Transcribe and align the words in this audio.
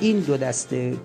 این 0.00 0.20
دو 0.20 0.36
دسته 0.36 0.96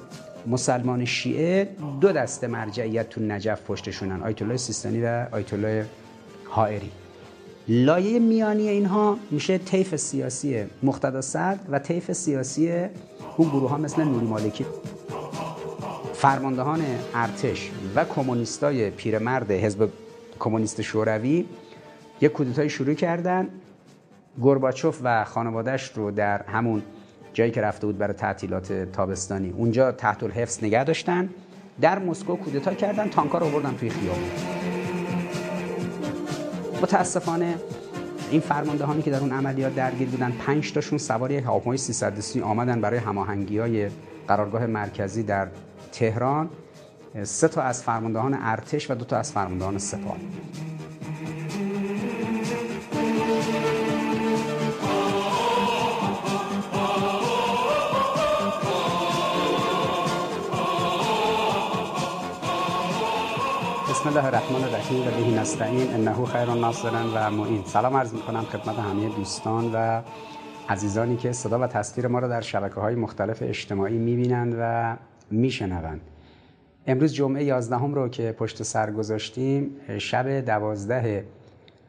مسلمان 0.48 1.06
شیعه 1.06 1.70
دو 2.02 2.12
دسته 2.12 2.48
مرجعیت 2.48 3.10
تو 3.10 3.22
نجف 3.22 3.62
پشتشونن 3.62 4.24
آیت 4.24 4.42
الله 4.42 4.58
سیستانی 4.58 5.02
و 5.02 5.28
آیت 5.32 5.54
الله 5.54 5.86
حائری. 6.46 6.92
لایه 7.68 8.20
میانی 8.20 8.68
اینها 8.68 9.18
میشه 9.32 9.58
طیف 9.58 9.96
سیاسی 9.96 10.64
مقتدا 10.84 11.22
صدر 11.22 11.60
و 11.70 11.80
طیف 11.80 12.12
سیاسی 12.12 12.72
اون 13.38 13.50
گروه 13.50 13.70
ها 13.70 13.78
مثل 13.78 14.04
نوری 14.04 14.26
مالکی. 14.26 14.66
فرماندهان 16.14 16.82
ارتش 17.14 17.72
و 17.96 18.06
کمونیستای 18.06 18.90
پیرمرد 18.90 19.52
حزب 19.52 19.90
کمونیست 20.40 20.82
شوروی 20.82 21.46
یک 22.22 22.32
کودتای 22.32 22.70
شروع 22.70 22.94
کردن. 22.94 23.50
گرباچوف 24.42 25.00
و 25.04 25.26
خانوادهش 25.26 25.92
رو 25.96 26.12
در 26.12 26.44
همون 26.44 26.82
جایی 27.34 27.52
که 27.52 27.62
رفته 27.62 27.88
بود 27.88 27.98
برای 27.98 28.14
تعطیلات 28.14 28.74
تابستانی. 28.74 29.54
اونجا 29.58 29.92
تحت 29.92 30.24
الحفظ 30.24 30.64
نگه 30.64 30.84
داشتن. 30.84 31.30
در 31.82 32.00
مسکو 32.00 32.36
کودتا 32.36 32.74
کردن 32.74 33.10
تانکا 33.10 33.38
رو 33.38 33.50
بردن 33.50 33.76
توی 33.76 33.90
خیابون. 33.90 34.30
متاسفانه 36.82 37.56
این 38.32 38.42
فرماندهانی 38.42 39.02
که 39.02 39.12
در 39.12 39.20
اون 39.20 39.32
عملیات 39.32 39.76
درگیر 39.76 40.08
بودن 40.08 40.32
پنج 40.32 40.72
تاشون 40.72 40.98
سوار 40.98 41.32
یک 41.32 41.44
هواپیمای 41.44 41.78
330 41.78 42.42
آمدن 42.42 42.82
برای 42.82 43.00
هماهنگی 43.00 43.58
های 43.58 43.90
قرارگاه 44.28 44.66
مرکزی 44.66 45.24
در 45.24 45.48
تهران. 45.92 46.50
سه 47.24 47.48
تا 47.48 47.62
از 47.62 47.84
فرماندهان 47.84 48.38
ارتش 48.42 48.92
و 48.92 48.96
دو 48.96 49.06
تا 49.06 49.18
از 49.18 49.32
فرماندهان 49.32 49.78
سپاه. 49.78 50.18
بسم 64.04 64.18
الله 64.18 64.26
الرحمن 64.26 64.64
الرحیم 64.64 65.08
و 65.08 65.12
بهی 65.12 65.36
نستعین 65.36 65.94
انه 65.94 66.26
خیر 66.26 66.46
ناصرا 66.46 67.12
و 67.16 67.32
معین. 67.32 67.64
سلام 67.66 67.98
عرض 67.98 68.14
می‌کنم 68.14 68.42
خدمت 68.42 68.80
همه 68.80 69.10
دوستان 69.10 69.72
و 69.74 70.02
عزیزانی 70.70 71.18
که 71.18 71.32
صدا 71.32 71.60
و 71.60 71.68
تصویر 71.68 72.08
ما 72.08 72.20
را 72.20 72.28
در 72.28 72.42
شبکه 72.42 72.76
های 72.76 72.96
مختلف 72.96 73.38
اجتماعی 73.42 73.98
می‌بینند 73.98 74.56
و 74.60 74.96
میشنوند. 75.32 76.02
امروز 76.88 77.14
جمعه 77.14 77.44
11 77.44 77.78
هم 77.78 77.94
رو 77.94 78.10
که 78.10 78.32
پشت 78.32 78.64
سر 78.64 78.92
گذاشتیم 78.92 79.72
شب 79.98 80.40
دوازده 80.40 81.26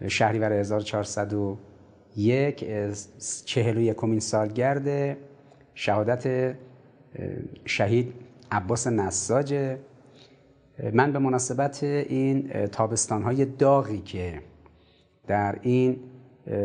شهریور 0.09 0.53
1401 0.53 2.65
چهل 3.45 3.77
و 3.77 3.81
یکمین 3.81 4.21
سالگرد 4.21 5.17
شهادت 5.75 6.55
شهید 7.65 8.15
عباس 8.53 8.87
نساجه 8.87 9.79
من 10.93 11.13
به 11.13 11.19
مناسبت 11.19 11.83
این 11.83 12.67
تابستان 12.67 13.23
های 13.23 13.45
داغی 13.45 13.99
که 13.99 14.41
در 15.27 15.59
این 15.63 16.01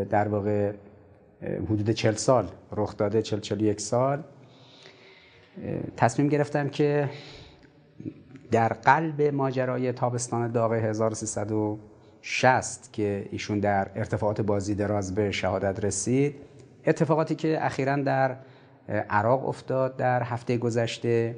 در 0.09 0.27
واقع 0.27 0.73
حدود 1.41 1.89
چل 1.89 2.13
سال 2.13 2.47
رخ 2.71 2.97
داده 2.97 3.21
چل 3.21 3.39
چل 3.39 3.61
یک 3.61 3.81
سال 3.81 4.23
تصمیم 5.97 6.29
گرفتم 6.29 6.69
که 6.69 7.09
در 8.51 8.73
قلب 8.73 9.21
ماجرای 9.21 9.91
تابستان 9.91 10.51
داغ 10.51 10.73
1360 10.73 12.89
که 12.93 13.27
ایشون 13.31 13.59
در 13.59 13.91
ارتفاعات 13.95 14.41
بازی 14.41 14.75
دراز 14.75 15.15
به 15.15 15.31
شهادت 15.31 15.85
رسید 15.85 16.35
اتفاقاتی 16.85 17.35
که 17.35 17.65
اخیرا 17.65 17.95
در 17.95 18.35
عراق 19.09 19.47
افتاد 19.47 19.97
در 19.97 20.23
هفته 20.23 20.57
گذشته 20.57 21.35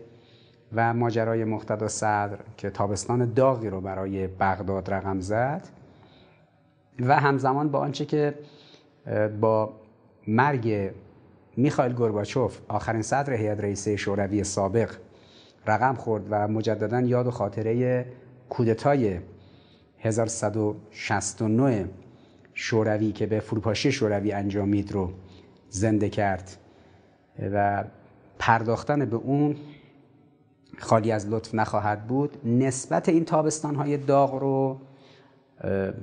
و 0.73 0.93
ماجرای 0.93 1.43
مقتدا 1.43 1.87
صدر 1.87 2.37
که 2.57 2.69
تابستان 2.69 3.33
داغی 3.33 3.69
رو 3.69 3.81
برای 3.81 4.27
بغداد 4.27 4.93
رقم 4.93 5.19
زد 5.19 5.67
و 6.99 7.19
همزمان 7.19 7.69
با 7.69 7.79
آنچه 7.79 8.05
که 8.05 8.33
با 9.41 9.73
مرگ 10.27 10.91
میخائیل 11.57 11.93
گورباچوف 11.93 12.59
آخرین 12.67 13.01
صدر 13.01 13.33
هیئت 13.33 13.59
رئیسه 13.59 13.95
شوروی 13.95 14.43
سابق 14.43 14.91
رقم 15.67 15.95
خورد 15.95 16.23
و 16.29 16.47
مجددا 16.47 17.01
یاد 17.01 17.27
و 17.27 17.31
خاطره 17.31 18.05
کودتای 18.49 19.19
1169 19.99 21.89
شوروی 22.53 23.11
که 23.11 23.25
به 23.25 23.39
فروپاشی 23.39 23.91
شوروی 23.91 24.31
انجامید 24.31 24.91
رو 24.91 25.11
زنده 25.69 26.09
کرد 26.09 26.57
و 27.53 27.83
پرداختن 28.39 29.05
به 29.05 29.15
اون 29.15 29.55
خالی 30.79 31.11
از 31.11 31.29
لطف 31.29 31.55
نخواهد 31.55 32.07
بود 32.07 32.37
نسبت 32.45 33.09
این 33.09 33.25
تابستان 33.25 33.75
های 33.75 33.97
داغ 33.97 34.35
رو 34.35 34.79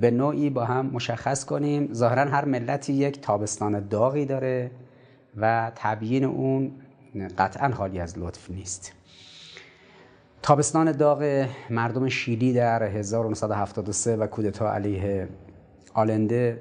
به 0.01 0.11
نوعی 0.11 0.51
با 0.51 0.65
هم 0.65 0.87
مشخص 0.87 1.45
کنیم. 1.45 1.93
ظاهرا 1.93 2.25
هر 2.25 2.45
ملتی 2.45 2.93
یک 2.93 3.21
تابستان 3.21 3.89
داغی 3.89 4.25
داره 4.25 4.71
و 5.37 5.73
تبیین 5.75 6.25
اون 6.25 6.73
قطعا 7.39 7.71
خالی 7.71 8.01
از 8.01 8.19
لطف 8.19 8.51
نیست. 8.51 8.93
تابستان 10.43 10.93
داغ 10.93 11.47
مردم 11.71 12.09
شیلی 12.09 12.53
در 12.53 12.83
1973 12.83 14.17
و 14.17 14.27
کودتا 14.27 14.73
علیه 14.73 15.29
آلنده 15.95 16.61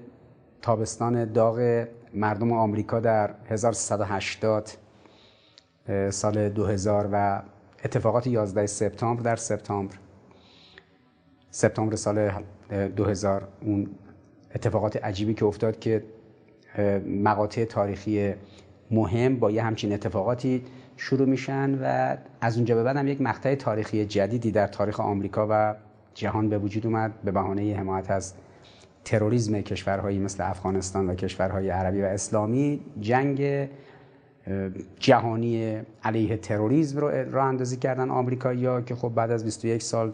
تابستان 0.62 1.32
داغ 1.32 1.88
مردم 2.14 2.52
آمریکا 2.52 3.00
در 3.00 3.34
1380 3.50 4.70
سال 6.10 6.50
2000 6.50 7.10
و 7.12 7.42
اتفاقات 7.86 8.28
11 8.28 8.66
سپتامبر 8.66 9.24
در 9.24 9.36
سپتامبر. 9.36 9.96
سپتامبر 11.52 11.96
سال 11.96 12.32
2000 12.96 13.48
اون 13.62 13.90
اتفاقات 14.56 15.06
عجیبی 15.06 15.34
که 15.34 15.46
افتاد 15.46 15.80
که 15.80 16.04
مقاطع 17.06 17.66
تاریخی 17.66 18.34
مهم 18.92 19.40
با 19.40 19.52
یه 19.52 19.64
همچین 19.64 19.94
اتفاقاتی 19.94 20.64
شروع 20.98 21.28
میشن 21.28 21.80
و 21.82 22.18
از 22.42 22.56
اونجا 22.56 22.76
به 22.76 22.84
بعد 22.84 22.98
هم 22.98 23.08
یک 23.08 23.22
مقطع 23.22 23.56
تاریخی 23.56 24.06
جدیدی 24.06 24.52
در 24.52 24.68
تاریخ 24.68 25.00
آمریکا 25.00 25.48
و 25.50 25.76
جهان 26.14 26.50
به 26.50 26.58
وجود 26.58 26.86
اومد 26.86 27.22
به 27.24 27.32
بهانه 27.32 27.76
حمایت 27.76 28.12
از 28.12 28.34
تروریسم 29.06 29.62
کشورهایی 29.62 30.20
مثل 30.20 30.50
افغانستان 30.50 31.10
و 31.10 31.16
کشورهای 31.16 31.70
عربی 31.70 32.02
و 32.02 32.06
اسلامی. 32.06 32.82
جنگ 33.00 33.70
جهانی 35.00 35.82
علیه 36.04 36.38
تروریسم 36.38 36.98
رو 36.98 37.08
راه 37.08 37.46
اندازی 37.46 37.78
کردن 37.78 38.10
آمریکایی‌ها 38.10 38.82
که 38.82 38.96
خب 38.96 39.10
بعد 39.10 39.32
از 39.32 39.46
21 39.46 39.82
سال 39.82 40.14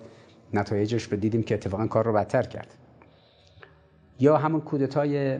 نتایجش 0.54 1.04
رو 1.04 1.18
دیدیم 1.18 1.44
که 1.44 1.56
اتفاقا 1.56 1.88
کار 1.88 2.06
رو 2.06 2.14
بدتر 2.14 2.44
کرد. 2.44 2.76
یا 4.20 4.38
همون 4.38 4.62
کودتای 4.62 5.40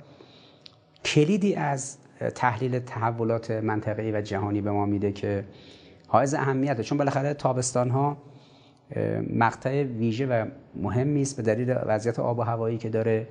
کلیدی 1.05 1.55
از 1.55 1.97
تحلیل 2.35 2.79
تحولات 2.79 3.51
منطقه‌ای 3.51 4.13
و 4.13 4.21
جهانی 4.21 4.61
به 4.61 4.71
ما 4.71 4.87
میده 4.87 5.13
که 5.13 5.45
حائز 6.11 6.35
اهمیته. 6.35 6.83
چون 6.83 6.99
بالاخره 6.99 7.35
تابستان 7.35 7.91
ها 7.91 8.17
مقطع 9.31 9.83
ویژه 9.83 10.27
و 10.27 10.47
مهمی 10.75 11.23
است 11.23 11.37
به 11.37 11.43
دلیل 11.43 11.75
وضعیت 11.87 12.19
آب 12.19 12.39
و 12.39 12.43
هوایی 12.43 12.79
که 12.79 12.89
داره 12.89 13.29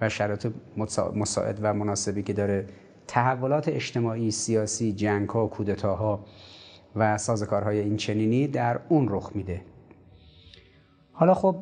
و 0.00 0.08
شرایط 0.08 0.46
مساعد 1.16 1.58
و 1.62 1.74
مناسبی 1.74 2.22
که 2.22 2.32
داره. 2.32 2.66
تحولات 3.06 3.68
اجتماعی 3.68 4.30
سیاسی 4.30 4.92
جنگ 4.92 5.28
ها 5.28 5.46
کودتاها 5.46 6.24
و 6.96 7.18
سازکارهای 7.18 7.78
این 7.78 7.96
چنینی 7.96 8.48
در 8.48 8.80
اون 8.88 9.06
رخ 9.10 9.30
میده. 9.34 9.60
حالا 11.12 11.34
خب 11.34 11.56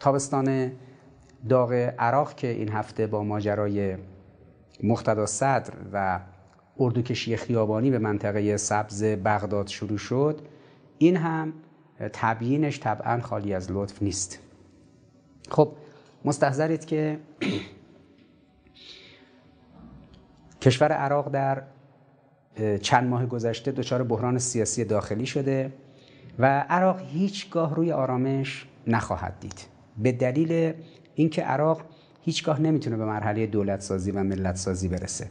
تابستان 0.00 0.72
داغ 1.48 1.72
عراق 1.98 2.34
که 2.34 2.46
این 2.46 2.68
هفته 2.68 3.06
با 3.06 3.22
ماجرای 3.22 3.96
مقتدا 4.82 5.26
صدر 5.26 5.72
و 5.92 6.20
اردوکشی 6.80 7.36
خیابانی 7.36 7.90
به 7.90 7.98
منطقه 7.98 8.56
سبز 8.56 9.04
بغداد 9.04 9.66
شروع 9.66 9.98
شد. 9.98 10.40
این 10.98 11.16
هم 11.16 11.52
تبیینش 12.12 12.80
طبعا 12.80 13.20
خالی 13.20 13.54
از 13.54 13.72
لطف 13.72 14.02
نیست. 14.02 14.38
خب 15.48 15.72
مستحضرید 16.24 16.84
که 16.84 17.18
کشور 20.60 20.92
عراق 20.92 21.30
در 21.30 21.62
چند 22.82 23.08
ماه 23.08 23.26
گذشته 23.26 23.72
دچار 23.72 24.02
بحران 24.02 24.38
سیاسی 24.38 24.84
داخلی 24.84 25.26
شده 25.26 25.72
و 26.38 26.60
عراق 26.60 27.00
هیچگاه 27.00 27.74
روی 27.74 27.92
آرامش 27.92 28.66
نخواهد 28.86 29.34
دید. 29.40 29.66
به 29.98 30.12
دلیل 30.12 30.74
اینکه 31.14 31.42
عراق 31.42 31.82
هیچگاه 32.22 32.60
نمی‌تونه 32.60 32.96
به 32.96 33.04
مرحله 33.04 33.46
دولت 33.46 33.80
سازی 33.80 34.10
و 34.10 34.22
ملت 34.22 34.56
سازی 34.56 34.88
برسه. 34.88 35.26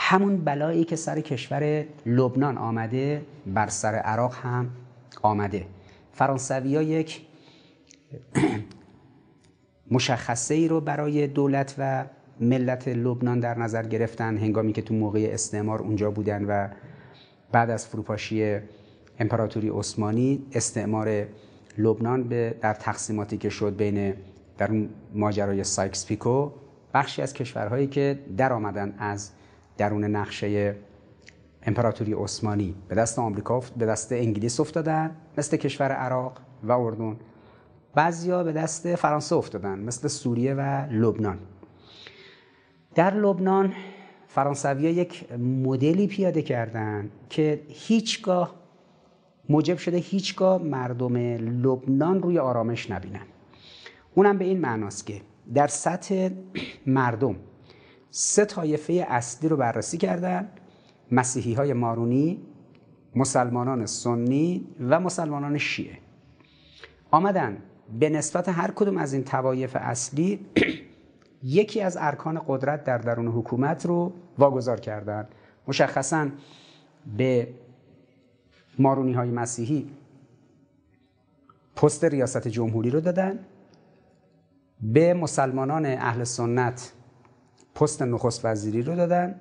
همون 0.00 0.36
بلایی 0.36 0.84
که 0.84 0.96
سر 0.96 1.20
کشور 1.20 1.84
لبنان 2.06 2.58
آمده 2.58 3.22
بر 3.46 3.66
سر 3.66 3.94
عراق 3.94 4.34
هم 4.34 4.70
آمده. 5.22 5.66
فرانسوی 6.12 6.76
ها 6.76 6.82
یک 6.82 7.26
مشخصه 9.90 10.54
ای 10.54 10.68
رو 10.68 10.80
برای 10.80 11.26
دولت 11.26 11.74
و 11.78 12.04
ملت 12.40 12.88
لبنان 12.88 13.40
در 13.40 13.58
نظر 13.58 13.86
گرفتن. 13.86 14.36
هنگامی 14.36 14.72
که 14.72 14.82
تو 14.82 14.94
موقع 14.94 15.28
استعمار 15.32 15.82
اونجا 15.82 16.10
بودن 16.10 16.44
و 16.44 16.68
بعد 17.52 17.70
از 17.70 17.86
فروپاشی 17.86 18.58
امپراتوری 19.18 19.68
عثمانی 19.68 20.46
استعمار 20.52 21.26
لبنان 21.78 22.24
به 22.24 22.54
در 22.60 22.74
تقسیماتی 22.74 23.38
که 23.38 23.48
شد 23.48 23.76
بین 23.76 24.14
در 24.58 24.70
ماجرای 25.14 25.64
سایکس 25.64 26.06
پیکو 26.06 26.50
بخشی 26.94 27.22
از 27.22 27.34
کشورهایی 27.34 27.86
که 27.86 28.18
در 28.36 28.52
آمدن 28.52 28.94
از 28.98 29.30
درون 29.78 30.04
نقشه 30.04 30.76
امپراتوری 31.62 32.14
عثمانی 32.14 32.74
به 32.88 32.94
دست 32.94 33.18
آمریکا 33.18 33.62
به 33.76 33.86
دست 33.86 34.12
انگلیس 34.12 34.60
افتادن 34.60 35.16
مثل 35.38 35.56
کشور 35.56 35.92
عراق 35.92 36.38
و 36.62 36.72
اردن. 36.72 37.16
بعضیا 37.94 38.44
به 38.44 38.52
دست 38.52 38.94
فرانسه 38.94 39.36
افتادن 39.36 39.78
مثل 39.78 40.08
سوریه 40.08 40.54
و 40.54 40.86
لبنان. 40.90 41.38
در 42.94 43.14
لبنان 43.14 43.72
فرانسوی 44.26 44.82
یک 44.82 45.32
مدلی 45.38 46.06
پیاده 46.06 46.42
کردن 46.42 47.10
که 47.30 47.62
هیچگاه 47.68 48.54
موجب 49.48 49.78
شده 49.78 49.96
هیچگاه 49.96 50.62
مردم 50.62 51.16
لبنان 51.36 52.22
روی 52.22 52.38
آرامش 52.38 52.90
نبینن. 52.90 53.26
اونم 54.14 54.38
به 54.38 54.44
این 54.44 54.60
معناست 54.60 55.06
که 55.06 55.20
در 55.54 55.66
سطح 55.66 56.28
مردم 56.86 57.36
سه 58.10 58.44
طایفه 58.44 59.06
اصلی 59.08 59.48
رو 59.48 59.56
بررسی 59.56 59.98
کردن 59.98 60.48
مسیحی 61.10 61.54
های 61.54 61.72
مارونی 61.72 62.42
مسلمانان 63.16 63.86
سنی 63.86 64.66
و 64.80 65.00
مسلمانان 65.00 65.58
شیعه. 65.58 65.98
آمدن. 67.10 67.56
به 67.98 68.08
نسبت 68.08 68.48
هر 68.48 68.70
کدوم 68.70 68.96
از 68.96 69.12
این 69.12 69.24
توایف 69.24 69.76
اصلی 69.80 70.46
یکی 71.42 71.80
از 71.80 71.96
ارکان 72.00 72.42
قدرت 72.48 72.84
در 72.84 72.98
درون 72.98 73.28
حکومت 73.28 73.86
رو 73.86 74.12
واگذار 74.38 74.80
کردن. 74.80 75.28
مشخصا 75.68 76.28
به 77.16 77.48
مارونی 78.78 79.12
های 79.12 79.30
مسیحی 79.30 79.90
پست 81.76 82.04
ریاست 82.04 82.48
جمهوری 82.48 82.90
رو 82.90 83.00
دادن. 83.00 83.38
به 84.80 85.14
مسلمانان 85.14 85.86
اهل 85.86 86.24
سنت 86.24 86.92
پست 87.78 88.02
نخست 88.02 88.44
وزیری 88.44 88.82
رو 88.82 88.96
دادن 88.96 89.34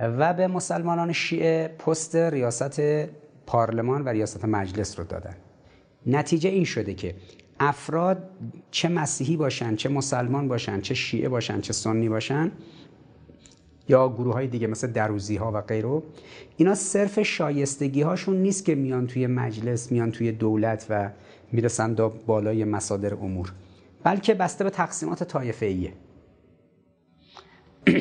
و 0.00 0.34
به 0.34 0.46
مسلمانان 0.46 1.12
شیعه 1.12 1.68
پست 1.68 2.16
ریاست 2.16 2.80
پارلمان 3.46 4.04
و 4.04 4.08
ریاست 4.08 4.44
مجلس 4.44 4.98
رو 4.98 5.04
دادن. 5.04 5.36
نتیجه 6.06 6.50
این 6.50 6.64
شده 6.64 6.94
که 6.94 7.14
افراد 7.60 8.30
چه 8.70 8.88
مسیحی 8.88 9.36
باشن 9.36 9.76
چه 9.76 9.88
مسلمان 9.88 10.48
باشن 10.48 10.80
چه 10.80 10.94
شیعه 10.94 11.28
باشن 11.28 11.60
چه 11.60 11.72
سنی 11.72 12.08
باشن 12.08 12.52
یا 13.88 14.08
گروه 14.08 14.34
های 14.34 14.46
دیگه 14.46 14.66
مثل 14.66 14.86
دروزی 14.86 15.36
ها 15.36 15.52
و 15.52 15.60
غیره 15.60 16.02
اینا 16.56 16.74
صرف 16.74 17.22
شایستگی 17.22 18.02
هاشون 18.02 18.36
نیست 18.36 18.64
که 18.64 18.74
میان 18.74 19.06
توی 19.06 19.26
مجلس 19.26 19.92
میان 19.92 20.10
توی 20.10 20.32
دولت 20.32 20.86
و 20.90 21.10
می‌رسن 21.52 21.94
دا 21.94 22.08
بالای 22.08 22.64
مصادر 22.64 23.14
امور 23.14 23.52
بلکه 24.04 24.34
بسته 24.34 24.64
به 24.64 24.70
تقسیمات 24.70 25.24
طایفه 25.24 25.66
ایه 25.66 25.92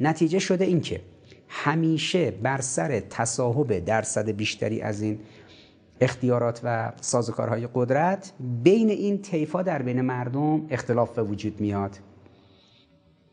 نتیجه 0.00 0.38
شده 0.38 0.64
این 0.64 0.80
که 0.80 1.00
همیشه 1.48 2.30
بر 2.30 2.60
سر 2.60 3.00
تصاحب 3.00 3.78
درصد 3.78 4.30
بیشتری 4.30 4.80
از 4.80 5.02
این 5.02 5.18
اختیارات 6.00 6.60
و 6.64 6.92
سازوکارهای 7.00 7.68
قدرت 7.74 8.32
بین 8.62 8.90
این 8.90 9.22
طیفا 9.22 9.62
در 9.62 9.82
بین 9.82 10.00
مردم 10.00 10.66
اختلاف 10.70 11.14
به 11.14 11.22
وجود 11.22 11.60
میاد. 11.60 11.98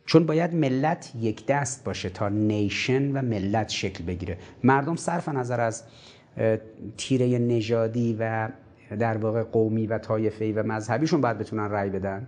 چون 0.05 0.25
باید 0.25 0.55
ملت 0.55 1.11
یک 1.19 1.45
دست 1.45 1.83
باشه 1.83 2.09
تا 2.09 2.29
نیشن 2.29 3.11
و 3.11 3.21
ملت 3.21 3.69
شکل 3.69 4.03
بگیره. 4.03 4.37
مردم 4.63 4.95
صرف 4.95 5.29
نظر 5.29 5.59
از 5.59 5.83
تیره 6.97 7.39
نژادی 7.39 8.17
و 8.19 8.49
در 8.99 9.17
واقع 9.17 9.43
قومی 9.43 9.87
و 9.87 9.97
طایفه‌ای 9.97 10.51
و 10.51 10.63
مذهبیشون 10.63 11.21
باید 11.21 11.37
بتونن 11.37 11.69
رأی 11.69 11.89
بدن. 11.89 12.27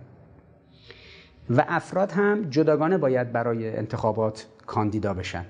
و 1.50 1.64
افراد 1.68 2.12
هم 2.12 2.42
جداگانه 2.50 2.98
باید 2.98 3.32
برای 3.32 3.76
انتخابات 3.76 4.46
کاندیدا 4.66 5.14
بشن. 5.14 5.44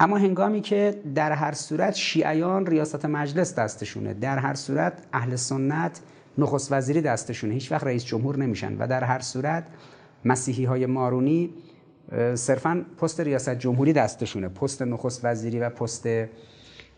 اما 0.00 0.16
هنگامی 0.16 0.60
که 0.60 1.02
در 1.14 1.32
هر 1.32 1.52
صورت 1.52 1.94
شیعیان 1.94 2.66
ریاست 2.66 3.04
مجلس 3.04 3.54
دستشونه 3.54 4.14
در 4.14 4.38
هر 4.38 4.54
صورت 4.54 4.92
اهل 5.12 5.36
سنت 5.36 6.00
نخست 6.38 6.72
وزیری 6.72 7.00
دستشونه 7.00 7.54
هیچ 7.54 7.72
وقت 7.72 7.84
رئیس 7.84 8.04
جمهور 8.04 8.36
نمیشن 8.36 8.76
و 8.78 8.86
در 8.86 9.04
هر 9.04 9.18
صورت 9.18 9.64
مسیحی 10.24 10.64
های 10.64 10.86
مارونی 10.86 11.50
صرفا 12.34 12.84
پست 13.00 13.20
ریاست 13.20 13.54
جمهوری 13.54 13.92
دستشونه 13.92 14.48
پست 14.48 14.82
نخست 14.82 15.24
وزیری 15.24 15.60
و 15.60 15.70
پست 15.70 16.08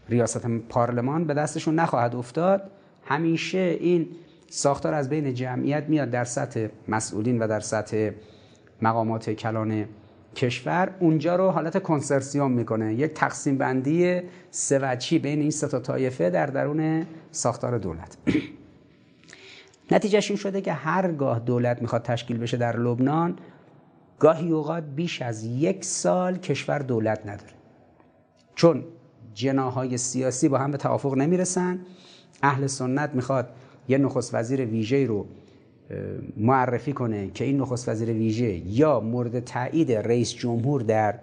ریاست 0.08 0.46
پارلمان 0.46 1.24
به 1.24 1.34
دستشون 1.34 1.74
نخواهد 1.74 2.16
افتاد. 2.16 2.70
همیشه 3.04 3.58
این 3.58 4.08
ساختار 4.52 4.94
از 4.94 5.08
بین 5.08 5.34
جمعیت 5.34 5.84
میاد 5.88 6.10
در 6.10 6.24
سطح 6.24 6.66
مسئولین 6.88 7.42
و 7.42 7.48
در 7.48 7.60
سطح 7.60 8.10
مقامات 8.82 9.30
کلان 9.30 9.84
کشور. 10.36 10.94
اونجا 11.00 11.36
رو 11.36 11.50
حالت 11.50 11.82
کنسرسیوم 11.82 12.50
می‌کنه. 12.50 12.94
یک 12.94 13.14
تقسیم 13.14 13.58
بندی 13.58 14.20
سوچی 14.50 15.18
بین 15.18 15.40
این 15.40 15.50
سه 15.50 15.68
تا 15.68 15.80
طایفه 15.80 16.30
در 16.30 16.46
درون 16.46 17.06
ساختار 17.30 17.78
دولت. 17.78 18.16
نتیجهش 19.92 20.30
این 20.30 20.38
شده 20.38 20.60
که 20.60 20.72
هرگاه 20.72 21.38
دولت 21.38 21.82
می‌خواد 21.82 22.02
تشکیل 22.02 22.38
بشه 22.38 22.56
در 22.56 22.76
لبنان 22.76 23.36
گاهی 24.18 24.50
اوقات 24.50 24.84
بیش 24.96 25.22
از 25.22 25.44
یک 25.44 25.84
سال 25.84 26.38
کشور 26.38 26.78
دولت 26.78 27.20
نداره. 27.26 27.52
چون 28.54 28.84
جناهای 29.34 29.98
سیاسی 29.98 30.48
با 30.48 30.58
هم 30.58 30.70
به 30.70 30.78
توافق 30.78 31.14
نمی‌رسن. 31.14 31.78
اهل 32.42 32.66
سنت 32.66 33.10
می‌خواد 33.14 33.48
یه 33.90 33.98
نخست 33.98 34.34
وزیر 34.34 34.64
ویژه 34.64 35.06
رو 35.06 35.26
معرفی 36.36 36.92
کنه 36.92 37.30
که 37.34 37.44
این 37.44 37.60
نخست 37.60 37.88
وزیر 37.88 38.10
ویژه 38.10 38.54
یا 38.66 39.00
مورد 39.00 39.40
تایید 39.40 39.92
رئیس 39.92 40.34
جمهور 40.34 40.82
در 40.82 41.18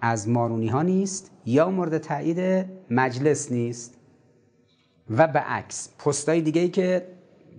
از 0.00 0.28
مارونی 0.28 0.68
ها 0.68 0.82
نیست 0.82 1.30
یا 1.46 1.70
مورد 1.70 1.98
تایید 1.98 2.66
مجلس 2.90 3.52
نیست. 3.52 3.98
و 5.10 5.26
به 5.26 5.38
عکس 5.38 5.88
پستای 5.98 6.40
دیگه 6.40 6.60
ای 6.60 6.68
که 6.68 7.06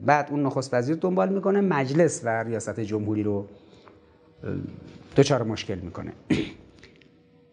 بعد 0.05 0.27
اون 0.31 0.43
نخست 0.43 0.73
وزیر 0.73 0.95
دنبال 0.95 1.33
می‌کنه 1.33 1.61
مجلس 1.61 2.21
و 2.23 2.43
ریاست 2.43 2.79
جمهوری 2.79 3.23
رو 3.23 3.47
دچار 5.15 5.43
مشکل 5.43 5.75
می‌کنه. 5.75 6.13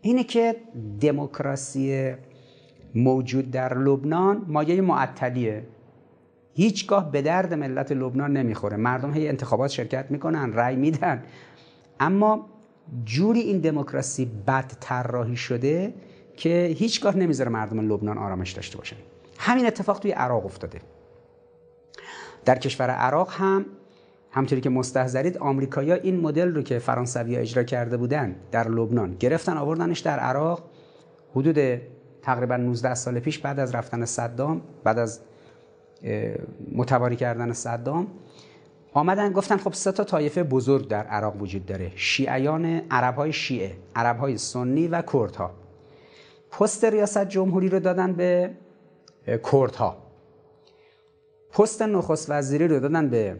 اینه 0.02 0.24
که 0.24 0.56
دموکراسی 1.00 2.12
موجود 2.94 3.50
در 3.50 3.78
لبنان 3.78 4.44
مایه 4.48 4.80
معطلیه. 4.80 5.62
هیچگاه 6.60 7.10
به 7.12 7.22
درد 7.22 7.54
ملت 7.54 7.92
لبنان 7.92 8.32
نمی‌خوره. 8.32 8.76
مردم 8.76 9.12
هی 9.12 9.28
انتخابات 9.28 9.70
شرکت 9.70 10.10
می‌کنن 10.10 10.52
رأی 10.52 10.76
میدن. 10.76 11.22
اما 12.00 12.46
جوری 13.04 13.40
این 13.40 13.58
دموکراسی 13.58 14.30
بد 14.46 14.72
طراحی 14.80 15.36
شده 15.36 15.94
که 16.36 16.74
هیچگاه 16.78 17.16
نمی‌ذاره 17.16 17.50
مردم 17.50 17.92
لبنان 17.92 18.18
آرامش 18.18 18.52
داشته 18.52 18.78
باشن. 18.78 18.96
همین 19.38 19.66
اتفاق 19.66 19.98
توی 19.98 20.10
عراق 20.10 20.44
افتاده. 20.44 20.80
در 22.44 22.58
کشور 22.58 22.90
عراق 22.90 23.30
هم 23.32 23.66
همطوری 24.30 24.60
که 24.60 24.70
مستحضرید 24.70 25.38
آمریکایی‌ها 25.38 25.96
این 25.96 26.20
مدل 26.20 26.54
رو 26.54 26.62
که 26.62 26.78
فرانسوی 26.78 27.36
اجرا 27.36 27.62
کرده 27.62 27.96
بودن 27.96 28.36
در 28.52 28.68
لبنان 28.68 29.16
گرفتن 29.20 29.56
آوردنش 29.56 30.00
در 30.00 30.18
عراق. 30.18 30.62
حدود 31.34 31.80
تقریبا 32.22 32.56
19 32.56 32.94
سال 32.94 33.18
پیش 33.18 33.38
بعد 33.38 33.60
از 33.60 33.74
رفتن 33.74 34.04
صدام 34.04 34.60
بعد 34.84 34.98
از 34.98 35.20
متواری 36.72 37.16
کردن 37.16 37.52
صدام. 37.52 38.06
آمدن 38.92 39.32
گفتن 39.32 39.56
خب 39.56 39.72
سه 39.72 39.92
تا 39.92 40.04
طایفه 40.04 40.42
بزرگ 40.42 40.88
در 40.88 41.06
عراق 41.06 41.42
وجود 41.42 41.66
داره. 41.66 41.92
شیعیان 41.96 42.82
عرب 42.90 43.14
های 43.14 43.32
شیعه 43.32 43.76
عرب 43.96 44.18
های 44.18 44.38
سنی 44.38 44.88
و 44.88 45.02
کردها. 45.02 45.50
پست 46.50 46.84
ریاست 46.84 47.28
جمهوری 47.28 47.68
رو 47.68 47.80
دادن 47.80 48.12
به 48.12 48.50
کردها. 49.52 49.96
پست 51.52 51.82
نخست 51.82 52.30
وزیری 52.30 52.68
رو 52.68 52.80
دادن 52.80 53.08
به 53.08 53.36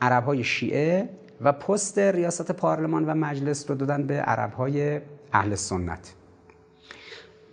عرب 0.00 0.24
های 0.24 0.44
شیعه 0.44 1.08
و 1.40 1.52
پست 1.52 1.98
ریاست 1.98 2.52
پارلمان 2.52 3.04
و 3.04 3.14
مجلس 3.14 3.70
رو 3.70 3.76
دادن 3.76 4.06
به 4.06 4.14
عرب 4.14 4.52
های 4.52 5.00
اهل 5.32 5.54
سنت. 5.54 6.14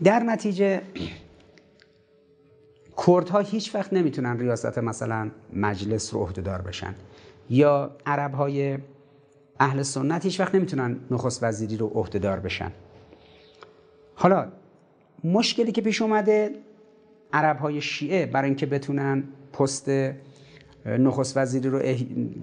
در 0.03 0.20
نتیجه 0.20 0.82
کردها 3.06 3.39
هیچ 3.39 3.75
وقت 3.75 3.94
نمی‌تونن 3.94 4.39
ریاست 4.39 4.77
مثلا 4.77 5.32
مجلس 5.54 6.13
رو 6.13 6.20
عهدهدار 6.20 6.62
بشن. 6.62 6.96
یا 7.50 7.96
عرب 8.06 8.34
های 8.34 8.77
اهل 9.60 9.82
سنت 9.82 10.25
هیچ 10.25 10.39
وقت 10.39 10.56
نمی‌تونن 10.56 11.00
نخست 11.12 11.44
وزیری 11.44 11.77
رو 11.77 11.88
عهدهدار 11.88 12.39
بشن. 12.39 12.72
حالا 14.16 14.48
مشکلی 15.24 15.72
که 15.72 15.82
پیش 15.82 16.01
اومده 16.01 16.51
عرب 17.34 17.58
های 17.58 17.82
شیعه 17.82 18.25
برای 18.25 18.50
اینکه 18.50 18.66
بتونن 18.66 19.24
پست 19.54 19.89
نخست 20.86 21.38
وزیری 21.38 21.70
رو 21.70 21.82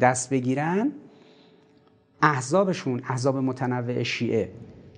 دست 0.01 0.31
بگیرن 0.31 0.93
احزابشون 2.23 3.03
احزاب 3.09 3.37
متنوع 3.37 4.03
شیعه 4.03 4.53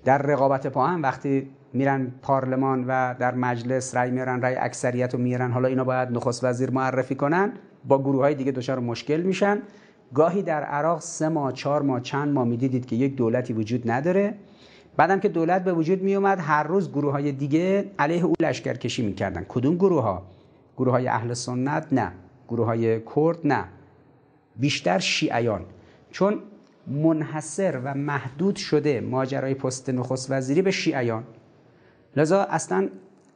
در 0.05 0.19
رقابت 0.19 0.67
پا 0.67 0.87
هم 0.87 1.03
وقتی 1.03 1.51
میرن 1.77 2.13
پارلمان 2.23 2.85
و 2.89 3.15
در 3.19 3.35
مجلس 3.35 3.97
رأی 3.97 4.11
میارن 4.11 4.43
رأی 4.43 4.55
اکثریت 4.55 5.15
رو 5.15 5.21
میارن. 5.21 5.53
حالا 5.53 5.69
اینا 5.69 5.85
باید 5.85 6.11
نخست 6.11 6.45
وزیر 6.45 6.71
معرفی 6.71 7.15
کنن. 7.15 7.53
با 7.85 7.99
گروه 8.03 8.21
های 8.21 8.35
دیگه 8.35 8.53
دچار 8.53 8.79
مشکل 8.79 9.21
میشن. 9.21 9.59
گاهی 10.15 10.43
در 10.43 10.63
عراق 10.63 11.01
سه 11.01 11.29
ماه 11.29 11.53
چهار 11.53 11.83
ماه 11.83 12.01
چند 12.01 12.35
ماه 12.35 12.45
می‌دیدید 12.45 12.87
که 12.87 12.97
یک 12.97 13.17
دولتی 13.17 13.53
وجود 13.53 13.91
نداره. 13.91 14.35
بعدم 14.97 15.21
که 15.21 15.29
دولت 15.29 15.65
به 15.65 15.73
وجود 15.73 16.03
می 16.03 16.15
اومد 16.15 16.39
هر 16.41 16.63
روز 16.63 16.93
گروه 16.93 17.13
های 17.13 17.33
دیگه 17.33 17.91
علیه 17.99 18.25
او 18.25 18.33
لشکرکشی 18.41 19.07
می‌کردن. 19.07 19.45
کدوم 19.49 19.75
گروه 19.75 20.03
ها 20.03 20.23
گروه 20.77 20.93
های 20.93 21.09
اهل 21.09 21.35
سنت؟ 21.35 21.87
نه. 21.93 22.13
گروه 22.49 22.67
های 22.67 23.01
کرد؟ 23.01 23.39
نه. 23.45 23.65
بیشتر 24.57 24.99
شیعیان. 24.99 25.61
چون 26.11 26.39
منحصر 26.87 27.81
و 27.85 27.95
محدود 27.95 28.57
شده 28.57 29.01
ماجرای 29.01 29.55
پست 29.55 29.91
نخست 29.91 30.31
وزیری 30.31 30.63
به 30.63 30.71
شیعیان. 30.71 31.25
لذا 32.17 32.43
اصلا 32.43 32.89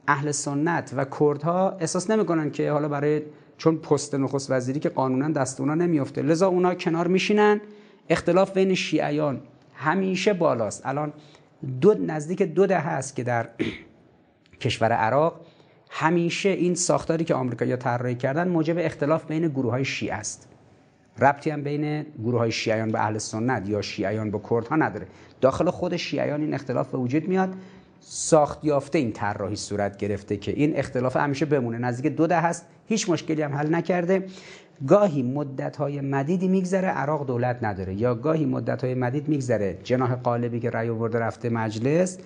اهل 0.08 0.30
سنت 0.30 0.92
و 0.96 1.04
کردها 1.20 1.70
احساس 1.70 2.10
نمی‌کنن 2.10 2.50
که 2.50 2.70
حالا 2.72 2.88
برای 2.88 3.22
چون 3.58 3.76
پست 3.76 4.14
نخست 4.14 4.50
وزیری 4.50 4.80
که 4.80 4.88
قانونا 4.88 5.28
دست 5.28 5.60
اونا 5.60 5.74
نمیفته 5.74 6.22
لذا 6.22 6.48
اونا 6.48 6.74
کنار 6.74 7.06
میشینن 7.06 7.60
اختلاف 8.08 8.52
بین 8.52 8.74
شیعیان 8.74 9.40
همیشه 9.74 10.32
بالاست. 10.32 10.86
الان 10.86 11.12
دو 11.80 11.94
نزدیک 11.94 12.42
دو 12.42 12.66
ده 12.66 12.78
هست 12.78 13.16
که 13.16 13.22
در 13.22 13.48
کشور 14.60 14.92
عراق 14.92 15.40
همیشه 15.90 16.48
این 16.48 16.74
ساختاری 16.74 17.24
که 17.24 17.34
آمریکایی‌ها 17.34 17.76
طراحی 17.76 18.14
کردن 18.14 18.48
موجب 18.48 18.78
اختلاف 18.78 19.26
بین 19.26 19.48
گروه 19.48 19.70
های 19.70 19.84
شیعه 19.84 20.14
است. 20.14 20.48
ربطی 21.18 21.50
هم 21.50 21.62
بین 21.62 22.06
گروه 22.22 22.38
های 22.38 22.52
شیعیان 22.52 22.92
به 22.92 23.00
اهل 23.00 23.18
سنت 23.18 23.68
یا 23.68 23.82
شیعیان 23.82 24.30
به 24.30 24.40
کردها 24.50 24.76
نداره. 24.76 25.06
داخل 25.40 25.70
خود 25.70 25.96
شیعیان 25.96 26.40
این 26.40 26.54
اختلاف 26.54 26.88
به 26.88 26.98
وجود 26.98 27.28
میاد. 27.28 27.54
ساخت 28.00 28.64
یافته 28.64 28.98
این 28.98 29.12
طراحی 29.12 29.56
صورت 29.56 29.96
گرفته 29.96 30.36
که 30.36 30.52
این 30.52 30.76
اختلاف 30.76 31.16
همیشه 31.16 31.46
بمونه. 31.46 31.78
نزدیک 31.78 32.12
دو 32.12 32.26
ده 32.26 32.40
هست 32.40 32.66
هیچ 32.88 33.10
مشکلی 33.10 33.42
هم 33.42 33.54
حل 33.54 33.74
نکرده. 33.74 34.26
گاهی 34.86 35.22
مدت 35.22 35.76
های 35.76 36.00
مدیدی 36.00 36.48
میگذره 36.48 36.88
عراق 36.88 37.26
دولت 37.26 37.58
نداره. 37.62 37.94
یا 37.94 38.14
گاهی 38.14 38.44
مدت 38.44 38.84
های 38.84 38.94
مدید 38.94 39.28
میگذره. 39.28 39.78
جناح 39.84 40.14
قالبی 40.14 40.60
که 40.60 40.70
رأی 40.70 40.88
آورده 40.88 41.18
رفته 41.18 41.50
مجلس 41.50 42.18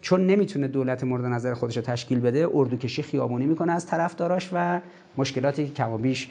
چون 0.00 0.26
نمی‌تونه 0.26 0.68
دولت 0.68 1.04
مورد 1.04 1.24
نظر 1.24 1.54
خودش 1.54 1.76
رو 1.76 1.82
تشکیل 1.82 2.20
بده 2.20 2.48
اردوکشی 2.54 3.02
خیابونی 3.02 3.46
می‌کنه 3.46 3.72
از 3.72 3.86
طرفداراش 3.86 4.50
و 4.52 4.80
مشکلاتی 5.16 5.66
که 5.66 5.72
کم 5.72 5.96
بیش 5.96 6.30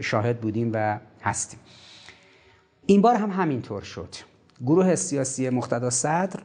شاهد 0.00 0.40
بودیم 0.40 0.70
و 0.74 0.98
هستیم. 1.22 1.60
این 2.86 3.02
بار 3.02 3.14
هم 3.14 3.30
همینطور 3.30 3.82
شد. 3.82 4.14
گروه 4.66 4.94
سیاسی 4.94 5.50
مقتدا 5.50 5.90
صدر 5.90 6.40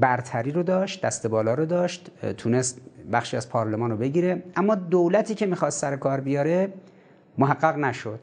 برتری 0.00 0.50
رو 0.50 0.62
داشت 0.62 1.02
دست 1.02 1.26
بالا 1.26 1.54
رو 1.54 1.66
داشت 1.66 2.10
تونست 2.36 2.80
بخشی 3.12 3.36
از 3.36 3.48
پارلمان 3.48 3.90
رو 3.90 3.96
بگیره. 3.96 4.42
اما 4.56 4.74
دولتی 4.74 5.34
که 5.34 5.46
می‌خواست 5.46 5.80
سر 5.80 5.96
کار 5.96 6.20
بیاره 6.20 6.72
محقق 7.38 7.76
نشد. 7.76 8.18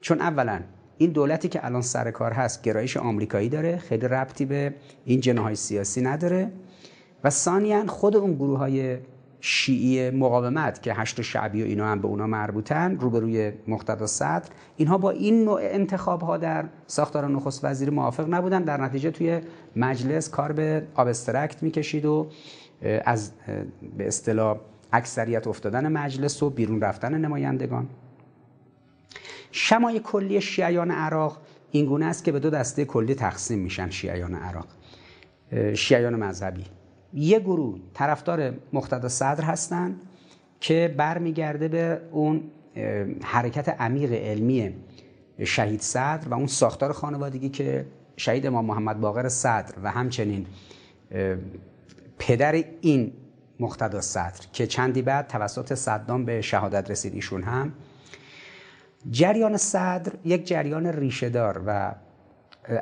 چون 0.00 0.20
اولا 0.20 0.60
این 0.98 1.10
دولتی 1.10 1.48
که 1.48 1.66
الان 1.66 1.82
سر 1.82 2.10
کار 2.10 2.32
هست 2.32 2.62
گرایش 2.62 2.96
آمریکایی 2.96 3.48
داره 3.48 3.76
خیلی 3.76 4.08
ربطی 4.08 4.44
به 4.44 4.74
این 5.04 5.20
جناهای 5.20 5.54
سیاسی 5.54 6.02
نداره. 6.02 6.52
و 7.24 7.30
ثانیا 7.30 7.86
خود 7.86 8.16
اون 8.16 8.34
گروه 8.34 8.58
های 8.58 8.98
شیعی 9.40 10.10
مقاومت 10.10 10.82
که 10.82 10.94
هشت 10.94 11.22
شعبی 11.22 11.62
و 11.62 11.66
اینا 11.66 11.86
هم 11.86 12.00
به 12.00 12.08
اونا 12.08 12.26
مربوطن 12.26 12.96
روبروی 13.00 13.52
مقتدا 13.68 14.06
صدر 14.06 14.48
اینها 14.76 14.98
با 14.98 15.10
این 15.10 15.44
نوع 15.44 15.60
انتخاب 15.62 16.20
ها 16.22 16.36
در 16.36 16.64
ساختار 16.86 17.28
نخست 17.28 17.64
وزیر 17.64 17.90
موافق 17.90 18.34
نبودن. 18.34 18.62
در 18.62 18.80
نتیجه 18.80 19.10
توی 19.10 19.40
مجلس 19.76 20.30
کار 20.30 20.52
به 20.52 20.86
آبسترکت 20.94 21.62
می‌کشید 21.62 22.04
و 22.04 22.30
از 23.04 23.32
به 23.96 24.06
اصطلاح 24.06 24.58
اکثریت 24.92 25.46
افتادن 25.46 25.92
مجلس 25.92 26.42
و 26.42 26.50
بیرون 26.50 26.80
رفتن 26.80 27.14
نمایندگان. 27.14 27.88
شمای 29.50 30.00
کلی 30.04 30.40
شیعیان 30.40 30.90
عراق 30.90 31.38
این 31.70 31.86
گونه 31.86 32.06
است 32.06 32.24
که 32.24 32.32
به 32.32 32.38
دو 32.38 32.50
دسته 32.50 32.84
کلی 32.84 33.14
تقسیم 33.14 33.58
میشن 33.58 33.90
شیعیان 33.90 34.34
عراق 34.34 34.66
شیعیان 35.74 36.14
مذهبی. 36.14 36.64
یه 37.14 37.40
گروه 37.40 37.78
طرفدار 37.94 38.54
مقتدا 38.72 39.08
صدر 39.08 39.44
هستن 39.44 39.96
که 40.60 40.94
برمیگرده 40.96 41.68
به 41.68 42.00
اون 42.10 42.42
حرکت 43.22 43.68
عمیق 43.68 44.12
علمی 44.12 44.74
شهید 45.44 45.80
صدر 45.80 46.28
و 46.28 46.34
اون 46.34 46.46
ساختار 46.46 46.92
خانوادگی 46.92 47.48
که 47.48 47.86
شهید 48.16 48.46
امام 48.46 48.64
محمد 48.64 49.00
باقر 49.00 49.28
صدر 49.28 49.74
و 49.82 49.90
همچنین 49.90 50.46
پدر 52.18 52.64
این 52.80 53.12
مقتدا 53.60 54.00
صدر 54.00 54.46
که 54.52 54.66
چندی 54.66 55.02
بعد 55.02 55.26
توسط 55.26 55.74
صدام 55.74 56.24
به 56.24 56.40
شهادت 56.40 56.90
رسید 56.90 57.14
ایشون 57.14 57.42
هم. 57.42 57.72
جریان 59.10 59.56
صدر 59.56 60.12
یک 60.24 60.46
جریان 60.46 60.86
ریشهدار 60.86 61.62
و 61.66 61.94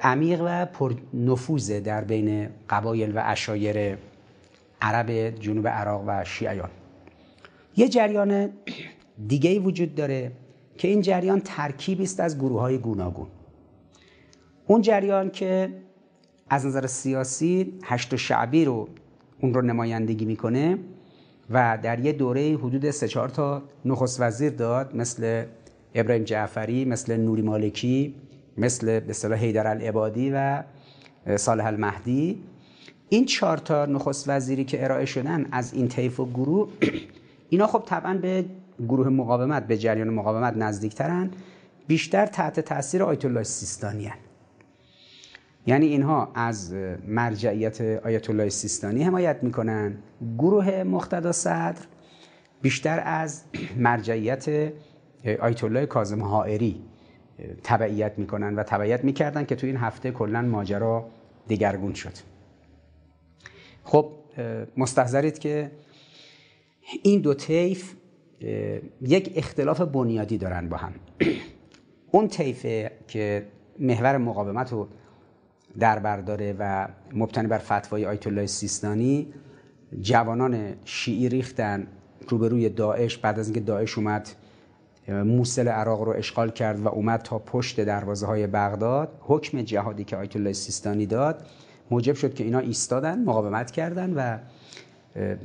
عمیق 0.02 0.42
و 0.44 0.66
پر 0.66 0.94
نفوذه 1.14 1.80
در 1.80 2.04
بین 2.04 2.48
قبایل 2.70 3.16
و 3.16 3.22
اشایر 3.24 3.98
عرب 4.80 5.30
جنوب 5.30 5.68
عراق 5.68 6.04
و 6.06 6.24
شیعیان. 6.24 6.70
یه 7.76 7.88
جریان 7.88 8.50
دیگه 9.28 9.58
وجود 9.58 9.94
داره 9.94 10.32
که 10.78 10.88
این 10.88 11.00
جریان 11.00 11.40
ترکیبی 11.40 12.02
است 12.02 12.20
از 12.20 12.38
گروه 12.38 12.60
های 12.60 12.78
گوناگون. 12.78 13.26
اون 14.66 14.82
جریان 14.82 15.30
که 15.30 15.68
از 16.50 16.66
نظر 16.66 16.86
سیاسی 16.86 17.72
هشت 17.84 18.16
شعبی 18.16 18.64
رو 18.64 18.88
اون 19.40 19.54
رو 19.54 19.62
نمایندگی 19.62 20.24
می‌کنه 20.24 20.78
و 21.50 21.78
در 21.82 21.98
یه 21.98 22.12
دوره 22.12 22.56
حدود 22.56 22.90
سه 22.90 23.08
چهار 23.08 23.28
تا 23.28 23.62
نخست 23.84 24.20
وزیر 24.20 24.50
داد 24.50 24.96
مثل 24.96 25.44
ابراهیم 25.94 26.24
جعفری 26.24 26.84
مثل 26.84 27.16
نوری 27.16 27.42
مالکی 27.42 28.14
مثل 28.58 29.00
به 29.00 29.10
اصطلاح 29.10 29.38
حیدر 29.38 29.66
العبادی 29.66 30.30
و 30.30 30.62
صالح 31.36 31.66
المهدی. 31.66 32.42
این 33.08 33.24
چهار 33.24 33.56
تا 33.56 33.86
نخست 33.86 34.28
وزیری 34.28 34.64
که 34.64 34.84
ارائه 34.84 35.04
شدن 35.04 35.46
از 35.52 35.74
این 35.74 35.88
طیف 35.88 36.20
و 36.20 36.26
گروه 36.26 36.68
اینا 37.50 37.66
خب 37.66 37.82
طبعا 37.86 38.14
به 38.14 38.44
گروه 38.88 39.08
مقاومت 39.08 39.66
به 39.66 39.78
جریان 39.78 40.10
مقاومت 40.10 40.56
نزدیکترن 40.56 41.30
بیشتر 41.86 42.26
تحت 42.26 42.60
تاثیر 42.60 43.02
آیت 43.02 43.24
الله 43.24 43.42
سیستانی 43.42 44.06
هن. 44.06 44.18
یعنی 45.66 45.86
اینها 45.86 46.32
از 46.34 46.74
مرجعیت 47.06 47.80
آیت 47.80 48.30
الله 48.30 48.48
سیستانی 48.48 49.02
حمایت 49.02 49.38
می‌کنن 49.42 49.98
گروه 50.38 50.82
مقتدا 50.82 51.32
صدر 51.32 51.80
بیشتر 52.62 53.02
از 53.04 53.42
مرجعیت 53.76 54.72
آیت 55.40 55.64
الله 55.64 55.86
کاظم 55.86 56.22
حائری 56.22 56.82
تبعیت 57.62 58.12
می‌کنن 58.16 58.54
و 58.54 58.62
تبعیت 58.62 59.04
می‌کردن 59.04 59.44
که 59.44 59.56
تو 59.56 59.66
این 59.66 59.76
هفته 59.76 60.10
کلا 60.10 60.42
ماجرا 60.42 61.06
دگرگون 61.48 61.94
شد 61.94 62.12
خب 63.88 64.12
مستحضرید 64.76 65.38
که 65.38 65.70
این 67.02 67.20
دو 67.20 67.34
طیف 67.34 67.94
یک 69.00 69.32
اختلاف 69.36 69.80
بنیادی 69.80 70.38
دارن 70.38 70.68
با 70.68 70.76
هم. 70.76 70.92
اون 72.12 72.28
طیفه 72.28 72.90
که 73.08 73.46
محور 73.78 74.16
مقاومت 74.16 74.72
رو 74.72 74.88
در 75.78 75.98
برداره 75.98 76.56
و 76.58 76.88
مبتنی 77.14 77.46
بر 77.46 77.58
فتوای 77.58 78.06
آیت 78.06 78.26
الله 78.26 78.46
سیستانی 78.46 79.26
جوانان 80.00 80.74
شیعی 80.84 81.28
ریختن 81.28 81.86
روبروی 82.28 82.68
داعش 82.68 83.18
بعد 83.18 83.38
از 83.38 83.46
اینکه 83.46 83.60
داعش 83.60 83.98
اومد 83.98 84.28
موسل 85.08 85.68
عراق 85.68 86.02
رو 86.02 86.12
اشغال 86.12 86.50
کرد 86.50 86.80
و 86.80 86.88
اومد 86.88 87.22
تا 87.22 87.38
پشت 87.38 87.80
دروازه 87.80 88.26
های 88.26 88.46
بغداد 88.46 89.18
حکم 89.20 89.62
جهادی 89.62 90.04
که 90.04 90.16
آیت 90.16 90.36
الله 90.36 90.52
سیستانی 90.52 91.06
داد 91.06 91.46
موجب 91.90 92.14
شد 92.14 92.34
که 92.34 92.44
اینا 92.44 92.58
ایستادن 92.58 93.24
مقاومت 93.24 93.70
کردن 93.70 94.12
و 94.14 94.38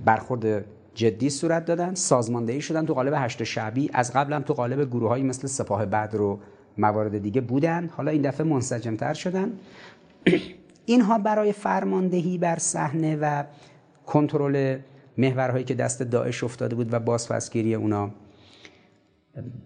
برخورد 0.05 0.65
جدی 0.95 1.29
صورت 1.29 1.65
دادن. 1.65 1.93
سازماندهی 1.93 2.61
شدن 2.61 2.85
تو 2.85 2.93
قالب 2.93 3.13
هشت 3.15 3.43
شعبی. 3.43 3.89
از 3.93 4.13
قبل 4.13 4.33
هم 4.33 4.41
تو 4.41 4.53
قالب 4.53 4.89
گروه 4.89 5.17
مثل 5.17 5.47
سپاه 5.47 5.85
بدر 5.85 6.21
و 6.21 6.39
موارد 6.77 7.17
دیگه 7.17 7.41
بودن. 7.41 7.89
حالا 7.97 8.11
این 8.11 8.21
دفعه 8.21 8.47
منسجمتر 8.47 9.13
شدن. 9.13 9.51
اینها 10.85 11.17
برای 11.17 11.51
فرماندهی 11.51 12.37
بر 12.37 12.57
صحنه 12.57 13.15
و 13.15 13.43
کنترل 14.05 14.77
محورهایی 15.17 15.63
که 15.63 15.73
دست 15.73 16.03
داعش 16.03 16.43
افتاده 16.43 16.75
بود 16.75 16.93
و 16.93 16.99
بازپسگیری 16.99 17.75
اونا 17.75 18.11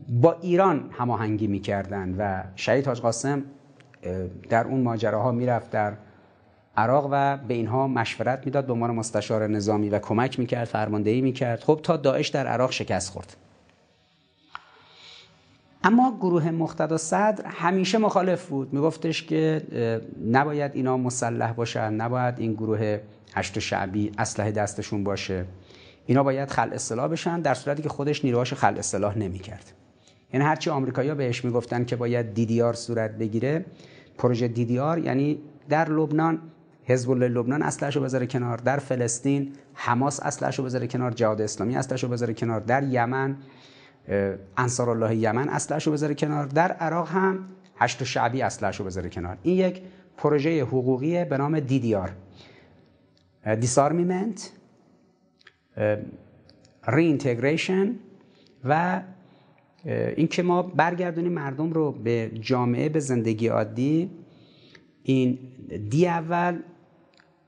با 0.09 0.33
ایران 0.41 0.89
هماهنگی 0.91 1.47
می‌کردن 1.47 2.15
و 2.17 2.43
شهید 2.55 2.87
حاج 2.87 3.01
قاسم 3.01 3.43
در 4.49 4.67
اون 4.67 4.81
ماجراها 4.81 5.31
می‌رفت 5.31 5.69
در 5.69 5.93
عراق 6.77 7.07
و 7.11 7.37
به 7.37 7.53
اینها 7.53 7.87
مشورت 7.87 8.45
می‌داد 8.45 8.65
به 8.65 8.73
عنوان 8.73 8.91
مستشار 8.91 9.47
نظامی 9.47 9.89
و 9.89 9.99
کمک 9.99 10.39
می‌کرد 10.39 10.65
فرماندهی 10.65 11.21
می‌کرد. 11.21 11.63
خب 11.63 11.79
تا 11.83 11.97
داعش 11.97 12.27
در 12.27 12.47
عراق 12.47 12.71
شکست 12.71 13.09
خورد. 13.09 13.37
اما 15.83 16.17
گروه 16.21 16.51
مقتدا 16.51 16.97
صدر 16.97 17.45
همیشه 17.45 17.97
مخالف 17.97 18.47
بود. 18.47 18.73
میگفتش 18.73 19.23
که 19.23 19.61
نباید 20.31 20.71
اینا 20.75 20.97
مسلح 20.97 21.53
باشن 21.53 21.93
نباید 21.93 22.39
این 22.39 22.53
گروه 22.53 22.99
هشت 23.33 23.59
شعبی 23.59 24.11
اسلحه 24.17 24.51
دستشون 24.51 25.03
باشه. 25.03 25.45
اینا 26.05 26.23
باید 26.23 26.49
خل 26.49 26.73
اصلاح 26.73 27.07
بشن 27.07 27.41
در 27.41 27.53
صورتی 27.53 27.81
که 27.81 27.89
خودش 27.89 28.25
نیروهاش 28.25 28.53
خل 28.53 28.77
اصلاح 28.77 29.17
نمی‌کرد. 29.17 29.71
یعنی 30.33 30.45
هرچی 30.45 30.69
آمریکایی‌ها 30.69 31.15
بهش 31.15 31.45
می‌گفتن 31.45 31.85
که 31.85 31.95
باید 31.95 32.33
دیدیار 32.33 32.73
صورت 32.73 33.11
بگیره 33.11 33.65
پروژه 34.17 34.47
دیدیار 34.47 34.99
یعنی 34.99 35.39
در 35.69 35.89
لبنان 35.89 36.39
حزب 36.87 37.11
الله 37.11 37.27
لبنان 37.27 37.61
اصلشو 37.61 38.01
بذاره 38.01 38.27
کنار 38.27 38.57
در 38.57 38.77
فلسطین 38.77 39.53
حماس 39.73 40.19
اصلشو 40.23 40.63
بذاره 40.63 40.87
کنار 40.87 41.11
جهاد 41.11 41.41
اسلامی 41.41 41.75
اصلشو 41.75 42.07
بذاره 42.07 42.33
کنار 42.33 42.59
در 42.59 42.83
یمن 42.83 43.37
انصار 44.57 44.89
الله 44.89 45.15
یمن 45.15 45.49
اسلحشو 45.49 45.91
بذاره 45.91 46.15
کنار 46.15 46.45
در 46.45 46.71
عراق 46.71 47.09
هم 47.09 47.39
حشد 47.79 48.03
شعبی 48.03 48.41
اسلحشو 48.41 48.83
بذاره 48.83 49.09
کنار. 49.09 49.37
این 49.43 49.57
یک 49.57 49.81
پروژه 50.17 50.61
حقوقی 50.61 51.25
به 51.25 51.37
نام 51.37 51.59
DDR. 51.59 52.11
disarmament 53.59 54.51
reintegration 56.87 57.95
و 58.63 59.01
اینکه 60.15 60.43
ما 60.43 60.61
برگردونیم 60.61 61.31
مردم 61.31 61.73
رو 61.73 61.91
به 61.91 62.31
جامعه 62.41 62.89
به 62.89 62.99
زندگی 62.99 63.47
عادی. 63.47 64.09
این 65.03 65.39
D 65.89 66.07
اول 66.07 66.59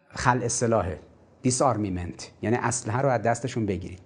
خلع 0.10 0.44
سلاحه 0.44 1.00
disarmament 1.42 2.32
یعنی 2.42 2.56
اسلحه 2.56 3.02
رو 3.02 3.10
از 3.10 3.22
دستشون 3.22 3.66
بگیرید. 3.66 4.00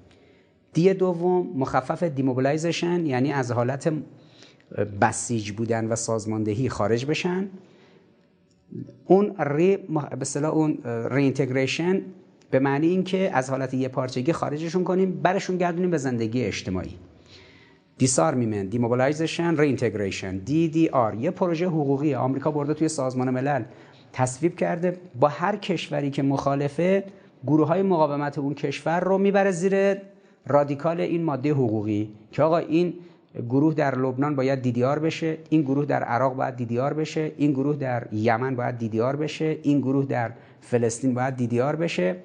D 0.73 0.93
دوم 0.93 1.47
مخفف 1.57 2.03
demobilization 2.03 3.05
یعنی 3.05 3.31
از 3.31 3.51
حالت 3.51 3.93
بسیج 5.01 5.51
بودن 5.51 5.87
و 5.87 5.95
سازماندهی 5.95 6.69
خارج 6.69 7.05
بشن. 7.05 7.49
اون 9.05 9.35
R 9.39 9.77
به 9.77 10.45
اون 10.45 10.77
reintegration 11.11 12.01
به 12.51 12.59
معنی 12.59 12.87
اینکه 12.87 13.29
از 13.33 13.49
حالت 13.49 13.73
یکپارچگی 13.73 14.33
خارجشون 14.33 14.83
کنیم 14.83 15.21
برشون 15.21 15.57
گردونیم 15.57 15.89
به 15.89 15.97
زندگی 15.97 16.43
اجتماعی. 16.43 16.95
disarmament 17.97 18.69
demobilization 18.69 19.57
reintegration 19.57 20.37
DDR 20.37 21.15
یه 21.15 21.31
پروژه 21.31 21.67
حقوقی. 21.67 22.13
آمریکا 22.13 22.51
برده 22.51 22.73
توی 22.73 22.87
سازمان 22.87 23.29
ملل. 23.29 23.63
تصویب 24.13 24.55
کرده 24.55 24.97
با 25.19 25.27
هر 25.27 25.55
کشوری 25.55 26.11
که 26.11 26.23
مخالفه 26.23 27.03
گروه 27.47 27.67
های 27.67 27.81
مقاومت 27.81 28.37
اون 28.37 28.53
کشور 28.53 28.99
رو 28.99 29.17
می‌بره 29.17 29.51
زیر 29.51 29.97
رادیکال 30.47 31.01
این 31.01 31.23
ماده 31.23 31.51
حقوقی 31.51 32.09
که 32.31 32.43
آقا 32.43 32.57
این 32.57 32.93
گروه 33.49 33.73
در 33.73 33.95
لبنان 33.95 34.35
باید 34.35 34.61
دیدیار 34.61 34.99
بشه 34.99 35.37
این 35.49 35.61
گروه 35.61 35.85
در 35.85 36.03
عراق 36.03 36.35
باید 36.35 36.55
دیدیار 36.55 36.93
بشه 36.93 37.31
این 37.37 37.51
گروه 37.51 37.75
در 37.75 38.07
یمن 38.11 38.55
باید 38.55 38.77
دیدیار 38.77 39.15
بشه 39.15 39.57
این 39.63 39.79
گروه 39.79 40.05
در 40.05 40.31
فلسطین 40.61 41.13
باید 41.13 41.35
دیدیار 41.35 41.75
بشه. 41.75 42.15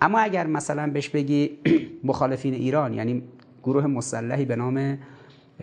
اما 0.00 0.18
اگر 0.18 0.46
مثلا 0.46 0.90
بهش 0.90 1.08
بگی 1.08 1.50
مخالفین 2.04 2.54
ایران 2.54 2.94
یعنی 2.94 3.22
گروه 3.62 3.86
مسلحی 3.86 4.44
به 4.44 4.56
نام 4.56 4.98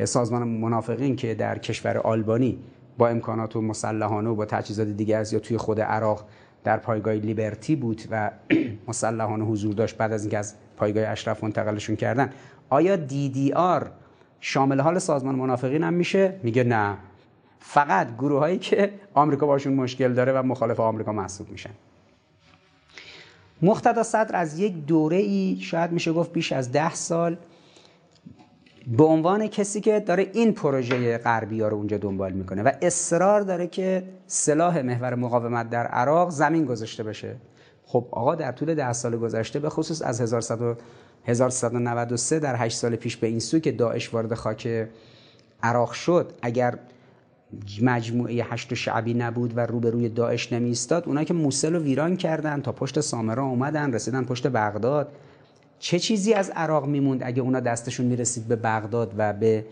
سازمان 0.03 0.47
منافقین 0.47 1.15
که 1.15 1.35
در 1.35 1.57
کشور 1.57 1.97
آلبانی 1.97 2.59
با 2.97 3.07
امکانات 3.07 3.55
و 3.55 3.61
مسلحانه 3.61 4.29
و 4.29 4.35
با 4.35 4.45
تجهیزات 4.45 4.87
دیگه 4.87 5.17
از 5.17 5.33
یا 5.33 5.39
توی 5.39 5.57
خود 5.57 5.81
عراق 5.81 6.25
در 6.63 6.77
پایگاه 6.77 7.13
لیبرتی 7.13 7.75
بود 7.75 8.01
و 8.11 8.31
مسلحانه 8.87 9.45
حضور 9.45 9.73
داشت 9.73 9.97
بعد 9.97 10.11
از 10.11 10.21
اینکه 10.21 10.37
از 10.37 10.55
پایگاه 10.77 11.07
اشرف 11.07 11.43
منتقلشون 11.43 11.95
کردن. 11.95 12.29
آیا 12.69 12.97
آر 13.55 13.91
شامل 14.39 14.79
حال 14.79 14.99
سازمان 14.99 15.35
منافقین 15.35 15.83
هم 15.83 15.93
میشه؟ 15.93 16.39
میگه 16.43 16.63
نه. 16.63 16.97
فقط 17.59 18.15
گروه 18.17 18.39
هایی 18.39 18.57
که 18.57 18.93
آمریکا 19.13 19.45
باشون 19.45 19.73
مشکل 19.73 20.13
داره 20.13 20.31
و 20.31 20.43
مخالف 20.43 20.79
آمریکا 20.79 21.11
محسوب 21.11 21.49
میشن. 21.49 21.69
مقتدا 23.61 24.03
صدر 24.03 24.35
از 24.35 24.59
یک 24.59 24.85
دوره 24.85 25.17
ای 25.17 25.57
شاید 25.61 25.91
میشه 25.91 26.13
گفت 26.13 26.33
بیش 26.33 26.51
از 26.51 26.71
ده 26.71 26.93
سال 26.93 27.37
به 28.87 29.03
عنوان 29.03 29.47
کسی 29.47 29.81
که 29.81 29.99
داره 29.99 30.29
این 30.33 30.53
پروژه 30.53 31.17
غربی 31.17 31.61
ها 31.61 31.67
رو 31.67 31.77
اونجا 31.77 31.97
دنبال 31.97 32.31
می‌کنه 32.31 32.63
و 32.63 32.71
اصرار 32.81 33.41
داره 33.41 33.67
که 33.67 34.03
سلاح 34.27 34.81
محور 34.81 35.15
مقاومت 35.15 35.69
در 35.69 35.87
عراق 35.87 36.29
زمین 36.29 36.65
گذاشته 36.65 37.03
بشه. 37.03 37.35
خب 37.85 38.07
آقا 38.11 38.35
در 38.35 38.51
طول 38.51 38.75
ده 38.75 38.93
سال 38.93 39.17
گذشته 39.17 39.59
به 39.59 39.69
خصوص 39.69 40.01
از 40.01 40.21
1193 41.25 42.39
در 42.39 42.55
8 42.55 42.77
سال 42.77 42.95
پیش 42.95 43.17
به 43.17 43.27
این 43.27 43.39
سو 43.39 43.59
که 43.59 43.71
داعش 43.71 44.13
وارد 44.13 44.33
خاک 44.33 44.87
عراق 45.63 45.91
شد 45.91 46.31
اگر 46.41 46.77
مجموعه 47.81 48.43
هشت 48.43 48.73
شعبی 48.73 49.13
نبود 49.13 49.57
و 49.57 49.65
روبروی 49.65 50.09
داعش 50.09 50.53
نمی 50.53 50.71
استاد 50.71 51.03
اونایی 51.07 51.25
که 51.25 51.33
موسل 51.33 51.73
رو 51.73 51.79
ویران 51.79 52.17
کردن 52.17 52.61
تا 52.61 52.71
پشت 52.71 52.99
سامرا 52.99 53.43
اومدن 53.43 53.93
رسیدن 53.93 54.23
پشت 54.23 54.47
بغداد 54.47 55.11
چه 55.81 55.99
چیزی 55.99 56.33
از 56.33 56.49
عراق 56.49 56.85
میموند 56.85 57.23
اگه 57.23 57.41
اونا 57.41 57.59
دستشون 57.59 58.05
می‌رسید 58.05 58.47
به 58.47 58.55
بغداد 58.55 59.13
و 59.17 59.33
به 59.33 59.65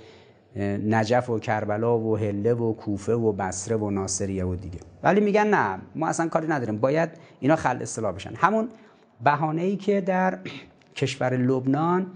نجف 0.89 1.29
و 1.29 1.39
کربلا 1.39 1.99
و 1.99 2.17
هله 2.17 2.53
و 2.53 2.73
کوفه 2.73 3.13
و 3.13 3.31
بصره 3.31 3.75
و 3.75 3.89
ناصریه 3.89 4.45
و 4.45 4.55
دیگه؟ 4.55 4.79
ولی 5.03 5.21
میگن 5.21 5.47
نه 5.47 5.79
ما 5.95 6.07
اصلا 6.07 6.27
کاری 6.27 6.47
نداریم. 6.47 6.77
باید 6.77 7.09
اینا 7.39 7.55
خل 7.55 7.81
اصلاح 7.81 8.11
بشن. 8.11 8.33
همون 8.35 8.69
بهانه 9.23 9.61
ای 9.61 9.75
که 9.75 10.01
در 10.01 10.39
کشور 10.95 11.37
لبنان 11.37 12.07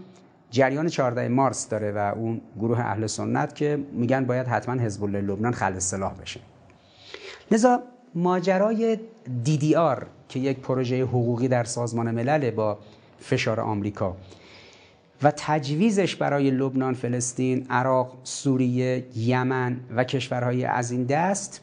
جریان 0.52 0.88
14 0.88 1.28
مارس 1.28 1.70
داره 1.70 1.92
و 1.92 2.14
اون 2.16 2.42
گروه 2.60 2.80
اهل 2.80 3.08
سنت 3.08 3.56
که 3.56 3.80
میگن 3.92 4.26
باید 4.26 4.48
حتما 4.48 4.82
حزب 4.82 5.04
الله 5.04 5.22
لبنان 5.22 5.54
خل 5.54 5.74
اصلاح 5.74 6.14
بشه. 6.14 6.40
لذا 7.52 7.80
ماجرای 8.16 8.98
آر 9.78 10.06
که 10.30 10.40
یک 10.40 10.60
پروژه 10.60 11.04
حقوقی 11.04 11.48
در 11.48 11.64
سازمان 11.64 12.12
ملل 12.12 12.52
با 12.52 12.78
فشار 13.24 13.60
آمریکا. 13.60 14.18
و 15.24 15.34
تجویزش 15.38 16.16
برای 16.16 16.52
لبنان، 16.52 16.94
فلسطین، 16.94 17.66
عراق، 17.70 18.18
سوریه، 18.24 19.06
یمن 19.16 19.80
و 19.96 20.04
کشورهای 20.04 20.66
از 20.66 20.92
این 20.92 21.04
دست 21.04 21.62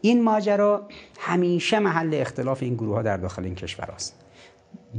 این 0.00 0.24
ماجرا 0.24 0.88
همیشه 1.18 1.78
محل 1.78 2.10
اختلاف 2.14 2.62
این 2.62 2.74
گروه 2.74 2.94
ها 2.94 3.02
در 3.02 3.16
داخل 3.16 3.44
این 3.44 3.54
کشور 3.54 3.90
است. 3.90 4.14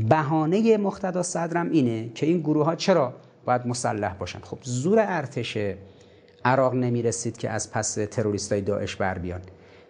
بهانه 0.10 0.77
مقتدا 0.77 1.23
صدرم 1.23 1.69
اینه 1.69 2.10
که 2.15 2.25
این 2.25 2.39
گروه 2.39 2.65
ها 2.65 2.75
چرا 2.75 3.13
باید 3.45 3.67
مسلح 3.67 4.13
باشن. 4.13 4.39
خب 4.39 4.57
زور 4.62 4.99
ارتش 4.99 5.57
عراق 6.45 6.73
نمی 6.73 7.01
رسید 7.01 7.38
که 7.38 7.49
از 7.49 7.71
پس 7.71 7.93
تروریستای 7.93 8.62
داعش 8.62 8.95
بر 8.95 9.17
بیان. 9.17 9.41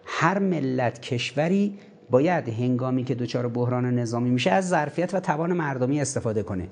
هر 0.04 0.38
ملت 0.38 1.00
کشوری 1.00 1.78
باید 2.10 2.48
هنگامی 2.48 3.04
که 3.04 3.14
دچار 3.14 3.48
بحران 3.48 3.98
نظامی 3.98 4.30
میشه 4.30 4.50
از 4.50 4.68
ظرفیت 4.68 5.14
و 5.14 5.20
توان 5.20 5.52
مردمی 5.52 6.00
استفاده 6.00 6.42
کنه. 6.42 6.68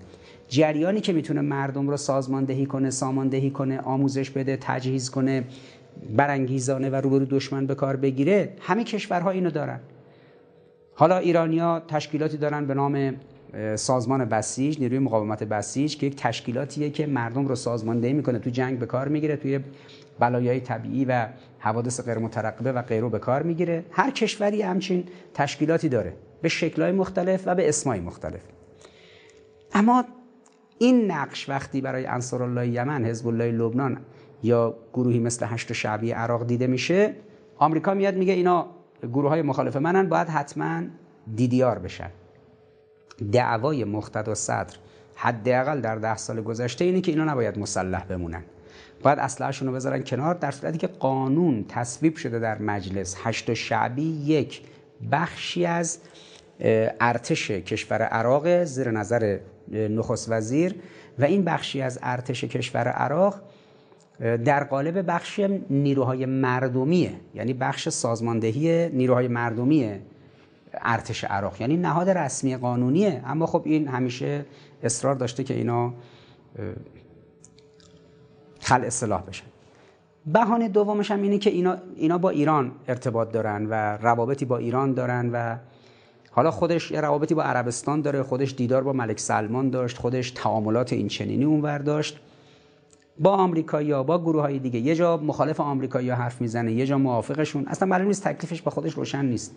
جریانی 0.49 1.01
که 1.01 1.12
می‌تونه 1.12 1.40
مردم 1.40 1.88
رو 1.88 1.96
سازماندهی 1.96 2.66
کنه 2.66 2.90
ساماندهی 2.90 3.51
کنه 3.51 3.81
آموزش 3.81 4.31
بده 4.31 4.59
تجهیز 4.61 5.11
کنه 5.11 5.44
برانگیزانه 6.16 6.90
و 6.90 6.94
روبرو 6.94 7.25
دشمن 7.25 7.66
به 7.66 7.75
کار 7.75 7.96
بگیره 7.96 8.53
همه 8.61 8.85
کشورها 8.85 9.31
اینو 9.31 9.51
دارن. 9.51 9.81
حالا 10.94 11.18
ایرانیا 11.18 11.83
تشکیلاتی 11.88 12.37
دارن 12.37 12.66
به 12.66 12.75
نام 12.75 13.14
سازمان 13.75 14.25
بسیج 14.25 14.81
نیروی 14.81 14.99
مقاومت 14.99 15.42
بسیج 15.42 15.96
که 15.96 16.07
یک 16.07 16.16
تشکیلاتیه 16.16 16.90
که 16.90 17.07
مردم 17.07 17.49
رو 17.49 17.55
سازماندهی 17.55 18.12
می‌کنه 18.12 18.38
تو 18.38 18.51
جنگ 18.51 18.79
به 18.79 18.87
کار 18.87 19.09
می‌گیره 19.09 19.37
توی 19.37 19.61
بلایای 20.19 20.61
طبیعی 20.61 21.05
و 21.05 21.27
حوادث 21.59 22.01
غیر 22.01 22.19
مترقبه 22.19 22.73
و 22.73 22.83
غیره 22.83 23.09
به 23.09 23.19
کار 23.19 23.43
می‌گیره. 23.43 23.85
هر 23.91 24.11
کشوری 24.11 24.63
همچین 24.63 25.05
تشکیلاتی 25.35 25.89
داره. 25.89 26.13
به 26.43 26.49
شکلهای 26.49 26.93
مختلف 26.93 27.43
و 27.47 27.55
به 27.55 27.69
اسمای 27.69 28.01
مختلف. 28.01 28.41
اما 29.73 30.05
این 30.79 31.11
نقش 31.11 31.49
وقتی 31.49 31.81
برای 31.81 32.07
انصار 32.07 32.43
الله 32.43 32.69
یمن 32.69 33.05
حزب 33.05 33.29
الله 33.29 33.53
لبنان 33.53 33.99
یا 34.43 34.75
گروهی 34.93 35.19
مثل 35.19 35.47
هشت 35.47 35.73
شعبی 35.73 36.11
عراق 36.11 36.47
دیده 36.47 36.67
میشه 36.67 37.15
آمریکا 37.59 37.95
میاد 37.95 38.15
میگه 38.15 38.33
اینا 38.33 38.67
گروه 39.03 39.29
های 39.29 39.43
مخالف 39.43 39.77
منن 39.77 40.09
باید 40.09 40.29
حتما 40.29 40.83
دیدیار 41.35 41.79
بشن. 41.79 42.11
دعوای 43.33 43.85
مقتدا 43.85 44.35
صدر 44.35 44.77
حداقل 45.15 45.81
در 45.81 45.97
ده 45.97 46.17
سال 46.17 46.43
گذشته 46.43 46.85
اینه 46.85 47.01
که 47.01 47.13
اینا 47.13 47.25
نباید 47.25 47.59
مسلح 47.59 48.05
بمونن. 48.05 48.43
باید 49.03 49.19
اسلحه‌شون 49.19 49.69
رو 49.69 49.75
بذارن 49.75 50.03
کنار 50.03 50.35
در 50.35 50.51
صورتی 50.51 50.79
که 50.79 50.87
قانون 50.87 51.65
تصویب 51.69 52.17
شده 52.17 52.39
در 52.39 52.59
مجلس. 52.59 53.17
هشت 53.23 53.55
شعبی 53.55 54.03
یک 54.03 54.63
بخشی 55.13 55.67
از 55.67 55.99
ارتش 57.01 57.51
کشور 57.51 58.03
عراق 58.03 58.65
زیر 58.65 58.91
نظر 58.91 59.39
نخست 59.73 60.31
وزیر 60.31 60.75
و 61.19 61.25
این 61.25 61.45
بخشی 61.45 61.83
از 61.83 61.99
ارتش 62.03 62.45
کشور 62.45 62.89
عراق 62.89 63.41
در 64.21 64.65
قالب 64.65 65.11
بخش 65.11 65.41
نیروهای 65.71 66.27
مردمیه 66.27 67.13
یعنی 67.35 67.53
بخش 67.53 67.89
سازماندهی 67.89 68.89
نیروهای 68.89 69.29
مردمی 69.29 69.91
ارتش 70.75 71.25
عراق. 71.25 71.61
یعنی 71.61 71.77
نهاد 71.77 72.11
رسمی 72.11 72.57
قانونیه 72.57 73.23
اما 73.27 73.47
خب 73.47 73.63
این 73.65 73.89
همیشه 73.89 74.45
اصرار 74.83 75.15
داشته 75.15 75.45
که 75.45 75.55
اینا 75.55 75.95
خل 78.67 78.85
اصلاح 78.85 79.23
بشن 79.23 79.45
بهانه 80.27 80.69
دومش 80.69 81.11
هم 81.11 81.23
اینه 81.23 81.39
که 81.39 81.51
اینا, 81.51 81.77
اینا 81.97 82.19
با 82.19 82.31
ایران 82.31 82.73
ارتباط 82.89 83.33
دارن 83.33 83.67
و 83.67 83.97
روابطی 83.97 84.45
با 84.45 84.57
ایران 84.57 84.95
دارن 84.95 85.31
و 85.33 85.57
حالا 86.31 86.51
خودش 86.51 86.91
یه 86.91 87.01
روابطی 87.01 87.35
با 87.35 87.43
عربستان 87.43 88.01
داره 88.01 88.23
خودش 88.23 88.55
دیدار 88.55 88.83
با 88.83 88.93
ملک 88.93 89.21
سلمان 89.21 89.71
داشت 89.71 89.99
خودش 89.99 90.31
تعاملات 90.31 90.93
این 90.93 91.09
چنینی 91.09 91.45
اونور 91.45 91.79
داشت. 91.79 92.21
با 93.19 93.31
آمریکایی‌ها 93.31 94.03
با 94.03 94.19
گروه 94.19 94.43
های 94.43 94.59
دیگه 94.59 94.81
یه 94.81 94.95
جا 94.95 95.17
مخالف 95.17 95.61
آمریکایی‌ها 95.61 96.17
حرف 96.17 96.41
می‌زنه 96.41 96.73
یه 96.73 96.87
جا 96.87 96.99
موافقشون. 96.99 97.67
اصلا 97.67 97.89
معلوم 97.89 98.07
نیست 98.07 98.29
تکلیفش 98.29 98.63
با 98.63 98.71
خودش 98.71 98.95
روشن 98.95 99.25
نیست. 99.25 99.57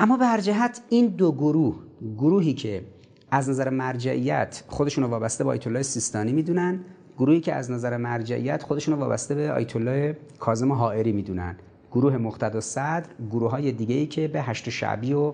اما 0.00 0.16
به 0.16 0.26
هر 0.26 0.40
جهت 0.40 0.80
این 0.88 1.06
دو 1.06 1.32
گروه 1.32 1.76
گروهی 2.18 2.54
که 2.54 2.84
از 3.34 3.50
نظر 3.50 3.70
مرجعیت 3.70 4.64
خودشون 4.68 5.04
رو 5.04 5.10
وابسته 5.10 5.44
به 5.44 5.50
آیت 5.50 5.66
الله 5.66 5.82
سیستانی 5.82 6.32
می‌دونن. 6.32 6.80
گروهی 7.18 7.40
که 7.40 7.54
از 7.54 7.70
نظر 7.70 7.96
مرجعیت 7.96 8.62
خودشون 8.62 8.94
رو 8.94 9.00
وابسته 9.00 9.34
به 9.34 9.52
آیت 9.52 9.76
الله 9.76 10.16
کاظم 10.38 10.72
حائری 10.72 11.12
می‌دونن. 11.12 11.56
گروه 11.92 12.16
مقتدا 12.16 12.60
صدر 12.60 13.04
گروه 13.30 13.50
های 13.50 13.72
دیگه 13.72 13.94
ای 13.94 14.06
که 14.06 14.28
به 14.28 14.42
هشت 14.42 14.70
شعبی 14.70 15.12
و 15.12 15.32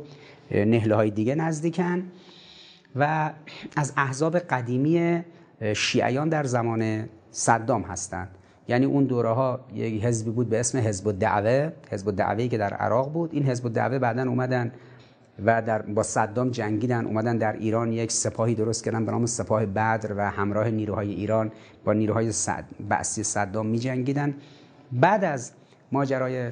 نهله 0.50 0.94
های 0.94 1.10
دیگه 1.10 1.34
نزدیکن 1.34 2.02
و 2.96 3.30
از 3.76 3.92
احزاب 3.96 4.38
قدیمی 4.38 5.20
شیعیان 5.74 6.28
در 6.28 6.44
زمان 6.44 7.08
صدام 7.30 7.82
هستند. 7.82 8.28
یعنی 8.68 8.84
اون 8.86 9.04
دوره 9.04 9.30
ها 9.30 9.60
یک 9.74 10.04
حزبی 10.04 10.30
بود 10.30 10.48
به 10.48 10.60
اسم 10.60 10.78
حزب 10.78 11.08
الدعوه. 11.08 11.72
حزب 11.90 12.08
الدعوه 12.08 12.48
که 12.48 12.58
در 12.58 12.74
عراق 12.74 13.12
بود. 13.12 13.30
این 13.32 13.42
حزب 13.42 13.66
الدعوه 13.66 13.98
بعدا 13.98 14.22
اومدن 14.22 14.72
و 15.44 15.62
در 15.62 15.82
با 15.82 16.02
صدام 16.02 16.50
جنگیدن 16.50 17.06
اومدن 17.06 17.38
در 17.38 17.52
ایران 17.52 17.92
یک 17.92 18.12
سپاهی 18.12 18.54
درست 18.54 18.84
کردن 18.84 19.04
به 19.04 19.12
نام 19.12 19.26
سپاه 19.26 19.66
بدر 19.66 20.14
و 20.16 20.30
همراه 20.30 20.70
نیروهای 20.70 21.10
ایران 21.10 21.52
با 21.84 21.92
نیروهای 21.92 22.32
صد... 22.32 22.64
بعثی 22.88 23.22
صدام 23.22 23.66
می 23.66 23.78
جنگیدن 23.78 24.34
بعد 24.92 25.24
از 25.24 25.52
ماجرای 25.92 26.50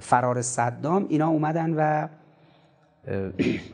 فرار 0.00 0.42
صدام 0.42 1.06
اینا 1.08 1.28
اومدن 1.28 1.74
و 1.74 2.08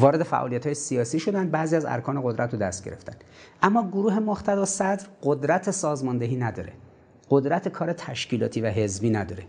وارد 0.00 0.22
فعالیت 0.22 0.66
های 0.66 0.74
سیاسی 0.74 1.18
شدن. 1.18 1.48
بعضی 1.48 1.76
از 1.76 1.84
ارکان 1.84 2.22
قدرت 2.22 2.52
رو 2.52 2.58
دست 2.58 2.84
گرفتن. 2.84 3.14
اما 3.62 3.88
گروه 3.88 4.18
مقتدا 4.18 4.64
صدر 4.64 5.06
قدرت 5.22 5.70
سازماندهی 5.70 6.36
نداره. 6.36 6.72
قدرت 7.30 7.68
کار 7.68 7.92
تشکیلاتی 7.92 8.60
و 8.60 8.66
حزبی 8.66 9.10
نداره. 9.10 9.42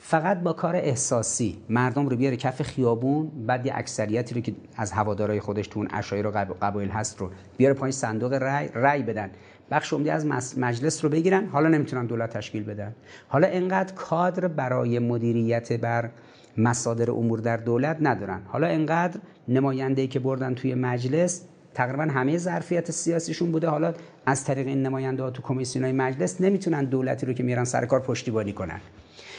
فقط 0.00 0.40
با 0.40 0.52
کار 0.52 0.76
احساسی. 0.76 1.58
مردم 1.68 2.08
رو 2.08 2.16
بیاره 2.16 2.36
کف 2.36 2.62
خیابون 2.62 3.30
بعد 3.46 3.66
یه 3.66 3.72
اکثریتی 3.74 4.34
رو 4.34 4.40
که 4.40 4.54
از 4.76 4.92
هوادارای 4.92 5.40
خودش 5.40 5.66
تو 5.66 5.80
اون 5.80 5.88
اشایر 5.92 6.26
و 6.26 6.30
قبایل 6.62 6.88
هست 6.88 7.18
رو 7.18 7.30
بیاره 7.56 7.74
پایین 7.74 7.92
صندوق 7.92 8.32
رای 8.32 8.68
رای 8.74 9.02
بدن. 9.02 9.30
بخش 9.70 9.92
عمده 9.92 10.12
از 10.12 10.26
مجلس 10.58 11.04
رو 11.04 11.10
بگیرن 11.10 11.46
حالا 11.46 11.68
نمی‌تونن 11.68 12.06
دولت 12.06 12.30
تشکیل 12.30 12.64
بدن. 12.64 12.94
حالا 13.28 13.48
انقدر 13.48 13.94
کادر 13.94 14.48
برای 14.48 14.98
مدیریت 14.98 15.72
بر 15.72 16.10
مصادر 16.56 17.10
امور 17.10 17.38
در 17.38 17.56
دولت 17.56 17.96
ندارن. 18.00 18.42
حالا 18.46 18.66
انقدر 18.66 19.20
نماینده 19.48 20.06
که 20.06 20.18
بردن 20.18 20.54
توی 20.54 20.74
مجلس 20.74 21.42
تقریبا 21.74 22.02
همه 22.02 22.38
ظرفیت 22.38 22.90
سیاسیشون 22.90 23.52
بوده. 23.52 23.68
حالا 23.68 23.94
از 24.26 24.44
طریق 24.44 24.66
این 24.66 24.82
نماینده 24.82 25.22
ها 25.22 25.30
تو 25.30 25.42
کمیسیون 25.42 25.84
های 25.84 25.92
مجلس 25.92 26.40
نمی‌تونن 26.40 26.84
دولتی 26.84 27.26
رو 27.26 27.32
که 27.32 27.42
میرن 27.42 27.64
سر 27.64 27.86
کار 27.86 28.00
پشتیبانی 28.00 28.52
کنن. 28.52 28.80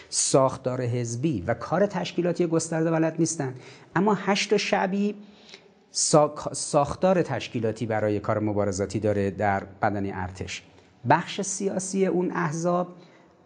ساختار 0.10 0.82
حزبی 0.82 1.42
و 1.48 1.54
کار 1.54 1.86
تشکیلاتی 1.86 2.48
گسترده 2.48 2.92
بلد 2.92 3.16
نیستن. 3.20 3.56
اما 3.96 4.14
هشت 4.14 4.58
شعبی 4.58 5.16
ساختار 6.52 7.22
تشکیلاتی 7.22 7.86
برای 7.86 8.20
کار 8.20 8.40
مبارزاتی 8.40 9.00
داره 9.00 9.32
در 9.32 9.64
بدن 9.82 10.14
ارتش. 10.14 10.64
بخش 11.10 11.42
سیاسی 11.42 12.06
اون 12.06 12.32
احزاب 12.32 12.88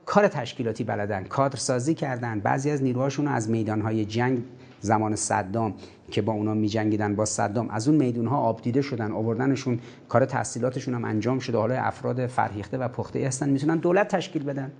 کار 0.06 0.28
تشکیلاتی 0.28 0.84
بلدن 0.84 1.24
کادر 1.24 1.56
سازی 1.56 1.94
کردن. 1.94 2.40
بعضی 2.40 2.70
از 2.70 2.84
نیروهاشون 2.84 3.28
از 3.28 3.50
میدانهای 3.50 4.06
جنگ 4.06 4.44
زمان 4.80 5.16
صدام 5.16 5.76
که 6.12 6.22
با 6.22 6.34
اونا 6.34 6.54
می 6.54 6.68
جنگیدن 6.68 7.16
با 7.16 7.26
صدام 7.26 7.70
از 7.70 7.88
اون 7.88 7.98
میدون 7.98 8.28
ها 8.28 8.38
آبدیده 8.38 8.82
شدن 8.82 9.12
آوردنشون 9.12 9.80
کار 10.10 10.26
تحصیلاتشون 10.26 10.94
هم 10.94 11.06
انجام 11.06 11.40
شده. 11.40 11.58
حالا 11.58 11.76
افراد 11.76 12.28
فرهیخته 12.28 12.78
و 12.78 12.88
پخته 12.88 13.28
هستن 13.28 13.50
می‌تونن 13.50 13.78
دولت 13.78 14.08
تشکیل 14.08 14.44
بدن. 14.44 14.72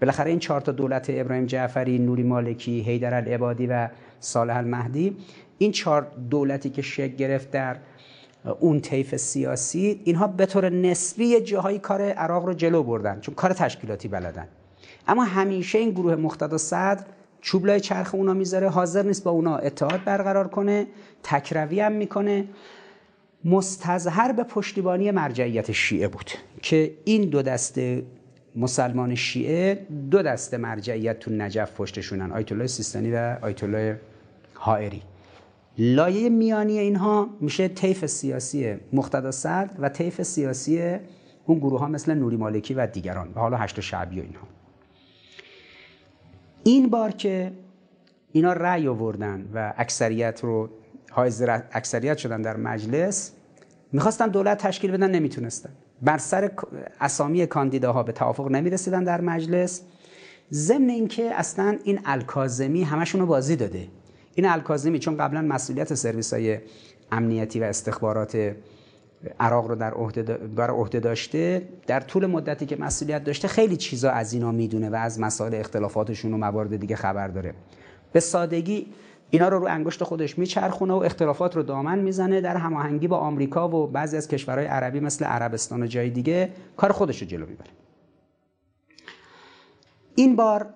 بالاخره 0.00 0.30
این 0.30 0.38
چهار 0.38 0.60
تا 0.60 0.72
دولت 0.72 1.06
ابراهیم 1.08 1.46
جعفری 1.46 1.98
نوری 1.98 2.22
مالکی 2.22 2.80
حیدر 2.80 3.14
العبادی 3.14 3.66
و 3.66 3.88
صالح 4.20 4.56
المهدی 4.56 5.16
این 5.58 5.72
چهار 5.72 6.06
دولتی 6.30 6.70
که 6.70 6.82
شکل 6.82 7.16
گرفت 7.16 7.50
در 7.50 7.76
اون 8.60 8.80
طیف 8.80 9.16
سیاسی 9.16 10.00
اینها 10.04 10.26
به 10.26 10.46
طور 10.46 10.68
نسبی 10.68 11.40
جاهای 11.40 11.78
کار 11.78 12.02
عراق 12.02 12.44
رو 12.44 12.54
جلو 12.54 12.82
بردن 12.82 13.20
چون 13.20 13.34
کار 13.34 13.52
تشکیلاتی 13.52 14.08
بلدن. 14.08 14.48
اما 15.08 15.24
همیشه 15.24 15.78
این 15.78 15.90
گروه 15.90 16.14
مقتدا 16.14 16.58
صدر 16.58 17.04
چوبلای 17.40 17.80
چرخ 17.80 18.14
اونا 18.14 18.34
می‌ذاره 18.34 18.68
حاضر 18.68 19.02
نیست 19.02 19.24
با 19.24 19.30
اونا 19.30 19.56
اتحاد 19.56 20.04
برقرار 20.04 20.48
کنه 20.48 20.86
تکروی 21.22 21.80
هم 21.80 21.92
می‌کنه. 21.92 22.44
مستظهر 23.44 24.32
به 24.32 24.42
پشتیبانی 24.42 25.10
مرجعیت 25.10 25.72
شیعه 25.72 26.08
بود 26.08 26.30
که 26.62 26.94
این 27.04 27.22
دو 27.22 27.42
دسته 27.42 28.02
مسلمان 28.56 29.14
شیعه 29.14 29.86
دو 30.10 30.22
دسته 30.22 30.56
مرجعیت 30.56 31.18
تو 31.18 31.30
نجف 31.30 31.72
پشتشونن 31.72 32.32
آیت 32.32 32.52
الله 32.52 32.66
سیستانی 32.66 33.12
و 33.12 33.36
آیت 33.42 33.64
الله 33.64 34.00
حائری. 34.54 35.02
لایه 35.78 36.28
میانی 36.28 36.78
اینها 36.78 37.28
میشه 37.40 37.68
طیف 37.68 38.06
سیاسی 38.06 38.74
مقتدا 38.92 39.30
صدر 39.30 39.70
و 39.78 39.88
طیف 39.88 40.22
سیاسی 40.22 40.96
اون 41.46 41.58
گروه 41.58 41.80
ها 41.80 41.88
مثل 41.88 42.14
نوری 42.14 42.36
مالکی 42.36 42.74
و 42.74 42.86
دیگران 42.86 43.28
و 43.34 43.40
حالا 43.40 43.56
هشت 43.56 43.80
شعبی 43.80 44.20
و 44.20 44.22
اینها. 44.22 44.46
این 46.64 46.90
بار 46.90 47.10
که 47.10 47.52
اینا 48.32 48.52
رأی 48.52 48.88
آوردن 48.88 49.48
و 49.54 49.74
اکثریت 49.76 50.40
رو 50.42 50.70
حائز 51.10 51.44
اکثریت 51.72 52.18
شدن 52.18 52.42
در 52.42 52.56
مجلس 52.56 53.32
می‌خواستن 53.94 54.28
دولت 54.28 54.58
تشکیل 54.58 54.92
بدن 54.92 55.10
نمی‌تونستن. 55.10 55.70
بر 56.02 56.18
سر 56.18 56.50
اسامی 57.00 57.46
کاندیداها 57.46 58.02
به 58.02 58.12
توافق 58.12 58.50
نمی‌رسیدن 58.50 59.04
در 59.04 59.20
مجلس. 59.20 59.82
ضمن 60.52 60.88
اینکه 60.88 61.30
اصلا 61.34 61.78
این 61.84 62.00
الکازمی 62.04 62.82
همشون 62.82 63.20
رو 63.20 63.26
بازی 63.26 63.56
داده. 63.56 63.88
این 64.34 64.48
الکازمی 64.48 64.98
چون 64.98 65.16
قبلا 65.16 65.42
مسئولیت 65.42 65.94
سرویس 65.94 66.32
های 66.32 66.58
امنیتی 67.12 67.60
و 67.60 67.64
استخبارات 67.64 68.54
عراق 69.40 69.66
رو 69.66 69.74
در 69.74 69.92
عهده 69.92 70.22
بر 70.36 70.70
عهده 70.70 71.00
داشته 71.00 71.62
در 71.86 72.00
طول 72.00 72.26
مدتی 72.26 72.66
که 72.66 72.76
مسئولیت 72.76 73.24
داشته 73.24 73.48
خیلی 73.48 73.76
چیزا 73.76 74.10
از 74.10 74.32
اینا 74.32 74.52
می‌دونه 74.52 74.90
و 74.90 74.94
از 74.94 75.20
مسائل 75.20 75.54
اختلافاتشون 75.54 76.34
و 76.34 76.36
موارد 76.36 76.76
دیگه 76.76 76.96
خبر 76.96 77.28
داره. 77.28 77.54
به 78.12 78.20
سادگی 78.20 78.86
اینا 79.30 79.48
رو 79.48 79.58
رو 79.58 79.66
انگشت 79.68 80.04
خودش 80.04 80.38
میچرخونه 80.38 80.94
و 80.94 80.96
اختلافات 80.96 81.56
رو 81.56 81.62
دامن 81.62 81.98
می‌زنه 81.98 82.40
در 82.40 82.56
هماهنگی 82.56 83.08
با 83.08 83.16
آمریکا 83.18 83.68
و 83.68 83.86
بعضی 83.86 84.16
از 84.16 84.28
کشورهای 84.28 84.66
عربی 84.66 85.00
مثل 85.00 85.24
عربستان 85.24 85.82
و 85.82 85.86
جای 85.86 86.10
دیگه 86.10 86.50
کار 86.76 86.92
خودش 86.92 87.22
رو 87.22 87.28
جلو 87.28 87.46
می‌بره. 87.46 87.70
این 90.14 90.36
بار 90.36 90.66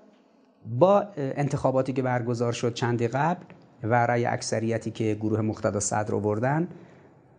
با 0.78 1.04
انتخاباتی 1.16 1.92
که 1.92 2.02
برگزار 2.02 2.52
شد 2.52 2.74
چندی 2.74 3.08
قبل 3.08 3.44
و 3.82 4.06
رأی 4.06 4.26
اکثریتی 4.26 4.90
که 4.90 5.14
گروه 5.20 5.40
مقتدا 5.40 5.80
صدر 5.80 6.14
آوردن 6.14 6.68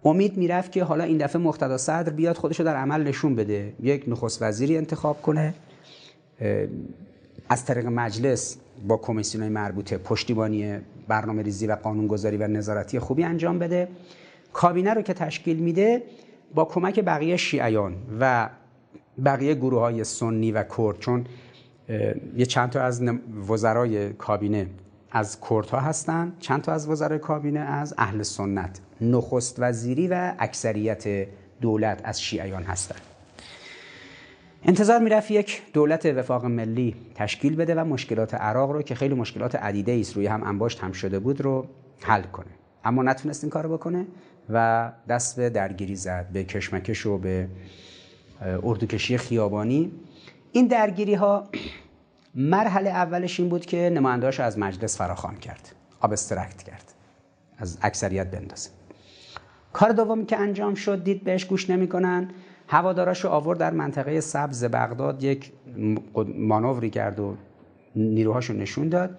امید 0.05 0.37
می‌رفت 0.37 0.71
که 0.71 0.83
حالا 0.83 1.03
این 1.03 1.17
دفعه 1.17 1.41
مقتدا 1.41 1.77
صدر 1.77 2.13
بیاد 2.13 2.37
خودشو 2.37 2.63
در 2.63 2.75
عمل 2.75 3.03
نشون 3.03 3.35
بده. 3.35 3.73
یک 3.79 4.05
نخست 4.07 4.41
وزیری 4.41 4.77
انتخاب 4.77 5.21
کنه 5.21 5.53
از 7.49 7.65
طریق 7.65 7.85
مجلس 7.85 8.57
با 8.87 8.97
کمیسیون 8.97 9.47
مربوطه 9.47 9.97
پشتیبانی 9.97 10.77
برنامه 11.07 11.41
ریزی 11.41 11.67
و 11.67 11.75
قانونگذاری 11.75 12.37
و 12.37 12.47
نظارتی 12.47 12.99
خوبی 12.99 13.23
انجام 13.23 13.59
بده. 13.59 13.87
کابینه 14.53 14.93
رو 14.93 15.01
که 15.01 15.13
تشکیل 15.13 15.59
میده 15.59 16.03
با 16.55 16.65
کمک 16.65 16.99
بقیه 16.99 17.37
شیعیان 17.37 17.95
و 18.19 18.49
بقیه 19.25 19.55
گروه 19.55 19.79
های 19.79 20.03
سنی 20.03 20.51
و 20.51 20.63
کرد 20.77 20.99
چون 20.99 21.25
یه 22.37 22.45
چند 22.45 22.69
تا 22.69 22.81
از 22.81 23.03
وزرای 23.49 24.13
کابینه 24.13 24.67
از 25.11 25.37
کردها 25.49 25.79
هستن 25.79 26.33
چند 26.39 26.61
تا 26.61 26.71
از 26.71 26.87
وزرای 26.87 27.19
کابینه 27.19 27.59
از 27.59 27.93
اهل 27.97 28.23
سنت 28.23 28.79
نخست 29.01 29.55
وزیری 29.59 30.07
و 30.07 30.33
اکثریت 30.39 31.27
دولت 31.61 32.01
از 32.03 32.21
شیعیان 32.21 32.63
هستند 32.63 33.01
انتظار 34.63 34.99
می‌رفت 34.99 35.31
یک 35.31 35.61
دولت 35.73 36.05
وفاق 36.05 36.45
ملی 36.45 36.95
تشکیل 37.15 37.55
بده 37.55 37.75
و 37.75 37.83
مشکلات 37.85 38.33
عراق 38.33 38.71
رو 38.71 38.81
که 38.81 38.95
خیلی 38.95 39.15
مشکلات 39.15 39.55
عدیده 39.55 39.91
است 39.91 40.15
روی 40.15 40.27
هم 40.27 40.43
انباشت 40.43 40.79
هم 40.79 40.91
شده 40.91 41.19
بود 41.19 41.41
رو 41.41 41.67
حل 42.01 42.21
کنه. 42.21 42.51
اما 42.83 43.03
نتونست 43.03 43.43
این 43.43 43.49
کارو 43.49 43.77
بکنه 43.77 44.05
و 44.49 44.91
دست 45.09 45.35
به 45.35 45.49
درگیری 45.49 45.95
زد 45.95 46.29
به 46.33 46.43
کشمکش 46.43 47.05
و 47.05 47.17
به 47.17 47.47
اردوکشی 48.63 49.17
خیابانی. 49.17 49.91
این 50.51 50.67
درگیری 50.67 51.13
ها 51.13 51.49
مرحله 52.35 52.89
اولش 52.89 53.39
این 53.39 53.49
بود 53.49 53.65
که 53.65 53.89
نمایندهاش 53.93 54.39
از 54.39 54.59
مجلس 54.59 54.97
فراخوان 54.97 55.35
کرد 55.35 55.75
آبسترکت 55.99 56.63
کرد 56.63 56.93
از 57.57 57.77
اکثریت 57.81 58.31
بندازه. 58.31 58.69
کار 59.73 59.91
دومی 59.91 60.25
که 60.25 60.37
انجام 60.37 60.75
شد 60.75 61.03
دید 61.03 61.23
بهش 61.23 61.45
گوش 61.45 61.69
نمی‌کنن. 61.69 62.29
هواداراش 62.71 63.23
رو 63.23 63.29
آورد 63.29 63.59
در 63.59 63.73
منطقه 63.73 64.19
سبز 64.19 64.63
بغداد 64.63 65.23
یک 65.23 65.51
مانوری 66.35 66.89
کرد 66.89 67.19
و 67.19 67.35
نیروهاشو 67.95 68.53
نشون 68.53 68.89
داد. 68.89 69.17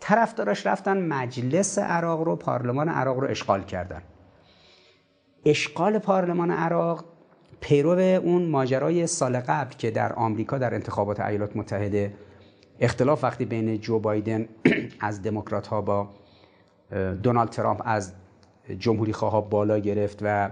طرفداراش 0.00 0.66
رفتن 0.66 1.06
مجلس 1.06 1.78
عراق 1.78 2.22
رو 2.22 2.36
پارلمان 2.36 2.88
عراق 2.88 3.18
رو 3.18 3.28
اشغال 3.28 3.62
کردن. 3.62 4.02
اشغال 5.44 5.98
پارلمان 5.98 6.50
عراق 6.50 7.04
پیرو 7.60 7.98
اون 7.98 8.46
ماجرای 8.46 9.06
سال 9.06 9.40
قبل 9.40 9.76
که 9.76 9.90
در 9.90 10.12
آمریکا 10.12 10.58
در 10.58 10.74
انتخابات 10.74 11.20
ایالات 11.20 11.56
متحده 11.56 12.12
اختلاف 12.80 13.24
وقتی 13.24 13.44
بین 13.44 13.80
جو 13.80 13.98
بایدن 13.98 14.48
از 15.00 15.22
دموکرات 15.22 15.66
ها 15.66 15.80
با 15.80 16.08
دونالد 17.22 17.50
ترامپ 17.50 17.82
از 17.84 18.12
جمهوری 18.78 19.12
خواه 19.12 19.50
بالا 19.50 19.78
گرفت 19.78 20.18
و 20.22 20.50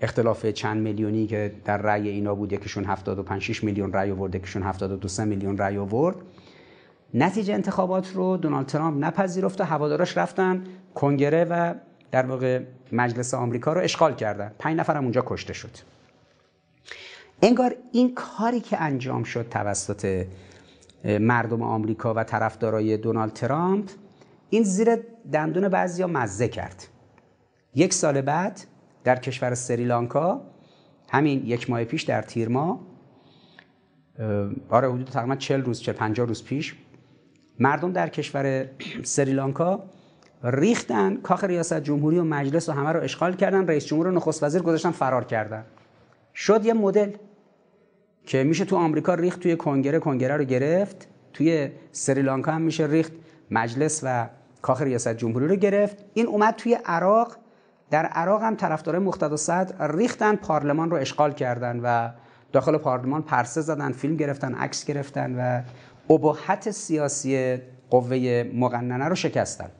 اختلاف 0.00 0.46
چند 0.46 0.82
میلیونی 0.82 1.26
که 1.26 1.54
در 1.64 1.76
رأی 1.76 2.08
اینا 2.08 2.34
بود 2.34 2.52
یکیشون 2.52 2.84
75 2.84 3.42
6 3.42 3.64
میلیون 3.64 3.92
رأی 3.92 4.10
آورد 4.10 4.34
یکیشون 4.34 4.62
72 4.62 5.24
میلیون 5.24 5.58
رأی 5.58 5.78
آورد. 5.78 6.16
نتیجه 7.14 7.54
انتخابات 7.54 8.12
رو 8.14 8.36
دونالد 8.36 8.66
ترامپ 8.66 9.04
نپذیرفت 9.04 9.60
و 9.60 9.64
هواداراش 9.64 10.18
رفتن 10.18 10.64
کنگره 10.94 11.44
و 11.44 11.74
در 12.10 12.26
واقع 12.26 12.60
مجلس 12.92 13.34
آمریکا 13.34 13.72
رو 13.72 13.80
اشغال 13.80 14.14
کردن. 14.14 14.52
پنج 14.58 14.76
نفرم 14.78 15.02
اونجا 15.02 15.22
کشته 15.26 15.52
شد. 15.52 15.70
انگار 17.42 17.74
این 17.92 18.14
کاری 18.14 18.60
که 18.60 18.82
انجام 18.82 19.24
شد 19.24 19.48
توسط 19.48 20.26
مردم 21.04 21.62
آمریکا 21.62 22.14
و 22.14 22.24
طرفدارای 22.24 22.96
دونالد 22.96 23.32
ترامپ 23.32 23.90
این 24.50 24.62
زیر 24.62 24.96
دندون 25.32 25.68
بعضیا 25.68 26.06
مزه 26.06 26.48
کرد. 26.48 26.86
یک 27.74 27.94
سال 27.94 28.20
بعد 28.20 28.60
در 29.06 29.16
کشور 29.16 29.54
سریلانکا 29.54 30.40
همین 31.10 31.42
یک 31.46 31.70
ماه 31.70 31.84
پیش 31.84 32.02
در 32.02 32.22
تیر 32.22 32.48
ماه 32.48 32.80
آره 34.68 34.92
حدود 34.92 35.06
تقریبا 35.06 35.36
40 35.36 35.62
روز 35.62 35.80
40 35.80 35.94
50 35.94 36.26
روز 36.26 36.44
پیش 36.44 36.74
مردم 37.58 37.92
در 37.92 38.08
کشور 38.08 38.66
سریلانکا 39.02 39.82
ریختن 40.42 41.16
کاخ 41.16 41.44
ریاست 41.44 41.80
جمهوری 41.80 42.18
و 42.18 42.24
مجلس 42.24 42.68
و 42.68 42.72
همه 42.72 42.92
رو 42.92 43.02
اشغال 43.02 43.36
کردن 43.36 43.66
رئیس 43.66 43.86
جمهور 43.86 44.06
و 44.06 44.10
نخست 44.10 44.42
وزیر 44.42 44.62
گذاشتن 44.62 44.90
فرار 44.90 45.24
کردن. 45.24 45.64
شد 46.34 46.64
یه 46.64 46.72
مدل 46.72 47.10
که 48.26 48.44
میشه 48.44 48.64
تو 48.64 48.76
آمریکا 48.76 49.14
ریخت 49.14 49.40
توی 49.40 49.56
کنگره 49.56 49.98
کنگره 49.98 50.36
رو 50.36 50.44
گرفت 50.44 51.08
توی 51.32 51.70
سریلانکا 51.92 52.52
هم 52.52 52.62
میشه 52.62 52.86
ریخت 52.86 53.12
مجلس 53.50 54.00
و 54.04 54.28
کاخ 54.62 54.82
ریاست 54.82 55.16
جمهوری 55.16 55.48
رو 55.48 55.56
گرفت. 55.56 56.04
این 56.14 56.26
اومد 56.26 56.54
توی 56.56 56.78
عراق 56.84 57.36
در 57.90 58.06
عراق 58.06 58.42
هم 58.42 58.56
طرفدارای 58.56 59.02
مقتدا 59.02 59.36
صدر 59.36 59.96
ریختن 59.96 60.36
پارلمان 60.36 60.90
رو 60.90 60.96
اشغال 60.96 61.32
کردن 61.32 61.80
و 61.82 62.10
داخل 62.52 62.76
پارلمان 62.76 63.22
پرسه 63.22 63.60
زدن 63.60 63.92
فیلم 63.92 64.16
گرفتن 64.16 64.54
عکس 64.54 64.84
گرفتن 64.84 65.34
و 65.38 65.62
ابهت 66.12 66.70
سیاسی 66.70 67.58
قوه 67.90 68.44
مقننه 68.54 69.04
رو 69.04 69.14
شکستن. 69.14 69.70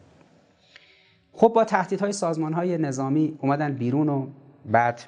خب 1.32 1.48
با 1.48 1.64
تهدیدهای 1.64 2.12
سازمان 2.12 2.52
های 2.52 2.78
نظامی 2.78 3.38
اومدن 3.40 3.72
بیرون 3.72 4.08
و 4.08 4.26
بعد 4.66 5.00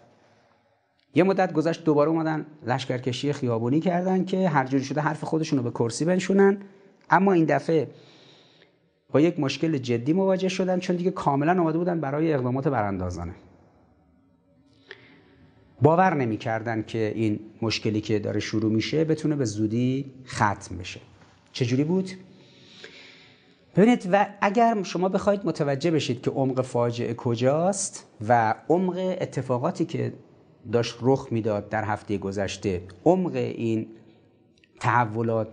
یه 1.14 1.24
مدت 1.24 1.52
گذشت 1.52 1.84
دوباره 1.84 2.10
اومدن 2.10 2.46
لشکرکشی 2.66 3.32
خیابونی 3.32 3.80
کردن 3.80 4.24
که 4.24 4.48
هر 4.48 4.66
جوری 4.66 4.84
شده 4.84 5.00
حرف 5.00 5.24
خودشون 5.24 5.58
رو 5.58 5.64
به 5.64 5.70
کرسی 5.70 6.04
بنشونن. 6.04 6.58
اما 7.10 7.32
این 7.32 7.44
دفعه 7.44 7.88
با 9.12 9.20
یک 9.20 9.40
مشکل 9.40 9.78
جدی 9.78 10.12
مواجه 10.12 10.48
شدن 10.48 10.78
چون 10.78 10.96
دیگه 10.96 11.10
کاملا 11.10 11.60
آماده 11.60 11.78
بودن 11.78 12.00
برای 12.00 12.32
اقدامات 12.32 12.68
براندازانه 12.68 13.34
باور 15.82 16.14
نمی‌کردن 16.14 16.82
که 16.82 17.12
این 17.14 17.40
مشکلی 17.62 18.00
که 18.00 18.18
داره 18.18 18.40
شروع 18.40 18.72
میشه 18.72 19.04
بتونه 19.04 19.36
به 19.36 19.44
زودی 19.44 20.12
ختم 20.26 20.76
بشه 20.76 21.00
چجوری 21.52 21.84
بود؟ 21.84 22.10
ببینید 23.76 24.08
و 24.12 24.26
اگر 24.40 24.82
شما 24.82 25.08
بخواید 25.08 25.46
متوجه 25.46 25.90
بشید 25.90 26.22
که 26.22 26.30
عمق 26.30 26.62
فاجعه 26.62 27.14
کجاست 27.14 28.06
و 28.28 28.54
عمق 28.68 29.16
اتفاقاتی 29.20 29.84
که 29.84 30.12
داشت 30.72 30.98
رخ 31.00 31.28
می‌داد 31.30 31.68
در 31.68 31.84
هفته 31.84 32.18
گذشته 32.18 32.82
عمق 33.04 33.34
این 33.34 33.86
تحولات 34.80 35.48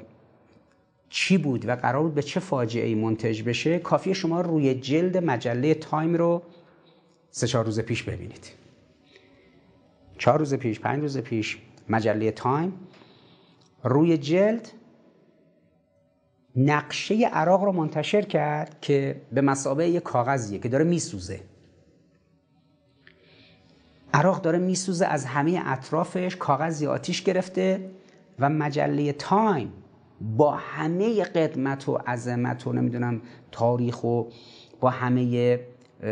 چی 1.17 1.38
بود 1.38 1.65
و 1.67 1.75
قرار 1.75 2.04
بود 2.04 2.13
به 2.13 2.21
چه 2.21 2.39
فاجعه 2.39 2.88
ای 2.88 2.95
منتج 2.95 3.43
بشه 3.43 3.80
کافی 3.80 4.15
شما 4.15 4.41
روی 4.41 4.73
جلد 4.73 5.17
مجله 5.17 5.73
تایم 5.73 6.15
رو 6.15 6.41
سه 7.32 7.47
چهار 7.47 7.65
روز 7.65 7.80
پیش 7.80 8.04
ببینید. 8.04 8.51
چهار 10.17 10.39
روز 10.39 10.54
پیش 10.54 10.80
پنج 10.80 11.01
روز 11.01 11.17
پیش 11.17 11.58
مجله 11.89 12.32
تایم 12.32 12.73
روی 13.84 14.17
جلد 14.17 14.71
نقشه 16.56 17.15
عراق 17.28 17.63
رو 17.63 17.71
منتشر 17.71 18.21
کرد 18.21 18.78
که 18.82 19.21
به 19.32 19.41
مثابه 19.41 19.88
یک 19.88 20.04
کاغذیه 20.04 20.60
که 20.60 20.69
داره 20.69 20.84
میسوزه. 20.84 21.39
عراق 24.13 24.41
داره 24.41 24.60
میسوزه 24.60 25.06
از 25.06 25.25
همه 25.25 25.62
اطرافش 25.65 26.36
کاغذی 26.36 26.88
آتیش 26.88 27.23
گرفته 27.23 27.89
و 28.39 28.49
مجله 28.49 29.13
تایم 29.13 29.73
با 30.21 30.51
همه 30.51 31.23
قدمت 31.23 31.89
و 31.89 31.97
عظمت 32.08 32.67
و 32.67 32.73
نمی‌دونم 32.73 33.21
تاریخ 33.51 34.04
و 34.04 34.23
با 34.80 34.89
همه 34.89 35.60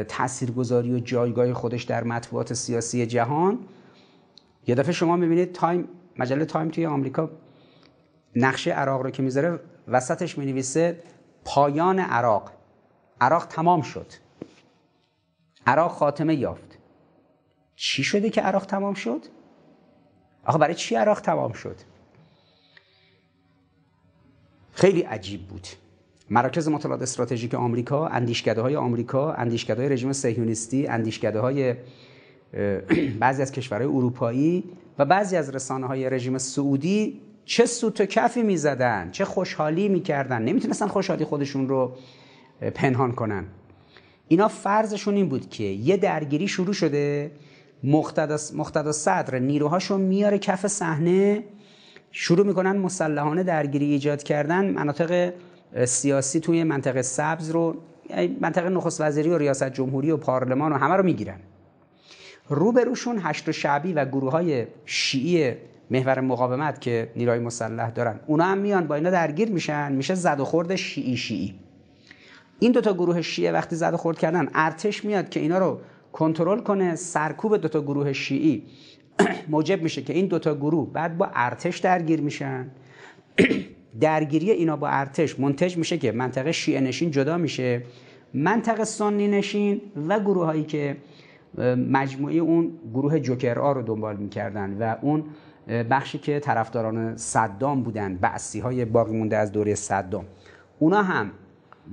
تاثیرگذاری 0.08 0.94
و 0.94 1.00
جایگاه 1.00 1.54
خودش 1.54 1.84
در 1.84 2.04
مطبوعات 2.04 2.54
سیاسی 2.54 3.06
جهان 3.06 3.60
یه 4.68 4.76
دفعه 4.76 4.92
شما 4.92 5.16
می‌بینید 5.16 5.52
تایم 5.52 5.88
مجله 6.20 6.46
تایم 6.46 6.70
توی 6.70 6.86
آمریکا 6.86 7.30
نقشه 8.36 8.72
عراق 8.72 9.02
رو 9.02 9.10
که 9.10 9.24
می‌ذاره 9.24 9.60
وسطش 9.88 10.38
می‌نویسه 10.38 11.04
پایان 11.46 12.00
عراق 12.00 12.52
عراق 13.22 13.46
تمام 13.46 13.82
شد 13.82 14.08
عراق 15.68 15.92
خاتمه 15.92 16.36
یافت 16.36 16.78
چی 17.76 18.04
شده 18.04 18.30
که 18.30 18.42
عراق 18.42 18.66
تمام 18.66 18.94
شد؟ 18.94 19.22
آخه 20.46 20.58
برای 20.58 20.76
چی 20.76 20.96
عراق 20.96 21.22
تمام 21.22 21.52
شد؟ 21.52 21.76
خیلی 24.74 25.02
عجیب 25.02 25.48
بود. 25.48 25.68
مراکز 26.30 26.68
مطالعات 26.68 27.02
استراتژیک 27.02 27.54
آمریکا 27.54 28.08
اندیشکده 28.08 28.62
های 28.62 28.76
آمریکا 28.76 29.34
اندیشکده 29.34 29.82
های 29.82 29.90
رژیم 29.90 30.14
صهیونیستی 30.14 30.88
اندیشکده 30.88 31.40
های 31.40 31.76
بعضی 33.20 33.42
از 33.42 33.52
کشورهای 33.52 33.88
اروپایی 33.88 34.64
و 35.00 35.06
بعضی 35.06 35.36
از 35.36 35.56
رسانه 35.56 35.88
های 35.88 36.10
رژیم 36.10 36.38
سعودی 36.38 37.22
چه 37.46 37.66
سوت 37.66 38.02
و 38.02 38.06
کفی 38.06 38.44
می‌زدن 38.44 39.12
چه 39.12 39.26
خوشحالی 39.26 39.90
می‌کردن. 39.90 40.42
نمی‌تونستن 40.42 40.88
خوشحالی 40.88 41.26
خودشون 41.26 41.70
رو 41.70 41.96
پنهان 42.76 43.12
کنن. 43.12 43.46
اینا 44.28 44.48
فرضشون 44.48 45.16
این 45.16 45.30
بود 45.30 45.50
که 45.50 45.64
یه 45.64 45.98
درگیری 45.98 46.48
شروع 46.48 46.74
شده 46.74 47.32
مقتدا 47.84 48.92
صدر 48.92 49.40
نیروهاشو 49.40 49.98
میاره 49.98 50.38
کف 50.38 50.68
صحنه 50.68 51.44
شروع 52.16 52.46
می‌کنن 52.46 52.78
مسلحانه 52.78 53.44
درگیری 53.44 53.86
ایجاد 53.86 54.24
کردن. 54.24 54.70
مناطق 54.70 55.34
سیاسی 55.86 56.40
توی 56.40 56.64
منطقه 56.64 57.02
سبز 57.02 57.50
رو 57.50 57.76
یعنی 58.10 58.38
منطقه 58.42 58.70
نخست 58.70 59.02
وزیری 59.02 59.30
و 59.30 59.38
ریاست 59.38 59.70
جمهوری 59.70 60.12
و 60.12 60.18
پارلمان 60.18 60.72
و 60.72 60.78
همه 60.78 60.96
رو 60.96 61.04
می‌گیرن. 61.04 61.40
روبروشون 62.50 63.20
هشت 63.24 63.50
و 63.50 63.52
شعبی 63.52 63.94
و 63.94 64.06
گروه 64.06 64.32
های 64.32 64.68
شیعی 64.86 65.54
محور 65.92 66.20
مقاومت 66.20 66.82
که 66.82 67.12
نیروهای 67.16 67.40
مسلح 67.40 67.90
دارن 67.90 68.20
اونا 68.28 68.44
هم 68.44 68.58
میان 68.58 68.88
با 68.88 68.96
اینا 68.96 69.10
درگیر 69.10 69.52
میشن 69.52 69.92
میشه 69.92 70.16
زد 70.16 70.40
و 70.40 70.46
خورد 70.46 70.76
شیعی 70.76 71.18
شیعی. 71.18 71.56
این 72.60 72.72
دوتا 72.72 72.94
گروه 72.94 73.22
شیعه 73.22 73.52
وقتی 73.52 73.76
زد 73.76 73.94
و 73.94 73.98
خورد 73.98 74.18
کردن 74.18 74.50
ارتش 74.54 75.06
میاد 75.06 75.30
که 75.30 75.40
اینا 75.40 75.58
رو 75.58 75.80
کنترل 76.12 76.60
کنه 76.60 76.96
سرکوب 76.96 77.58
دوتا 77.58 77.82
گروه 77.82 78.14
شیعی. 78.14 78.64
موجب 79.50 79.84
میشه 79.84 80.02
که 80.02 80.14
این 80.14 80.26
دوتا 80.26 80.56
گروه 80.56 80.94
بعد 80.94 81.18
با 81.18 81.30
ارتش 81.34 81.78
درگیر 81.78 82.22
میشن. 82.22 82.68
درگیری 84.00 84.52
اینا 84.52 84.76
با 84.76 84.88
ارتش 84.88 85.40
منتج 85.40 85.78
میشه 85.78 85.98
که 85.98 86.12
منطقه 86.12 86.52
شیعه 86.52 86.80
نشین 86.82 87.12
جدا 87.12 87.38
میشه. 87.38 87.84
منطقه 88.34 88.84
سنی 88.84 89.28
نشین 89.28 89.82
و 90.08 90.20
گروه 90.20 90.46
هایی 90.46 90.64
که 90.64 90.98
مجموعه 91.92 92.36
اون 92.36 92.72
گروه 92.94 93.20
جوکر 93.20 93.54
رو 93.54 93.82
دنبال 93.82 94.18
می‌کردن 94.18 94.78
و 94.80 94.96
اون 95.02 95.24
بخشی 95.68 96.18
که 96.18 96.40
طرفداران 96.40 97.18
صدام 97.18 97.84
بودن 97.84 98.16
بعثی 98.16 98.60
های 98.60 98.86
باقی 98.86 99.18
مونده 99.18 99.38
از 99.38 99.52
دوره 99.52 99.76
صدام. 99.76 100.26
اونا 100.80 101.04
هم 101.04 101.32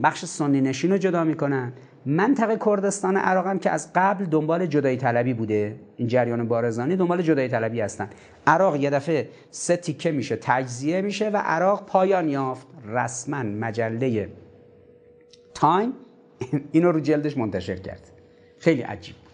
بخش 0.03 0.25
سنی 0.25 0.61
نشین 0.61 0.91
رو 0.91 0.99
جدا 0.99 1.25
می‌کنن. 1.25 1.73
منطقه 2.07 2.59
کردستان 2.67 3.17
عراق 3.17 3.47
هم 3.47 3.59
که 3.59 3.71
از 3.71 3.91
قبل 3.95 4.25
دنبال 4.25 4.67
جدایی 4.67 4.97
طلبی 4.97 5.35
بوده 5.35 5.77
این 5.97 6.09
جریان 6.09 6.49
بارزانی 6.49 6.97
دنبال 6.97 7.23
جدایی 7.23 7.49
طلبی 7.49 7.81
هستن. 7.81 8.11
عراق 8.47 8.77
یه 8.77 8.91
دفعه 8.91 9.29
سه 9.51 9.77
تیکه 9.77 10.11
میشه 10.11 10.39
تجزیه 10.41 11.01
میشه 11.01 11.29
و 11.29 11.37
عراق 11.37 11.87
پایان 11.87 12.29
یافت. 12.29 12.67
رسما 12.87 13.43
مجله 13.43 14.29
تایم. 15.55 15.93
اینو 16.73 16.93
رو 16.93 17.01
جلدش 17.01 17.37
منتشر 17.37 17.77
کرد. 17.77 18.11
خیلی 18.59 18.83
عجیب 18.83 19.17
بود. 19.17 19.31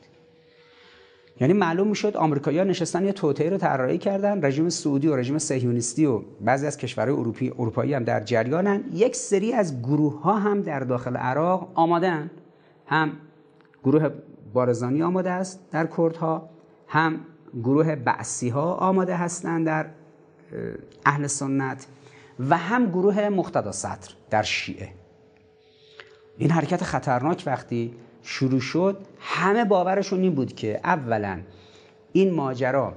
یعنی 1.40 1.52
معلوم 1.52 1.88
می‌شد 1.88 2.16
آمریکایی‌ها 2.16 2.64
نشستن 2.64 3.04
یه 3.04 3.12
توطئه 3.12 3.50
رو 3.50 3.56
طراحی 3.56 3.98
کردن. 3.98 4.44
رژیم 4.44 4.68
سعودی 4.68 5.08
و 5.08 5.16
رژیم 5.16 5.38
صهیونیستی 5.38 6.06
و 6.06 6.18
بعضی 6.40 6.66
از 6.66 6.76
کشورهای 6.76 7.50
اروپایی 7.58 7.94
هم 7.94 8.04
در 8.04 8.20
جریانن. 8.20 8.84
یک 8.92 9.16
سری 9.16 9.52
از 9.52 9.82
گروه 9.82 10.22
ها 10.22 10.38
هم 10.38 10.62
در 10.62 10.80
داخل 10.80 11.16
عراق 11.16 11.72
آمادن 11.74 12.30
هم 12.86 13.12
گروه 13.84 14.08
بارزانی 14.52 15.02
آماده 15.02 15.30
است 15.30 15.70
در 15.70 15.88
کردها 15.96 16.48
هم 16.88 17.20
گروه 17.62 17.96
بعثی 17.96 18.48
ها 18.48 18.74
آماده 18.74 19.16
هستند 19.16 19.66
در 19.66 19.86
اهل 21.06 21.26
سنت 21.26 21.86
و 22.50 22.56
هم 22.56 22.86
گروه 22.86 23.28
مقتدا 23.28 23.72
صدر 23.72 24.08
در 24.30 24.42
شیعه. 24.42 24.88
این 26.38 26.50
حرکت 26.50 26.84
خطرناک 26.84 27.42
وقتی 27.46 27.94
شروع 28.22 28.60
شد 28.60 28.98
همه 29.20 29.64
باورشون 29.64 30.20
این 30.20 30.34
بود 30.34 30.52
که 30.54 30.80
اولا 30.84 31.40
این 32.12 32.34
ماجرا 32.34 32.94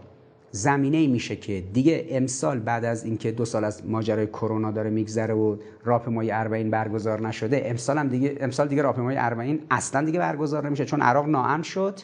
زمینه 0.52 1.08
میشه 1.08 1.36
که 1.36 1.64
دیگه 1.74 2.06
امسال 2.10 2.60
بعد 2.60 2.86
از 2.86 3.06
اینکه 3.06 3.32
دو 3.32 3.46
سال 3.46 3.64
از 3.64 3.86
ماجرای 3.86 4.28
کرونا 4.28 4.72
داره 4.72 4.90
میگذره 4.90 5.34
و 5.34 5.58
راهپیمایی 5.84 6.32
اربعین 6.32 6.70
برگزار 6.70 7.28
نشده 7.28 7.62
امسال 7.66 7.98
هم 7.98 8.08
دیگه 8.08 8.38
امسال 8.42 8.68
دیگه 8.68 8.82
راهپیمایی 8.82 9.18
اربعین 9.18 9.62
اصلا 9.72 10.06
دیگه 10.06 10.20
برگزار 10.20 10.68
نمیشه 10.68 10.86
چون 10.86 11.02
عراق 11.02 11.28
ناامن 11.28 11.62
شد. 11.62 12.00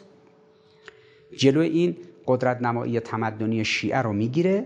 جلو 1.36 1.60
این 1.60 1.96
قدرت 2.26 2.62
نمایی 2.62 3.00
تمدنی 3.00 3.64
شیعه 3.64 4.02
رو 4.02 4.12
می‌گیره. 4.12 4.64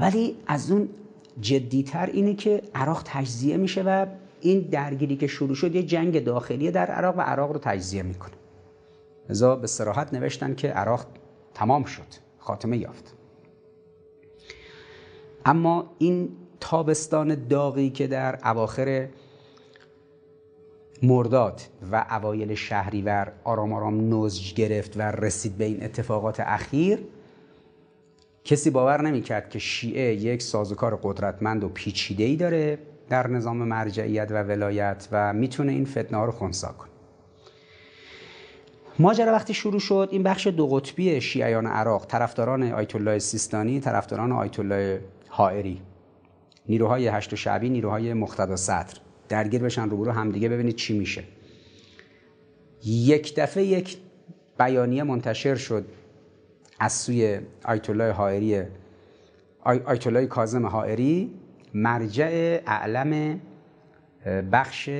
ولی 0.00 0.36
از 0.46 0.70
اون 0.70 0.88
جدیتر 1.40 2.06
اینه 2.06 2.34
که 2.34 2.62
عراق 2.74 3.02
تجزیه 3.04 3.56
میشه 3.56 3.82
و 3.82 4.06
این 4.40 4.60
درگیری 4.60 5.16
که 5.16 5.26
شروع 5.26 5.54
شد 5.54 5.74
یه 5.74 5.82
جنگ 5.82 6.24
داخلی 6.24 6.70
در 6.70 6.86
عراق 6.86 7.18
و 7.18 7.20
عراق 7.20 7.52
رو 7.52 7.58
تجزیه 7.58 8.02
می‌کنه. 8.02 8.32
لذا 9.30 9.56
به 9.56 9.66
سراحت 9.66 10.14
نوشتن 10.14 10.54
که 10.54 10.68
عراق 10.68 11.06
تمام 11.54 11.84
شد. 11.84 12.06
خاتمه 12.38 12.78
یافت. 12.78 13.14
اما 15.44 15.90
این 15.98 16.28
تابستان 16.60 17.48
داغی 17.48 17.90
که 17.90 18.06
در 18.06 18.38
اواخر 18.44 19.08
مرداد 21.02 21.60
و 21.92 22.06
اوایل 22.10 22.54
شهریور 22.54 23.32
آرام 23.44 23.72
آرام 23.72 24.08
نوزج 24.08 24.54
گرفت 24.54 24.96
و 24.96 25.02
رسید 25.02 25.58
به 25.58 25.64
این 25.64 25.84
اتفاقات 25.84 26.40
اخیر 26.40 26.98
کسی 28.44 28.70
باور 28.70 29.02
نمی‌کرد 29.02 29.50
که 29.50 29.58
شیعه 29.58 30.14
یک 30.14 30.42
سازوکار 30.42 31.00
قدرتمند 31.02 31.64
و 31.64 31.68
پیچیده 31.68 32.24
ای 32.24 32.36
داره 32.36 32.78
در 33.08 33.26
نظام 33.26 33.56
مرجعیت 33.56 34.28
و 34.30 34.42
ولایت 34.42 35.08
و 35.12 35.32
می‌تونه 35.32 35.72
این 35.72 35.84
فتنه 35.84 36.18
ها 36.18 36.24
رو 36.24 36.32
خونسا 36.32 36.72
کنه. 36.72 36.91
ماجرا 38.98 39.32
وقتی 39.32 39.54
شروع 39.54 39.80
شد 39.80 40.08
این 40.12 40.22
بخش 40.22 40.46
دو 40.46 40.66
قطبی 40.66 41.20
شیعیان 41.20 41.66
عراق 41.66 42.06
طرفداران 42.06 42.62
آیت 42.62 42.96
الله 42.96 43.18
سیستانی 43.18 43.80
طرفداران 43.80 44.32
آیت 44.32 44.58
الله 44.58 45.00
حائری. 45.28 45.82
نیروهای 46.68 47.08
هشت 47.08 47.32
و 47.32 47.36
شعبی 47.36 47.68
نیروهای 47.68 48.14
مقتدا 48.14 48.56
صدر. 48.56 48.94
درگیر 49.28 49.62
بشن 49.62 49.90
روبرو 49.90 50.12
همدیگه 50.12 50.48
ببینید 50.48 50.76
چی 50.76 50.98
میشه. 50.98 51.24
یک 52.84 53.34
دفعه 53.36 53.64
یک 53.64 53.98
بیانیه 54.58 55.02
منتشر 55.02 55.54
شد 55.54 55.84
از 56.80 56.92
سوی 56.92 57.40
آیت 57.64 57.90
الله 57.90 58.12
حائری 58.12 58.62
آیت 59.64 60.06
الله 60.06 60.26
کاظم 60.26 60.66
حائری 60.66 61.34
مرجع 61.74 62.60
اعلم 62.66 63.40
بخش 64.52 64.90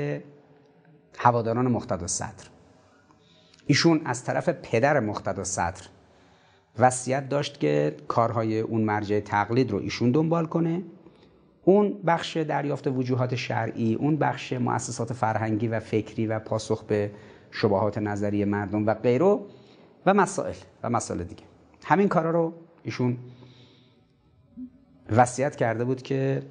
هواداران 1.18 1.68
مقتدا 1.68 2.06
صدر. 2.06 2.51
ایشون 3.66 4.00
از 4.04 4.24
طرف 4.24 4.48
پدر 4.48 5.00
مقتدا 5.00 5.44
صدر 5.44 5.82
وصیت 6.78 7.28
داشت 7.28 7.60
که 7.60 7.96
کارهای 8.08 8.60
اون 8.60 8.80
مرجع 8.80 9.20
تقلید 9.20 9.70
رو 9.70 9.78
ایشون 9.78 10.10
دنبال 10.10 10.46
کنه. 10.46 10.82
اون 11.64 12.02
بخش 12.06 12.36
دریافت 12.36 12.86
وجوهات 12.86 13.34
شرعی 13.34 13.94
اون 13.94 14.16
بخش 14.16 14.52
مؤسسات 14.52 15.12
فرهنگی 15.12 15.68
و 15.68 15.80
فکری 15.80 16.26
و 16.26 16.38
پاسخ 16.38 16.84
به 16.84 17.10
شبهات 17.50 17.98
نظری 17.98 18.44
مردم 18.44 18.86
و 18.86 18.94
غیره 18.94 19.38
و 20.06 20.14
مسائل 20.14 20.54
و 20.82 20.90
مسائل 20.90 21.24
دیگه. 21.24 21.42
همین 21.84 22.08
کارا 22.08 22.30
رو 22.30 22.52
ایشون 22.82 23.18
وصیت 25.10 25.56
کرده 25.56 25.84
بود 25.84 26.02
که 26.02 26.42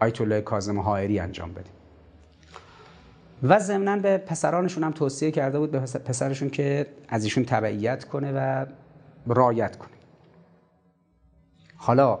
آیت 0.00 0.20
الله 0.20 0.40
کاظم 0.40 0.78
حائری 0.78 1.18
انجام 1.18 1.52
بده. 1.52 1.79
و 3.42 3.58
ضمنا 3.58 3.96
به 3.96 4.18
پسرانشون 4.18 4.84
هم 4.84 4.92
توصیه 4.92 5.30
کرده 5.30 5.58
بود 5.58 5.70
به 5.70 5.78
پسرشون 5.78 6.50
که 6.50 6.86
از 7.08 7.24
ایشون 7.24 7.44
تبعیت 7.44 8.04
کنه 8.04 8.32
و 8.32 8.66
رایت 9.26 9.76
کنه. 9.76 9.90
حالا 11.76 12.18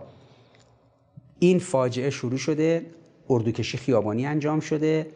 این 1.38 1.58
فاجعه 1.58 2.10
شروع 2.10 2.36
شده 2.36 2.86
اردوکشی 3.30 3.78
خیابانی 3.78 4.26
انجام 4.26 4.60
شده. 4.60 5.06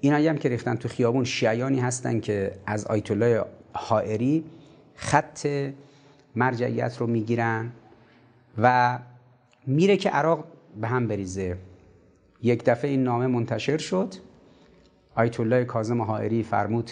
اینایی 0.00 0.28
هم 0.28 0.38
که 0.38 0.48
ریختن 0.48 0.76
تو 0.76 0.88
خیابون 0.88 1.24
شیعیانی 1.24 1.80
هستن 1.80 2.20
که 2.20 2.52
از 2.66 2.86
آیت 2.86 3.10
الله 3.10 3.44
حائری 3.72 4.44
خط 4.94 5.46
مرجعیت 6.36 6.96
رو 6.98 7.06
می‌گیرن 7.06 7.72
و 8.58 8.98
میره 9.66 9.96
که 9.96 10.10
عراق 10.10 10.44
به 10.80 10.88
هم 10.88 11.08
بریزه. 11.08 11.56
یک 12.42 12.64
دفعه 12.64 12.90
این 12.90 13.04
نامه 13.04 13.26
منتشر 13.26 13.78
شد. 13.78 14.14
آیت 15.18 15.40
الله 15.40 15.64
کاظم 15.64 16.02
حائری 16.02 16.42
فرمود 16.42 16.90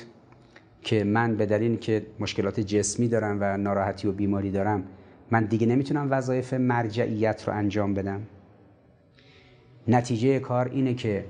که 0.82 1.04
من 1.04 1.36
به 1.36 1.46
دلیل 1.46 1.76
که 1.76 2.06
مشکلات 2.20 2.60
جسمی 2.60 3.08
دارم 3.08 3.38
و 3.40 3.56
ناراحتی 3.56 4.08
و 4.08 4.12
بیماری 4.12 4.50
دارم 4.50 4.84
من 5.30 5.44
دیگه 5.44 5.66
نمی‌تونم 5.66 6.08
وظایف 6.10 6.54
مرجعیت 6.54 7.48
رو 7.48 7.54
انجام 7.54 7.94
بدم. 7.94 8.22
نتیجه 9.88 10.38
کار 10.38 10.68
اینه 10.68 10.94
که 10.94 11.24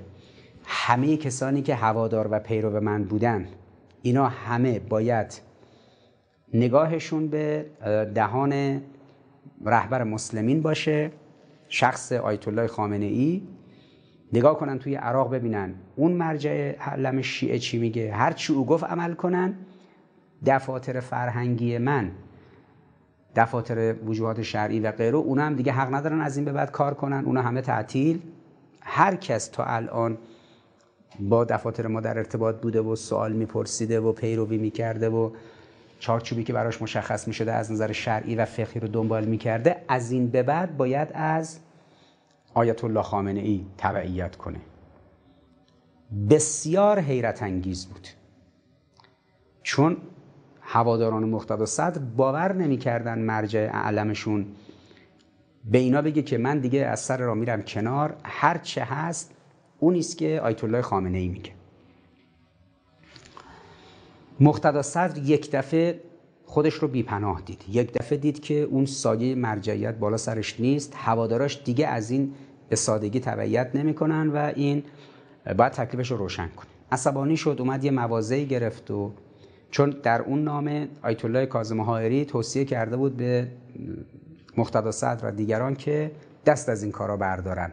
همه 0.65 1.17
کسانی 1.17 1.61
که 1.61 1.75
هوادار 1.75 2.27
و 2.31 2.39
پیرو 2.39 2.81
من 2.81 3.03
بودن 3.03 3.47
اینا 4.01 4.27
همه 4.27 4.79
باید 4.79 5.41
نگاهشون 6.53 7.27
به 7.27 7.65
دهان 8.15 8.81
رهبر 9.65 10.03
مسلمین 10.03 10.61
باشه. 10.61 11.11
شخص 11.69 12.11
آیت 12.11 12.47
الله 12.47 12.67
خامنه 12.67 13.05
ای 13.05 13.41
نگاه 14.33 14.57
کنن 14.57 14.79
توی 14.79 14.95
عراق 14.95 15.33
ببینن. 15.33 15.73
اون 15.95 16.11
مرجع 16.11 16.71
علم 16.71 17.21
شیعه 17.21 17.59
چی 17.59 17.77
میگه؟ 17.77 18.13
هر 18.13 18.31
چی 18.31 18.53
او 18.53 18.65
گفت 18.65 18.83
عمل 18.83 19.13
کنن. 19.13 19.53
دفاتر 20.45 20.99
فرهنگی 20.99 21.77
من 21.77 22.11
دفاتر 23.35 23.93
وجوهات 23.93 24.41
شرعی 24.41 24.79
و 24.79 24.91
غیره 24.91 25.15
اونا 25.15 25.43
هم 25.43 25.55
دیگه 25.55 25.71
حق 25.71 25.93
ندارن 25.93 26.21
از 26.21 26.37
این 26.37 26.45
به 26.45 26.51
بعد 26.51 26.71
کار 26.71 26.93
کنن. 26.93 27.25
اونا 27.25 27.41
همه 27.41 27.61
تعطیل. 27.61 28.21
هر 28.81 29.15
کس 29.15 29.47
تا 29.47 29.63
الان 29.63 30.17
با 31.19 31.43
دفاتر 31.43 31.87
ما 31.87 32.01
در 32.01 32.17
ارتباط 32.17 32.55
بوده 32.61 32.81
و 32.81 32.95
سوال 32.95 33.33
میپرسیده 33.33 33.99
و 33.99 34.11
پیروی 34.11 34.57
می‌کرده 34.57 35.09
و 35.09 35.31
چارچوبی 35.99 36.43
که 36.43 36.53
براش 36.53 36.81
مشخص 36.81 37.27
می‌شده 37.27 37.53
از 37.53 37.71
نظر 37.71 37.91
شرعی 37.91 38.35
و 38.35 38.45
فقهی 38.45 38.79
رو 38.79 38.87
دنبال 38.87 39.25
می‌کرده 39.25 39.75
از 39.87 40.11
این 40.11 40.27
به 40.27 40.43
بعد 40.43 40.77
باید 40.77 41.07
از 41.13 41.59
آیت 42.57 42.83
الله 42.83 43.01
خامنه 43.01 43.39
ای 43.39 43.65
تبعیت 43.77 44.35
کنه. 44.35 44.61
بسیار 46.29 46.99
حیرت 46.99 47.43
انگیز 47.43 47.85
بود. 47.85 48.07
چون 49.63 49.97
هواداران 50.61 51.29
مقتدا 51.29 51.65
صدر 51.65 51.99
باور 51.99 52.53
نمی‌کردن 52.53 53.19
مرجع 53.19 53.69
اعلمشون 53.73 54.45
به 55.71 55.77
اینا 55.77 56.01
بگه 56.01 56.21
که 56.21 56.37
من 56.37 56.59
دیگه 56.59 56.85
از 56.85 56.99
سر 56.99 57.17
را 57.17 57.33
میرم 57.33 57.61
کنار 57.61 58.15
هر 58.23 58.57
چه 58.57 58.83
هست 58.83 59.31
اون 59.79 59.95
است 59.95 60.17
که 60.17 60.41
آیت 60.43 60.63
الله 60.63 60.81
خامنه 60.81 61.17
ای 61.17 61.27
میگه. 61.27 61.51
مقتدا 64.39 64.81
صدر 64.81 65.17
یک 65.17 65.51
دفعه 65.51 66.01
خودش 66.45 66.73
رو 66.73 66.87
بیپناه 66.87 67.41
دید. 67.41 67.63
یک 67.69 67.93
دفعه 67.93 68.17
دید 68.17 68.39
که 68.39 68.53
اون 68.53 68.85
سایه 68.85 69.35
مرجعیت 69.35 69.95
بالا 69.95 70.17
سرش 70.17 70.59
نیست 70.59 70.93
هواداراش 70.95 71.61
دیگه 71.65 71.87
از 71.87 72.11
این 72.11 72.33
به 72.69 72.75
سادگی 72.75 73.19
تبعیت 73.19 73.71
نمی‌کنن 73.75 74.27
و 74.27 74.51
این 74.55 74.83
باید 75.57 75.71
تکلیفش 75.71 76.11
رو 76.11 76.17
روشن 76.17 76.47
کنه. 76.47 76.67
عصبانی 76.91 77.37
شد 77.37 77.55
اومد 77.59 77.83
یه 77.83 77.91
موازهی 77.91 78.45
گرفت 78.45 78.91
و 78.91 79.11
چون 79.71 79.89
در 80.03 80.21
اون 80.21 80.43
نامه 80.43 80.87
آیت 81.03 81.25
الله 81.25 81.45
کاظم 81.45 81.81
حائری 81.81 82.25
توصیه 82.25 82.65
کرده 82.65 82.97
بود 82.97 83.17
به 83.17 83.47
مقتدا 84.57 84.91
صدر 84.91 85.27
و 85.27 85.31
دیگران 85.31 85.75
که 85.75 86.11
دست 86.45 86.69
از 86.69 86.83
این 86.83 86.91
کارا 86.91 87.17
بردارن. 87.17 87.71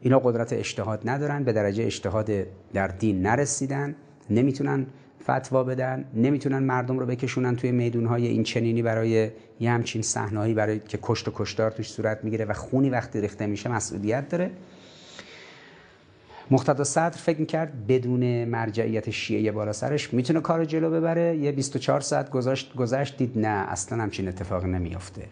اینا 0.00 0.18
قدرت 0.18 0.52
اجتهاد 0.52 1.02
ندارن 1.04 1.44
به 1.44 1.52
درجه 1.52 1.84
اجتهاد 1.84 2.30
در 2.72 2.88
دین 2.88 3.22
نرسیدن 3.22 3.94
نمی‌تونن 4.30 4.86
فتوا 5.30 5.64
بدن 5.64 6.04
نمی‌تونن 6.14 6.58
مردم 6.58 6.98
رو 6.98 7.06
بکشونن 7.06 7.56
توی 7.56 7.72
میدونهای 7.72 8.26
این 8.26 8.42
چنینی 8.42 8.82
برای 8.82 9.30
یه 9.60 9.70
همچین 9.70 10.02
صحنه‌ای 10.02 10.54
برای 10.54 10.78
که 10.78 10.98
کشت 11.02 11.28
و 11.28 11.32
کشتار 11.34 11.70
توش 11.70 11.90
صورت 11.90 12.24
می‌گیره 12.24 12.44
و 12.44 12.52
خونی 12.52 12.90
وقتی 12.90 13.20
ریخته 13.20 13.46
میشه 13.46 13.68
مسئولیت 13.68 14.28
داره. 14.28 14.50
مقتدا 16.50 16.84
صدر 16.84 17.16
فکر 17.16 17.40
می‌کرد 17.40 17.86
بدون 17.86 18.44
مرجعیت 18.44 19.10
شیعه 19.10 19.52
بالا 19.52 19.72
سرش 19.72 20.14
می‌تونه 20.14 20.40
کار 20.40 20.64
جلو 20.64 20.90
ببره. 20.90 21.36
یه 21.36 21.52
24 21.52 22.00
ساعت 22.00 22.30
گذاشت 22.30 22.74
گذشت 22.74 23.16
دید 23.16 23.38
نه 23.38 23.48
اصلا 23.48 24.02
همچین 24.02 24.28
اتفاق 24.28 24.64
نمیافته. 24.64 25.22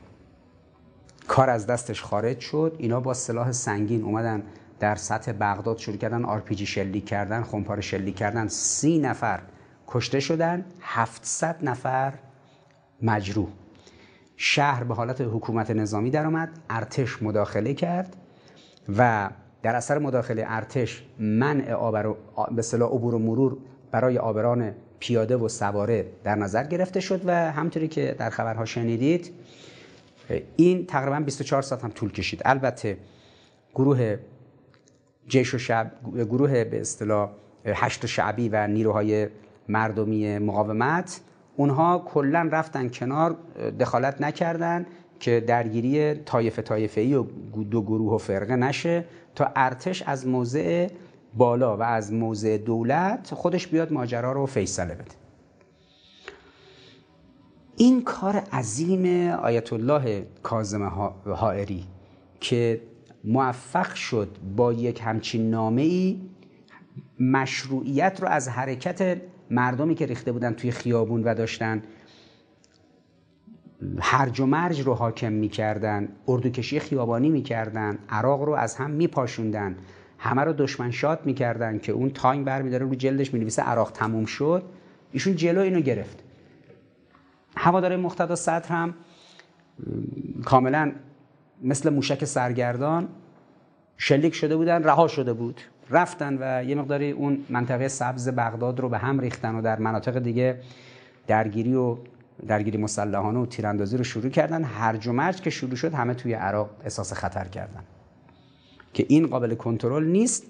کار 1.28 1.50
از 1.50 1.66
دستش 1.66 2.02
خارج 2.02 2.40
شد. 2.40 2.76
اینا 2.78 3.00
با 3.00 3.14
سلاح 3.14 3.52
سنگین 3.52 4.02
اومدن 4.02 4.42
در 4.80 4.94
سطح 4.94 5.32
بغداد 5.32 5.78
شروع 5.78 5.96
کردن 5.96 6.24
آرپیجی 6.24 6.66
شلیک 6.66 7.06
کردن 7.06 7.42
خمپاره 7.42 7.80
شلیک 7.80 8.16
کردن. 8.16 8.48
سی 8.48 8.98
نفر 8.98 9.40
کشته 9.88 10.20
شدن 10.20 10.64
700 10.80 11.56
نفر 11.62 12.12
مجروح. 13.02 13.48
شهر 14.36 14.84
به 14.84 14.94
حالت 14.94 15.20
حکومت 15.20 15.70
نظامی 15.70 16.10
درآمد 16.10 16.50
ارتش 16.70 17.22
مداخله 17.22 17.74
کرد 17.74 18.16
و 18.98 19.30
در 19.62 19.74
اثر 19.74 19.98
مداخله 19.98 20.44
ارتش 20.46 21.02
منع 21.18 21.72
آبر 21.72 22.14
به 22.50 22.62
صلاح 22.62 22.90
عبور 22.90 23.14
و 23.14 23.18
مرور 23.18 23.56
برای 23.90 24.18
آبران 24.18 24.74
پیاده 24.98 25.36
و 25.36 25.48
سواره 25.48 26.06
در 26.24 26.34
نظر 26.34 26.64
گرفته 26.64 27.00
شد 27.00 27.20
و 27.24 27.52
همطوری 27.52 27.88
که 27.88 28.16
در 28.18 28.30
خبرها 28.30 28.64
شنیدید 28.64 29.32
این 30.56 30.86
تقریبا 30.86 31.20
24 31.20 31.62
ساعت 31.62 31.84
هم 31.84 31.90
طول 31.90 32.12
کشید. 32.12 32.42
البته 32.44 32.98
گروه 33.74 34.16
جیش 35.28 35.54
و 35.54 35.58
شعب 35.58 35.92
گروه 36.16 36.64
به 36.64 36.80
اصطلاح 36.80 37.30
هشت 37.66 38.06
شعبی 38.06 38.48
و 38.48 38.66
نیروهای 38.66 39.28
مردمی 39.68 40.38
مقاومت 40.38 41.20
اونها 41.56 41.98
کلا 41.98 42.48
رفتن 42.52 42.88
کنار 42.88 43.36
دخالت 43.80 44.20
نکردن 44.20 44.86
که 45.20 45.40
درگیری 45.40 46.14
طایفه 46.14 46.62
طایفه 46.62 47.00
ای 47.00 47.14
و 47.14 47.22
دو 47.70 47.82
گروه 47.82 48.14
و 48.14 48.18
فرقه 48.18 48.56
نشه 48.56 49.04
تا 49.34 49.52
ارتش 49.56 50.02
از 50.02 50.26
موضع 50.26 50.88
بالا 51.36 51.76
و 51.76 51.82
از 51.82 52.12
موضع 52.12 52.56
دولت 52.56 53.34
خودش 53.34 53.66
بیاد 53.66 53.92
ماجرا 53.92 54.32
رو 54.32 54.46
فیصله 54.46 54.94
بده. 54.94 55.14
این 57.76 58.02
کار 58.02 58.36
عظیم 58.36 59.30
آیت 59.30 59.72
الله 59.72 60.26
کاظم 60.42 60.82
حائری 61.26 61.84
که 62.40 62.80
موفق 63.24 63.94
شد 63.94 64.36
با 64.56 64.72
یک 64.72 65.00
همچین 65.04 65.50
نامه 65.50 65.82
ای 65.82 66.20
مشروعیت 67.20 68.18
رو 68.22 68.28
از 68.28 68.48
حرکت 68.48 69.20
مردمی 69.54 69.94
که 69.94 70.06
ریخته 70.06 70.32
بودن 70.32 70.52
توی 70.54 70.70
خیابون 70.70 71.22
و 71.22 71.34
داشتن 71.34 71.82
هرج 74.00 74.40
و 74.40 74.46
مرج 74.46 74.80
رو 74.80 74.94
حاکم 74.94 75.32
می‌کردن 75.32 76.08
اردوکشی 76.28 76.80
خیابانی 76.80 77.28
می‌کردن 77.28 77.98
عراق 78.08 78.42
رو 78.42 78.52
از 78.52 78.76
هم 78.76 78.90
میپاشوندن 78.90 79.76
همه 80.18 80.42
رو 80.42 80.52
دشمن 80.52 80.90
شاد 80.90 81.26
می‌کردن 81.26 81.78
که 81.78 81.92
اون 81.92 82.10
تایم 82.10 82.44
برمیداره 82.44 82.86
رو 82.86 82.94
جلدش 82.94 83.34
می‌نویسه 83.34 83.62
عراق 83.62 83.92
تموم 83.92 84.24
شد. 84.24 84.62
ایشون 85.12 85.36
جلو 85.36 85.60
اینو 85.60 85.80
گرفت. 85.80 86.24
هواداره 87.56 87.96
مقتدا 87.96 88.34
صدر 88.34 88.68
هم 88.68 88.94
کاملا 90.44 90.92
مثل 91.62 91.90
موشک 91.90 92.24
سرگردان 92.24 93.08
شلیک 93.96 94.34
شده 94.34 94.56
بودن 94.56 94.84
رها 94.84 95.08
شده 95.08 95.32
بود. 95.32 95.60
رفتن 95.90 96.38
و 96.40 96.64
یه 96.64 96.74
مقداری 96.74 97.10
اون 97.10 97.44
منطقه 97.48 97.88
سبز 97.88 98.28
بغداد 98.28 98.80
رو 98.80 98.88
به 98.88 98.98
هم 98.98 99.20
ریختن 99.20 99.54
و 99.54 99.62
در 99.62 99.78
مناطق 99.78 100.18
دیگه 100.18 100.60
درگیری 101.26 101.74
و 101.74 101.96
درگیری 102.46 102.78
مسلحانه 102.78 103.38
و 103.38 103.46
تیراندازی 103.46 103.96
رو 103.96 104.04
شروع 104.04 104.28
کردن. 104.28 104.64
هرج 104.64 105.06
و 105.06 105.12
مرج 105.12 105.40
که 105.40 105.50
شروع 105.50 105.76
شد 105.76 105.94
همه 105.94 106.14
توی 106.14 106.34
عراق 106.34 106.70
احساس 106.82 107.12
خطر 107.12 107.44
کردن. 107.44 107.82
که 108.92 109.06
این 109.08 109.26
قابل 109.26 109.54
کنترل 109.54 110.04
نیست 110.04 110.44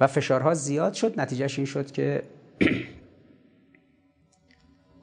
و 0.00 0.06
فشارها 0.06 0.54
زیاد 0.54 0.92
شد. 0.92 1.20
نتیجهش 1.20 1.58
این 1.58 1.66
شد 1.66 1.90
که 1.90 2.22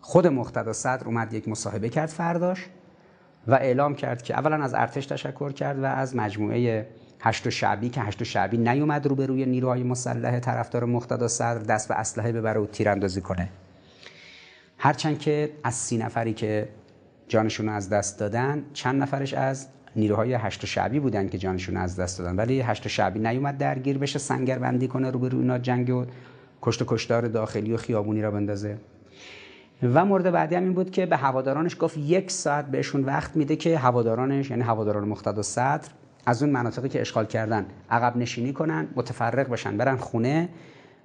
خود 0.01 0.27
مقتدا 0.27 0.73
صدر 0.73 1.05
اومد 1.05 1.33
یک 1.33 1.47
مصاحبه 1.47 1.89
کرد 1.89 2.09
فرداش 2.09 2.65
و 3.47 3.53
اعلام 3.53 3.95
کرد 3.95 4.21
که 4.21 4.33
اولا 4.33 4.63
از 4.63 4.73
ارتش 4.73 5.05
تشکر 5.05 5.51
کرد 5.51 5.79
و 5.79 5.85
از 5.85 6.15
مجموعه 6.15 6.87
هشت 7.19 7.49
شعبی 7.49 7.89
که 7.89 8.01
هشت 8.01 8.23
شعبی 8.23 8.57
نیومد 8.57 9.07
رو 9.07 9.15
به 9.15 9.25
روی 9.25 9.45
نیروهای 9.45 9.83
مسلح 9.83 10.39
طرفدار 10.39 10.85
مقتدا 10.85 11.27
صدر 11.27 11.59
دست 11.59 11.87
به 11.87 11.95
اسلحه 11.95 12.31
ببره 12.31 12.59
و 12.59 12.65
تیراندازی 12.65 13.21
کنه. 13.21 13.49
هرچند 14.77 15.19
که 15.19 15.51
از 15.63 15.73
سی 15.73 15.97
نفری 15.97 16.33
که 16.33 16.69
جانشون 17.27 17.69
از 17.69 17.89
دست 17.89 18.19
دادن 18.19 18.63
چند 18.73 19.01
نفرش 19.01 19.33
از 19.33 19.67
نیروهای 19.95 20.33
هشت 20.33 20.65
شعبی 20.65 20.99
بودن 20.99 21.29
که 21.29 21.37
جانشون 21.37 21.77
از 21.77 21.99
دست 21.99 22.19
دادن. 22.19 22.35
ولی 22.35 22.61
هشت 22.61 22.87
شعبی 22.87 23.19
نیومد 23.19 23.57
درگیر 23.57 23.97
بشه 23.97 24.19
سنگر 24.19 24.59
بندی 24.59 24.87
کنه 24.87 25.11
رو 25.11 25.19
به 25.19 25.29
روی 25.29 25.41
اینا 25.41 25.57
جنگ 25.57 25.89
و 25.89 26.05
کشت 26.61 26.81
و 26.81 26.85
کشتار 26.87 27.27
داخلی 27.27 27.73
و 27.73 27.77
خیابونی 27.77 28.21
را 28.21 28.31
بندازه. 28.31 28.77
و 29.83 30.05
مورد 30.05 30.31
بعدی 30.31 30.55
هم 30.55 30.63
این 30.63 30.73
بود 30.73 30.91
که 30.91 31.05
به 31.05 31.17
هوادارانش 31.17 31.75
گفت 31.79 31.97
یک 31.97 32.31
ساعت 32.31 32.65
بهشون 32.65 33.03
وقت 33.03 33.35
میده 33.35 33.55
که 33.55 33.77
هوادارانش 33.77 34.49
یعنی 34.49 34.63
هواداران 34.63 35.07
مقتدا 35.07 35.41
صدر 35.41 35.89
از 36.27 36.43
اون 36.43 36.51
مناطقی 36.51 36.89
که 36.89 37.01
اشغال 37.01 37.25
کردن 37.25 37.65
عقب 37.89 38.17
نشینی 38.17 38.53
کنن 38.53 38.87
متفرق 38.95 39.49
بشن 39.49 39.77
برن 39.77 39.95
خونه 39.95 40.49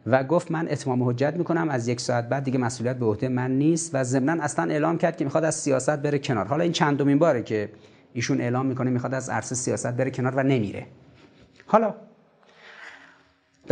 و 0.07 0.25
گفت 0.25 0.51
من 0.51 0.69
اتمام 0.71 1.03
حجت 1.03 1.35
می‌کنم. 1.37 1.69
از 1.69 1.89
یک 1.89 2.01
ساعت 2.01 2.29
بعد 2.29 2.45
دیگه 2.45 2.59
مسئولیت 2.59 2.97
به 2.97 3.07
عهده 3.07 3.29
من 3.29 3.51
نیست 3.51 3.95
و 3.95 4.05
ضمنا 4.05 4.43
اصلا 4.43 4.71
اعلام 4.71 4.99
کرد 4.99 5.17
که 5.17 5.25
می‌خواد 5.25 5.45
از 5.45 5.55
سیاست 5.55 5.97
بره 5.97 6.19
کنار. 6.19 6.47
حالا 6.47 6.63
این 6.63 6.73
چندمین 6.73 7.19
باره 7.19 7.43
که 7.43 7.69
ایشون 8.13 8.41
اعلام 8.41 8.67
می‌کنه 8.67 8.91
می‌خواد 8.91 9.15
از 9.15 9.31
عرصه 9.31 9.55
سیاست 9.55 9.93
بره 9.93 10.11
کنار 10.11 10.35
و 10.37 10.43
نمیره. 10.43 10.87
حالا 11.67 11.95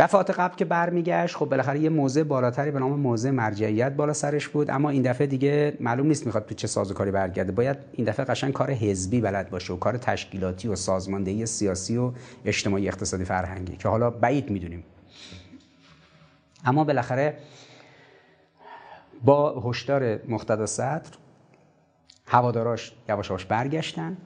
دفعات 0.01 0.31
قبل 0.31 0.55
که 0.55 0.65
برمیگشت 0.65 1.35
خب 1.35 1.45
بالاخره 1.45 1.79
یه 1.79 1.89
موضع 1.89 2.23
بالاتری 2.23 2.71
به 2.71 2.79
نام 2.79 2.99
موضع 2.99 3.31
مرجعیت 3.31 3.91
بالا 3.91 4.13
سرش 4.13 4.47
بود. 4.47 4.71
اما 4.71 4.89
این 4.89 5.01
دفعه 5.01 5.27
دیگه 5.27 5.77
معلوم 5.79 6.07
نیست 6.07 6.25
می‌خواد 6.25 6.45
تو 6.45 6.55
چه 6.55 6.67
سازوکاری 6.67 7.11
برگرده. 7.11 7.51
باید 7.51 7.77
این 7.91 8.07
دفعه 8.07 8.25
قشنگ 8.25 8.53
کار 8.53 8.71
حزبی 8.71 9.21
بلد 9.21 9.49
باشه 9.49 9.73
و 9.73 9.77
کار 9.77 9.97
تشکیلاتی 9.97 10.67
و 10.67 10.75
سازماندهی 10.75 11.45
سیاسی 11.45 11.97
و 11.97 12.11
اجتماعی 12.45 12.87
اقتصادی 12.87 13.25
فرهنگی 13.25 13.75
که 13.77 13.89
حالا 13.89 14.09
بعید 14.09 14.49
می‌دونیم. 14.49 14.83
اما 16.65 16.83
بالاخره 16.83 17.37
با 19.23 19.59
هشدار 19.59 20.19
مقتدا 20.27 20.65
صدر 20.65 21.09
هواداراش 22.25 22.93
یواش 23.09 23.29
یواش 23.29 23.45
برگشتن. 23.45 24.17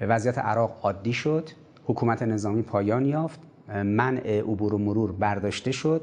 وضعیت 0.00 0.38
عراق 0.38 0.78
عادی 0.82 1.12
شد. 1.12 1.50
حکومت 1.84 2.22
نظامی 2.22 2.62
پایان 2.62 3.04
یافت. 3.04 3.40
منع 3.68 4.40
عبور 4.40 4.74
و 4.74 4.78
مرور 4.78 5.12
برداشته 5.12 5.72
شد. 5.72 6.02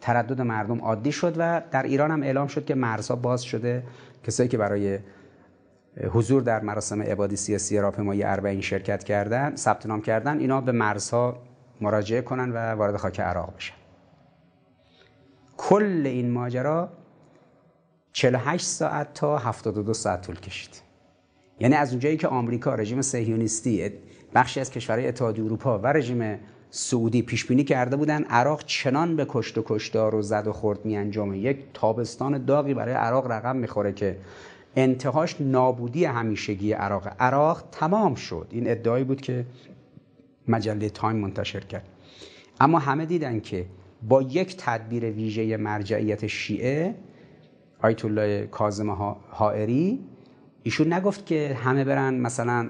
تردد 0.00 0.40
مردم 0.40 0.80
عادی 0.80 1.12
شد 1.12 1.34
و 1.38 1.62
در 1.70 1.82
ایران 1.82 2.10
هم 2.10 2.22
اعلام 2.22 2.46
شد 2.46 2.64
که 2.64 2.74
مرزها 2.74 3.16
باز 3.16 3.42
شده. 3.42 3.82
کسایی 4.26 4.48
که 4.48 4.58
برای 4.58 4.98
حضور 6.12 6.42
در 6.42 6.60
مراسم 6.60 7.02
عبادی 7.02 7.36
سیاسی 7.36 7.78
راهپیمایی 7.78 8.22
اربعین 8.22 8.60
شرکت 8.60 9.04
کردن 9.04 9.56
ثبت 9.56 9.86
نام 9.86 10.00
کردن 10.00 10.38
اینا 10.38 10.60
به 10.60 10.72
مرزها 10.72 11.42
مراجعه 11.80 12.22
کنن 12.22 12.52
و 12.52 12.56
وارد 12.56 12.96
خاک 12.96 13.20
عراق 13.20 13.56
بشن. 13.56 13.74
کل 15.56 16.02
این 16.06 16.30
ماجرا 16.30 16.88
48 18.12 18.66
ساعت 18.66 19.14
تا 19.14 19.38
72 19.38 19.94
ساعت 19.94 20.22
طول 20.26 20.40
کشید. 20.40 20.82
یعنی 21.60 21.74
از 21.74 21.90
اونجایی 21.90 22.16
که 22.16 22.28
آمریکا 22.28 22.74
رژیم 22.74 23.02
صهیونیستی 23.02 23.92
بخشی 24.34 24.60
از 24.60 24.70
کشورهای 24.70 25.08
اتحادیه 25.08 25.44
اروپا 25.44 25.78
و 25.78 25.86
رژیم 25.86 26.38
سعودی 26.76 27.22
پیش 27.22 27.46
بینی 27.46 27.64
کرده 27.64 27.96
بودن 27.96 28.24
عراق 28.24 28.64
چنان 28.64 29.16
به 29.16 29.26
کشت 29.28 29.58
و 29.58 29.62
کشتار 29.66 30.14
و 30.14 30.22
زد 30.22 30.46
و 30.46 30.52
خورد 30.52 30.84
می 30.84 30.96
انجامه 30.96 31.38
یک 31.38 31.58
تابستان 31.74 32.44
داغی 32.44 32.74
برای 32.74 32.94
عراق 32.94 33.30
رقم 33.30 33.56
می‌خوره 33.56 33.92
که 33.92 34.16
انتهاش 34.76 35.36
نابودی 35.40 36.04
همیشگی 36.04 36.72
عراق. 36.72 37.08
عراق 37.20 37.64
تمام 37.72 38.14
شد. 38.14 38.46
این 38.50 38.70
ادعایی 38.70 39.04
بود 39.04 39.20
که 39.20 39.46
مجله 40.48 40.90
تایم 40.90 41.16
منتشر 41.16 41.60
کرد. 41.60 41.88
اما 42.60 42.78
همه 42.78 43.06
دیدن 43.06 43.40
که 43.40 43.66
با 44.08 44.22
یک 44.22 44.56
تدبیر 44.58 45.04
ویژه 45.04 45.56
مرجعیت 45.56 46.26
شیعه 46.26 46.94
آیت 47.82 48.04
الله 48.04 48.46
کاظم 48.46 48.90
حائری 49.30 50.00
ایشون 50.62 50.92
نگفت 50.92 51.26
که 51.26 51.58
همه 51.64 51.84
برن 51.84 52.14
مثلا 52.14 52.68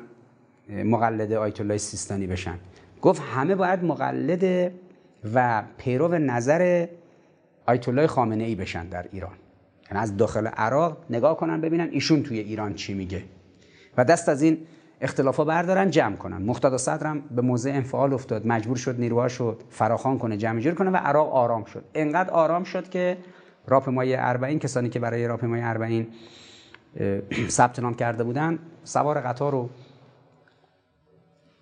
مقلد 0.69 1.33
آیت 1.33 1.61
الله 1.61 1.79
سیستانی 1.79 2.27
بشن. 2.27 2.59
گفت 3.05 3.23
همه 3.35 3.55
باید 3.55 3.85
مقلد 3.85 4.73
و 5.35 5.63
پیرو 5.79 6.19
نظر 6.19 6.87
آیت 7.67 7.89
الله 7.89 8.07
خامنه 8.07 8.45
ای 8.45 8.55
بشن 8.55 8.89
در 8.89 9.07
ایران. 9.13 9.37
یعنی 9.91 10.03
از 10.03 10.17
داخل 10.17 10.47
عراق 10.47 10.97
نگاه 11.11 11.37
کنن 11.37 11.61
ببینن 11.61 11.89
ایشون 11.91 12.23
توی 12.23 12.39
ایران 12.39 12.75
چی 12.75 12.95
میگه. 12.95 13.23
و 13.97 14.05
دست 14.05 14.29
از 14.29 14.43
این 14.43 14.59
اختلافا 15.01 15.45
بردارن 15.45 15.91
جمع 15.91 16.17
کنن. 16.17 16.43
مقتدا 16.43 16.79
صدرم 16.79 17.21
به 17.21 17.43
موضع 17.43 17.71
انفعال 17.71 18.15
افتاد 18.15 18.47
مجبور 18.47 18.77
شد 18.77 19.01
نیروهاش 19.01 19.35
رو 19.35 19.57
فراخوان 19.71 20.19
کنه 20.19 20.37
جمع 20.37 20.61
جور 20.61 20.75
کنه 20.75 20.91
و 20.91 20.97
عراق 20.97 21.35
آرام 21.35 21.65
شد. 21.65 21.85
انقدر 21.95 22.31
آرام 22.31 22.65
شد 22.65 22.89
که 22.89 23.17
راپمای 23.67 24.17
اربعین 24.17 24.59
کسانی 24.59 24.89
که 24.89 24.99
برای 24.99 25.27
راپمای 25.27 25.61
اربعین 25.61 26.07
ثبت 27.49 27.79
نام 27.79 27.95
کرده 27.95 28.25
بودن 28.25 28.59
سوار 28.85 29.21
قطار 29.21 29.55
و 29.55 29.69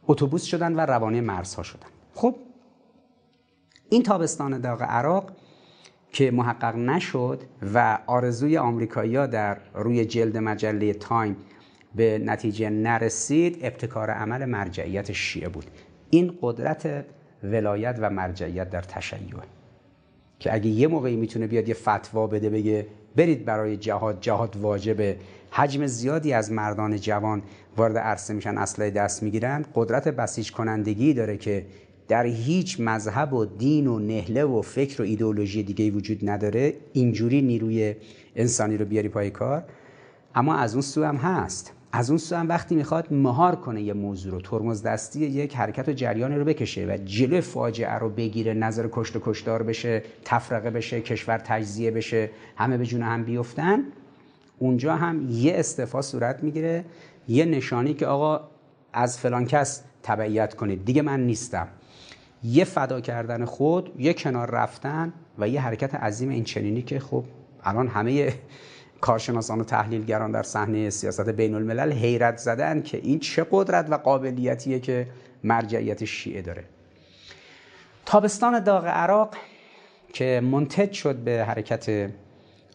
اتوبوس 0.09 0.45
شدن 0.45 0.75
و 0.75 0.81
روانه 0.81 1.21
مرزها 1.21 1.63
شدن. 1.63 1.87
خب 2.15 2.35
این 3.89 4.03
تابستان 4.03 4.61
داغ 4.61 4.83
عراق 4.83 5.33
که 6.13 6.31
محقق 6.31 6.77
نشد 6.77 7.41
و 7.75 7.99
آرزوی 8.07 8.57
آمریکایی‌ها 8.57 9.27
در 9.27 9.59
روی 9.75 10.05
جلد 10.05 10.37
مجله 10.37 10.93
تایم 10.93 11.37
به 11.95 12.19
نتیجه 12.19 12.71
نرسید 12.71 13.59
ابتکار 13.63 14.11
عمل 14.11 14.45
مرجعیت 14.45 15.13
شیعه 15.13 15.49
بود. 15.49 15.65
این 16.11 16.39
قدرت 16.43 17.05
ولایت 17.43 17.97
و 18.01 18.11
مرجعیت 18.11 18.71
در 18.71 18.83
تشیع. 18.83 19.19
که 20.39 20.55
اگه 20.55 20.67
یه 20.67 20.87
موقعی 20.87 21.17
می‌تونه 21.17 21.47
بیاد 21.47 21.69
یه 21.69 21.75
فتوا 21.75 22.27
بده 22.27 22.51
بگه 22.51 22.87
برید 23.17 23.45
برای 23.45 23.77
جهاد 23.77 24.21
جهاد 24.21 24.57
واجبه. 24.57 25.17
حجم 25.55 25.87
زیادی 25.87 26.33
از 26.33 26.53
مردان 26.53 26.97
جوان 26.97 27.43
وارد 27.77 27.99
عرصه 27.99 28.35
میشن 28.35 28.59
اسلحه 28.59 28.91
دست 28.91 29.23
می‌گیرن. 29.23 29.65
قدرت 29.75 30.09
بسیج 30.09 30.53
کنندگی 30.53 31.15
داره 31.15 31.37
که 31.37 31.67
در 32.09 32.27
هیچ 32.27 32.81
مذهب 32.81 33.33
و 33.33 33.45
دین 33.45 33.87
و 33.87 33.99
نهله 33.99 34.45
و 34.45 34.63
فکر 34.63 35.03
و 35.03 35.05
ایدئولوژی 35.05 35.63
دیگه 35.63 35.91
وجود 35.91 36.31
نداره. 36.31 36.75
اینجوری 36.93 37.43
نیروی 37.43 37.95
انسانی 38.37 38.77
رو 38.77 38.85
بیاری 38.85 39.09
پای 39.09 39.31
کار. 39.31 39.65
اما 40.35 40.57
از 40.57 40.75
اون 40.75 40.83
سو 40.83 41.05
هم 41.05 41.17
هست. 41.17 41.73
از 41.93 42.11
اون 42.11 42.19
سو 42.19 42.37
هم 42.37 42.49
وقتی 42.49 42.75
می‌خواد 42.75 43.13
مهار 43.13 43.57
کنه 43.57 43.83
یه 43.83 43.93
موضوع 43.93 44.33
رو 44.33 44.41
ترمز 44.41 44.83
دستی 44.83 45.21
یک 45.21 45.57
حرکت 45.57 45.89
و 45.89 45.93
جریان 45.93 46.33
رو 46.33 46.45
بکشه 46.45 46.87
و 46.87 46.97
جلو 47.05 47.41
فاجعه 47.41 47.95
رو 47.95 48.09
بگیره 48.09 48.55
نظر 48.55 48.89
کشت 48.93 49.17
و 49.17 49.21
کشتار 49.23 49.63
بشه 49.63 50.03
تفرقه 50.25 50.71
بشه 50.71 51.01
کشور 51.01 51.39
تجزیه 51.39 51.91
بشه 51.91 52.31
همه 52.57 52.77
به 52.77 52.87
جون 52.87 53.03
هم 53.03 53.25
بیفتن 53.25 53.83
اونجا 54.63 54.97
هم 54.97 55.31
یه 55.31 55.53
استفا 55.57 56.03
صورت 56.03 56.43
می‌گیره 56.43 56.85
یه 57.29 57.45
نشانی 57.45 57.95
که 57.95 58.07
آقا 58.07 58.41
از 58.93 59.19
فلان 59.19 59.47
کس 59.47 59.83
تبعیت 60.03 60.55
کنید. 60.55 60.85
دیگه 60.85 61.03
من 61.03 61.27
نیستم. 61.27 61.69
یه 62.45 62.65
فدا 62.65 63.01
کردن 63.01 63.45
خود 63.45 63.93
یه 63.99 64.15
کنار 64.15 64.51
رفتن 64.51 65.13
و 65.39 65.49
یه 65.49 65.61
حرکت 65.61 65.95
عظیم 65.95 66.29
این 66.29 66.45
چنینی 66.45 66.83
که 66.83 66.99
خب 66.99 67.25
الان 67.65 67.89
همه 67.89 68.33
کارشناسان 69.01 69.61
و 69.61 69.65
تحلیلگران 69.65 70.33
در 70.33 70.43
صحنه 70.43 70.91
سیاست 70.91 71.29
بین 71.29 71.55
الملل 71.55 71.93
حیرت 71.93 72.37
زدن 72.37 72.83
که 72.83 72.99
این 72.99 73.19
چه 73.19 73.47
قدرت 73.51 73.87
و 73.91 73.95
قابلیتیه 73.95 74.81
که 74.81 75.07
مرجعیت 75.45 76.05
شیعه 76.05 76.43
داره. 76.43 76.65
تابستان 78.07 78.61
داغ 78.61 78.87
عراق 78.87 79.35
که 80.13 80.41
منتج 80.45 80.93
شد 80.93 81.17
به 81.17 81.45
حرکت 81.45 82.11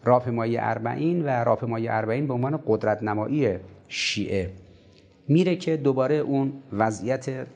راپمایی 0.04 0.56
اربعین 0.58 1.24
و 1.24 1.28
راپمایی 1.28 1.88
اربعین 1.88 2.26
به 2.26 2.34
عنوان 2.34 2.60
قدرت 2.66 3.02
نمایی 3.02 3.58
شیعه. 3.88 4.50
میره 5.28 5.56
که 5.56 5.76
دوباره 5.76 6.14
اون 6.14 6.52
وضعیت 6.72 7.46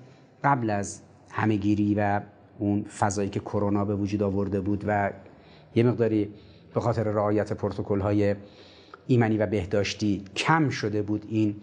قبل 0.44 0.70
از 0.70 1.00
همهگیری 1.30 1.94
و 1.94 2.20
اون 2.58 2.82
فضایی 2.82 3.30
که 3.30 3.40
کرونا 3.40 3.84
به 3.84 3.94
وجود 3.94 4.22
آورده 4.22 4.60
بود 4.60 4.84
و 4.86 5.10
یه 5.74 5.82
مقداری 5.82 6.28
به 6.74 6.80
خاطر 6.80 7.02
رعایت 7.02 7.52
پروتکل 7.52 8.00
های 8.00 8.34
ایمنی 9.06 9.38
و 9.38 9.46
بهداشتی 9.46 10.24
کم 10.36 10.68
شده 10.68 11.02
بود 11.02 11.26
این 11.28 11.56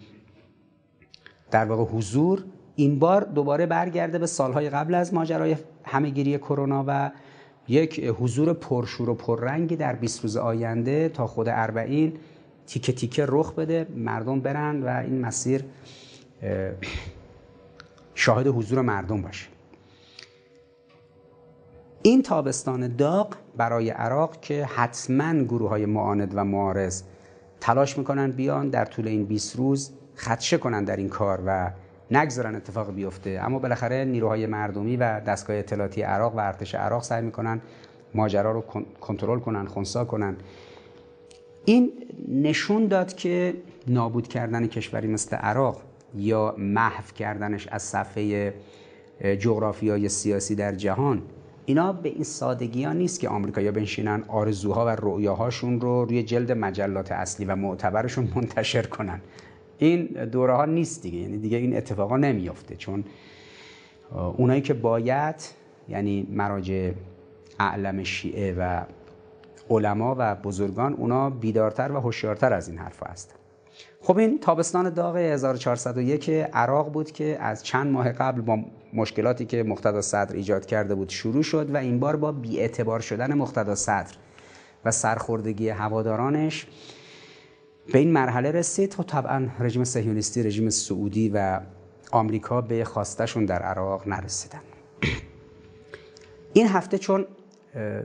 در 1.50 1.64
واقع 1.64 1.84
حضور 1.84 2.44
این 2.76 2.98
بار 2.98 3.24
دوباره 3.24 3.66
برگرده 3.66 4.18
به 4.18 4.26
سالهای 4.26 4.70
قبل 4.70 4.94
از 4.94 5.14
ماجرای 5.14 5.56
همهگیری 5.84 6.38
کرونا 6.38 6.84
و 6.86 7.10
یک 7.70 8.00
حضور 8.18 8.52
پرشور 8.52 9.10
و 9.10 9.14
پررنگی 9.14 9.76
در 9.76 9.92
20 9.92 10.22
روز 10.22 10.36
آینده 10.36 11.08
تا 11.08 11.26
خود 11.26 11.48
اربعین 11.48 12.12
تیکه 12.66 12.92
تیکه 12.92 13.24
رخ 13.28 13.52
بده. 13.52 13.86
مردم 13.96 14.40
برن 14.40 14.82
و 14.82 14.88
این 14.88 15.20
مسیر 15.20 15.64
شاهد 18.14 18.46
حضور 18.46 18.80
مردم 18.80 19.22
باشه. 19.22 19.46
این 22.02 22.22
تابستان 22.22 22.96
داغ 22.96 23.34
برای 23.56 23.90
عراق 23.90 24.40
که 24.40 24.64
حتما 24.64 25.42
گروه 25.44 25.68
های 25.68 25.86
معاند 25.86 26.32
و 26.34 26.44
معارض 26.44 27.02
تلاش 27.60 27.98
می‌کنن 27.98 28.30
بیان 28.30 28.68
در 28.68 28.84
طول 28.84 29.08
این 29.08 29.24
20 29.24 29.56
روز 29.56 29.90
خدشه 30.16 30.58
کنن 30.58 30.84
در 30.84 30.96
این 30.96 31.08
کار 31.08 31.42
و 31.46 31.70
نگذارن 32.10 32.54
اتفاق 32.54 32.94
بیفته. 32.94 33.40
اما 33.42 33.58
بالاخره 33.58 34.04
نیروهای 34.04 34.46
مردمی 34.46 34.96
و 34.96 35.20
دستگاه 35.20 35.56
اطلاعاتی 35.56 36.02
عراق 36.02 36.34
و 36.34 36.38
ارتش 36.38 36.74
عراق 36.74 37.02
سعی 37.02 37.22
می‌کنن 37.22 37.60
ماجرا 38.14 38.52
رو 38.52 38.64
کنترل 39.00 39.38
کنن 39.38 39.66
خونسا 39.66 40.04
کنن. 40.04 40.36
این 41.64 41.92
نشون 42.28 42.86
داد 42.86 43.14
که 43.14 43.54
نابود 43.86 44.28
کردن 44.28 44.66
کشوری 44.66 45.08
مثل 45.08 45.36
عراق 45.36 45.82
یا 46.14 46.54
محو 46.58 47.04
کردنش 47.18 47.68
از 47.68 47.82
صفحه 47.82 48.54
جغرافیای 49.38 50.08
سیاسی 50.08 50.54
در 50.54 50.72
جهان 50.72 51.22
اینا 51.66 51.92
به 51.92 52.08
این 52.08 52.24
سادگی 52.24 52.84
ها 52.84 52.92
نیست 52.92 53.20
که 53.20 53.28
آمریکایی‌ها 53.28 53.72
بنشینن 53.72 54.24
آرزوها 54.28 54.86
و 54.86 54.88
رؤیاهاشون 54.88 55.80
رو 55.80 56.04
روی 56.04 56.22
جلد 56.22 56.52
مجلات 56.52 57.12
اصلی 57.12 57.46
و 57.46 57.56
معتبرشون 57.56 58.28
منتشر 58.34 58.82
کنن. 58.82 59.20
این 59.80 60.06
دوره 60.06 60.52
ها 60.52 60.64
نیست 60.64 61.02
دیگه. 61.02 61.18
یعنی 61.18 61.38
دیگه 61.38 61.58
این 61.58 61.76
اتفاقا 61.76 62.16
نمیافته. 62.16 62.76
چون 62.76 63.04
اونایی 64.36 64.60
که 64.60 64.74
باید 64.74 65.34
یعنی 65.88 66.26
مراجع 66.30 66.92
اعلم 67.58 68.02
شیعه 68.02 68.54
و 68.58 68.82
علما 69.70 70.16
و 70.18 70.34
بزرگان 70.34 70.94
اونا 70.94 71.30
بیدارتر 71.30 71.92
و 71.92 72.00
هوشیارتر 72.00 72.52
از 72.52 72.68
این 72.68 72.78
حرف 72.78 73.02
هستن. 73.02 73.34
خب 74.02 74.18
این 74.18 74.38
تابستان 74.38 74.90
داغ 74.90 75.16
1401 75.16 76.30
عراق 76.52 76.92
بود 76.92 77.10
که 77.10 77.38
از 77.40 77.64
چند 77.64 77.92
ماه 77.92 78.12
قبل 78.12 78.40
با 78.40 78.58
مشکلاتی 78.92 79.44
که 79.44 79.62
مقتدا 79.62 80.00
صدر 80.00 80.36
ایجاد 80.36 80.66
کرده 80.66 80.94
بود 80.94 81.08
شروع 81.08 81.42
شد 81.42 81.74
و 81.74 81.76
این 81.76 82.00
بار 82.00 82.16
با 82.16 82.32
بیاعتبار 82.32 83.00
شدن 83.00 83.34
مقتدا 83.34 83.74
صدر 83.74 84.14
و 84.84 84.90
سرخوردگی 84.90 85.68
هوادارانش 85.68 86.66
به 87.92 87.98
این 87.98 88.12
مرحله 88.12 88.50
رسید 88.50 88.96
و 88.98 89.02
طبعا 89.02 89.48
رژیم 89.60 89.84
صهیونیستی 89.84 90.42
رژیم 90.42 90.70
سعودی 90.70 91.30
و 91.34 91.60
آمریکا 92.12 92.60
به 92.60 92.84
خواستشون 92.84 93.44
در 93.44 93.62
عراق 93.62 94.08
نرسیدن. 94.08 94.60
این 96.52 96.68
هفته 96.68 96.98
چون 96.98 97.26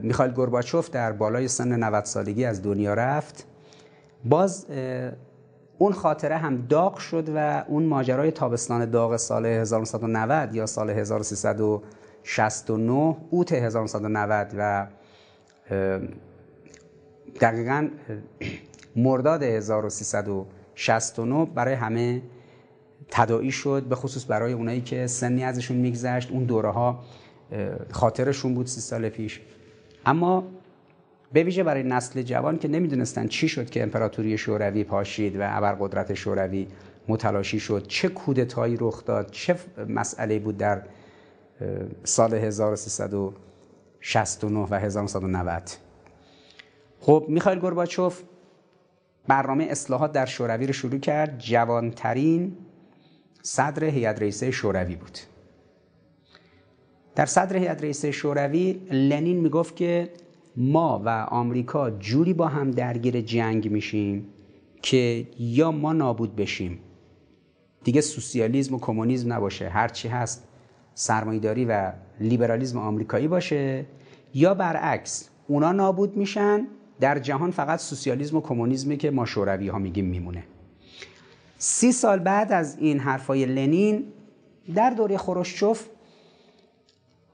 میخایل 0.02 0.32
گورباچوف 0.32 0.90
در 0.90 1.12
بالای 1.12 1.48
سن 1.48 1.84
90 1.84 2.04
سالگی 2.04 2.44
از 2.44 2.62
دنیا 2.62 2.94
رفت 2.94 3.46
باز 4.24 4.66
اون 5.78 5.92
خاطره 5.92 6.36
هم 6.36 6.66
داغ 6.66 6.98
شد 6.98 7.28
و 7.34 7.64
اون 7.68 7.84
ماجرای 7.84 8.30
تابستان 8.30 8.90
داغ 8.90 9.16
سال 9.16 9.46
1990 9.46 10.54
یا 10.54 10.66
سال 10.66 10.90
1369 10.90 13.16
اوت 13.30 13.52
1990 13.52 14.54
و 14.58 14.86
دقیقا 17.40 17.88
مرداد 18.96 19.42
1369 19.42 21.46
برای 21.54 21.74
همه 21.74 22.22
تداعی 23.10 23.50
شد 23.50 23.82
به 23.82 23.94
خصوص 23.94 24.30
برای 24.30 24.52
اونایی 24.52 24.80
که 24.80 25.06
سنی 25.06 25.44
ازشون 25.44 25.76
میگذشت. 25.76 26.30
اون 26.30 26.44
دوره 26.44 26.70
ها 26.70 27.04
خاطرشون 27.90 28.54
بود 28.54 28.66
سی 28.66 28.80
سال 28.80 29.08
پیش. 29.08 29.40
اما 30.06 30.44
به 31.32 31.42
ویژه 31.42 31.62
برای 31.62 31.82
نسل 31.82 32.22
جوان 32.22 32.58
که 32.58 32.68
نمی‌دونستن 32.68 33.26
چی 33.26 33.48
شد 33.48 33.70
که 33.70 33.82
امپراتوری 33.82 34.38
شوروی 34.38 34.84
پاشید 34.84 35.36
و 35.36 35.40
ابرقدرت 35.42 36.14
شوروی 36.14 36.68
متلاشی 37.08 37.60
شد 37.60 37.86
چه 37.88 38.08
کودتایی 38.08 38.76
رخ 38.80 39.04
داد 39.04 39.30
چه 39.30 39.56
مسئله 39.88 40.38
بود 40.38 40.56
در 40.56 40.82
سال 42.04 42.34
1369 42.34 44.66
و 44.70 44.74
1990 44.74 45.70
خب 47.00 47.26
میخایل 47.28 47.58
گورباچوف 47.58 48.22
برنامه 49.28 49.64
اصلاحات 49.64 50.12
در 50.12 50.26
شوروی 50.26 50.66
رو 50.66 50.72
شروع 50.72 50.98
کرد. 50.98 51.38
جوانترین 51.38 52.56
صدر 53.42 53.84
هیئت 53.84 54.20
رئیسه 54.22 54.50
شوروی 54.50 54.96
بود. 54.96 55.18
در 57.14 57.26
صدر 57.26 57.56
هیئت 57.56 57.82
رئیسه 57.82 58.10
شوروی 58.10 58.72
لنین 58.90 59.40
می‌گفت 59.40 59.76
که 59.76 60.10
ما 60.56 61.02
و 61.04 61.08
آمریکا 61.30 61.90
جوری 61.90 62.34
با 62.34 62.48
هم 62.48 62.70
درگیر 62.70 63.20
جنگ 63.20 63.70
میشیم 63.70 64.26
که 64.82 65.26
یا 65.38 65.70
ما 65.70 65.92
نابود 65.92 66.36
بشیم. 66.36 66.78
دیگه 67.84 68.00
سوسیالیزم 68.00 68.74
و 68.74 68.78
کمونیسم 68.78 69.32
نباشه. 69.32 69.68
هرچی 69.68 70.08
هست 70.08 70.48
سرمایداری 70.94 71.64
و 71.64 71.92
لیبرالیزم 72.20 72.78
آمریکایی 72.78 73.28
باشه. 73.28 73.86
یا 74.34 74.54
برعکس 74.54 75.28
اونا 75.48 75.72
نابود 75.72 76.16
میشن 76.16 76.66
در 77.00 77.18
جهان 77.18 77.50
فقط 77.50 77.78
سوسیالیسم 77.78 78.36
و 78.36 78.40
کمونیسمی 78.40 78.96
که 78.96 79.10
ما 79.10 79.24
شوروی 79.24 79.68
ها 79.68 79.78
میگیم 79.78 80.04
میمونه. 80.04 80.44
سی 81.58 81.92
سال 81.92 82.18
بعد 82.18 82.52
از 82.52 82.76
این 82.78 82.98
حرفای 82.98 83.46
لنین 83.46 84.04
در 84.74 84.90
دوره 84.90 85.18
خروشچوف 85.18 85.86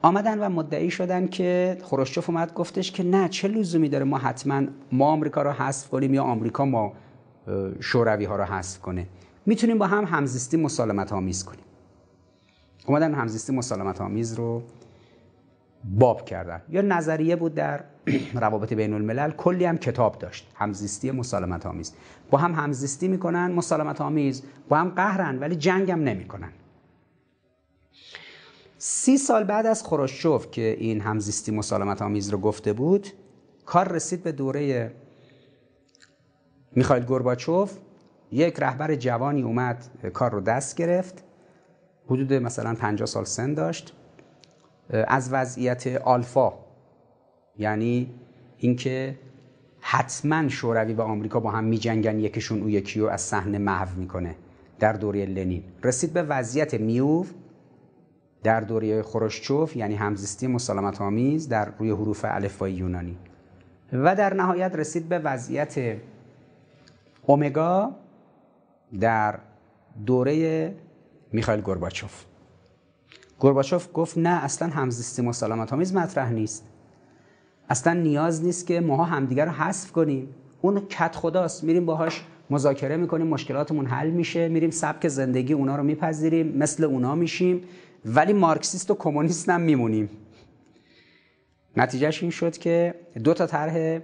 آمدن 0.03 0.39
و 0.39 0.49
مدعی 0.49 0.91
شدن 0.91 1.29
که 1.29 1.79
خروشچوف 1.83 2.31
اومد 2.31 2.55
گفتش 2.55 2.93
که 2.93 3.03
نه 3.03 3.29
چه 3.29 3.49
لزومی 3.49 3.89
داره 3.89 4.05
ما 4.05 4.19
حتما 4.19 4.63
ما 4.93 5.07
آمریکا 5.07 5.43
رو 5.43 5.51
حذف 5.51 5.89
کنیم 5.89 6.15
یا 6.15 6.23
آمریکا 6.23 6.65
ما 6.65 6.93
شوروی 7.81 8.25
ها 8.25 8.37
رو 8.37 8.45
حذف 8.45 8.81
کنه؟ 8.81 9.07
می‌تونیم 9.47 9.79
با 9.79 9.87
هم 9.87 10.05
همزیستی 10.05 10.57
مسالمت 10.57 11.13
آمیز 11.13 11.45
کنیم. 11.45 11.65
اومدن 12.87 13.15
همزیستی 13.15 13.53
مسالمت 13.53 14.01
آمیز 14.01 14.35
رو 14.35 14.63
باب 15.85 16.25
کردن. 16.25 16.63
یا 16.69 16.83
نظریه 16.83 17.37
بود 17.37 17.55
در 17.55 17.85
روابط 18.35 18.73
بین 18.73 18.93
الملل 18.93 19.31
کلی 19.31 19.65
هم 19.65 19.79
کتاب 19.79 20.19
داشت. 20.19 20.53
همزیستی 20.55 21.11
مسالمت 21.11 21.67
آمیز 21.67 21.93
با 22.31 22.39
هم 22.39 22.55
همزیستی 22.55 23.09
می‌کنن 23.09 23.53
مسالمت 23.53 24.01
آمیز 24.01 24.43
با 24.69 24.77
هم 24.77 24.89
قهرن 24.89 25.39
ولی 25.39 25.57
جنگ 25.57 25.91
هم 25.91 26.05
نمی‌کنن. 26.05 26.53
سی 28.79 29.17
سال 29.17 29.45
بعد 29.45 29.67
از 29.67 29.83
خروشچوف 29.85 30.51
که 30.51 30.77
این 30.79 31.01
همزیستی 31.01 31.53
مسالمت 31.53 32.03
آمیز 32.03 32.31
رو 32.31 32.39
گفته 32.39 32.73
بود 32.73 33.09
کار 33.67 33.89
رسید 33.89 34.23
به 34.23 34.33
دوره 34.33 34.93
میخایل 36.73 37.05
گورباچوف. 37.05 37.79
یک 38.33 38.57
رهبر 38.59 38.95
جوانی 38.95 39.43
اومد 39.43 39.85
کار 40.13 40.31
رو 40.33 40.41
دست 40.41 40.77
گرفت. 40.77 41.25
حدود 42.07 42.33
مثلا 42.33 42.75
50 42.75 43.07
سال 43.07 43.25
سن 43.25 43.55
داشت. 43.55 43.95
از 44.93 45.33
وضعیت 45.33 45.87
آلفا. 45.87 46.53
یعنی 47.59 48.11
اینکه 48.59 49.19
حتما 49.81 50.49
شوروی 50.49 50.95
و 50.95 51.01
آمریکا 51.01 51.41
با 51.41 51.51
هم 51.51 51.65
میجنگن 51.65 52.19
یکیشون 52.19 52.63
او 52.63 52.71
یکی 52.71 53.01
رو 53.01 53.09
از 53.09 53.21
صحنه 53.21 53.59
محو 53.59 53.99
می‌کنه 53.99 54.35
در 54.79 54.93
دوره 54.93 55.27
لنین. 55.27 55.65
رسید 55.85 56.13
به 56.13 56.23
وضعیت 56.23 56.75
میوف 56.75 57.31
در 58.43 58.61
دوره 58.61 59.03
خروشچوف 59.03 59.77
یعنی 59.77 59.95
همزیستی 59.95 60.47
مسالمت 60.47 61.01
آمیز 61.01 61.49
در 61.49 61.69
روی 61.79 61.91
حروف 61.91 62.25
الفبای 62.29 62.73
یونانی. 62.73 63.19
و 63.93 64.17
در 64.17 64.35
نهایت 64.35 64.75
رسید 64.75 65.09
به 65.09 65.19
وضعیت 65.19 65.97
اومگا 67.23 67.91
در 69.01 69.39
دوره 70.07 70.75
میخایل 71.33 71.61
گورباچوف. 71.61 72.25
گورباچوف 73.43 73.89
گفت 73.95 74.19
نه 74.19 74.45
اصلا 74.45 74.69
همزیستی 74.69 75.23
مسالمت 75.23 75.73
آمیز 75.73 75.95
مطرح 75.95 76.33
نیست. 76.33 76.67
اصلا 77.69 77.93
نیاز 77.93 78.45
نیست 78.45 78.67
که 78.67 78.81
ماها 78.81 79.05
همدیگر 79.05 79.45
رو 79.45 79.53
حذف 79.53 79.93
کنیم. 79.93 80.29
اون 80.61 80.87
کت 80.87 81.17
خداست. 81.17 81.65
میریم 81.65 81.87
باهاش 81.87 82.25
مذاکره 82.51 82.97
می‌کنیم 82.97 83.27
مشکلاتمون 83.27 83.87
حل 83.87 84.11
میشه. 84.11 84.49
میریم 84.49 84.71
سبک 84.71 85.09
زندگی 85.09 85.53
اونا 85.53 85.77
رو 85.77 85.83
میپذیریم 85.83 86.47
مثل 86.59 86.85
اونا 86.85 87.15
میشیم. 87.15 87.65
ولی 88.05 88.33
مارکسیست 88.33 88.91
و 88.91 88.95
کمونیست 88.95 89.49
هم 89.49 89.61
میمونیم. 89.61 90.11
نتیجهش 91.77 92.23
این 92.23 92.31
شد 92.31 92.59
که 92.59 92.95
دو 93.25 93.35
تا 93.35 93.47
طرح 93.47 94.01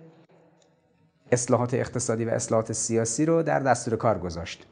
اصلاحات 1.33 1.75
اقتصادی 1.75 2.25
و 2.25 2.31
اصلاحات 2.31 2.73
سیاسی 2.73 3.27
رو 3.27 3.43
در 3.43 3.61
دستور 3.61 3.97
کار 3.97 4.19
گذاشت. 4.19 4.67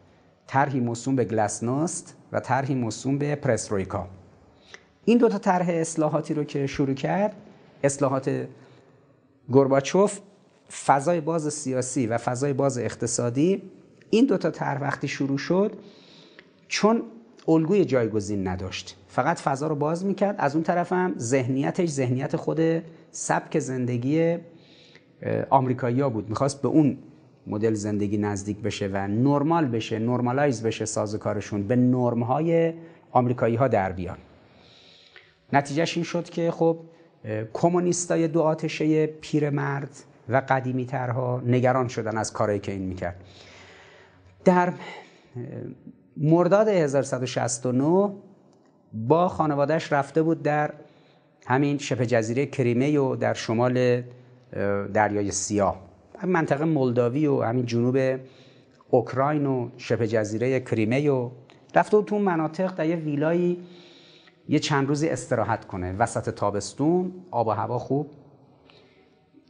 طرحی 0.47 0.81
موسوم 0.81 1.17
به 1.17 1.25
گلاسنوست 1.25 2.17
و 2.33 2.41
طرحی 2.41 2.75
موسوم 2.75 3.19
به 3.19 3.35
پرسترویکا 3.35 4.09
این 5.09 5.19
دو 5.19 5.29
تا 5.29 5.39
طرح 5.39 5.69
اصلاحاتی 5.69 6.35
رو 6.35 6.45
که 6.45 6.67
شروع 6.67 6.95
کرد 6.95 7.37
اصلاحات 7.85 8.49
گورباچوف 9.51 10.19
فضای 10.87 11.21
باز 11.21 11.55
سیاسی 11.55 12.07
و 12.07 12.19
فضای 12.19 12.53
باز 12.53 12.79
اقتصادی 12.79 13.63
این 14.11 14.27
دو 14.27 14.37
تا 14.37 14.51
طرح 14.51 14.83
وقتی 14.83 15.09
شروع 15.09 15.39
شد 15.39 15.73
چون 16.69 17.03
الگوی 17.49 17.85
جایگزین 17.85 18.49
نداشت. 18.49 18.97
فقط 19.09 19.39
فضا 19.39 19.67
رو 19.67 19.75
باز 19.75 20.05
می‌کرد 20.05 20.35
از 20.39 20.55
اون 20.55 20.65
طرف 20.65 20.93
هم 20.93 21.15
ذهنیتش 21.19 21.89
ذهنیت 21.89 22.37
خود 22.37 22.61
سبک 23.11 23.59
زندگی 23.59 24.37
آمریکایی 25.51 26.03
بود. 26.03 26.29
می‌خواست 26.29 26.63
به 26.63 26.69
اون 26.69 26.99
مدل 27.47 27.75
زندگی 27.75 28.19
نزدیک 28.19 28.61
بشه 28.61 28.91
و 28.93 29.09
نرمال 29.09 29.67
بشه 29.67 29.99
نرمالایز 29.99 30.63
بشه 30.63 30.85
سازوکارشون 30.85 31.63
به 31.63 31.77
نرم 31.77 32.23
های 32.23 32.73
آمریکایی 33.11 33.57
ها 33.57 33.69
در 33.69 33.93
بیان. 33.93 34.19
نتیجهش 35.53 35.97
این 35.97 36.05
شد 36.05 36.31
که 36.31 36.51
خب 36.51 36.79
کمونیستای 37.53 38.29
دو 38.29 38.43
آتشه 38.43 39.07
پیرمرد 39.07 39.91
و 40.29 40.43
قدیمی 40.49 40.87
ترها 40.87 41.43
نگران 41.47 41.89
شدن 41.89 42.17
از 42.17 42.33
کارایی 42.33 42.59
که 42.59 42.73
این 42.73 42.83
می‌کرد. 42.83 43.17
در 44.45 44.73
مرداد 46.17 46.69
1169 46.69 48.13
با 48.93 49.29
خانوادهش 49.29 49.93
رفته 49.93 50.23
بود 50.23 50.43
در 50.43 50.73
همین 51.47 51.79
شبه 51.79 52.07
جزیره 52.07 52.47
کریمه 52.47 52.99
و 52.99 53.17
در 53.17 53.35
شمال 53.35 54.03
دریای 54.95 55.31
سیاه. 55.31 55.81
منطقه 56.25 56.65
مولداوی 56.65 57.27
و 57.27 57.43
همین 57.43 57.67
جنوب 57.67 58.21
اوکراین 58.91 59.47
و 59.47 59.69
شبه 59.77 60.09
جزیره 60.09 60.61
کریمه 60.61 61.11
و 61.11 61.31
رفته 61.75 61.97
بود 61.97 62.07
تو 62.07 62.19
مناطق 62.19 62.75
در 62.75 62.87
یه 62.87 62.97
ویلایی 62.97 63.63
یه 64.49 64.59
چند 64.59 64.89
روزی 64.89 65.09
استراحت 65.09 65.65
کنه. 65.65 65.93
وسط 65.93 66.31
تابستون 66.31 67.13
آب 67.31 67.47
و 67.47 67.51
هوا 67.51 67.79
خوب. 67.79 68.11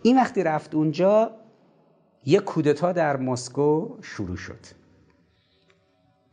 این 0.02 0.16
وقتی 0.16 0.42
رفت 0.42 0.74
اونجا 0.74 1.30
یه 2.24 2.40
کودتا 2.40 2.92
در 2.92 3.16
مسکو 3.16 3.88
شروع 4.02 4.36
شد. 4.36 4.58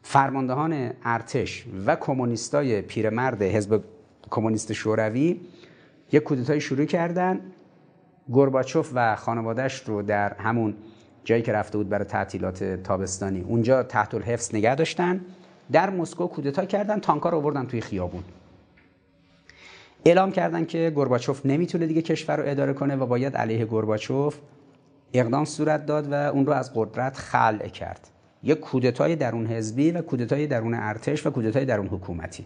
فرماندهان 0.03 0.93
ارتش 1.03 1.66
و 1.86 1.95
کمونیستای 1.95 2.82
پیرمرد 2.82 3.41
حزب 3.41 3.84
کمونیست 4.32 4.74
شوروی 4.74 5.41
یک 6.11 6.24
کودتای 6.24 6.61
شروع 6.61 6.86
کردن. 6.86 7.41
گورباچوف 8.30 8.91
و 8.93 9.16
خانوادهش 9.16 9.76
رو 9.80 10.01
در 10.01 10.34
همون 10.34 10.76
جایی 11.24 11.41
که 11.41 11.51
رفته 11.51 11.78
بود 11.78 11.89
برای 11.89 12.05
تعطیلات 12.05 12.64
تابستانی 12.64 13.41
اونجا 13.41 13.84
تحت 13.84 14.14
الحفظ 14.14 14.55
نگه 14.55 14.76
داشتن. 14.76 15.22
در 15.72 15.89
مسکو 15.89 16.28
کودتا 16.28 16.66
کردن 16.66 16.99
تانکا 16.99 17.30
رو 17.30 17.38
آوردن 17.38 17.66
توی 17.66 17.82
خیابون. 17.82 18.24
اعلام 20.06 20.32
کردن 20.32 20.66
که 20.66 20.91
گورباچوف 20.95 21.45
نمی‌تونه 21.45 21.88
دیگه 21.88 22.01
کشور 22.01 22.38
رو 22.38 22.43
اداره 22.47 22.74
کنه 22.74 22.95
و 22.95 23.06
باید 23.06 23.38
علیه 23.38 23.66
گورباچوف 23.66 24.38
اقدام 25.14 25.45
صورت 25.45 25.86
داد 25.86 26.12
و 26.12 26.14
اون 26.14 26.45
رو 26.45 26.54
از 26.54 26.72
قدرت 26.76 27.18
خلع 27.18 27.68
کرد. 27.68 28.08
یک 28.43 28.60
کودتای 28.60 29.16
درون 29.16 29.47
حزبی 29.47 29.91
و 29.91 30.01
کودتای 30.01 30.47
درون 30.47 30.74
ارتش 30.74 31.28
و 31.28 31.30
کودتای 31.30 31.66
درون 31.66 31.88
حکومتی. 31.88 32.45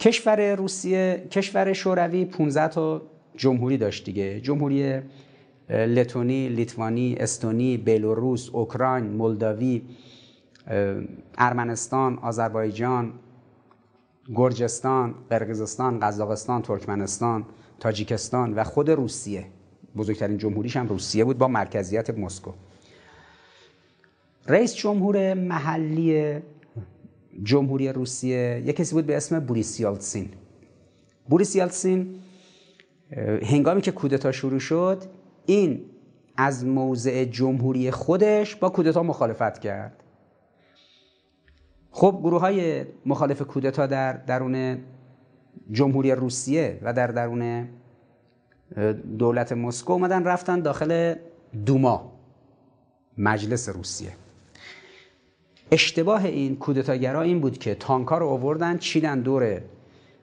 کشور 0.00 0.54
روسیه 0.54 1.26
کشور 1.30 1.72
شوروی 1.72 2.24
15 2.24 2.68
تا 2.68 3.02
جمهوری 3.36 3.76
داشت 3.76 4.04
دیگه. 4.04 4.40
جمهوری 4.40 5.00
لتونی، 5.68 6.48
لیتوانی، 6.48 7.16
استونی، 7.20 7.76
بلاروس، 7.76 8.50
اوکراین، 8.52 9.04
مولداوی، 9.04 9.82
ارمنستان، 11.38 12.18
آذربایجان، 12.18 13.12
گرجستان، 14.34 15.14
قرقیزستان، 15.30 16.00
قزاقستان، 16.00 16.62
ترکمنستان، 16.62 17.46
تاجیکستان 17.80 18.54
و 18.54 18.64
خود 18.64 18.90
روسیه. 18.90 19.46
بزرگترین 19.96 20.38
جمهوریش 20.38 20.76
هم 20.76 20.88
روسیه 20.88 21.24
بود 21.24 21.38
با 21.38 21.48
مرکزیت 21.48 22.10
مسکو. 22.10 22.52
رئیس 24.46 24.74
جمهور 24.74 25.34
محلی 25.34 26.38
جمهوری 27.42 27.88
روسیه 27.88 28.62
یک 28.66 28.76
کسی 28.76 28.94
بود 28.94 29.06
به 29.06 29.16
اسم 29.16 29.40
بوریس 29.40 29.80
یالتسین. 29.80 30.28
بوریس 31.28 31.56
یالتسین 31.56 32.14
هنگامی 33.42 33.80
که 33.80 33.92
کودتا 33.92 34.32
شروع 34.32 34.58
شد 34.58 35.02
این 35.46 35.84
از 36.36 36.66
موضع 36.66 37.24
جمهوری 37.24 37.90
خودش 37.90 38.56
با 38.56 38.68
کودتا 38.68 39.02
مخالفت 39.02 39.58
کرد. 39.58 39.99
خب 41.90 42.20
گروه 42.22 42.40
های 42.40 42.84
مخالف 43.06 43.42
کودتا 43.42 43.86
در 43.86 44.12
درون 44.12 44.78
جمهوری 45.70 46.12
روسیه 46.12 46.78
و 46.82 46.92
در 46.92 47.06
درون 47.06 47.68
دولت 49.18 49.52
مسکو 49.52 49.92
اومدن 49.92 50.24
رفتن 50.24 50.60
داخل 50.60 51.14
دوما 51.66 52.12
مجلس 53.18 53.68
روسیه. 53.68 54.10
اشتباه 55.72 56.24
این 56.24 56.56
کودتاگرا 56.56 57.22
این 57.22 57.40
بود 57.40 57.58
که 57.58 57.74
تانکا 57.74 58.18
رو 58.18 58.28
آوردن 58.28 58.78
چیدن 58.78 59.20
دور 59.20 59.60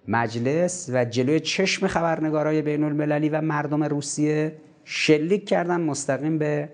مجلس 0.07 0.89
و 0.93 1.05
جلوی 1.05 1.39
چشم 1.39 1.87
خبرنگارای 1.87 2.61
بین 2.61 2.83
المللی 2.83 3.29
و 3.29 3.41
مردم 3.41 3.83
روسیه 3.83 4.55
شلیک 4.83 5.47
کردن 5.47 5.81
مستقیم 5.81 6.37
به 6.37 6.69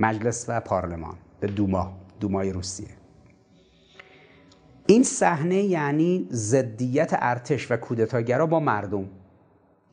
مجلس 0.00 0.44
و 0.48 0.60
پارلمان 0.60 1.14
به 1.40 1.46
دوما 1.46 1.92
دومای 2.20 2.52
روسیه. 2.52 2.88
این 4.86 5.02
صحنه 5.02 5.62
یعنی 5.62 6.28
ضدیت 6.32 7.10
ارتش 7.18 7.70
و 7.70 7.76
کودتاگرا 7.76 8.46
با 8.46 8.60
مردم. 8.60 9.04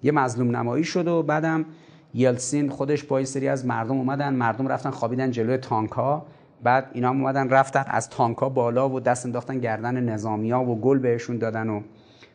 یه 0.03 0.11
مظلوم 0.11 0.55
نمایی 0.55 0.83
شد 0.83 1.07
و 1.07 1.23
بعدم 1.23 1.65
یلسین 2.13 2.69
خودش 2.69 3.03
با 3.03 3.25
سری 3.25 3.47
از 3.47 3.65
مردم 3.65 3.97
اومدن 3.97 4.33
مردم 4.33 4.67
رفتن 4.67 4.89
خوابیدن 4.89 5.31
جلوی 5.31 5.57
تانک 5.57 5.91
ها 5.91 6.25
بعد 6.63 6.89
اینا 6.93 7.09
هم 7.09 7.21
اومدن 7.21 7.49
رفتن 7.49 7.83
از 7.87 8.09
تانکا 8.09 8.49
بالا 8.49 8.89
و 8.89 8.99
دست 8.99 9.25
انداختن 9.25 9.59
گردن 9.59 10.03
نظامیا 10.03 10.61
و 10.61 10.81
گل 10.81 10.99
بهشون 10.99 11.37
دادن 11.37 11.69
و 11.69 11.81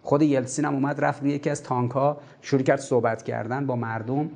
خود 0.02 0.22
یلسین 0.22 0.64
هم 0.64 0.74
اومد 0.74 1.04
رفت 1.04 1.22
روی 1.22 1.30
یکی 1.30 1.50
از 1.50 1.62
تانکا 1.62 2.16
شروع 2.42 2.62
کرد 2.62 2.80
صحبت 2.80 3.22
کردن 3.22 3.66
با 3.66 3.76
مردم. 3.76 4.30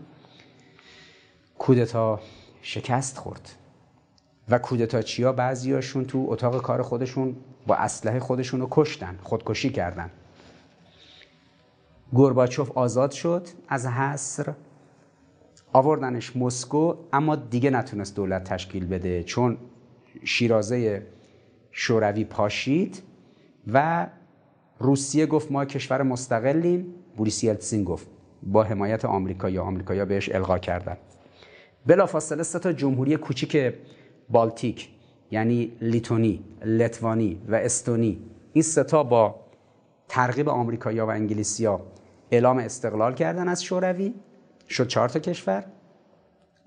کودتا 1.59 2.21
شکست 2.63 3.19
خورد. 3.19 3.49
و 4.49 4.59
کودتاچیا 4.59 5.33
بعضیاشون 5.33 6.05
تو 6.05 6.27
اتاق 6.29 6.63
کار 6.63 6.83
خودشون 6.83 7.37
با 7.67 7.75
اسلحه 7.75 8.21
خودشون 8.21 8.61
رو 8.61 8.69
کشتن 8.71 9.19
خودکشی 9.23 9.71
کردن. 9.71 10.11
گورباچوف 12.13 12.71
آزاد 12.71 13.11
شد 13.11 13.49
از 13.69 13.87
حصر 13.87 14.55
آوردنش 15.73 16.37
مسکو 16.37 16.95
اما 17.13 17.37
دیگه 17.37 17.71
نتونست 17.71 18.17
دولت 18.17 18.45
تشکیل 18.45 18.87
بده 18.87 19.23
چون 19.23 19.59
شیرازه 20.25 21.07
شوروی 21.71 22.25
پاشید 22.25 23.03
و 23.73 24.07
روسیه 24.79 25.27
گفت 25.27 25.53
ما 25.53 25.65
کشور 25.65 26.03
مستقلیم. 26.03 26.95
بوریس 27.17 27.45
یلتسین 27.45 27.85
گفت 27.85 28.07
با 28.43 28.63
حمایت 28.63 29.05
آمریکا 29.05 29.51
یا 29.51 29.63
آمریکایا 29.63 30.05
بهش 30.05 30.29
القا 30.29 30.59
کردن. 30.59 30.97
بلافاصله 31.87 32.43
سه 32.43 32.59
تا 32.59 32.73
جمهوری 32.73 33.17
کوچیک 33.17 33.75
بالتیک 34.31 34.89
یعنی 35.33 35.73
لیتونی، 35.81 36.45
لتوانی 36.65 37.41
و 37.49 37.55
استونی. 37.55 38.19
این 38.53 38.63
ستا 38.63 39.03
با 39.03 39.35
ترغیب 40.09 40.49
آمریکایی‌ها 40.49 41.07
و 41.07 41.11
انگلیسیا 41.11 41.81
اعلام 42.31 42.59
استقلال 42.59 43.15
کردن 43.15 43.49
از 43.49 43.65
شوروی. 43.65 44.15
شد 44.69 44.87
چهار 44.87 45.09
تا 45.09 45.19
کشور. 45.19 45.65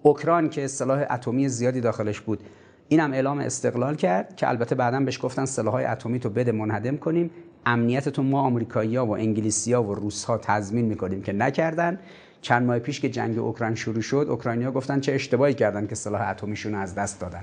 اوکراین 0.02 0.50
که 0.50 0.68
سلاح 0.68 1.06
اتمی 1.10 1.50
زیادی 1.50 1.82
داخلش 1.82 2.20
بود 2.20 2.44
اینم 2.88 3.14
اعلام 3.14 3.40
استقلال 3.40 3.96
کرد 3.96 4.36
که 4.36 4.50
البته 4.50 4.76
بعدا 4.76 5.00
بهش 5.00 5.20
گفتن 5.26 5.46
سلاح‌های 5.46 5.86
اتمی 5.86 6.20
تو 6.20 6.30
بده 6.30 6.52
منهدم 6.52 6.98
کنیم. 6.98 7.32
امنیت 7.66 8.20
ما 8.20 8.42
آمریکایی‌ها 8.42 9.06
و 9.06 9.16
انگلیسی‌ها 9.16 9.84
و 9.84 9.96
روس‌ها 9.96 10.38
تضمین 10.38 10.86
می‌کنیم 10.86 11.22
که 11.22 11.34
نکردن. 11.34 12.00
چند 12.42 12.68
ماه 12.68 12.80
پیش 12.80 13.02
که 13.02 13.10
جنگ 13.10 13.40
اوکراین 13.40 13.76
شروع 13.76 14.02
شد 14.02 14.28
اوکراینیا 14.30 14.72
گفتن 14.72 15.00
چه 15.00 15.14
اشتباهی 15.14 15.54
کردن 15.54 15.88
که 15.88 15.96
سلاح 15.96 16.30
اتمیشون 16.30 16.76
از 16.76 16.96
دست 16.96 17.20
دادن. 17.20 17.42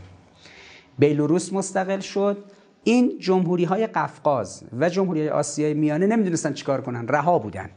بیلوروس 0.99 1.53
مستقل 1.53 2.01
شد. 2.01 2.45
این 2.84 3.18
جمهوری 3.18 3.64
های 3.64 3.86
قفقاز 3.86 4.64
و 4.78 4.88
جمهوری 4.88 5.28
آسیای 5.28 5.74
میانه 5.74 6.07
نمی‌دونستن 6.07 6.53
چیکار 6.53 6.80
کنن 6.80 7.09
رها 7.09 7.38
بودن. 7.38 7.70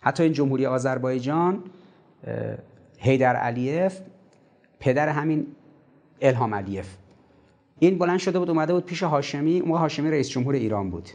حتی 0.00 0.22
این 0.22 0.32
جمهوری 0.32 0.66
آذربایجان 0.66 1.62
هیدر 2.98 3.36
علیف 3.36 4.00
پدر 4.80 5.08
همین 5.08 5.46
الهام 6.20 6.54
علیف. 6.54 6.86
این 7.78 7.98
بلند 7.98 8.18
شده 8.18 8.38
بود 8.38 8.50
اومده 8.50 8.72
بود 8.72 8.84
پیش 8.84 9.02
هاشمی 9.02 9.60
اون 9.60 9.78
هاشمی 9.78 10.10
رئیس 10.10 10.28
جمهور 10.28 10.54
ایران 10.54 10.90
بود 10.90 11.08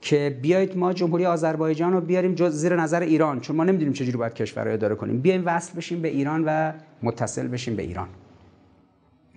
که 0.00 0.38
بیایید 0.42 0.76
ما 0.76 0.92
جمهوری 0.92 1.26
آذربایجان 1.26 1.92
رو 1.92 2.00
بیاریم 2.00 2.34
جز 2.34 2.52
زیر 2.52 2.76
نظر 2.76 3.00
ایران 3.00 3.40
چون 3.40 3.56
ما 3.56 3.64
نمی‌دونیم 3.64 3.92
چجوری 3.92 4.18
باید 4.18 4.34
کشور 4.34 4.64
رو 4.64 4.72
اداره 4.72 4.94
کنیم. 4.94 5.20
بیایم 5.20 5.42
وصل 5.46 5.76
بشیم 5.76 6.02
به 6.02 6.08
ایران 6.08 6.44
و 6.46 6.72
متصل 7.02 7.48
بشیم 7.48 7.76
به 7.76 7.82
ایران. 7.82 8.08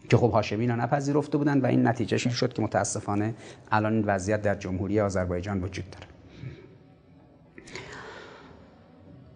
که 0.09 0.17
خب 0.17 0.31
هاشمی 0.31 0.61
اینا 0.61 0.75
نپذیرفته 0.75 1.37
بودن 1.37 1.61
و 1.61 1.65
این 1.65 1.87
نتیجهش 1.87 2.27
این 2.27 2.35
شد 2.35 2.53
که 2.53 2.61
متاسفانه 2.61 3.35
الان 3.71 3.93
این 3.93 4.05
وضعیت 4.05 4.41
در 4.41 4.55
جمهوری 4.55 4.99
آذربایجان 4.99 5.63
وجود 5.63 5.85
داره. 5.89 6.05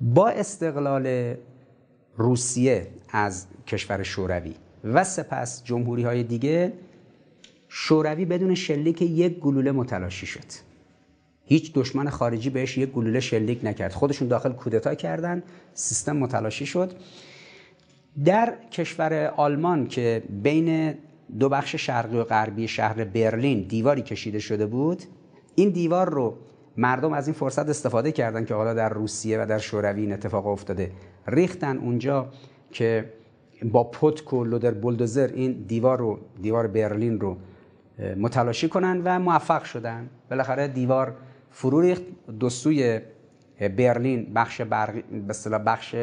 با 0.01 0.30
استقلال 0.30 1.36
روسیه 2.17 2.88
از 3.09 3.47
کشور 3.67 4.03
شوروی 4.03 4.53
و 4.84 5.03
سپس 5.03 5.63
جمهوری 5.63 6.03
های 6.03 6.24
دیگه 6.24 6.74
شوروی 7.67 8.26
بدون 8.26 8.55
شلیک 8.55 9.01
یک 9.01 9.39
گلوله 9.39 9.72
متلاشی 9.72 10.26
شد. 10.26 10.45
هیچ 11.45 11.74
دشمن 11.74 12.09
خارجی 12.09 12.49
بهش 12.49 12.78
یک 12.78 12.89
گلوله 12.89 13.20
شلیک 13.20 13.59
نکرد. 13.63 13.93
خودشون 13.93 14.28
داخل 14.28 14.51
کودتا 14.51 14.95
کردن 14.95 15.43
سیستم 15.74 16.17
متلاشی 16.17 16.65
شد. 16.65 16.93
در 18.26 18.53
کشور 18.72 19.34
آلمان 19.38 19.88
که 19.88 20.24
بین 20.30 20.93
دو 21.39 21.49
بخش 21.49 21.76
شرقی 21.76 22.18
و 22.18 22.24
غربی 22.24 22.68
شهر 22.68 23.03
برلین 23.03 23.62
دیواری 23.68 24.01
کشیده 24.01 24.39
شده 24.39 24.66
بود 24.66 25.03
این 25.55 25.70
دیوار 25.70 26.10
رو 26.10 26.38
مردم 26.78 27.14
از 27.14 27.28
این 27.28 27.34
فرصت 27.34 27.70
استفاده 27.70 28.12
کردن 28.12 28.45
که 28.45 28.53
حالا 28.53 28.74
در 28.74 28.89
روسیه 28.89 29.41
و 29.41 29.45
در 29.45 29.57
شوروی 29.57 30.01
این 30.01 30.14
اتفاق 30.14 30.47
افتاده. 30.47 30.91
ریختن 31.28 31.78
اونجا 31.78 32.30
که 32.72 33.14
با 33.64 33.84
پتک 33.84 34.34
و 34.34 34.43
لودر 34.43 34.72
بولدوزر 34.72 35.28
این 35.34 35.66
دیوار 35.68 35.97
رو 35.97 36.20
دیوار 36.41 36.68
برلین 36.68 37.20
رو 37.20 37.38
متلاشی 38.18 38.70
کنن 38.70 39.01
و 39.03 39.20
موفق 39.20 39.64
شدن. 39.64 40.10
بالاخره 40.30 40.68
دیوار 40.68 41.16
فرو 41.51 41.82
ریخت. 41.82 42.03
دو 42.39 42.49
سوی 42.49 42.99
برلین 43.78 44.34
بخش 44.34 44.62
برقی 44.62 45.01
به 45.01 45.57
بخش 45.57 45.95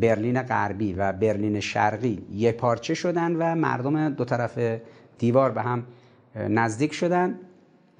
برلین 0.00 0.42
غربی 0.42 0.92
و 0.92 1.12
برلین 1.12 1.60
شرقی 1.60 2.22
یه 2.34 2.52
پارچه 2.52 2.94
شدن 2.94 3.36
و 3.36 3.54
مردم 3.54 4.08
دو 4.08 4.24
طرف 4.24 4.58
دیوار 5.18 5.50
به 5.50 5.62
هم 5.62 5.84
نزدیک 6.48 6.92
شدن. 6.92 7.34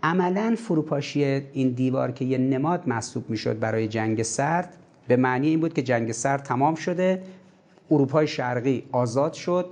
عملا 0.02 0.54
فروپاشی 0.58 1.24
این 1.24 1.70
دیوار 1.70 2.10
که 2.10 2.24
یه 2.24 2.38
نماد 2.38 2.88
محسوب 2.88 3.30
می‌شد 3.30 3.58
برای 3.58 3.88
جنگ 3.88 4.22
سرد 4.22 4.76
به 5.08 5.16
معنی 5.16 5.48
این 5.48 5.60
بود 5.60 5.74
که 5.74 5.82
جنگ 5.82 6.12
سرد 6.12 6.42
تمام 6.42 6.74
شده 6.74 7.22
اروپای 7.90 8.26
شرقی 8.26 8.84
آزاد 8.92 9.32
شد 9.32 9.66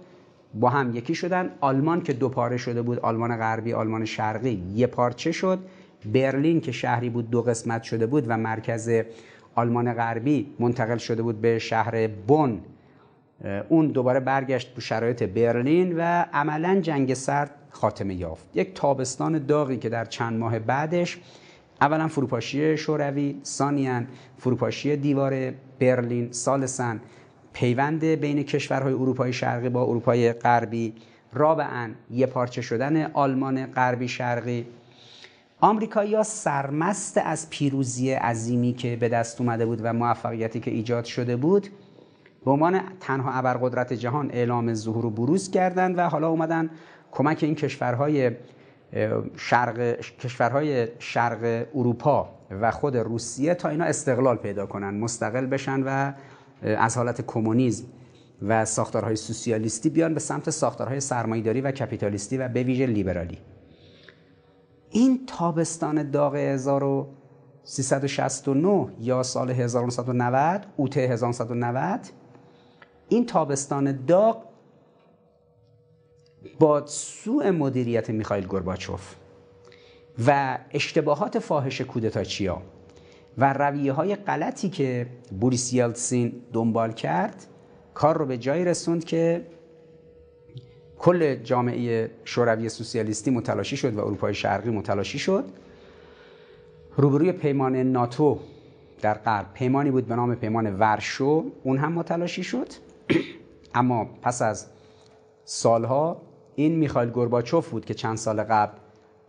با 0.54 0.68
هم 0.68 0.96
یکی 0.96 1.14
شدن. 1.14 1.50
آلمان 1.60 2.02
که 2.02 2.12
دو 2.12 2.28
پاره 2.28 2.56
شده 2.56 2.82
بود 2.82 2.98
آلمان 2.98 3.36
غربی 3.36 3.72
آلمان 3.72 4.04
شرقی 4.04 4.62
یه 4.74 4.86
پارچه 4.86 5.32
شد. 5.32 5.58
برلین 6.12 6.60
که 6.60 6.72
شهری 6.72 7.10
بود 7.10 7.30
دو 7.30 7.42
قسمت 7.42 7.82
شده 7.82 8.06
بود 8.06 8.24
و 8.28 8.36
مرکز 8.36 8.90
آلمان 9.54 9.94
غربی 9.94 10.54
منتقل 10.58 10.96
شده 10.96 11.22
بود 11.22 11.40
به 11.40 11.58
شهر 11.58 12.06
بن 12.06 12.60
اون 13.68 13.86
دوباره 13.86 14.20
برگشت 14.20 14.74
به 14.74 14.80
شرایط 14.80 15.22
برلین 15.22 15.96
و 15.96 16.24
عملا 16.32 16.80
جنگ 16.80 17.14
سرد 17.14 17.50
خاتمه 17.70 18.14
یافت. 18.14 18.44
یک 18.54 18.74
تابستان 18.74 19.46
داغی 19.46 19.76
که 19.76 19.88
در 19.88 20.04
چند 20.04 20.38
ماه 20.38 20.58
بعدش 20.58 21.18
اولا 21.80 22.08
فروپاشی 22.08 22.76
شوروی 22.76 23.40
ثانیا 23.44 24.02
فروپاشی 24.38 24.96
دیوار 24.96 25.52
برلین 25.80 26.32
سالسن 26.32 27.00
پیوند 27.52 28.04
بین 28.04 28.42
کشورهای 28.42 28.92
اروپای 28.92 29.32
شرقی 29.32 29.68
با 29.68 29.82
اروپای 29.82 30.32
غربی. 30.32 30.94
رابعا 31.32 31.90
یه 32.10 32.26
پارچه 32.26 32.62
شدن 32.62 33.10
آلمان 33.12 33.66
غربی 33.66 34.08
شرقی. 34.08 34.66
آمریکایی‌ها 35.64 36.22
سرمست 36.22 37.20
از 37.24 37.50
پیروزی 37.50 38.12
عظیمی 38.12 38.72
که 38.72 38.96
به 38.96 39.08
دست 39.08 39.40
اومده 39.40 39.66
بود 39.66 39.80
و 39.82 39.92
موفقیتی 39.92 40.60
که 40.60 40.70
ایجاد 40.70 41.04
شده 41.04 41.36
بود 41.36 41.66
به 42.44 42.50
عنوان 42.50 42.80
تنها 43.00 43.32
ابرقدرت 43.32 43.92
جهان 43.92 44.30
اعلام 44.30 44.74
ظهور 44.74 45.06
و 45.06 45.10
بروز 45.10 45.50
کردند 45.50 45.98
و 45.98 46.08
حالا 46.08 46.28
اومدن 46.28 46.70
کمک 47.12 47.38
این 47.42 47.54
کشورهای 47.54 48.30
شرق 49.36 50.00
کشورهای 50.00 50.88
شرق 50.98 51.66
اروپا 51.74 52.28
و 52.60 52.70
خود 52.70 52.96
روسیه 52.96 53.54
تا 53.54 53.68
اینا 53.68 53.84
استقلال 53.84 54.36
پیدا 54.36 54.66
کنن 54.66 54.94
مستقل 54.94 55.46
بشن 55.46 55.82
و 55.82 56.12
از 56.62 56.96
حالت 56.96 57.20
کمونیسم 57.26 57.84
و 58.42 58.64
ساختارهای 58.64 59.16
سوسیالیستی 59.16 59.90
بیان 59.90 60.14
به 60.14 60.20
سمت 60.20 60.50
ساختارهای 60.50 61.00
سرمایه‌داری 61.00 61.60
و 61.60 61.70
کپیتالیستی 61.70 62.38
و 62.38 62.48
به 62.48 62.62
ویژه 62.62 62.86
لیبرالی. 62.86 63.38
این 64.92 65.26
تابستان 65.26 66.10
داغ 66.10 66.34
1369 66.34 68.88
یا 69.00 69.22
سال 69.22 69.50
1990 69.50 70.66
اوت 70.76 70.96
1990 70.96 72.00
این 73.08 73.26
تابستان 73.26 74.04
داغ 74.06 74.44
با 76.58 76.86
سوء 76.86 77.52
مدیریت 77.52 78.10
میخایل 78.10 78.46
گورباچوف 78.46 79.14
و 80.26 80.58
اشتباهات 80.70 81.38
فاحش 81.38 81.80
کودتاچیا 81.80 82.62
و 83.38 83.52
رویه 83.52 83.92
های 83.92 84.16
غلطی 84.16 84.68
که 84.68 85.06
بوریس 85.40 85.72
یلتسین 85.72 86.32
دنبال 86.52 86.92
کرد 86.92 87.46
کار 87.94 88.18
رو 88.18 88.26
به 88.26 88.38
جایی 88.38 88.64
رسوند 88.64 89.04
که 89.04 89.46
کل 91.02 91.34
جامعه 91.34 92.10
شوروی 92.24 92.68
سوسیالیستی 92.68 93.30
متلاشی 93.30 93.76
شد 93.76 93.94
و 93.94 94.00
اروپای 94.00 94.34
شرقی 94.34 94.70
متلاشی 94.70 95.18
شد. 95.18 95.44
روبروی 96.96 97.32
پیمان 97.32 97.76
ناتو 97.76 98.38
در 99.00 99.14
غرب 99.14 99.46
پیمانی 99.54 99.90
بود 99.90 100.06
به 100.06 100.14
نام 100.16 100.34
پیمان 100.34 100.78
ورشو 100.78 101.44
اون 101.62 101.78
هم 101.78 101.92
متلاشی 101.92 102.42
شد. 102.42 102.68
اما 103.74 104.04
پس 104.22 104.42
از 104.42 104.66
سالها 105.44 106.22
این 106.54 106.76
میخایل 106.76 107.10
گورباچوف 107.10 107.70
بود 107.70 107.84
که 107.84 107.94
چند 107.94 108.16
سال 108.16 108.42
قبل 108.42 108.78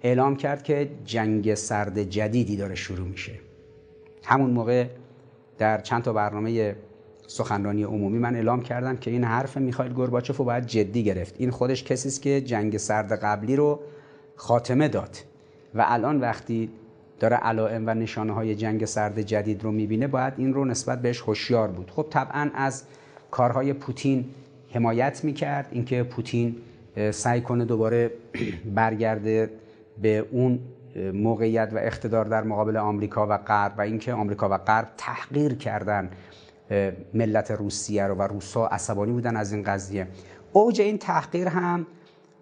اعلام 0.01 0.35
کرد 0.35 0.63
که 0.63 0.89
جنگ 1.05 1.55
سرد 1.55 2.03
جدیدی 2.03 2.57
داره 2.57 2.75
شروع 2.75 3.07
میشه. 3.07 3.39
همون 4.25 4.49
موقع 4.49 4.87
در 5.57 5.81
چند 5.81 6.03
تا 6.03 6.13
برنامه 6.13 6.75
سخنرانی 7.27 7.83
عمومی 7.83 8.17
من 8.17 8.35
اعلام 8.35 8.61
کردم 8.61 8.97
که 8.97 9.11
این 9.11 9.23
حرف 9.23 9.57
میخائیل 9.57 9.93
گورباچوف 9.93 10.37
رو 10.37 10.45
باید 10.45 10.65
جدی 10.65 11.03
گرفت. 11.03 11.35
این 11.37 11.51
خودش 11.51 11.83
کسی 11.83 12.07
است 12.07 12.21
که 12.21 12.41
جنگ 12.41 12.77
سرد 12.77 13.11
قبلی 13.11 13.55
رو 13.55 13.79
خاتمه 14.35 14.87
داد. 14.87 15.17
و 15.75 15.85
الان 15.87 16.19
وقتی 16.19 16.69
داره 17.19 17.35
علائم 17.35 17.87
و 17.87 17.93
نشانه 17.93 18.33
های 18.33 18.55
جنگ 18.55 18.85
سرد 18.85 19.21
جدید 19.21 19.63
رو 19.63 19.71
می‌بینه 19.71 20.07
باید 20.07 20.33
این 20.37 20.53
رو 20.53 20.65
نسبت 20.65 21.01
بهش 21.01 21.21
هوشیار 21.21 21.67
بود. 21.67 21.91
خب 21.91 22.07
طبعا 22.09 22.51
از 22.55 22.83
کارهای 23.31 23.73
پوتین 23.73 24.25
حمایت 24.73 25.23
می‌کرد. 25.23 25.67
اینکه 25.71 26.03
پوتین 26.03 26.55
سعی 27.11 27.41
کنه 27.41 27.65
دوباره 27.65 28.11
برگرده 28.75 29.49
به 30.01 30.25
اون 30.31 30.59
موقعیت 31.13 31.69
و 31.73 31.77
اقتدار 31.77 32.25
در 32.25 32.43
مقابل 32.43 32.77
آمریکا 32.77 33.27
و 33.29 33.37
غرب 33.37 33.73
و 33.77 33.81
اینکه 33.81 34.13
آمریکا 34.13 34.49
و 34.49 34.57
غرب 34.57 34.87
تحقیر 34.97 35.53
کردن 35.53 36.09
ملت 37.13 37.51
روسیه 37.51 38.03
رو 38.03 38.15
و 38.15 38.21
روسا 38.21 38.67
عصبانی 38.67 39.11
بودن 39.11 39.35
از 39.35 39.53
این 39.53 39.63
قضیه. 39.63 40.07
اوج 40.53 40.81
این 40.81 40.97
تحقیر 40.97 41.47
هم 41.47 41.87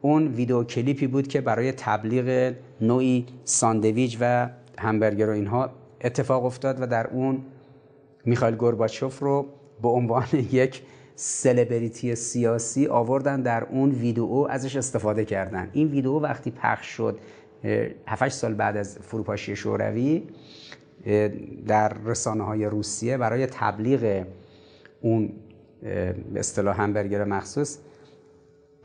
اون 0.02 0.28
ویدیو 0.28 0.64
کلیپی 0.64 1.08
بود 1.08 1.28
که 1.28 1.42
برای 1.42 1.72
تبلیغ 1.72 2.54
نوعی 2.82 3.26
ساندویج 3.44 4.18
و 4.20 4.50
همبرگر 4.80 5.30
و 5.30 5.34
اینها 5.34 5.70
اتفاق 6.02 6.46
افتاد 6.46 6.82
و 6.82 6.88
در 6.88 7.08
اون 7.08 7.42
میخائیل 8.26 8.56
گورباچوف 8.56 9.20
رو 9.20 9.46
به 9.82 9.88
عنوان 9.88 10.28
یک 10.52 10.82
سلبریتی 11.16 12.16
سیاسی 12.16 12.88
آوردن 12.88 13.42
در 13.42 13.64
اون 13.64 13.92
ویدیو 13.92 14.48
ازش 14.50 14.76
استفاده 14.76 15.26
کردن. 15.26 15.70
این 15.74 15.88
ویدیو 15.88 16.20
وقتی 16.20 16.52
پخش 16.52 16.86
شد 16.86 17.20
7 18.08 18.30
سال 18.30 18.54
بعد 18.54 18.78
از 18.78 18.98
فروپاشی 18.98 19.56
شوروی 19.56 20.24
در 21.68 21.94
رسانه 22.06 22.44
های 22.44 22.66
روسیه 22.66 23.18
برای 23.18 23.46
تبلیغ 23.46 24.26
اون 25.02 25.34
به 26.34 26.40
اصطلاح 26.40 26.82
همبرگر 26.82 27.24
مخصوص 27.24 27.78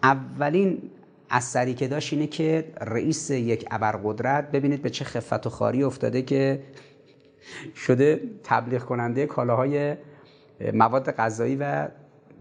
اولین 0.03 0.91
اثری 1.31 1.75
که 1.75 1.89
داشت 1.89 2.13
اینه 2.13 2.27
که 2.27 2.73
رئیس 2.81 3.31
یک 3.31 3.67
ابرقدرت 3.71 4.51
ببینید 4.51 4.83
به 4.83 4.91
چه 4.91 5.05
خفت 5.05 5.47
و 5.47 5.51
خاری 5.51 5.83
افتاده 5.83 6.23
که 6.23 6.63
شده 7.75 8.21
تبلیغ 8.45 8.83
کننده 8.83 9.27
کالاهای 9.27 9.97
مواد 10.73 11.11
غذایی 11.11 11.57
و 11.57 11.89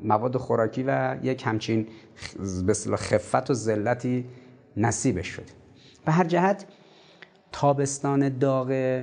مواد 0.03 0.37
خوراکی 0.37 0.83
و 0.87 1.17
یک 1.23 1.43
همچین 1.45 1.87
به 2.65 2.73
خفت 2.95 3.49
و 3.49 3.53
ذلتی 3.53 4.25
نصیبش 4.77 5.27
شده. 5.27 5.51
به 6.05 6.11
هر 6.11 6.23
جهت 6.23 6.65
تابستان 7.51 8.37
داغ 8.37 9.01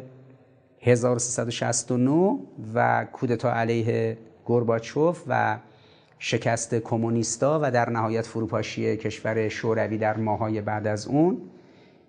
1369 0.82 2.38
و 2.74 3.06
کودتا 3.12 3.52
علیه 3.52 4.18
گورباچوف 4.44 5.22
و 5.28 5.58
شکست 6.18 6.74
کمونیستا 6.74 7.60
و 7.62 7.70
در 7.70 7.90
نهایت 7.90 8.26
فروپاشی 8.26 8.96
کشور 8.96 9.48
شوروی 9.48 9.98
در 9.98 10.16
ماهای 10.16 10.60
بعد 10.60 10.86
از 10.86 11.06
اون. 11.06 11.38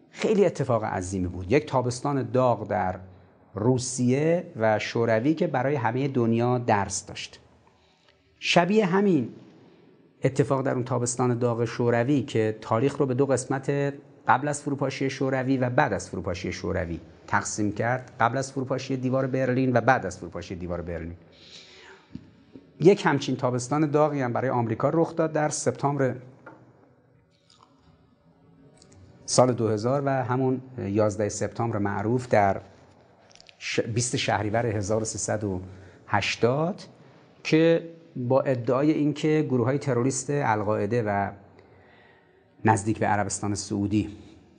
خیلی 0.10 0.46
اتفاق 0.46 0.84
عظیمی 0.84 1.28
بود. 1.28 1.52
یک 1.52 1.66
تابستان 1.66 2.32
داغ 2.32 2.68
در 2.68 3.00
روسیه 3.54 4.44
و 4.56 4.80
شوروی 4.80 5.34
که 5.34 5.48
برای 5.48 5.76
همه 5.76 6.08
دنیا 6.08 6.58
درس 6.58 7.06
داشت. 7.06 7.40
شبیه 8.40 8.86
همین 8.86 9.30
اتفاق 10.24 10.66
در 10.66 10.74
اون 10.74 10.84
تابستان 10.84 11.40
داغ 11.40 11.66
شوروی 11.66 12.22
که 12.22 12.58
تاریخ 12.62 12.98
رو 12.98 13.06
به 13.06 13.14
دو 13.14 13.26
قسمت 13.26 13.94
قبل 14.28 14.48
از 14.48 14.62
فروپاشی 14.62 15.10
شوروی 15.10 15.58
و 15.58 15.70
بعد 15.70 15.94
از 15.94 16.10
فروپاشی 16.10 16.52
شوروی 16.52 17.00
تقسیم 17.28 17.72
کرد 17.72 18.12
قبل 18.20 18.38
از 18.38 18.52
فروپاشی 18.52 18.98
دیوار 18.98 19.28
برلین 19.28 19.74
و 19.74 19.82
بعد 19.82 20.06
از 20.06 20.18
فروپاشی 20.18 20.56
دیوار 20.56 20.82
برلین. 20.82 21.16
یک 22.80 23.06
همچین 23.06 23.36
تابستان 23.36 23.92
داغی 23.92 24.22
هم 24.22 24.34
برای 24.34 24.50
آمریکا 24.50 24.90
رخ 24.90 25.16
داد 25.16 25.34
در 25.34 25.50
سپتامبر 25.50 26.16
سال 29.26 29.54
2000 29.54 30.02
و 30.06 30.10
همون 30.10 30.62
11 30.78 31.30
سپتامبر 31.30 31.78
معروف 31.78 32.28
در 32.28 32.62
20 33.94 34.16
شهریور 34.16 34.66
1380 34.66 36.82
که 37.44 37.90
با 38.16 38.42
ادعای 38.42 38.92
اینکه 38.92 39.46
گروه 39.50 39.66
های 39.66 39.78
تروریست 39.78 40.30
القاعده 40.30 41.04
و 41.04 41.32
نزدیک 42.66 43.00
به 43.00 43.06
عربستان 43.06 43.56
سعودی 43.56 44.18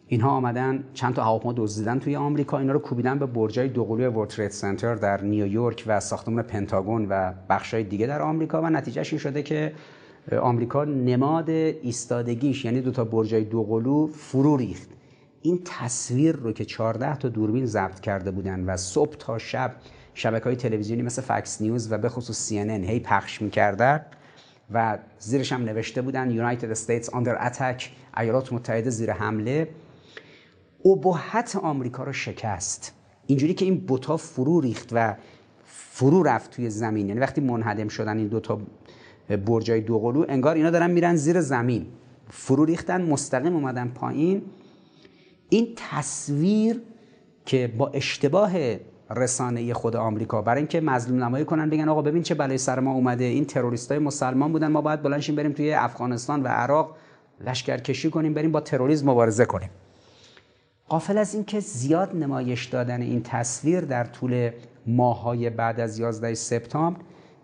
اینها 0.08 0.30
آمدن 0.30 0.84
چند 0.94 1.14
تا 1.14 1.24
هواپیما 1.24 1.54
دزدیدن 1.56 1.98
توی 1.98 2.16
آمریکا. 2.16 2.58
اینا 2.58 2.72
رو 2.72 2.78
کوبیدن 2.78 3.18
به 3.18 3.26
برجای 3.26 3.68
دوقلوی 3.68 4.06
ورد 4.06 4.48
سنتر 4.48 4.94
در 4.94 5.22
نیویورک 5.22 5.84
و 5.86 6.00
ساختمان 6.00 6.42
پنتاگون 6.42 7.06
و 7.10 7.32
بخشای 7.50 7.84
دیگه 7.84 8.06
در 8.06 8.22
آمریکا. 8.22 8.62
و 8.62 8.66
نتیجهش 8.66 9.12
این 9.12 9.18
شده 9.18 9.42
که 9.42 9.72
آمریکا 10.40 10.84
نماد 10.84 11.50
ایستادگیش 11.50 12.64
یعنی 12.64 12.80
دو 12.80 12.90
تا 12.90 13.04
برجای 13.04 13.44
دوقلو 13.44 14.06
فرو 14.06 14.56
ریخت. 14.56 14.88
این 15.42 15.60
تصویر 15.64 16.36
رو 16.36 16.52
که 16.52 16.64
14 16.64 17.16
تا 17.16 17.28
دوربین 17.28 17.66
ضبط 17.66 18.00
کرده 18.00 18.30
بودن 18.30 18.64
و 18.64 18.76
صبح 18.76 19.16
تا 19.16 19.38
شب 19.38 19.74
شبکه 20.14 20.44
های 20.44 20.56
تلویزیونی 20.56 21.02
مثل 21.02 21.22
فکس 21.22 21.62
نیوز 21.62 21.92
و 21.92 21.98
به 21.98 22.08
خصوص 22.08 22.52
CNN 22.52 22.88
هی 22.88 23.00
پخش 23.00 23.42
می‌کردن 23.42 24.00
و 24.70 24.98
زیرش 25.18 25.52
هم 25.52 25.62
نوشته 25.62 26.02
بودن 26.02 26.56
United 26.56 26.76
States 26.76 27.06
under 27.06 27.38
attack 27.48 27.82
ایالات 28.16 28.52
متحده 28.52 28.90
زیر 28.90 29.12
حمله. 29.12 29.68
ابهت 30.84 31.56
آمریکا 31.56 32.04
رو 32.04 32.12
شکست. 32.12 32.92
اینجوری 33.26 33.54
که 33.54 33.64
این 33.64 33.76
بوتا 33.76 34.16
فرو 34.16 34.60
ریخت 34.60 34.88
و 34.92 35.14
فرو 35.64 36.22
رفت 36.22 36.50
توی 36.50 36.70
زمین. 36.70 37.08
یعنی 37.08 37.20
وقتی 37.20 37.40
منهدم 37.40 37.88
شدن 37.88 38.18
این 38.18 38.28
دوتا 38.28 38.60
برجای 39.46 39.80
دوقلو 39.80 40.24
انگار 40.28 40.54
اینا 40.54 40.70
دارن 40.70 40.90
میرن 40.90 41.16
زیر 41.16 41.40
زمین. 41.40 41.86
فرو 42.30 42.64
ریختن 42.64 43.02
مستقیم 43.02 43.54
اومدن 43.54 43.88
پایین. 43.88 44.42
این 45.48 45.68
تصویر 45.76 46.82
که 47.46 47.74
با 47.78 47.88
اشتباه 47.88 48.52
رسانه 49.10 49.74
خود 49.74 49.96
آمریکا 49.96 50.42
برای 50.42 50.58
اینکه 50.58 50.80
مظلوم 50.80 51.24
نمایی 51.24 51.44
کنن 51.44 51.70
بگن 51.70 51.88
آقا 51.88 52.02
ببین 52.02 52.22
چه 52.22 52.34
بلای 52.34 52.58
سر 52.58 52.80
ما 52.80 52.92
اومده. 52.92 53.24
این 53.24 53.46
های 53.90 53.98
مسلمان 53.98 54.52
بودن 54.52 54.68
ما 54.68 54.80
باید 54.80 55.02
بلنشیم 55.02 55.34
بریم 55.34 55.52
توی 55.52 55.72
افغانستان 55.72 56.42
و 56.42 56.48
عراق 56.48 56.96
لشکرکشی 57.40 58.10
کنیم 58.10 58.34
بریم 58.34 58.52
با 58.52 58.60
تروریسم 58.60 59.10
مبارزه 59.10 59.44
کنیم. 59.44 59.70
قافل 60.88 61.18
از 61.18 61.34
اینکه 61.34 61.60
زیاد 61.60 62.16
نمایش 62.16 62.64
دادن 62.64 63.02
این 63.02 63.22
تصویر 63.22 63.80
در 63.80 64.04
طول 64.04 64.50
ماهای 64.86 65.50
بعد 65.50 65.80
از 65.80 65.98
11 65.98 66.34
سپتامبر 66.34 67.00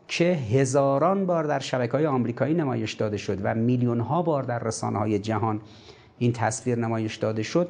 که 0.08 0.24
هزاران 0.24 1.26
بار 1.26 1.44
در 1.44 1.58
شبکه 1.58 1.92
های 1.92 2.06
آمریکایی 2.06 2.54
نمایش 2.54 2.92
داده 2.92 3.16
شد 3.16 3.38
و 3.42 3.54
میلیون 3.54 4.00
ها 4.00 4.22
بار 4.22 4.42
در 4.42 4.58
رسانه 4.58 4.98
های 4.98 5.18
جهان 5.18 5.60
این 6.18 6.32
تصویر 6.32 6.78
نمایش 6.78 7.16
داده 7.16 7.42
شد 7.42 7.68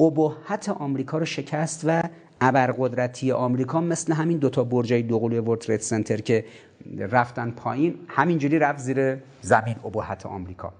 ابهت 0.00 0.68
آمریکا 0.68 1.18
رو 1.18 1.24
شکست 1.24 1.82
و 1.86 2.02
ابرقدرتی 2.40 3.32
آمریکا 3.32 3.80
مثل 3.80 4.12
همین 4.12 4.38
دوتا 4.38 4.64
برجای 4.64 5.02
دوقلوی 5.02 5.38
ورد 5.38 5.80
سنتر 5.80 6.16
که 6.16 6.44
رفتن 6.98 7.50
پایین 7.50 7.94
همینجوری 8.08 8.58
رفت 8.58 8.78
زیر 8.78 9.18
زمین 9.40 9.76
ابهت 9.84 10.26
آمریکا. 10.26 10.72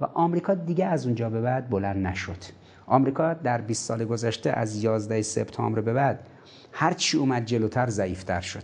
و 0.00 0.04
آمریکا 0.04 0.54
دیگه 0.54 0.86
از 0.86 1.06
اونجا 1.06 1.30
به 1.30 1.40
بعد 1.40 1.70
بلند 1.70 2.06
نشد. 2.06 2.59
آمریکا 2.90 3.34
در 3.34 3.60
20 3.60 3.84
سال 3.84 4.04
گذشته 4.04 4.50
از 4.50 4.84
11 4.84 5.22
سپتامبر 5.22 5.80
به 5.80 5.92
بعد 5.92 6.26
هر 6.72 6.92
چی 6.92 7.18
اومد 7.18 7.44
جلوتر 7.44 7.90
ضعیفتر 7.90 8.40
شد. 8.40 8.62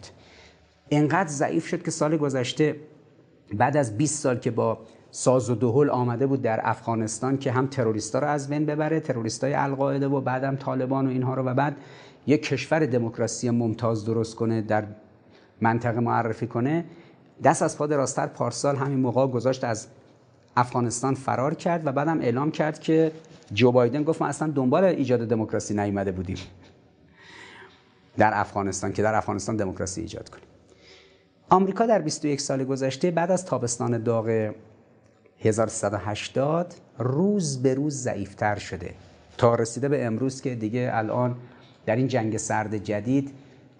انقدر 0.90 1.28
ضعیف 1.28 1.66
شد 1.66 1.82
که 1.82 1.90
سال 1.90 2.16
گذشته 2.16 2.76
بعد 3.54 3.76
از 3.76 3.96
20 3.96 4.22
سال 4.22 4.38
که 4.38 4.50
با 4.50 4.78
ساز 5.10 5.50
و 5.50 5.54
دهل 5.54 5.90
آمده 5.90 6.26
بود 6.26 6.42
در 6.42 6.60
افغانستان 6.62 7.38
که 7.38 7.52
هم 7.52 7.66
تروریستا 7.66 8.18
رو 8.18 8.26
از 8.26 8.48
بین 8.48 8.66
ببره 8.66 9.00
تروریستای 9.00 9.54
القاعده 9.54 10.08
و 10.08 10.20
بعدم 10.20 10.56
طالبان 10.56 11.06
و 11.06 11.10
اینها 11.10 11.34
رو 11.34 11.42
و 11.42 11.54
بعد 11.54 11.76
یک 12.26 12.42
کشور 12.42 12.86
دموکراسی 12.86 13.50
ممتاز 13.50 14.04
درست 14.04 14.34
کنه 14.34 14.62
در 14.62 14.84
منطقه 15.60 16.00
معرفی 16.00 16.46
کنه 16.46 16.84
دست 17.44 17.62
از 17.62 17.78
پاد 17.78 17.94
راستر 17.94 18.26
پارسال 18.26 18.76
همین 18.76 18.98
موقع 18.98 19.26
گذاشت 19.26 19.64
از 19.64 19.86
افغانستان 20.56 21.14
فرار 21.14 21.54
کرد 21.54 21.86
و 21.86 21.92
بعدم 21.92 22.20
اعلام 22.20 22.50
کرد 22.50 22.80
که 22.80 23.12
جو 23.52 23.72
بایدن 23.72 24.02
گفت 24.02 24.22
ما 24.22 24.28
اصلا 24.28 24.52
دنبال 24.54 24.84
ایجاد 24.84 25.28
دموکراسی 25.28 25.74
نیومده 25.74 26.12
بودیم. 26.12 26.36
در 28.16 28.30
افغانستان 28.34 28.92
که 28.92 29.02
در 29.02 29.14
افغانستان 29.14 29.56
دموکراسی 29.56 30.00
ایجاد 30.00 30.28
کنیم. 30.28 30.44
آمریکا 31.50 31.86
در 31.86 31.98
21 31.98 32.40
سال 32.40 32.64
گذشته 32.64 33.10
بعد 33.10 33.30
از 33.30 33.44
تابستان 33.44 34.02
داغ 34.02 34.52
1380 35.40 36.74
روز 36.98 37.62
به 37.62 37.74
روز 37.74 37.94
ضعیفتر 38.02 38.58
شده. 38.58 38.94
تا 39.38 39.54
رسیده 39.54 39.88
به 39.88 40.04
امروز 40.04 40.40
که 40.40 40.54
دیگه 40.54 40.90
الان 40.92 41.36
در 41.86 41.96
این 41.96 42.08
جنگ 42.08 42.36
سرد 42.36 42.76
جدید 42.76 43.30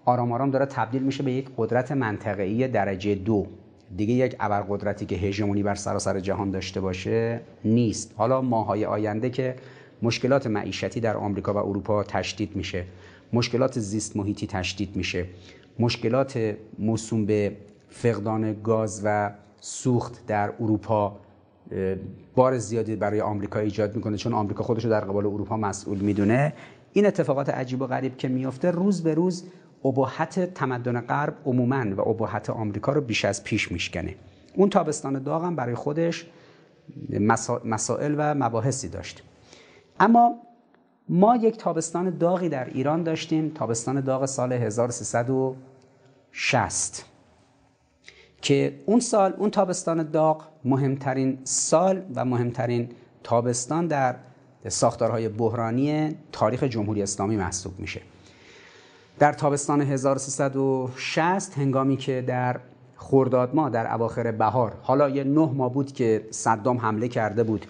آرام 0.05 0.31
آرام 0.31 0.51
داره 0.51 0.65
تبدیل 0.65 1.03
میشه 1.03 1.23
به 1.23 1.31
یک 1.31 1.49
قدرت 1.57 1.91
منطقه‌ای 1.91 2.67
درجه 2.67 3.15
دو. 3.15 3.47
دیگه 3.95 4.13
یک 4.13 4.35
ابرقدرتی 4.39 5.05
که 5.05 5.15
هژمونی 5.15 5.63
بر 5.63 5.75
سراسر 5.75 6.19
جهان 6.19 6.51
داشته 6.51 6.81
باشه 6.81 7.41
نیست. 7.65 8.13
حالا 8.17 8.41
ماهای 8.41 8.85
آینده 8.85 9.29
که 9.29 9.55
مشکلات 10.01 10.47
معیشتی 10.47 10.99
در 10.99 11.17
آمریکا 11.17 11.53
و 11.53 11.57
اروپا 11.57 12.03
تشدید 12.03 12.55
میشه. 12.55 12.85
مشکلات 13.33 13.79
زیست 13.79 14.17
محیطی 14.17 14.47
تشدید 14.47 14.95
میشه. 14.95 15.25
مشکلات 15.79 16.55
موسوم 16.79 17.25
به 17.25 17.57
فقدان 17.89 18.61
گاز 18.63 19.01
و 19.05 19.31
سوخت 19.59 20.25
در 20.27 20.53
اروپا 20.59 21.19
بار 22.35 22.57
زیادی 22.57 22.95
برای 22.95 23.21
آمریکا 23.21 23.59
ایجاد 23.59 23.95
می‌کنه 23.95 24.17
چون 24.17 24.33
آمریکا 24.33 24.63
خودش 24.63 24.85
رو 24.85 24.91
در 24.91 25.01
قبال 25.01 25.25
اروپا 25.25 25.57
مسئول 25.57 25.97
می‌دونه. 25.97 26.53
این 26.93 27.05
اتفاقات 27.05 27.49
عجیب 27.49 27.81
و 27.81 27.87
غریب 27.87 28.17
که 28.17 28.27
میفته 28.27 28.71
روز 28.71 29.03
به 29.03 29.13
روز 29.13 29.43
ابهت 29.87 30.53
تمدن 30.53 31.01
غرب 31.01 31.33
عموما 31.45 31.95
و 31.95 32.09
ابهت 32.09 32.49
آمریکا 32.49 32.93
رو 32.93 33.01
بیش 33.01 33.25
از 33.25 33.43
پیش 33.43 33.71
میشکنه. 33.71 34.15
اون 34.55 34.69
تابستان 34.69 35.23
داغ 35.23 35.43
هم 35.43 35.55
برای 35.55 35.75
خودش 35.75 36.25
مسائل 37.65 38.15
و 38.17 38.33
مباحثی 38.33 38.89
داشت. 38.89 39.23
اما 39.99 40.35
ما 41.09 41.35
یک 41.35 41.57
تابستان 41.57 42.17
داغی 42.17 42.49
در 42.49 42.65
ایران 42.65 43.03
داشتیم 43.03 43.51
تابستان 43.55 44.01
داغ 44.01 44.25
سال 44.25 44.53
1360 44.53 47.05
که 48.41 48.79
اون 48.85 48.99
سال 48.99 49.33
اون 49.37 49.49
تابستان 49.49 50.03
داغ 50.03 50.43
مهمترین 50.65 51.39
سال 51.43 52.01
و 52.15 52.25
مهمترین 52.25 52.89
تابستان 53.23 53.87
در 53.87 54.15
ساختارهای 54.67 55.29
بحرانی 55.29 56.15
تاریخ 56.31 56.63
جمهوری 56.63 57.01
اسلامی 57.01 57.35
محسوب 57.35 57.79
میشه. 57.79 58.01
در 59.19 59.33
تابستان 59.33 59.81
1360 59.81 61.57
هنگامی 61.57 61.97
که 61.97 62.23
در 62.27 62.59
خورداد 62.95 63.55
ما 63.55 63.69
در 63.69 63.93
اواخر 63.93 64.31
بهار 64.31 64.73
حالا 64.81 65.09
یه 65.09 65.23
نه 65.23 65.49
ماه 65.53 65.73
بود 65.73 65.91
که 65.91 66.27
صدام 66.31 66.77
حمله 66.77 67.07
کرده 67.07 67.43
بود 67.43 67.65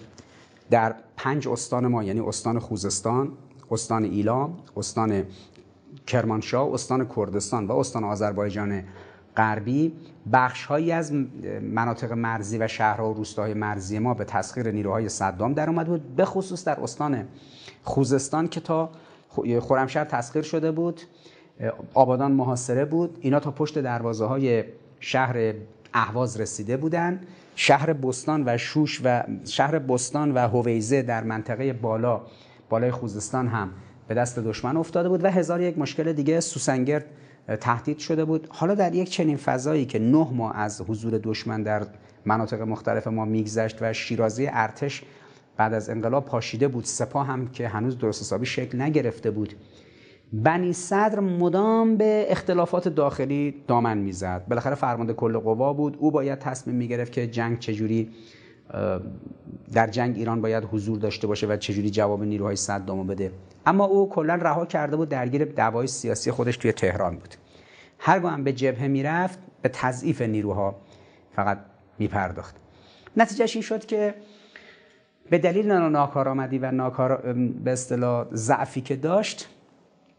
در 0.70 0.94
پنج 1.16 1.48
استان 1.48 1.86
ما 1.86 2.04
یعنی 2.04 2.20
استان 2.20 2.58
خوزستان 2.58 3.32
استان 3.70 4.04
ایلام 4.04 4.58
استان 4.76 5.24
کرمانشاه 6.06 6.74
استان 6.74 7.08
کردستان 7.16 7.66
و 7.66 7.72
استان 7.72 8.04
آذربایجان 8.04 8.82
غربی. 9.36 9.92
بخش 10.32 10.64
هایی 10.64 10.92
از 10.92 11.12
مناطق 11.62 12.12
مرزی 12.12 12.58
و 12.58 12.68
شهرها 12.68 13.10
و 13.10 13.14
روستاهای 13.14 13.54
مرزی 13.54 13.98
ما 13.98 14.14
به 14.14 14.24
تسخیر 14.24 14.70
نیروهای 14.70 15.08
صدام 15.08 15.54
در 15.54 15.70
اومد 15.70 15.86
بود 15.86 16.16
به 16.16 16.24
خصوص 16.24 16.64
در 16.64 16.80
استان 16.80 17.28
خوزستان 17.84 18.48
که 18.48 18.60
تا 18.60 18.90
خرمشهر 19.60 20.04
تسخیر 20.04 20.42
شده 20.42 20.72
بود. 20.72 21.00
آبادان 21.94 22.32
محاصره 22.32 22.84
بود. 22.84 23.18
اینا 23.20 23.40
تا 23.40 23.50
پشت 23.50 23.78
دروازه 23.78 24.24
های 24.24 24.64
شهر 25.00 25.54
اهواز 25.94 26.40
رسیده 26.40 26.76
بودند 26.76 27.26
شهر 27.56 27.92
بستان 27.92 28.42
و 28.46 28.58
شوش 28.58 29.00
و 29.04 29.22
شهر 29.44 29.78
بستان 29.78 30.32
و 30.32 30.38
هویزه 30.38 31.02
در 31.02 31.24
منطقه 31.24 31.72
بالا 31.72 32.20
بالای 32.68 32.90
خوزستان 32.90 33.48
هم 33.48 33.70
به 34.08 34.14
دست 34.14 34.38
دشمن 34.38 34.76
افتاده 34.76 35.08
بود 35.08 35.24
و 35.24 35.30
هزار 35.30 35.60
یک 35.60 35.78
مشکل 35.78 36.12
دیگه 36.12 36.40
سوسنگرد 36.40 37.04
تهدید 37.60 37.98
شده 37.98 38.24
بود. 38.24 38.46
حالا 38.50 38.74
در 38.74 38.94
یک 38.94 39.10
چنین 39.10 39.36
فضایی 39.36 39.86
که 39.86 39.98
نه 39.98 40.28
ماه 40.32 40.56
از 40.56 40.80
حضور 40.80 41.20
دشمن 41.22 41.62
در 41.62 41.86
مناطق 42.24 42.60
مختلف 42.60 43.06
ما 43.06 43.24
میگذشت 43.24 43.76
و 43.80 43.92
شیرازی 43.92 44.48
ارتش 44.52 45.02
بعد 45.56 45.74
از 45.74 45.90
انقلاب 45.90 46.24
پاشیده 46.24 46.68
بود 46.68 46.84
سپاه 46.84 47.26
هم 47.26 47.48
که 47.48 47.68
هنوز 47.68 47.98
درست 47.98 48.22
حسابی 48.22 48.46
شکل 48.46 48.80
نگرفته 48.80 49.30
بود. 49.30 49.54
بنی 50.32 50.72
صدر 50.72 51.20
مدام 51.20 51.96
به 51.96 52.26
اختلافات 52.28 52.88
داخلی 52.88 53.54
دامن 53.68 53.98
می‌زد. 53.98 54.44
بالاخره 54.48 54.74
فرمانده 54.74 55.12
کل 55.12 55.38
قوا 55.38 55.72
بود. 55.72 55.96
او 56.00 56.10
باید 56.10 56.38
تصمیم 56.38 56.76
می‌گرفت 56.76 57.12
که 57.12 57.26
جنگ 57.26 57.58
چجوری 57.58 58.10
در 59.72 59.86
جنگ 59.86 60.16
ایران 60.16 60.40
باید 60.40 60.64
حضور 60.64 60.98
داشته 60.98 61.26
باشه 61.26 61.46
و 61.46 61.56
چجوری 61.56 61.90
جواب 61.90 62.22
نیروهای 62.22 62.56
صدامو 62.56 63.04
بده. 63.04 63.32
اما 63.66 63.84
او 63.84 64.08
کلا 64.08 64.34
رها 64.34 64.66
کرده 64.66 64.96
بود 64.96 65.08
درگیر 65.08 65.44
دعوای 65.44 65.86
سیاسی 65.86 66.30
خودش 66.30 66.56
توی 66.56 66.72
تهران 66.72 67.16
بود. 67.16 67.34
هرگاه 67.98 68.32
هم 68.32 68.44
به 68.44 68.52
جبهه 68.52 68.86
می‌رفت 68.86 69.38
به 69.62 69.68
تضعیف 69.68 70.22
نیروها 70.22 70.76
فقط 71.32 71.58
میپرداخت. 71.98 72.56
نتیجهش 73.16 73.56
این 73.56 73.62
شد 73.62 73.86
که 73.86 74.14
به 75.30 75.38
دلیل 75.38 75.72
ناکارآمدی 75.72 76.58
و 76.58 76.70
ناکار 76.70 77.16
به 77.64 77.72
اصطلاح 77.72 78.26
ضعفی 78.34 78.80
که 78.80 78.96
داشت 78.96 79.48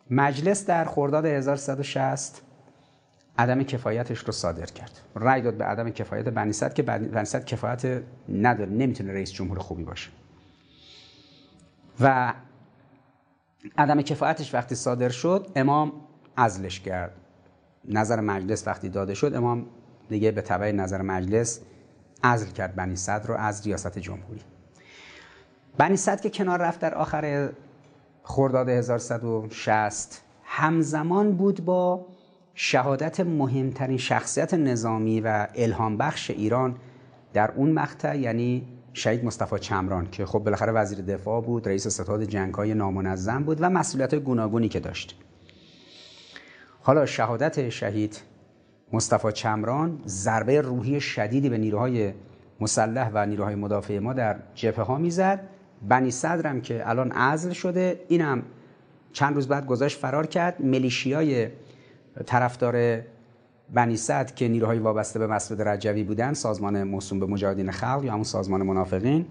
مجلس 0.09 0.65
در 0.65 0.85
خرداد 0.85 1.25
1160 1.25 2.41
عدم 3.37 3.63
کفایتش 3.63 4.19
رو 4.19 4.31
صادر 4.31 4.65
کرد. 4.65 4.99
رأی 5.15 5.41
داد 5.41 5.53
به 5.53 5.65
عدم 5.65 5.89
کفایت 5.89 6.25
بنیصد 6.25 6.73
که 6.73 6.83
بنیصد 6.83 7.45
کفایت 7.45 8.01
نداره 8.29 8.69
نمی‌تونه 8.69 9.13
رئیس 9.13 9.31
جمهور 9.31 9.59
خوبی 9.59 9.83
باشه. 9.83 10.09
و 11.99 12.33
عدم 13.77 14.01
کفایتش 14.01 14.53
وقتی 14.53 14.75
صادر 14.75 15.09
شد 15.09 15.47
امام 15.55 15.93
عزلش 16.37 16.79
کرد. 16.79 17.11
نظر 17.85 18.19
مجلس 18.19 18.67
وقتی 18.67 18.89
داده 18.89 19.13
شد 19.13 19.33
امام 19.35 19.65
دیگه 20.09 20.31
به 20.31 20.41
تبع 20.41 20.71
نظر 20.71 21.01
مجلس 21.01 21.61
عزل 22.23 22.51
کرد. 22.51 22.75
بنی 22.75 22.95
صدر 22.95 23.27
رو 23.27 23.35
از 23.35 23.67
ریاست 23.67 23.99
جمهوری. 23.99 24.41
بنی 25.77 25.97
صدر 25.97 26.21
که 26.21 26.29
کنار 26.29 26.59
رفت 26.59 26.79
در 26.79 26.95
آخر 26.95 27.49
خرداد 28.31 28.69
1160 28.69 30.21
همزمان 30.43 31.35
بود 31.35 31.65
با 31.65 32.05
شهادت 32.53 33.19
مهمترین 33.19 33.97
شخصیت 33.97 34.53
نظامی 34.53 35.21
و 35.21 35.47
الهام 35.55 35.97
بخش 35.97 36.31
ایران 36.31 36.75
در 37.33 37.51
اون 37.51 37.71
مقطع 37.71 38.17
یعنی 38.17 38.67
شهید 38.93 39.25
مصطفی 39.25 39.59
چمران 39.59 40.07
که 40.11 40.25
خب 40.25 40.39
بالاخره 40.39 40.71
وزیر 40.71 41.01
دفاع 41.01 41.41
بود 41.41 41.67
رئیس 41.67 41.87
ستاد 41.87 42.23
جنگ‌های 42.23 42.73
نامنظم 42.73 43.43
بود 43.43 43.57
و 43.61 43.69
مسئولیت 43.69 44.15
گوناگونی 44.15 44.69
که 44.69 44.79
داشت. 44.79 45.15
حالا 46.81 47.05
شهادت 47.05 47.69
شهید 47.69 48.21
مصطفی 48.93 49.31
چمران 49.31 50.01
ضربه 50.05 50.61
روحی 50.61 51.01
شدیدی 51.01 51.49
به 51.49 51.57
نیروهای 51.57 52.13
مسلح 52.59 53.11
و 53.13 53.25
نیروهای 53.25 53.55
مدافع 53.55 53.99
ما 53.99 54.13
در 54.13 54.39
جبهه 54.55 54.85
ها 54.85 54.97
می‌زد. 54.97 55.58
بنی 55.87 56.11
صدرم 56.11 56.61
که 56.61 56.89
الان 56.89 57.11
عزل 57.11 57.51
شده 57.51 58.05
اینم 58.07 58.43
چند 59.13 59.35
روز 59.35 59.47
بعد 59.47 59.65
گذاشت 59.65 59.99
فرار 59.99 60.27
کرد. 60.27 60.65
ملیشیای 60.65 61.47
طرفدار 62.25 63.01
بنی 63.73 63.97
صدر 63.97 64.33
که 64.33 64.47
نیروهای 64.47 64.79
وابسته 64.79 65.19
به 65.19 65.27
مسعود 65.27 65.61
رجوی 65.61 66.03
بودن 66.03 66.33
سازمان 66.33 66.83
موسوم 66.83 67.19
به 67.19 67.25
مجاهدین 67.25 67.71
خلق 67.71 68.03
یا 68.03 68.11
همون 68.11 68.23
سازمان 68.23 68.63
منافقین 68.63 69.25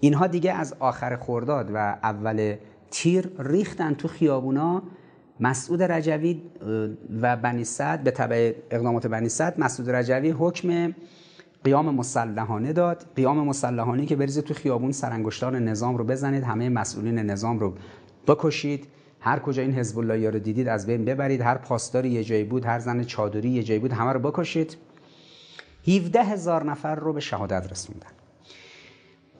اینها 0.00 0.26
دیگه 0.26 0.52
از 0.52 0.74
آخر 0.78 1.16
خورداد 1.16 1.70
و 1.74 1.76
اول 2.02 2.56
تیر 2.90 3.30
ریختن 3.38 3.94
تو 3.94 4.08
خیابونا. 4.08 4.82
مسعود 5.40 5.82
رجوی 5.82 6.42
و 7.20 7.36
بنی 7.36 7.64
صدر 7.64 8.02
به 8.02 8.10
تبع 8.10 8.52
اقدامات 8.70 9.06
بنی 9.06 9.28
صدر 9.28 9.54
مسعود 9.58 9.90
رجوی 9.90 10.30
حکم 10.30 10.94
قیام 11.64 11.94
مسلحانه 11.94 12.72
داد. 12.72 13.06
قیام 13.16 13.46
مسلحانه 13.46 14.06
که 14.06 14.16
بریزید 14.16 14.44
تو 14.44 14.54
خیابون 14.54 14.92
سرانگشتان 14.92 15.68
نظام 15.68 15.96
رو 15.96 16.04
بزنید 16.04 16.42
همه 16.42 16.68
مسئولین 16.68 17.18
نظام 17.18 17.58
رو 17.58 17.74
بکشید. 18.26 18.86
هر 19.20 19.38
کجا 19.38 19.62
این 19.62 19.72
حزب 19.72 19.98
الله 19.98 20.30
رو 20.30 20.38
دیدید 20.38 20.68
از 20.68 20.86
بین 20.86 21.04
ببرید. 21.04 21.40
هر 21.40 21.54
پاسداری 21.54 22.08
یه 22.08 22.24
جایی 22.24 22.44
بود 22.44 22.64
هر 22.64 22.78
زن 22.78 23.04
چادری 23.04 23.50
یه 23.50 23.62
جایی 23.62 23.80
بود 23.80 23.92
همه 23.92 24.12
رو 24.12 24.20
بکشید. 24.20 24.76
17 25.88 26.22
هزار 26.22 26.64
نفر 26.64 26.94
رو 26.94 27.12
به 27.12 27.20
شهادت 27.20 27.72
رسوندن. 27.72 28.10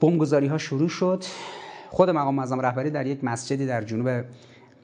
بمبگذاری 0.01 0.47
ها 0.47 0.57
شروع 0.57 0.89
شد. 0.89 1.23
خود 1.89 2.09
مقام 2.09 2.35
معظم 2.35 2.59
رهبری 2.59 2.89
در 2.89 3.05
یک 3.05 3.23
مسجدی 3.23 3.65
در 3.65 3.81
جنوب 3.81 4.23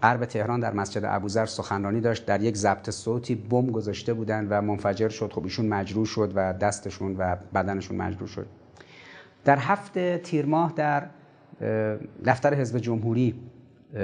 غرب 0.04 0.26
تهران 0.26 0.60
در 0.60 0.74
مسجد 0.74 1.02
ابوذر 1.06 1.46
سخنرانی 1.46 2.02
داشت. 2.02 2.26
در 2.26 2.42
یک 2.42 2.58
ضبط 2.58 2.90
صوتی 2.90 3.36
بمب 3.36 3.72
گذاشته 3.72 4.14
بودن 4.14 4.48
و 4.50 4.62
منفجر 4.62 5.10
شد. 5.10 5.34
خب 5.34 5.44
ایشون 5.44 5.66
مجروح 5.66 6.06
شد 6.06 6.32
و 6.36 6.54
دستشون 6.54 7.16
و 7.18 7.36
بدنشون 7.56 7.98
مجروح 7.98 8.30
شد. 8.30 8.48
در 9.46 9.58
هفته 9.58 10.22
تیر 10.24 10.46
ماه 10.46 10.74
در 10.76 11.08
دفتر 12.26 12.54
حزب 12.54 12.78
جمهوری 12.78 13.36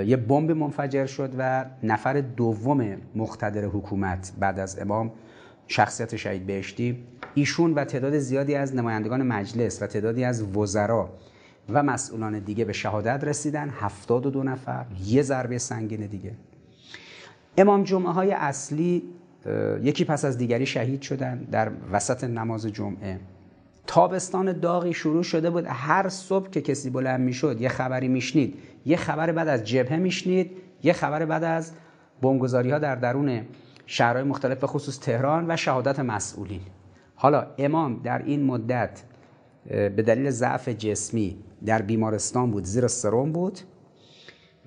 یه 0.06 0.18
بمب 0.18 0.52
منفجر 0.52 1.06
شد 1.06 1.34
و 1.38 1.66
نفر 1.84 2.22
دوم 2.22 2.98
مقتدر 3.16 3.66
حکومت 3.66 4.34
بعد 4.40 4.60
از 4.60 4.80
امام 4.80 5.12
شخصیت 5.68 6.16
شهید 6.16 6.46
بهشتی 6.46 7.04
ایشون 7.34 7.74
و 7.74 7.84
تعداد 7.84 8.18
زیادی 8.18 8.56
از 8.56 8.76
نمایندگان 8.76 9.24
مجلس 9.24 9.82
و 9.82 9.88
تعدادی 9.88 10.24
از 10.24 10.58
وزرا 10.58 11.10
و 11.70 11.84
مسئولان 11.84 12.40
دیگه 12.40 12.66
به 12.66 12.74
شهادت 12.74 13.24
رسیدن 13.24 13.70
هفتاد 13.70 14.26
و 14.26 14.30
دو 14.30 14.44
نفر 14.44 14.86
یه 15.06 15.22
ضربه 15.22 15.58
سنگین 15.58 16.06
دیگه. 16.06 16.32
امام 17.58 17.84
جمعه 17.84 18.12
های 18.12 18.32
اصلی 18.32 19.04
یکی 19.82 20.06
پس 20.06 20.26
از 20.26 20.38
دیگری 20.38 20.66
شهید 20.66 21.02
شدن 21.02 21.38
در 21.52 21.72
وسط 21.92 22.24
نماز 22.24 22.66
جمعه. 22.66 23.20
تابستان 23.88 24.60
داغی 24.60 24.94
شروع 24.94 25.24
شده 25.24 25.50
بود. 25.50 25.66
هر 25.68 26.10
صبح 26.10 26.50
که 26.50 26.62
کسی 26.62 26.90
بلند 26.90 27.22
می‌شد 27.22 27.62
یه 27.62 27.70
خبری 27.70 28.08
میشنید. 28.08 28.56
یه 28.86 28.98
خبر 28.98 29.32
بعد 29.32 29.48
از 29.48 29.64
جبهه 29.64 29.98
میشنید. 29.98 30.52
یه 30.84 30.94
خبر 30.94 31.26
بعد 31.26 31.44
از 31.44 31.72
بمبگذاری 32.22 32.72
ها 32.72 32.80
در 32.80 32.96
درون 32.96 33.42
شهرهای 33.86 34.24
مختلف 34.24 34.58
به 34.60 34.68
خصوص 34.68 35.00
تهران 35.00 35.46
و 35.52 35.58
شهادت 35.58 36.00
مسئولین. 36.00 36.62
حالا 37.16 37.48
امام 37.58 38.02
در 38.04 38.22
این 38.22 38.44
مدت 38.44 39.04
به 39.66 39.90
دلیل 39.90 40.30
ضعف 40.30 40.70
جسمی 40.70 41.38
در 41.66 41.82
بیمارستان 41.82 42.52
بود 42.52 42.64
زیر 42.64 42.88
سرم 42.88 43.32
بود. 43.32 43.60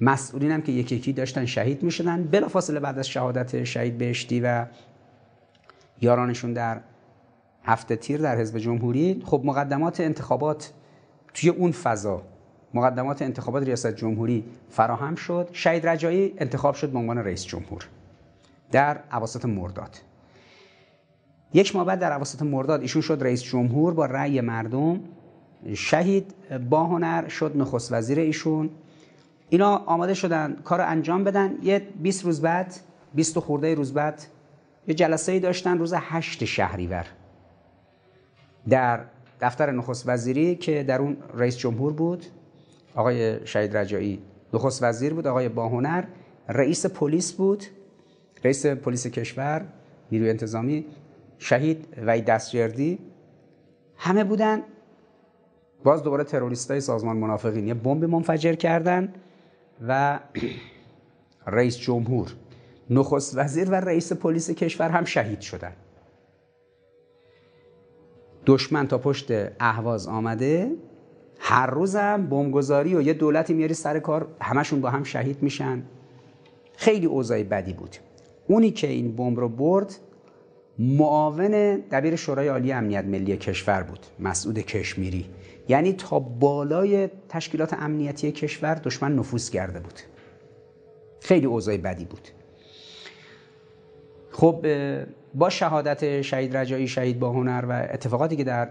مسئولین 0.01 0.51
هم 0.51 0.63
که 0.63 0.73
یکی 0.73 0.97
یکی 0.97 1.13
داشتن 1.13 1.47
شهید 1.47 1.83
می‌شدن. 1.83 2.25
بلافاصله 2.25 2.81
بعد 2.81 2.99
از 2.99 3.09
شهادت 3.09 3.65
شهید 3.65 3.99
بهشتی 3.99 4.41
و 4.41 4.67
یارانشون 6.01 6.53
در 6.53 6.81
هفته 7.65 7.97
تیر 7.97 8.21
در 8.21 8.39
حزب 8.39 8.59
جمهوری 8.59 9.23
خب 9.25 9.43
مقدمات 9.45 10.01
انتخابات 10.01 10.73
توی 11.35 11.51
اون 11.51 11.73
فضا 11.73 12.23
مقدمات 12.75 13.23
انتخابات 13.23 13.63
ریاست 13.63 13.97
جمهوری 13.97 14.45
فراهم 14.71 15.15
شد. 15.15 15.49
شهید 15.53 15.87
رجایی 15.87 16.35
انتخاب 16.39 16.75
شد 16.75 16.91
به 16.91 16.99
عنوان 16.99 17.19
رئیس 17.19 17.45
جمهور 17.45 17.89
در 18.73 19.01
عواسط 19.11 19.45
مرداد. 19.45 20.01
یک 21.55 21.77
ماه 21.77 21.85
بعد 21.87 21.99
در 21.99 22.13
عواسط 22.13 22.43
مرداد 22.43 22.81
ایشون 22.81 23.03
شد 23.03 23.19
رئیس 23.21 23.43
جمهور 23.43 23.95
با 23.95 24.07
رأی 24.07 24.41
مردم. 24.41 25.01
شهید 25.75 26.35
با 26.71 26.85
هنر 26.85 27.29
شد 27.29 27.53
نخست 27.57 27.93
وزیر 27.93 28.19
ایشون. 28.19 28.71
اینا 29.49 29.77
آماده 29.77 30.15
شدن 30.15 30.57
کار 30.65 30.81
انجام 30.81 31.25
بدن. 31.25 31.55
یه 31.63 31.83
20 32.03 32.25
روز 32.25 32.41
بعد 32.41 32.75
20 33.15 33.39
خورده 33.39 33.75
روز 33.75 33.95
بعد 33.95 34.23
یه 34.89 34.95
جلسه 34.95 35.33
ای 35.33 35.41
داشتن 35.41 35.79
روز 35.79 35.95
8 35.97 36.45
شهریور 36.45 37.07
در 38.69 39.01
دفتر 39.41 39.71
نخست 39.71 40.09
وزیری 40.09 40.55
که 40.55 40.83
در 40.83 41.01
اون 41.01 41.17
رئیس 41.35 41.57
جمهور 41.57 41.93
بود. 41.93 42.27
آقای 42.95 43.47
شهید 43.47 43.77
رجایی 43.77 44.23
نخست 44.55 44.83
وزیر 44.83 45.15
بود 45.15 45.27
آقای 45.27 45.49
باهنر 45.49 46.05
رئیس 46.49 46.87
پلیس 46.87 47.33
بود 47.33 47.65
رئیس 48.45 48.67
پلیس 48.67 49.07
کشور 49.07 49.65
نیروی 50.13 50.31
انتظامی 50.31 50.87
شهید 51.39 51.89
وی 52.07 52.21
دستجردی 52.21 52.99
همه 53.97 54.25
بودن. 54.25 54.63
باز 55.87 56.03
دوباره 56.03 56.24
تروریست 56.24 56.78
سازمان 56.78 57.16
منافقین. 57.16 57.66
یه 57.66 57.74
بمب 57.74 58.05
منفجر 58.05 58.55
کردن 58.55 59.12
و 59.89 60.20
رئیس 61.47 61.78
جمهور. 61.78 62.32
نخست 62.91 63.39
وزیر 63.39 63.70
و 63.70 63.74
رئیس 63.74 64.12
پلیس 64.12 64.51
کشور 64.51 64.89
هم 64.89 65.05
شهید 65.05 65.41
شدن. 65.41 65.72
دشمن 68.47 68.89
تا 68.89 68.99
پشت 68.99 69.30
اهواز 69.61 70.09
آمده. 70.09 70.72
هر 71.39 71.66
روزم 71.66 72.26
بمبگذاری 72.26 72.95
و 72.95 73.03
یه 73.03 73.12
دولتی 73.12 73.55
میاری 73.55 73.74
سر 73.74 73.99
کار 73.99 74.26
همشون 74.41 74.80
با 74.80 74.91
هم 74.91 75.05
شهید 75.05 75.43
میشن. 75.43 75.82
خیلی 76.76 77.07
اوضاع 77.07 77.43
بدی 77.43 77.72
بود. 77.72 77.97
اونی 78.47 78.70
که 78.70 78.87
این 78.87 79.16
بمب 79.16 79.41
رو 79.41 79.49
برد 79.49 79.97
معاون 80.79 81.77
دبیر 81.77 82.16
شورای 82.16 82.49
عالی 82.49 82.72
امنیت 82.72 83.05
ملی 83.05 83.37
کشور 83.37 83.83
بود 83.83 84.07
مسعود 84.20 84.59
کشمیری. 84.59 85.27
یعنی 85.68 85.93
تا 85.93 86.18
بالای 86.18 87.09
تشکیلات 87.29 87.74
امنیتی 87.74 88.33
کشور 88.33 88.74
دشمن 88.74 89.16
نفوذ 89.16 89.51
کرده 89.51 89.81
بود. 89.81 90.01
خیلی 91.20 91.47
اوضاع 91.47 91.77
بدی 91.77 92.05
بود. 92.05 92.29
خب 94.31 94.66
با 95.35 95.49
شهادت 95.49 96.22
شهید 96.22 96.57
رجایی 96.57 96.89
شهید 96.89 97.18
با 97.18 97.31
هنر 97.31 97.64
و 97.68 97.89
اتفاقاتی 97.93 98.37
که 98.37 98.45
در 98.45 98.68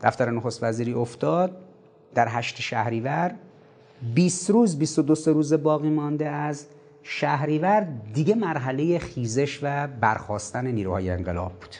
دفتر 0.00 0.30
نخست 0.30 0.62
وزیری 0.62 0.92
افتاد 0.92 1.56
در 2.14 2.28
هشت 2.30 2.60
شهریور 2.60 3.34
20 4.14 4.50
روز 4.50 4.78
22 4.78 5.32
روز 5.32 5.52
باقی 5.52 5.90
مانده 5.90 6.28
از 6.28 6.66
شهریور 7.02 7.86
دیگه 8.14 8.34
مرحله 8.34 8.98
خیزش 8.98 9.60
و 9.62 9.86
برخواستن 10.00 10.66
نیروهای 10.66 11.10
انقلاب 11.10 11.52
بود. 11.52 11.76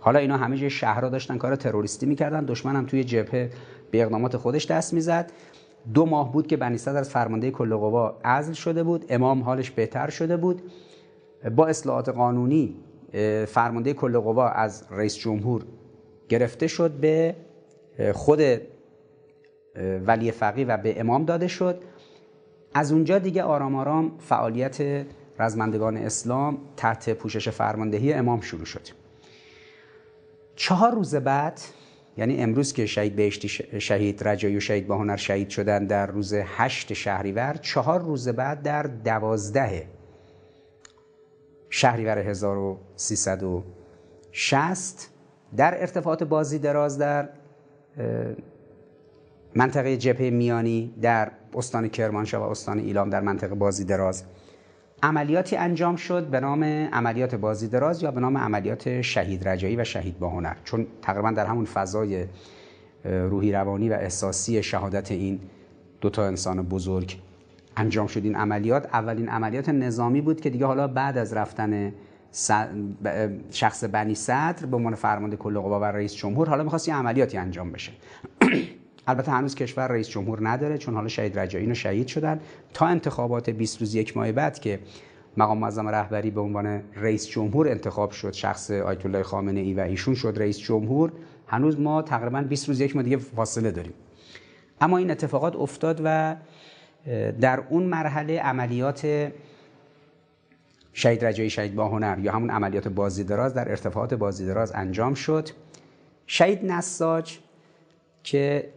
حالا 0.00 0.18
اینا 0.18 0.36
همه 0.36 0.56
جای 0.56 0.70
شهرها 0.70 1.08
داشتن 1.08 1.38
کار 1.38 1.56
تروریستی 1.56 2.06
می‌کردن. 2.06 2.44
دشمن 2.44 2.76
هم 2.76 2.86
توی 2.86 3.04
جبهه 3.04 3.50
به 3.90 4.02
اقدامات 4.02 4.36
خودش 4.36 4.66
دست 4.66 4.94
می‌زد. 4.94 5.32
دو 5.94 6.06
ماه 6.06 6.32
بود 6.32 6.46
که 6.46 6.56
بنی 6.56 6.78
صدر 6.78 6.98
از 6.98 7.10
فرمانده 7.10 7.50
کل 7.50 7.76
قوا 7.76 8.18
عزل 8.24 8.52
شده 8.52 8.82
بود. 8.82 9.04
امام 9.08 9.42
حالش 9.42 9.70
بهتر 9.70 10.10
شده 10.10 10.36
بود. 10.36 10.62
با 11.56 11.66
اصلاحات 11.66 12.08
قانونی 12.08 12.76
فرمانده 13.46 13.92
کل 13.92 14.18
قوا 14.18 14.48
از 14.48 14.84
رئیس 14.90 15.16
جمهور 15.16 15.64
گرفته 16.28 16.66
شد 16.66 16.90
به 16.90 17.34
خود 18.12 18.40
ولی 20.06 20.30
فقی 20.30 20.64
و 20.64 20.76
به 20.76 21.00
امام 21.00 21.24
داده 21.24 21.48
شد. 21.48 21.82
از 22.74 22.92
اونجا 22.92 23.18
دیگه 23.18 23.42
آرام 23.42 23.74
آرام 23.74 24.12
فعالیت 24.18 25.06
رزمندگان 25.38 25.96
اسلام 25.96 26.58
تحت 26.76 27.10
پوشش 27.10 27.48
فرماندهی 27.48 28.12
امام 28.12 28.40
شروع 28.40 28.64
شد. 28.64 28.88
چهار 30.56 30.92
روز 30.92 31.14
بعد 31.14 31.60
یعنی 32.16 32.42
امروز 32.42 32.72
که 32.72 32.86
شهید 32.86 33.16
بهشتی 33.16 33.48
شهید 33.78 34.28
رجایی 34.28 34.56
و 34.56 34.60
شهید 34.60 34.90
هنر 34.90 35.16
شهید 35.16 35.48
شدن 35.48 35.86
در 35.86 36.06
روز 36.06 36.34
هشت 36.34 36.92
شهریور 36.92 37.58
چهار 37.62 38.00
روز 38.00 38.28
بعد 38.28 38.62
در 38.62 38.82
دوازده 38.82 39.88
شهریور 41.70 42.18
1360 42.18 45.10
در 45.56 45.80
ارتفاعات 45.80 46.22
بازی 46.22 46.58
دراز 46.58 46.98
در 46.98 47.28
منطقه 49.54 49.96
جبهه 49.96 50.30
میانی 50.30 50.94
در 51.02 51.32
استان 51.54 51.88
کرمانشاه 51.88 52.46
و 52.46 52.50
استان 52.50 52.78
ایلام 52.78 53.10
در 53.10 53.20
منطقه 53.20 53.54
بازی 53.54 53.84
دراز. 53.84 54.24
عملیاتی 55.02 55.56
انجام 55.56 55.96
شد 55.96 56.26
به 56.26 56.40
نام 56.40 56.64
عملیات 56.92 57.34
بازی 57.34 57.68
دراز 57.68 58.02
یا 58.02 58.10
به 58.10 58.20
نام 58.20 58.38
عملیات 58.38 59.00
شهید 59.02 59.48
رجایی 59.48 59.76
و 59.76 59.84
شهید 59.84 60.18
با 60.18 60.28
هنر. 60.28 60.54
چون 60.64 60.86
تقریبا 61.02 61.30
در 61.30 61.46
همون 61.46 61.64
فضای 61.64 62.24
روحی 63.04 63.52
روانی 63.52 63.88
و 63.88 63.92
احساسی 63.92 64.62
شهادت 64.62 65.12
این 65.12 65.40
دوتا 66.00 66.24
انسان 66.24 66.62
بزرگ 66.62 67.18
انجام 67.76 68.06
شد 68.06 68.24
این 68.24 68.36
عملیات. 68.36 68.86
اولین 68.94 69.28
عملیات 69.28 69.68
نظامی 69.68 70.20
بود 70.20 70.40
که 70.40 70.50
دیگه 70.50 70.66
حالا 70.66 70.88
بعد 70.88 71.18
از 71.18 71.32
رفتن 71.32 71.92
شخص 73.50 73.84
بنی 73.84 74.14
صدر 74.14 74.66
به 74.66 74.76
عنوان 74.76 74.94
فرمانده 74.94 75.36
کل 75.36 75.58
قوا 75.58 75.80
و 75.80 75.84
رئیس 75.84 76.14
جمهور 76.14 76.48
حالا 76.48 76.62
می‌خواست 76.62 76.88
یه 76.88 76.94
عملیاتی 76.94 77.38
انجام 77.38 77.72
بشه. 77.72 77.92
البته 79.06 79.32
هنوز 79.32 79.54
کشور 79.54 79.88
رئیس 79.88 80.08
جمهور 80.08 80.48
نداره 80.48 80.78
چون 80.78 80.94
حالا 80.94 81.08
شهید 81.08 81.38
رجایی 81.38 81.66
رو 81.66 81.74
شهید 81.74 82.06
شدن. 82.06 82.40
تا 82.74 82.86
انتخابات 82.86 83.50
20 83.50 83.80
روز 83.80 83.94
یک 83.94 84.16
ماه 84.16 84.32
بعد 84.32 84.58
که 84.58 84.78
مقام 85.36 85.58
معظم 85.58 85.88
رهبری 85.88 86.30
به 86.30 86.40
عنوان 86.40 86.82
رئیس 86.96 87.26
جمهور 87.26 87.68
انتخاب 87.68 88.10
شد 88.10 88.32
شخص 88.32 88.70
آیت 88.70 89.06
الله 89.06 89.22
خامنه 89.22 89.60
ای 89.60 89.74
و 89.74 89.80
ایشون 89.80 90.14
شد 90.14 90.34
رئیس 90.36 90.58
جمهور 90.58 91.12
هنوز 91.46 91.80
ما 91.80 92.02
تقریبا 92.02 92.40
20 92.42 92.68
روز 92.68 92.80
یک 92.80 92.96
ماه 92.96 93.04
دیگه 93.04 93.16
فاصله 93.16 93.70
داریم. 93.70 93.92
اما 94.80 94.98
این 94.98 95.10
اتفاقات 95.10 95.56
افتاد 95.56 96.00
و 96.04 96.36
در 97.40 97.62
اون 97.70 97.82
مرحله 97.82 98.40
عملیات 98.40 99.32
شهید 100.92 101.24
رجایی 101.24 101.50
شهید 101.50 101.74
با 101.74 101.88
هنر 101.88 102.18
یا 102.18 102.32
همون 102.32 102.50
عملیات 102.50 102.88
بازی 102.88 103.24
دراز 103.24 103.54
در 103.54 103.68
ارتفاعات 103.68 104.14
بازی 104.14 104.46
دراز 104.46 104.72
انجام 104.74 105.14
شد. 105.14 105.48
شهید 106.26 106.64
نساج 106.64 107.38
که 108.22 108.68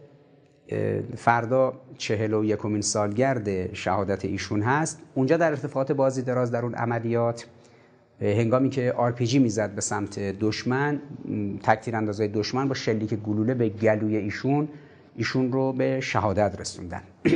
فردا 1.16 1.72
چهل 1.98 2.34
و 2.34 2.44
یکمین 2.44 2.82
سالگرد 2.82 3.74
شهادت 3.74 4.24
ایشون 4.24 4.62
هست. 4.62 5.02
اونجا 5.14 5.36
در 5.36 5.50
ارتفاعات 5.50 5.92
بازی 5.92 6.22
دراز 6.22 6.50
در 6.50 6.62
اون 6.62 6.74
عملیات 6.74 7.46
هنگامی 8.20 8.70
که 8.70 8.92
آرپیجی 8.92 9.38
می‌زد 9.38 9.74
به 9.74 9.80
سمت 9.80 10.18
دشمن 10.18 11.00
تک‌تیرانداز 11.62 12.28
دشمن 12.28 12.68
با 12.68 12.74
شلیک 12.74 13.14
گلوله 13.14 13.54
به 13.54 13.68
گلوی 13.68 14.16
ایشون 14.16 14.68
ایشون 15.16 15.52
رو 15.52 15.72
به 15.72 16.00
شهادت 16.00 16.60
رسوندن. 16.60 17.02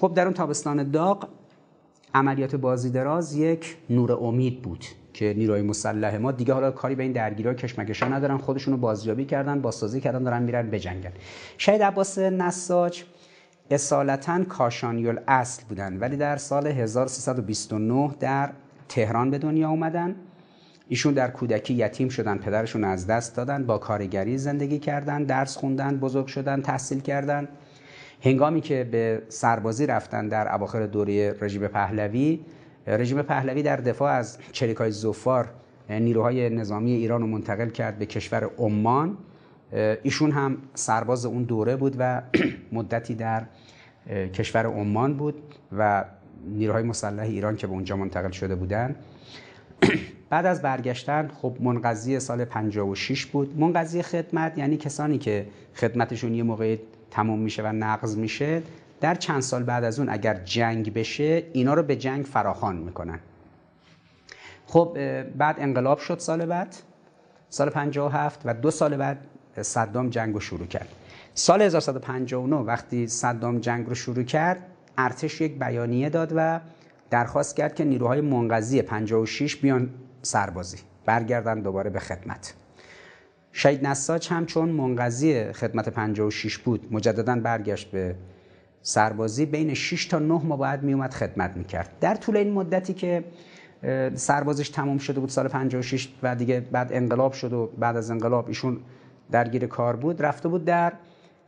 خب 0.00 0.12
در 0.14 0.24
اون 0.24 0.34
تابستان 0.34 0.90
داغ 0.90 1.28
عملیات 2.14 2.56
بازی 2.56 2.90
دراز 2.90 3.34
یک 3.34 3.76
نور 3.90 4.12
امید 4.12 4.62
بود. 4.62 4.84
که 5.14 5.34
نیروی 5.36 5.62
مسلح 5.62 6.16
ما 6.16 6.32
دیگه 6.32 6.54
حالا 6.54 6.70
کاری 6.70 6.94
به 6.94 7.02
این 7.02 7.12
درگیری 7.12 7.54
کشمکشا 7.54 8.08
ندارن 8.08 8.36
خودشونو 8.36 8.76
بازیابی 8.76 9.24
کردن 9.24 9.60
بازسازی 9.60 10.00
کردن 10.00 10.22
دارن 10.22 10.42
میرن 10.42 10.70
بجنگن 10.70 11.12
شهید 11.58 11.82
عباس 11.82 12.18
نساج 12.18 13.04
اصالتا 13.70 14.44
کاشانیول 14.44 15.20
اصل 15.28 15.62
بودن 15.68 15.98
ولی 15.98 16.16
در 16.16 16.36
سال 16.36 16.66
1329 16.66 18.14
در 18.20 18.50
تهران 18.88 19.30
به 19.30 19.38
دنیا 19.38 19.68
اومدن. 19.70 20.16
ایشون 20.88 21.14
در 21.14 21.30
کودکی 21.30 21.74
یتیم 21.74 22.08
شدن 22.08 22.38
پدرشون 22.38 22.84
از 22.84 23.06
دست 23.06 23.36
دادن 23.36 23.66
با 23.66 23.78
کارگری 23.78 24.38
زندگی 24.38 24.78
کردن 24.78 25.24
درس 25.24 25.56
خوندن 25.56 25.96
بزرگ 25.96 26.26
شدن 26.26 26.62
تحصیل 26.62 27.00
کردن. 27.00 27.48
هنگامی 28.22 28.60
که 28.60 28.84
به 28.84 29.22
سربازی 29.28 29.86
رفتن 29.86 30.28
در 30.28 30.54
اواخر 30.54 30.86
دوره 30.86 31.36
رژیم 31.40 31.68
پهلوی 31.68 32.40
رژیم 32.86 33.22
پهلوی 33.22 33.62
در 33.62 33.76
دفاع 33.76 34.12
از 34.12 34.38
چریکای 34.52 34.90
زفار 34.90 35.50
نیروهای 35.90 36.50
نظامی 36.50 36.92
ایران 36.92 37.20
رو 37.20 37.26
منتقل 37.26 37.68
کرد 37.68 37.98
به 37.98 38.06
کشور 38.06 38.50
عمان. 38.58 39.18
ایشون 40.02 40.30
هم 40.30 40.58
سرباز 40.74 41.26
اون 41.26 41.42
دوره 41.42 41.76
بود 41.76 41.96
و 41.98 42.22
مدتی 42.72 43.14
در 43.14 43.46
کشور 44.32 44.66
عمان 44.66 45.14
بود 45.14 45.34
و 45.78 46.04
نیروهای 46.46 46.82
مسلح 46.82 47.22
ایران 47.22 47.56
که 47.56 47.66
به 47.66 47.72
اونجا 47.72 47.96
منتقل 47.96 48.30
شده 48.30 48.54
بودن. 48.54 48.96
بعد 50.30 50.46
از 50.46 50.62
برگشتن 50.62 51.28
خب 51.28 51.56
منقضی 51.60 52.20
سال 52.20 52.44
56 52.44 53.26
بود. 53.26 53.58
منقضی 53.58 54.02
خدمت 54.02 54.58
یعنی 54.58 54.76
کسانی 54.76 55.18
که 55.18 55.46
خدمتشون 55.74 56.34
یه 56.34 56.42
موقعی 56.42 56.80
تموم 57.10 57.38
میشه 57.38 57.62
و 57.62 57.66
نقض 57.66 58.16
میشه. 58.16 58.62
در 59.04 59.14
چند 59.14 59.42
سال 59.42 59.62
بعد 59.62 59.84
از 59.84 59.98
اون 59.98 60.08
اگر 60.08 60.34
جنگ 60.34 60.94
بشه 60.94 61.42
اینا 61.52 61.74
رو 61.74 61.82
به 61.82 61.96
جنگ 61.96 62.24
فراخوان 62.24 62.76
می‌کنن. 62.76 63.18
خب 64.66 64.98
بعد 65.38 65.56
انقلاب 65.58 65.98
شد 65.98 66.18
سال 66.18 66.46
بعد 66.46 66.76
سال 67.48 67.70
57 67.70 68.40
و 68.44 68.54
دو 68.54 68.70
سال 68.70 68.96
بعد 68.96 69.18
صدام 69.60 70.10
جنگ 70.10 70.34
رو 70.34 70.40
شروع 70.40 70.66
کرد. 70.66 70.88
سال 71.34 71.62
1159 71.62 72.56
وقتی 72.56 73.06
صدام 73.06 73.58
جنگ 73.58 73.86
رو 73.86 73.94
شروع 73.94 74.24
کرد 74.24 74.58
ارتش 74.98 75.40
یک 75.40 75.58
بیانیه 75.58 76.08
داد 76.08 76.32
و 76.36 76.60
درخواست 77.10 77.56
کرد 77.56 77.74
که 77.74 77.84
نیروهای 77.84 78.20
منقضی 78.20 78.82
56 78.82 79.56
بیان 79.56 79.90
سربازی 80.22 80.78
برگردن 81.06 81.60
دوباره 81.60 81.90
به 81.90 82.00
خدمت. 82.00 82.54
شهید 83.52 83.86
نساج 83.86 84.28
هم 84.28 84.46
چون 84.46 84.68
منقضی 84.68 85.52
خدمت 85.52 85.88
56 85.88 86.58
بود 86.58 86.88
مجددا 86.90 87.36
برگشت 87.36 87.90
به 87.90 88.14
سربازی 88.86 89.46
بین 89.46 89.74
6 89.74 90.06
تا 90.06 90.18
9 90.18 90.40
ماه 90.44 90.58
بعد 90.58 90.82
میومد 90.82 91.14
خدمت 91.14 91.56
می‌کرد. 91.56 91.90
در 92.00 92.14
طول 92.14 92.36
این 92.36 92.52
مدتی 92.52 92.94
که 92.94 93.24
سربازش 94.14 94.68
تمام 94.68 94.98
شده 94.98 95.20
بود 95.20 95.28
سال 95.28 95.48
56 95.48 96.08
و 96.22 96.36
دیگه 96.36 96.60
بعد 96.60 96.92
انقلاب 96.92 97.32
شد 97.32 97.52
و 97.52 97.66
بعد 97.78 97.96
از 97.96 98.10
انقلاب 98.10 98.48
ایشون 98.48 98.80
درگیر 99.30 99.66
کار 99.66 99.96
بود 99.96 100.22
رفته 100.22 100.48
بود 100.48 100.64
در 100.64 100.92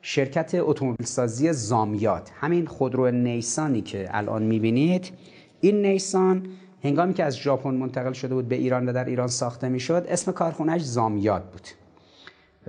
شرکت 0.03 0.55
اتومبیل 0.55 1.07
سازی 1.07 1.53
زامیات 1.53 2.31
همین 2.41 2.67
خودرو 2.67 3.11
نیسانی 3.11 3.83
که 3.83 4.09
الان 4.11 4.43
می‌بینید 4.43 5.13
این 5.61 5.83
نیسان 5.83 6.47
هنگامی 6.85 7.15
که 7.15 7.25
از 7.25 7.37
ژاپن 7.37 7.75
منتقل 7.75 8.13
شده 8.13 8.35
بود 8.35 8.49
به 8.49 8.57
ایران 8.57 8.89
و 8.89 8.93
در 8.93 9.05
ایران 9.05 9.29
ساخته 9.29 9.69
می‌شد 9.69 10.07
اسم 10.09 10.33
کارخونهش 10.33 10.83
زامیات 10.83 11.43
بود. 11.53 11.69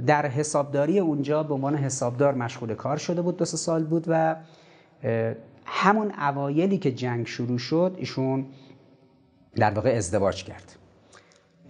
در 0.05 0.25
حسابداری 0.25 0.99
اونجا 0.99 1.43
به 1.43 1.53
عنوان 1.53 1.75
حسابدار 1.75 2.35
مشغول 2.35 2.73
کار 2.73 2.97
شده 2.97 3.21
بود 3.21 3.37
دو 3.37 3.45
سال 3.45 3.83
بود 3.83 4.05
و 4.07 4.35
همون 5.65 6.11
اوایلی 6.11 6.77
که 6.77 6.91
جنگ 6.91 7.27
شروع 7.27 7.57
شد 7.57 7.95
ایشون 7.97 8.45
در 9.55 9.71
واقع 9.71 9.89
ازدواج 9.89 10.43
کرد. 10.43 10.75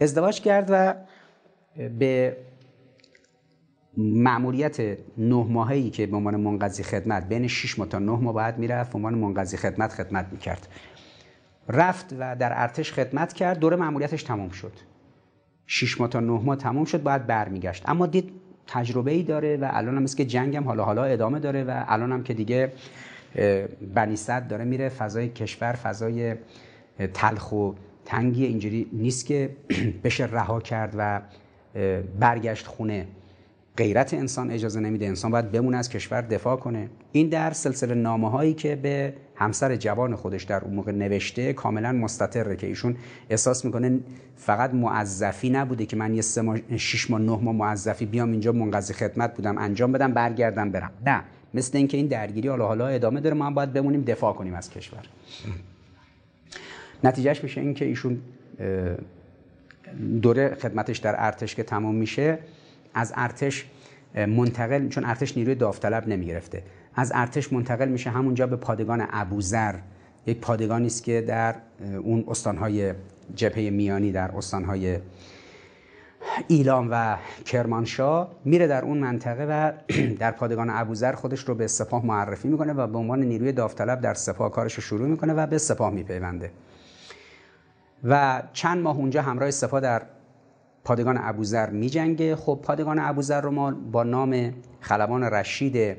ازدواج 0.02 0.42
کرد 0.42 0.68
و 0.70 0.94
به 2.00 2.38
معمولیت 3.98 4.80
نه 5.18 5.44
ماهی 5.44 5.90
که 5.90 6.06
به 6.06 6.18
عنوان 6.18 6.36
منقضی 6.36 6.84
خدمت 6.84 7.28
بین 7.30 7.48
6 7.48 7.80
ماه 7.80 7.88
تا 7.88 8.00
9 8.00 8.12
ماه 8.12 8.34
بعد 8.34 8.58
می‌رفت 8.58 8.92
به 8.92 8.98
عنوان 8.98 9.14
منقضی 9.14 9.58
خدمت 9.58 9.94
خدمت 9.94 10.26
می‌کرد. 10.32 10.68
رفت 11.70 12.16
و 12.20 12.36
در 12.36 12.52
ارتش 12.62 12.94
خدمت 12.94 13.34
کرد 13.34 13.60
دوره 13.60 13.76
معمولیتش 13.76 14.24
تمام 14.24 14.50
شد. 14.50 14.72
6 15.66 16.02
ماه 16.02 16.10
تا 16.10 16.20
9 16.20 16.32
ماه 16.32 16.56
تمام 16.56 16.86
شد 16.86 17.04
باید 17.04 17.28
برمیگشت. 17.28 17.90
اما 17.90 18.06
دید 18.06 18.32
تجربه 18.68 19.12
ای 19.12 19.24
داره 19.24 19.58
و 19.58 19.70
الان 19.72 19.98
هم 19.98 20.06
که 20.06 20.26
جنگ 20.26 20.56
هم 20.56 20.64
حالا 20.64 20.84
حالا 20.86 21.04
ادامه 21.04 21.40
داره 21.40 21.64
و 21.64 21.84
الان 21.88 22.12
هم 22.12 22.24
که 22.24 22.34
دیگه 22.34 22.74
بنی 23.96 24.16
صد 24.16 24.48
داره 24.48 24.66
میره 24.66 24.90
فضای 24.90 25.30
کشور 25.30 25.74
فضای 25.74 26.36
تلخ 27.14 27.52
و 27.52 27.72
تنگی 28.06 28.46
اینجوری 28.46 28.90
نیست 28.94 29.26
که 29.26 29.50
بشه 30.04 30.26
رها 30.26 30.60
کرد 30.60 30.96
و 30.98 31.22
برگشت 32.20 32.68
خونه. 32.68 33.08
غیرت 33.78 34.14
انسان 34.14 34.52
اجازه 34.52 34.80
نمیده. 34.80 35.06
انسان 35.06 35.32
باید 35.32 35.52
بمونه 35.52 35.78
از 35.78 35.90
کشور 35.90 36.22
دفاع 36.22 36.56
کنه. 36.56 36.90
این 37.12 37.30
در 37.30 37.52
سلسله 37.52 37.94
نامه 37.94 38.30
هایی 38.30 38.54
که 38.54 38.76
به 38.76 39.14
همسر 39.36 39.76
جوان 39.76 40.16
خودش 40.16 40.44
در 40.44 40.64
اون 40.64 40.74
موقع 40.74 40.92
نوشته 40.92 41.54
کاملا 41.54 41.92
مستطره 41.92 42.56
که 42.56 42.68
ایشون 42.68 42.96
احساس 43.30 43.66
می‌کنه 43.66 44.00
فقط 44.36 44.74
معذفی 44.74 45.50
نبوده 45.50 45.86
که 45.86 45.96
من 45.96 46.14
یه 46.14 46.22
سه 46.22 46.42
ماه 46.42 46.78
شش 46.78 47.10
ماه 47.10 47.22
نه 47.22 47.38
ماه 47.42 47.56
معذفی 47.56 48.06
بیام 48.06 48.32
اینجا 48.32 48.52
منقضی 48.52 48.94
خدمت 48.94 49.36
بودم 49.36 49.58
انجام 49.58 49.92
بدم 49.92 50.14
برگردم 50.14 50.72
برم. 50.72 50.92
نه. 51.06 51.24
مثل 51.58 51.78
اینکه 51.78 51.98
این 51.98 52.08
درگیری 52.08 52.48
حالا 52.48 52.68
حالا 52.68 52.88
ادامه 52.88 53.20
داره 53.22 53.36
ما 53.36 53.46
هم 53.46 53.54
باید 53.54 53.74
بمونیم 53.74 54.02
دفاع 54.02 54.34
کنیم 54.34 54.54
از 54.54 54.70
کشور. 54.70 55.04
نتیجهش 57.04 57.44
میشه 57.44 57.62
اینکه 57.62 57.86
ایشون 57.86 58.22
دوره 60.22 60.56
خدمتش 60.56 60.98
در 60.98 61.16
ارتش 61.18 61.56
که 61.56 61.64
تمام 61.64 61.96
میشه 61.96 62.40
از 62.94 63.14
ارتش 63.16 63.66
منتقل 64.16 64.88
چون 64.88 65.06
ارتش 65.06 65.38
نیروی 65.38 65.56
داوطلب 65.56 66.08
نمی‌گرفته. 66.08 66.64
از 66.96 67.12
ارتش 67.16 67.54
منتقل 67.54 67.90
میشه 67.90 68.10
همونجا 68.10 68.48
به 68.48 68.56
پادگان 68.56 69.08
ابوذر. 69.10 69.76
یک 70.26 70.40
پادگانی 70.40 70.86
است 70.86 71.04
که 71.04 71.22
در 71.22 71.56
اون 72.04 72.24
استانهای 72.28 72.94
جبهه 73.36 73.70
میانی 73.70 74.12
در 74.12 74.32
استانهای 74.32 74.98
ایلام 76.48 76.88
و 76.92 77.18
کرمانشاه 77.46 78.32
میره 78.46 78.68
در 78.68 78.86
اون 78.86 78.98
منطقه 78.98 79.46
و 79.50 79.72
در 80.20 80.32
پادگان 80.32 80.70
ابوذر 80.70 81.12
خودش 81.12 81.40
رو 81.40 81.56
به 81.56 81.68
سپاه 81.68 82.06
معرفی 82.06 82.48
می‌کنه 82.48 82.74
و 82.74 82.88
به 82.88 82.98
عنوان 82.98 83.20
نیروی 83.20 83.52
داوطلب 83.52 84.02
در 84.02 84.14
سپاه 84.14 84.52
کارش 84.52 84.74
رو 84.74 84.82
شروع 84.82 85.08
می‌کنه 85.08 85.34
و 85.34 85.48
به 85.48 85.58
سپاه 85.58 85.94
میپیونده. 85.94 86.52
و 88.04 88.44
چند 88.54 88.84
ماه 88.84 88.98
اونجا 88.98 89.22
همراه 89.22 89.52
سپاه 89.52 89.80
در 89.80 90.02
پادگان 90.84 91.18
ابوذر 91.22 91.70
میجنگه. 91.70 92.36
خب 92.36 92.60
پادگان 92.64 93.00
ابوذر 93.00 93.42
رو 93.42 93.52
ما 93.52 93.72
با 93.72 94.04
نام 94.04 94.54
خلبان 94.82 95.24
رشید 95.24 95.98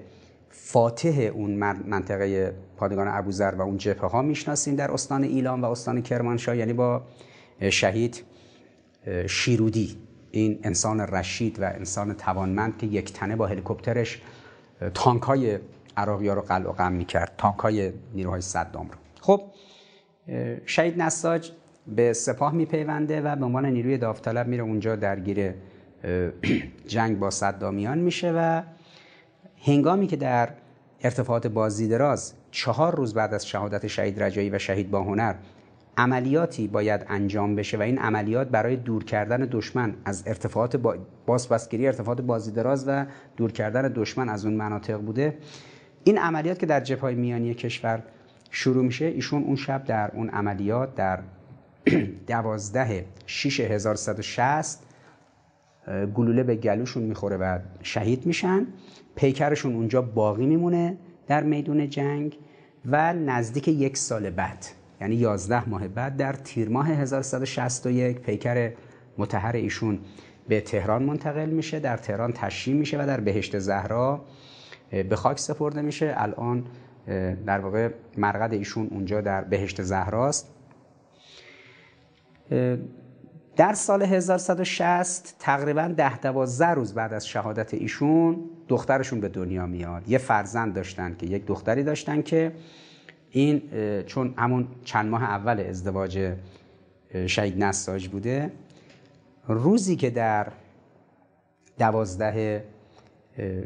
فاتح 0.50 1.30
اون 1.34 1.50
منطقه 1.86 2.54
پادگان 2.76 3.08
ابوذر 3.08 3.54
و 3.54 3.62
اون 3.62 3.76
جبهه 3.76 4.10
ها 4.10 4.22
می‌شناسیم 4.22 4.76
در 4.76 4.90
استان 4.92 5.24
ایلام 5.24 5.62
و 5.62 5.64
استان 5.64 6.02
کرمانشاه 6.02 6.56
یعنی 6.56 6.72
با 6.72 7.02
شهید 7.70 8.24
شیرودی. 9.26 10.07
این 10.30 10.58
انسان 10.62 11.00
رشید 11.00 11.60
و 11.60 11.64
انسان 11.64 12.14
توانمند 12.14 12.78
که 12.78 12.86
یک 12.86 13.12
تنه 13.12 13.36
با 13.36 13.46
هلیکوپترش 13.46 14.22
تانک 14.94 15.22
های 15.22 15.58
عراقی 15.96 16.28
ها 16.28 16.34
رو 16.34 16.40
قلع 16.40 16.68
و 16.68 16.72
قم 16.72 16.92
می‌کرد. 16.92 17.32
تانک 17.38 17.58
های 17.58 17.92
نیروهای 18.14 18.40
صدام 18.40 18.88
رو. 18.90 18.98
خب 19.20 19.42
شهید 20.66 21.02
نساج 21.02 21.50
به 21.86 22.12
سپاه 22.12 22.54
میپیونده 22.54 23.20
و 23.20 23.36
به 23.36 23.44
عنوان 23.44 23.66
نیروی 23.66 23.98
داوطلب 23.98 24.48
میره 24.48 24.62
اونجا 24.62 24.96
درگیر 24.96 25.54
جنگ 26.86 27.18
با 27.18 27.30
صدامیان 27.30 27.98
میشه 27.98 28.32
و 28.32 28.62
هنگامی 29.64 30.06
که 30.06 30.16
در 30.16 30.48
ارتفاعات 31.00 31.46
بازیدراز 31.46 32.32
چهار 32.50 32.96
روز 32.96 33.14
بعد 33.14 33.34
از 33.34 33.46
شهادت 33.46 33.86
شهید 33.86 34.22
رجایی 34.22 34.50
و 34.50 34.58
شهید 34.58 34.90
باهنر 34.90 35.34
عملیاتی 35.98 36.68
باید 36.68 37.06
انجام 37.08 37.56
بشه 37.56 37.78
و 37.78 37.82
این 37.82 37.98
عملیات 37.98 38.48
برای 38.48 38.76
دور 38.76 39.04
کردن 39.04 39.48
دشمن 39.50 39.94
از 40.04 40.22
ارتفاعات 40.26 40.76
با... 40.76 40.96
بازپسگیری 41.26 41.86
ارتفاعات 41.86 42.20
بازیدراز 42.20 42.84
و 42.88 43.06
دور 43.36 43.52
کردن 43.52 43.92
دشمن 43.94 44.28
از 44.28 44.44
اون 44.44 44.54
مناطق 44.54 44.96
بوده. 44.96 45.38
این 46.04 46.18
عملیات 46.18 46.58
که 46.58 46.66
در 46.66 46.80
جبهه 46.80 47.14
میانی 47.14 47.54
کشور 47.54 48.02
شروع 48.50 48.84
میشه 48.84 49.04
ایشون 49.04 49.42
اون 49.42 49.56
شب 49.56 49.84
در 49.84 50.10
اون 50.14 50.28
عملیات 50.28 50.94
در 50.94 51.18
دوازده 52.26 53.04
شیش 53.26 53.60
گلوله 56.14 56.42
به 56.42 56.56
گلوشون 56.56 57.02
می‌خوره 57.02 57.36
و 57.36 57.58
شهید 57.82 58.26
میشن. 58.26 58.66
پیکرشون 59.16 59.74
اونجا 59.74 60.02
باقی 60.02 60.46
میمونه 60.46 60.96
در 61.26 61.42
میدون 61.42 61.88
جنگ 61.90 62.38
و 62.86 63.12
نزدیک 63.12 63.68
یک 63.68 63.96
سال 63.96 64.30
بعد. 64.30 64.77
یعنی 65.00 65.14
11 65.14 65.68
ماه 65.68 65.88
بعد 65.88 66.16
در 66.16 66.32
تیر 66.32 66.68
ماه 66.68 66.88
1161 66.88 68.20
پیکر 68.20 68.72
متحر 69.18 69.56
ایشون 69.56 69.98
به 70.48 70.60
تهران 70.60 71.02
منتقل 71.02 71.48
میشه 71.50 71.80
در 71.80 71.96
تهران 71.96 72.32
تشییع 72.32 72.76
میشه 72.76 73.02
و 73.02 73.06
در 73.06 73.20
بهشت 73.20 73.58
زهرا 73.58 74.24
به 74.90 75.16
خاک 75.16 75.38
سپرده 75.38 75.82
میشه. 75.82 76.14
الان 76.16 76.64
در 77.46 77.60
واقع 77.60 77.88
مرقد 78.16 78.52
ایشون 78.52 78.88
اونجا 78.90 79.20
در 79.20 79.44
بهشت 79.44 79.82
زهراست. 79.82 80.54
در 83.56 83.72
سال 83.72 84.02
1160 84.02 85.36
تقریبا 85.38 85.94
ده 85.96 86.18
دوازده 86.18 86.68
روز 86.68 86.94
بعد 86.94 87.12
از 87.12 87.26
شهادت 87.26 87.74
ایشون 87.74 88.36
دخترشون 88.68 89.20
به 89.20 89.28
دنیا 89.28 89.66
میاد. 89.66 90.08
یه 90.08 90.18
فرزند 90.18 90.74
داشتن 90.74 91.16
که 91.18 91.26
یک 91.26 91.46
دختری 91.46 91.82
داشتن 91.82 92.22
که 92.22 92.52
این 93.30 93.62
چون 94.06 94.34
همون 94.36 94.68
چند 94.84 95.10
ماه 95.10 95.22
اول 95.22 95.60
ازدواج 95.60 96.34
شهید 97.26 97.64
نساج 97.64 98.08
بوده 98.08 98.52
روزی 99.48 99.96
که 99.96 100.10
در 100.10 100.46
دوازده 101.78 102.64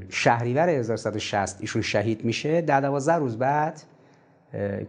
شهریور 0.08 0.68
1160 0.68 1.60
ایشون 1.60 1.82
شهید 1.82 2.24
میشه 2.24 2.60
در 2.60 2.80
دوازده 2.80 3.14
روز 3.14 3.38
بعد 3.38 3.82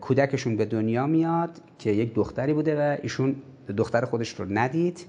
کودکشون 0.02 0.58
به 0.58 0.66
دنیا 0.66 1.08
میاد 1.08 1.62
که 1.80 1.92
یک 1.92 2.14
دختری 2.14 2.54
بوده 2.54 2.80
و 2.80 2.98
ایشون 3.02 3.36
دختر 3.78 4.06
خودش 4.06 4.40
رو 4.40 4.46
ندید 4.50 5.06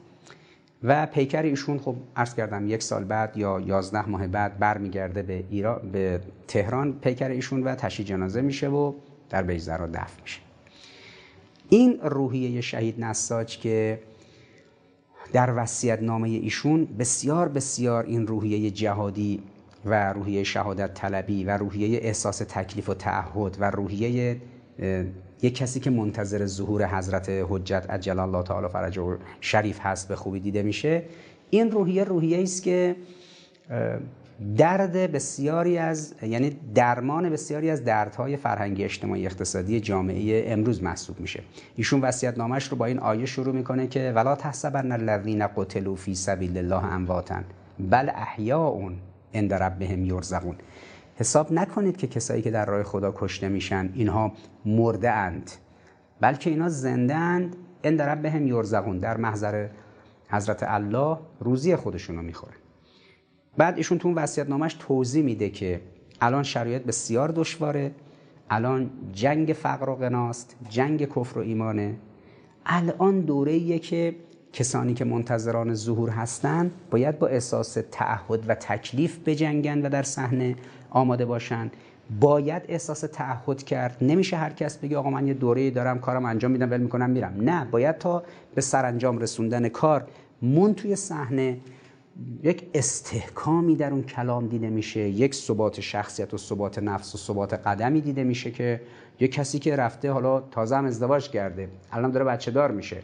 و 0.82 1.07
پیکر 1.07 1.43
ایشون 1.43 1.78
خب 1.78 1.97
عرض 2.16 2.35
کردم 2.35 2.69
یک 2.69 2.82
سال 2.82 3.05
بعد 3.05 3.36
یا 3.36 3.61
یازده 3.66 4.09
ماه 4.09 4.27
بعد 4.27 4.59
برمیگرده 4.59 5.23
به 5.23 5.45
ایران 5.51 5.91
به 5.93 6.20
تهران. 6.49 6.93
پیکر 6.93 7.28
ایشون 7.28 7.62
و 7.62 7.74
تشییع 7.74 8.09
جنازه 8.09 8.41
میشه 8.41 8.69
و 8.69 8.93
در 9.30 9.42
بیزرا 9.42 9.86
دفن 9.86 10.22
میشه. 10.22 10.40
این 11.68 12.01
روحیه 12.02 12.60
شهید 12.60 13.05
نساج 13.05 13.59
که 13.59 14.01
در 15.32 15.52
وصیت 15.56 16.02
نامه 16.02 16.28
ایشون 16.28 16.84
بسیار 16.98 17.48
بسیار 17.48 18.05
این 18.05 18.26
روحیه 18.26 18.70
جهادی 18.70 19.42
و 19.84 20.12
روحیه 20.12 20.44
شهادت 20.44 20.94
طلبی 20.94 21.44
و 21.44 21.56
روحیه 21.56 21.98
احساس 22.02 22.38
تکلیف 22.38 22.88
و 22.88 22.94
تعهد 22.94 23.56
و 23.60 23.70
روحیه 23.70 24.36
یک 25.42 25.55
کسی 25.55 25.80
که 25.80 25.90
منتظر 25.90 26.46
ظهور 26.46 26.86
حضرت 26.98 27.28
حجت 27.28 27.86
عجل 27.90 28.18
الله 28.18 28.42
تعالی 28.42 28.68
فرجه 28.68 29.18
شریف 29.40 29.80
هست 29.82 30.09
به 30.09 30.16
خوبی 30.16 30.40
دیده 30.40 30.62
میشه 30.62 31.02
این 31.51 31.70
روحیه 31.70 32.05
روحیه 32.05 32.42
است 32.42 32.62
که 32.62 32.96
درد 34.56 34.93
بسیاری 34.93 35.78
از 35.78 36.15
یعنی 36.23 36.56
درمان 36.74 37.31
بسیاری 37.31 37.70
از 37.70 37.85
دردهای 37.85 38.36
فرهنگی 38.36 38.85
اجتماعی 38.85 39.27
اقتصادی 39.27 39.81
جامعه 39.81 40.52
امروز 40.52 40.82
محسوب 40.82 41.20
میشه. 41.20 41.43
ایشون 41.77 42.01
وصیت 42.01 42.39
نامش 42.39 42.69
رو 42.69 42.77
با 42.77 42.86
این 42.86 42.98
آیه 42.98 43.27
شروع 43.27 43.55
می‌کنه 43.55 43.86
که 43.86 44.12
ولا 44.15 44.36
تحسبن 44.36 44.93
الذین 44.93 45.47
قتلوا 45.47 45.94
فی 45.94 46.15
سبیل 46.15 46.59
الله 46.59 46.85
امواتا 46.85 47.40
بل 47.90 48.11
احیاء 48.15 48.90
عند 49.35 49.55
ربهم 49.55 50.05
یرزقون. 50.05 50.56
حساب 51.16 51.52
نکنید 51.52 51.97
که 51.97 52.06
کسایی 52.06 52.43
که 52.43 52.51
در 52.51 52.66
راه 52.66 52.82
خدا 52.82 53.15
کشته 53.16 53.48
میشن 53.48 53.90
اینها 53.94 54.32
مرده 54.65 55.11
اند 55.11 55.51
بلکه 56.20 56.51
اینا 56.51 56.69
زنده 56.69 57.15
اند 57.15 57.56
عند 57.85 58.02
ربهم 58.02 58.47
یرزقون. 58.47 58.98
در 58.98 59.16
محضر 59.16 59.69
حضرت 60.28 60.62
الله 60.62 61.19
روزی 61.40 61.77
خودشونو 61.77 62.23
می‌خورن. 62.23 62.55
بعد 63.56 63.76
ایشون 63.76 63.98
تو 63.98 64.09
اون 64.09 64.26
نامش 64.48 64.76
توضیح 64.78 65.24
میده 65.24 65.51
که 65.51 65.81
الان 66.20 66.43
شرایط 66.43 66.82
بسیار 66.82 67.28
دشواره 67.28 67.90
الان 68.51 68.90
جنگ 69.12 69.52
فقر 69.52 69.90
و 69.90 69.94
غناست 69.94 70.56
جنگ 70.68 71.09
کفر 71.09 71.39
و 71.39 71.43
ایمانه. 71.43 71.94
الان 72.66 73.20
دوره 73.20 73.78
که 73.78 74.14
کسانی 74.52 74.94
که 74.94 75.05
منتظران 75.05 75.74
ظهور 75.74 76.10
هستند 76.10 76.70
باید 76.90 77.18
با 77.18 77.26
احساس 77.26 77.78
تعهد 77.93 78.44
و 78.48 78.55
تکلیف 78.55 79.18
بجنگن 79.26 79.86
و 79.86 79.89
در 79.89 80.02
صحنه 80.02 80.56
آماده 80.90 81.24
باشن. 81.24 81.70
باید 82.20 82.62
احساس 82.68 83.01
تعهد 83.01 83.62
کرد. 83.62 83.97
نمیشه 84.01 84.36
هر 84.36 84.51
کس 84.51 84.78
بگه 84.78 84.98
آقا 84.98 85.10
من 85.10 85.26
یه 85.26 85.35
دوره 85.35 85.70
دارم 85.70 85.98
کارم 85.98 86.24
انجام 86.24 86.51
میدم 86.51 86.70
ول 86.70 86.81
می‌کنم 86.81 87.10
میرم. 87.10 87.35
نه 87.40 87.64
باید 87.64 87.98
تا 87.98 88.22
به 88.55 88.60
سرانجام 88.60 89.18
رسوندن 89.18 89.68
کار 89.68 90.06
مون 90.43 90.74
توی 90.74 90.97
صحنه 90.97 91.59
یک 92.43 92.66
استحکامی 92.74 93.77
در 93.77 93.91
اون 93.91 94.03
کلام 94.03 94.49
دیده 94.49 94.70
میشه 94.70 95.01
یک 95.01 95.35
ثبات 95.35 95.81
شخصیت 95.81 96.35
و 96.35 96.36
ثبات 96.39 96.78
نفس 96.78 97.15
و 97.15 97.19
ثبات 97.19 97.55
قدمی 97.55 98.01
دیده 98.01 98.24
میشه 98.24 98.51
که 98.51 98.81
یک 99.20 99.32
کسی 99.32 99.59
که 99.59 99.77
رفته 99.77 100.11
حالا 100.11 100.41
تازه 100.41 100.77
هم 100.77 100.85
ازدواج 100.85 101.31
کرده 101.31 101.69
الان 101.93 102.11
داره 102.11 102.24
بچه 102.24 102.51
دار 102.51 102.70
میشه. 102.70 102.97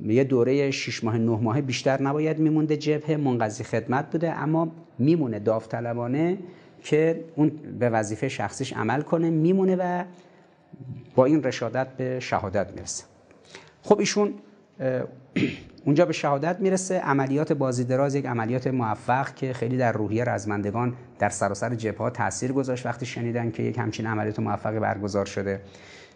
یه 0.00 0.24
دوره 0.24 0.70
6 0.70 1.04
ماه 1.04 1.18
9 1.18 1.42
ماه 1.42 1.60
بیشتر 1.60 2.02
نباید 2.02 2.38
میمونده 2.38 2.76
جبهه 2.76 3.16
منقضی 3.16 3.64
خدمت 3.64 4.10
بوده 4.10 4.32
اما 4.32 4.72
میمونه 4.98 5.38
داوطلبانه 5.38 6.38
که 6.82 7.24
اون 7.36 7.48
به 7.78 7.90
وظیفه 7.90 8.28
شخصیش 8.28 8.72
عمل 8.72 9.02
کنه 9.02 9.30
میمونه 9.30 9.76
و 9.76 10.04
با 11.14 11.24
این 11.24 11.42
رشادت 11.42 11.88
به 11.96 12.20
شهادت 12.20 12.72
می‌رسه. 12.72 13.04
خب 13.82 13.98
ایشون 13.98 14.34
اونجا 15.84 16.06
به 16.06 16.12
شهادت 16.12 16.60
می‌رسه. 16.60 16.98
عملیات 16.98 17.52
بازی 17.52 17.84
دراز 17.84 18.14
یک 18.14 18.26
عملیات 18.26 18.66
موفق 18.66 19.34
که 19.34 19.52
خیلی 19.52 19.76
در 19.76 19.92
روحیه 19.92 20.24
رزمندگان 20.24 20.94
در 21.18 21.28
سراسر 21.28 21.74
جبهه 21.74 22.10
تاثیر 22.10 22.52
گذاشت 22.52 22.86
وقتی 22.86 23.06
شنیدن 23.06 23.50
که 23.50 23.62
یک 23.62 23.78
همچین 23.78 24.06
عملیات 24.06 24.38
موفقی 24.38 24.78
برگزار 24.78 25.26
شده. 25.26 25.60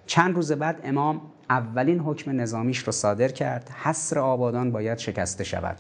چند 0.07 0.35
روز 0.35 0.53
بعد 0.53 0.81
امام 0.85 1.20
اولین 1.51 1.99
حکم 1.99 2.40
نظامیش 2.40 2.78
رو 2.78 2.93
صادر 2.93 3.28
کرد. 3.28 3.70
حصر 3.82 4.19
آبادان 4.19 4.73
باید 4.73 4.99
شکسته 4.99 5.45
شود. 5.45 5.77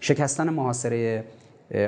شکستن 0.00 0.50
محاصره 0.50 1.24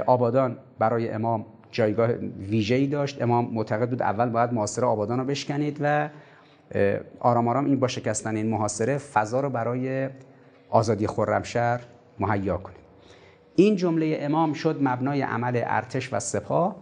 آبادان 0.06 0.56
برای 0.78 1.10
امام 1.10 1.46
جایگاه 1.70 2.10
ویژه‌ای 2.50 2.86
داشت. 2.86 3.22
امام 3.22 3.50
معتقد 3.52 3.90
بود 3.90 4.02
اول 4.02 4.28
باید 4.28 4.52
محاصره 4.52 4.86
آبادان 4.86 5.18
رو 5.18 5.24
بشکنید 5.24 5.78
و 5.80 6.08
آرام 7.20 7.48
آرام 7.48 7.64
این 7.64 7.80
با 7.80 7.88
شکستن 7.88 8.36
این 8.36 8.48
محاصره 8.48 8.98
فضا 8.98 9.40
رو 9.40 9.50
برای 9.50 10.08
آزادی 10.70 11.06
خرمشهر 11.06 11.80
مهیا 12.20 12.56
کنید 12.56 12.78
این 13.56 13.76
جمله 13.76 14.18
امام 14.20 14.52
شد 14.52 14.78
مبنای 14.82 15.22
عمل 15.22 15.62
ارتش 15.64 16.12
و 16.12 16.20
سپاه. 16.20 16.76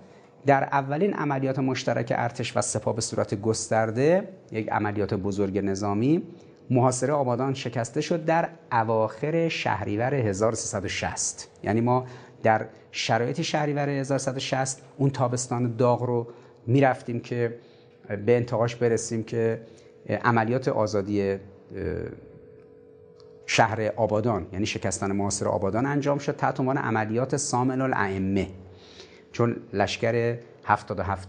در 0.46 0.64
اولین 0.64 1.14
عملیات 1.14 1.58
مشترک 1.58 2.12
ارتش 2.16 2.56
و 2.56 2.60
سپاه 2.60 2.94
به 2.94 3.00
صورت 3.00 3.40
گسترده 3.40 4.28
یک 4.52 4.72
عملیات 4.72 5.14
بزرگ 5.14 5.58
نظامی 5.58 6.22
محاصره 6.70 7.12
آبادان 7.12 7.54
شکسته 7.54 8.00
شد 8.00 8.24
در 8.24 8.48
اواخر 8.72 9.48
شهریور 9.48 10.14
1360 10.14 11.48
یعنی 11.62 11.80
ما 11.80 12.06
در 12.42 12.66
شرایط 12.90 13.40
شهریور 13.40 13.88
1160 13.88 14.82
اون 14.96 15.10
تابستان 15.10 15.76
داغ 15.76 16.02
رو 16.02 16.26
می‌رفتیم 16.66 17.20
که 17.20 17.58
به 18.26 18.36
انتهاش 18.36 18.76
برسیم 18.76 19.22
که 19.22 19.60
عملیات 20.24 20.68
آزادی 20.68 21.38
شهر 23.46 23.92
آبادان 23.96 24.46
یعنی 24.52 24.66
شکستن 24.66 25.12
محاصره 25.12 25.48
آبادان 25.48 25.86
انجام 25.86 26.18
شد 26.18 26.36
تحت 26.36 26.60
عنوان 26.60 26.78
عملیات 26.78 27.36
سامن 27.36 27.80
الائمه. 27.80 28.48
چون 29.32 29.56
لشکر 29.72 30.38
77 30.64 31.28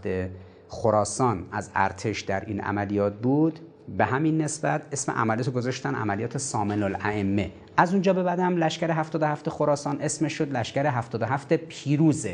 خراسان 0.68 1.46
از 1.52 1.70
ارتش 1.74 2.20
در 2.20 2.44
این 2.44 2.60
عملیات 2.60 3.14
بود 3.14 3.60
به 3.98 4.04
همین 4.04 4.42
نسبت 4.42 4.82
اسم 4.92 5.12
عملیات 5.12 5.50
گذاشتن 5.50 5.94
عملیات 5.94 6.38
سامن 6.38 6.82
الائمه. 6.82 7.50
از 7.76 7.92
اونجا 7.92 8.12
به 8.12 8.22
بعد 8.22 8.38
هم 8.40 8.56
لشکر 8.56 8.90
77 8.90 9.48
خراسان 9.48 10.00
اسمش 10.00 10.32
شد 10.32 10.52
لشکر 10.52 10.86
77 10.86 11.52
پیروز 11.52 12.26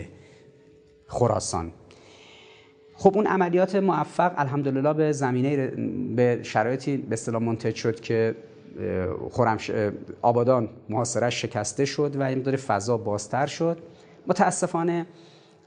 خراسان. 1.06 1.72
خب 2.96 3.16
اون 3.16 3.26
عملیات 3.26 3.76
موفق 3.76 4.32
الحمدلله 4.36 4.92
به 4.92 5.12
زمینه 5.12 5.66
به 6.16 6.40
شرایطی 6.42 6.96
به 6.96 7.12
اصطلاح 7.12 7.42
منتج 7.42 7.74
شد 7.74 8.00
که 8.00 8.34
خرمش 9.30 9.70
آبادان 10.22 10.68
محاصرش 10.88 11.42
شکسته 11.42 11.84
شد 11.84 12.16
و 12.16 12.22
این 12.22 12.42
داره 12.42 12.56
فضا 12.56 12.96
بازتر 12.96 13.46
شد. 13.46 13.78
متاسفانه 14.26 15.06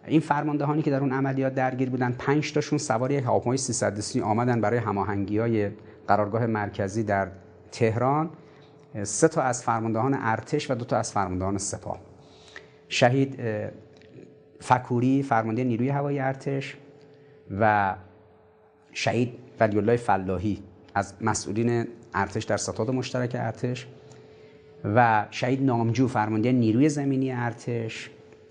این 0.07 0.19
فرماندهانی 0.19 0.81
که 0.81 0.91
در 0.91 0.99
اون 0.99 1.11
عملیات 1.11 1.55
درگیر 1.55 1.89
بودن 1.89 2.11
پنج 2.11 2.53
تاشون 2.53 2.77
سوار 2.77 3.11
یک 3.11 3.23
هواپیمای 3.23 3.57
330 3.57 4.21
آمدن 4.21 4.61
برای 4.61 4.79
هماهنگی 4.79 5.37
های 5.37 5.69
قرارگاه 6.07 6.45
مرکزی 6.45 7.03
در 7.03 7.27
تهران. 7.71 8.29
سه 9.03 9.27
تا 9.27 9.41
از 9.41 9.63
فرماندهان 9.63 10.17
ارتش 10.19 10.71
و 10.71 10.75
دو 10.75 10.85
تا 10.85 10.97
از 10.97 11.11
فرماندهان 11.11 11.57
سپاه. 11.57 11.99
شهید 12.89 13.39
فکوری 14.59 15.23
فرمانده 15.23 15.63
نیروی 15.63 15.89
هوایی 15.89 16.19
ارتش 16.19 16.77
و 17.59 17.95
شهید 18.93 19.33
ولی 19.59 19.77
الله 19.77 19.97
فلاحی 19.97 20.63
از 20.95 21.13
مسئولین 21.21 21.87
ارتش 22.17 22.43
در 22.43 22.57
ستاد 22.57 22.91
مشترک 22.91 23.31
ارتش 23.39 23.87
و 24.83 25.25
شهید 25.31 25.63
نامجو 25.63 26.07
فرمانده 26.07 26.51
نیروی 26.51 26.89
زمینی 26.89 27.31
ارتش 27.31 28.09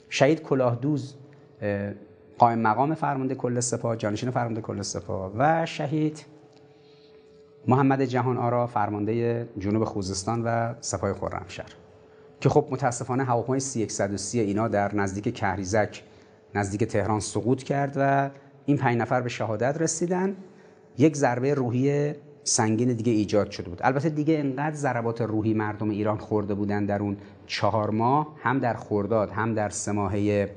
شهید 0.09 0.43
کلاهدوز 0.43 1.15
قائم 2.39 2.59
مقام 2.59 2.95
فرمانده 2.95 3.35
کل 3.35 3.61
سپاه 3.61 3.97
جانشین 3.97 4.31
فرمانده 4.31 4.61
کل 4.61 4.83
سپاه 4.83 5.33
و 5.39 5.67
شهید 5.67 6.25
محمد 7.69 8.03
جهان 8.03 8.37
آرا 8.37 8.67
فرمانده 8.67 9.49
جنوب 9.59 9.85
خوزستان 9.85 10.43
و 10.45 10.75
سپاه 10.81 11.15
خرمشهر. 11.15 11.73
که 12.41 12.49
خب 12.49 12.67
متاسفانه 12.71 13.25
هواپیمای 13.25 13.61
سی 13.61 13.89
130 13.89 14.41
اینا 14.41 14.69
در 14.69 14.95
نزدیک 14.95 15.35
کهریزک 15.35 16.03
نزدیک 16.55 16.85
تهران 16.85 17.21
سقوط 17.21 17.63
کرد 17.63 17.93
و 17.97 18.31
این 18.67 18.77
پنج 18.77 18.99
نفر 18.99 19.21
به 19.21 19.29
شهادت 19.29 19.77
رسیدن. 19.81 20.37
یک 20.99 21.17
ضربه 21.17 21.55
روحی 21.55 22.15
سنگین 22.49 22.93
دیگه 22.93 23.13
ایجاد 23.13 23.51
شده 23.51 23.69
بود. 23.69 23.81
البته 23.83 24.09
دیگه 24.09 24.39
انقدر 24.39 24.77
ضربات 24.77 25.21
روحی 25.21 25.55
مردم 25.55 25.91
ایران 25.91 26.19
خورده 26.19 26.55
بودن 26.55 26.87
در 26.87 27.03
اون 27.03 27.17
چهار 27.47 27.91
ماه 27.91 28.37
هم 28.43 28.59
در 28.59 28.75
خورداد 28.75 29.31
هم 29.31 29.55
در 29.55 29.69
سه 29.69 29.93
ماهه 29.93 30.51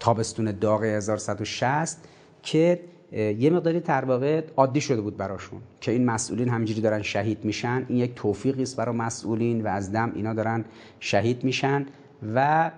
تابستون 0.00 0.52
داغ 0.60 0.84
1160 0.84 1.98
که 2.42 2.80
یه 3.12 3.50
مقداری 3.50 3.80
در 3.80 4.44
عادی 4.56 4.80
شده 4.80 5.00
بود 5.00 5.16
براشون 5.16 5.60
که 5.80 5.92
این 5.92 6.04
مسئولین 6.04 6.48
همینجوری 6.48 6.80
دارن 6.80 7.02
شهید 7.02 7.44
میشن. 7.44 7.86
این 7.88 7.98
یک 7.98 8.14
توفیقی 8.14 8.62
است 8.62 8.76
برای 8.76 8.96
مسئولین 8.96 9.62
و 9.62 9.66
از 9.66 9.92
دم 9.92 10.12
اینا 10.14 10.34
دارن 10.34 10.64
شهید 11.00 11.44
میشن 11.44 11.86
و 12.34 12.70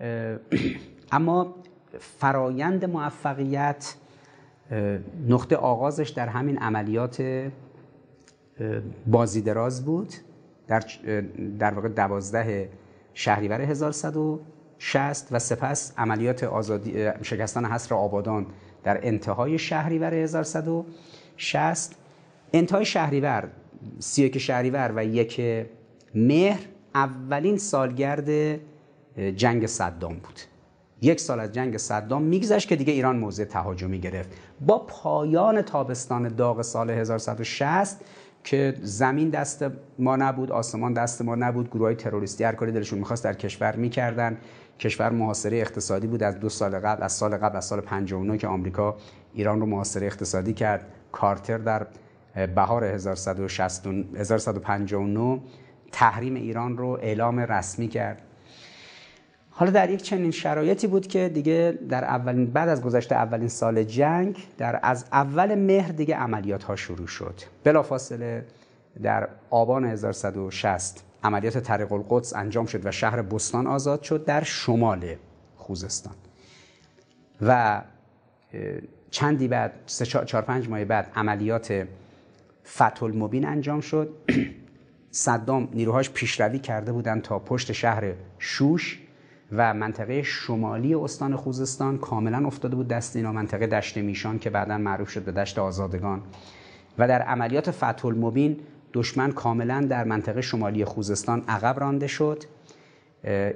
اما 1.12 1.54
فرایند 1.98 2.84
موفقیت 2.84 3.94
نقطه 5.28 5.56
آغازش 5.56 6.08
در 6.08 6.28
همین 6.28 6.58
عملیات 6.58 7.48
بازی 9.06 9.40
دراز 9.40 9.84
بود. 9.84 10.14
در, 10.68 10.84
در 11.58 11.74
واقع 11.74 11.88
دوازده 11.88 12.68
شهریور 13.14 13.60
1160 13.60 15.28
و 15.30 15.38
سپس 15.38 15.92
عملیات 15.98 16.44
آزادی 16.44 17.10
شکستن 17.22 17.64
حصر 17.64 17.94
آبادان 17.94 18.46
در 18.84 19.06
انتهای 19.06 19.58
شهریور 19.58 20.14
1160 20.14 21.94
انتهای 22.52 22.84
شهریور 22.84 23.48
سی 23.98 24.40
شهریور 24.40 24.92
و 24.96 25.04
یک 25.04 25.40
مهر 26.14 26.60
اولین 26.94 27.58
سالگرد 27.58 28.60
جنگ 29.36 29.66
صدام 29.66 30.14
بود. 30.14 30.40
یک 31.02 31.20
سال 31.20 31.40
از 31.40 31.52
جنگ 31.52 31.76
صدام 31.76 32.22
میگذشت 32.22 32.68
که 32.68 32.76
دیگه 32.76 32.92
ایران 32.92 33.16
موضع 33.16 33.44
تهاجمی 33.44 34.00
گرفت. 34.00 34.30
با 34.60 34.78
پایان 34.78 35.62
تابستان 35.62 36.28
داغ 36.28 36.62
سال 36.62 36.90
1160 36.90 38.00
که 38.48 38.74
زمین 38.82 39.30
دست 39.30 39.66
ما 39.98 40.16
نبود 40.16 40.52
آسمان 40.52 40.92
دست 40.92 41.22
ما 41.22 41.34
نبود 41.34 41.70
گروه 41.70 41.86
های 41.86 41.94
تروریستی 41.94 42.44
هر 42.44 42.54
کاری 42.54 42.72
دلشون 42.72 42.98
می‌خواست 42.98 43.24
در 43.24 43.32
کشور 43.32 43.76
می‌کردن. 43.76 44.38
کشور 44.80 45.10
محاصره 45.10 45.56
اقتصادی 45.56 46.06
بود 46.06 46.22
از 46.22 46.40
دو 46.40 46.48
سال 46.48 46.78
قبل 46.78 47.02
از 47.02 47.12
سال 47.12 47.36
قبل 47.36 47.56
از 47.56 47.64
سال 47.64 47.80
59 47.80 48.38
که 48.38 48.46
آمریکا 48.46 48.96
ایران 49.34 49.60
رو 49.60 49.66
محاصره 49.66 50.06
اقتصادی 50.06 50.52
کرد. 50.52 50.86
کارتر 51.12 51.58
در 51.58 51.86
بهار 52.54 52.84
1159 52.84 55.40
تحریم 55.92 56.34
ایران 56.34 56.76
رو 56.76 56.98
اعلام 57.02 57.38
رسمی 57.38 57.88
کرد. 57.88 58.22
حالا 59.58 59.70
در 59.70 59.90
یک 59.90 60.02
چنین 60.02 60.30
شرایطی 60.30 60.86
بود 60.86 61.06
که 61.06 61.28
دیگه 61.28 61.78
در 61.88 62.04
اولین 62.04 62.46
بعد 62.46 62.68
از 62.68 62.82
گذشته 62.82 63.14
اولین 63.14 63.48
سال 63.48 63.84
جنگ 63.84 64.36
در 64.58 64.80
از 64.82 65.04
اول 65.12 65.54
مهر 65.54 65.92
دیگه 65.92 66.16
عملیات 66.16 66.64
ها 66.64 66.76
شروع 66.76 67.06
شد. 67.06 67.34
بلافاصله 67.64 68.44
در 69.02 69.28
آبان 69.50 69.84
1160 69.84 71.04
عملیات 71.24 71.58
طریق 71.58 71.92
القدس 71.92 72.36
انجام 72.36 72.66
شد 72.66 72.86
و 72.86 72.90
شهر 72.90 73.22
بستان 73.22 73.66
آزاد 73.66 74.02
شد 74.02 74.24
در 74.24 74.42
شمال 74.42 75.14
خوزستان. 75.56 76.14
و 77.42 77.82
چندی 79.10 79.48
بعد 79.48 79.72
سه 79.86 80.06
چهار 80.06 80.44
پنج 80.44 80.68
ماه 80.68 80.84
بعد 80.84 81.12
عملیات 81.16 81.86
فتح 82.66 83.02
المبین 83.02 83.46
انجام 83.46 83.80
شد. 83.80 84.14
صدام 85.10 85.68
نیروهاش 85.72 86.10
پیشروی 86.10 86.58
کرده 86.58 86.92
بودند 86.92 87.22
تا 87.22 87.38
پشت 87.38 87.72
شهر 87.72 88.12
شوش 88.38 89.07
و 89.52 89.74
منطقه 89.74 90.22
شمالی 90.22 90.94
استان 90.94 91.36
خوزستان 91.36 91.98
کاملا 91.98 92.46
افتاده 92.46 92.76
بود 92.76 92.88
دست 92.88 93.16
اینا 93.16 93.32
منطقه 93.32 93.66
دشت 93.66 93.96
میشان 93.96 94.38
که 94.38 94.50
بعدا 94.50 94.78
معروف 94.78 95.08
شد 95.08 95.22
به 95.22 95.32
دشت 95.32 95.58
آزادگان. 95.58 96.22
و 96.98 97.08
در 97.08 97.22
عملیات 97.22 97.70
فتح 97.70 98.06
المبین 98.06 98.56
دشمن 98.92 99.32
کاملا 99.32 99.86
در 99.90 100.04
منطقه 100.04 100.40
شمالی 100.40 100.84
خوزستان 100.84 101.42
عقب 101.48 101.80
رانده 101.80 102.06
شد. 102.06 102.44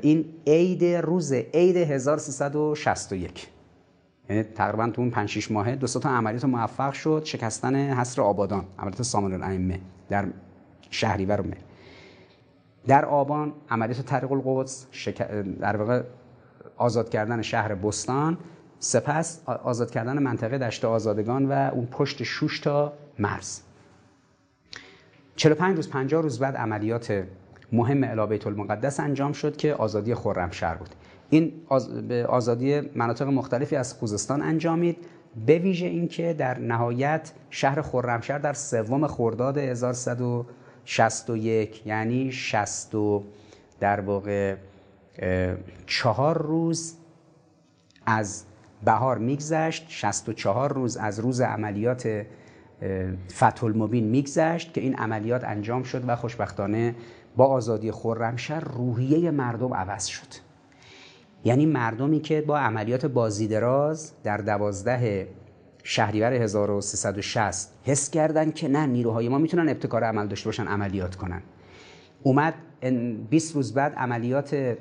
این 0.02 0.24
عید 0.46 0.84
روز 0.84 1.32
عید 1.32 1.76
1361 1.76 3.48
یعنی 4.30 4.42
تقریبا 4.42 4.90
تو 4.90 5.02
اون 5.02 5.10
5 5.10 5.28
6 5.28 5.50
ماهه 5.50 5.76
دو 5.76 5.86
تا 5.86 6.10
عملیات 6.10 6.44
موفق 6.44 6.92
شد 6.92 7.22
شکستن 7.24 7.74
حصر 7.74 8.22
آبادان 8.22 8.64
عملیات 8.78 9.02
سامان 9.02 9.32
الائمه 9.32 9.80
در 10.08 10.26
شهریور 10.90 11.40
مه. 11.40 11.56
در 12.86 13.04
آبان 13.04 13.52
عملیات 13.70 14.00
طریق 14.00 14.32
القدس 14.32 14.86
در 15.60 15.76
واقع 15.76 16.02
آزاد 16.76 17.08
کردن 17.08 17.42
شهر 17.42 17.74
بستان 17.74 18.38
سپس 18.78 19.42
آزاد 19.46 19.90
کردن 19.90 20.18
منطقه 20.18 20.58
دشت 20.58 20.84
آزادگان 20.84 21.46
و 21.46 21.70
اون 21.72 21.86
پشت 21.86 22.22
شوش 22.22 22.60
تا 22.60 22.92
مرز. 23.18 23.60
45 25.36 25.76
روز 25.76 25.90
50 25.90 26.22
روز 26.22 26.38
بعد 26.38 26.56
عملیات 26.56 27.24
مهم 27.72 28.04
الی 28.04 28.26
بیت 28.26 28.46
المقدس 28.46 29.00
انجام 29.00 29.32
شد 29.32 29.56
که 29.56 29.74
آزادی 29.74 30.14
خرمشهر 30.14 30.74
بود. 30.74 30.88
این 31.30 31.52
به 32.08 32.26
آزادی 32.26 32.80
مناطق 32.80 33.26
مختلفی 33.26 33.76
از 33.76 33.94
خوزستان 33.94 34.42
انجامید 34.42 34.96
به 35.46 35.58
ویژه 35.58 35.86
اینکه 35.86 36.34
در 36.34 36.58
نهایت 36.58 37.32
شهر 37.50 37.82
خرمشهر 37.82 38.38
در 38.38 38.52
سوم 38.52 39.06
خرداد 39.06 39.58
1161 40.86 41.86
یعنی 41.86 42.32
60 42.32 42.96
در 43.80 44.00
واقع 44.00 44.56
چهار 45.86 46.42
روز 46.42 46.94
از 48.06 48.44
بهار 48.84 49.18
میگذشت 49.18 49.86
64 49.88 50.72
روز 50.72 50.96
از 50.96 51.18
روز 51.18 51.40
عملیات 51.40 52.26
فتح 53.32 53.64
المبین 53.64 54.04
میگذشت 54.04 54.74
که 54.74 54.80
این 54.80 54.94
عملیات 54.94 55.44
انجام 55.44 55.82
شد 55.82 56.04
و 56.06 56.16
خوشبختانه 56.16 56.94
با 57.36 57.46
آزادی 57.46 57.90
خرمشهر 57.90 58.64
روحیه 58.64 59.30
مردم 59.30 59.74
عوض 59.74 60.06
شد. 60.06 60.26
یعنی 61.44 61.66
مردمی 61.66 62.20
که 62.20 62.40
با 62.40 62.58
عملیات 62.58 63.06
بازیدراز 63.06 64.12
در 64.24 64.36
دوازده 64.36 65.28
شهریور 65.82 66.32
1360 66.32 67.68
حس 67.84 68.10
کردن 68.10 68.50
که 68.50 68.68
نه 68.68 68.86
نیروهای 68.86 69.28
ما 69.28 69.38
می‌تونن 69.38 69.68
ابتکار 69.68 70.04
عمل 70.04 70.26
داشته 70.26 70.48
باشن 70.48 70.66
عملیات 70.66 71.16
کنن. 71.16 71.42
اومد 72.22 72.54
20 73.30 73.54
روز 73.54 73.74
بعد 73.74 73.94
عملیات 73.94 74.76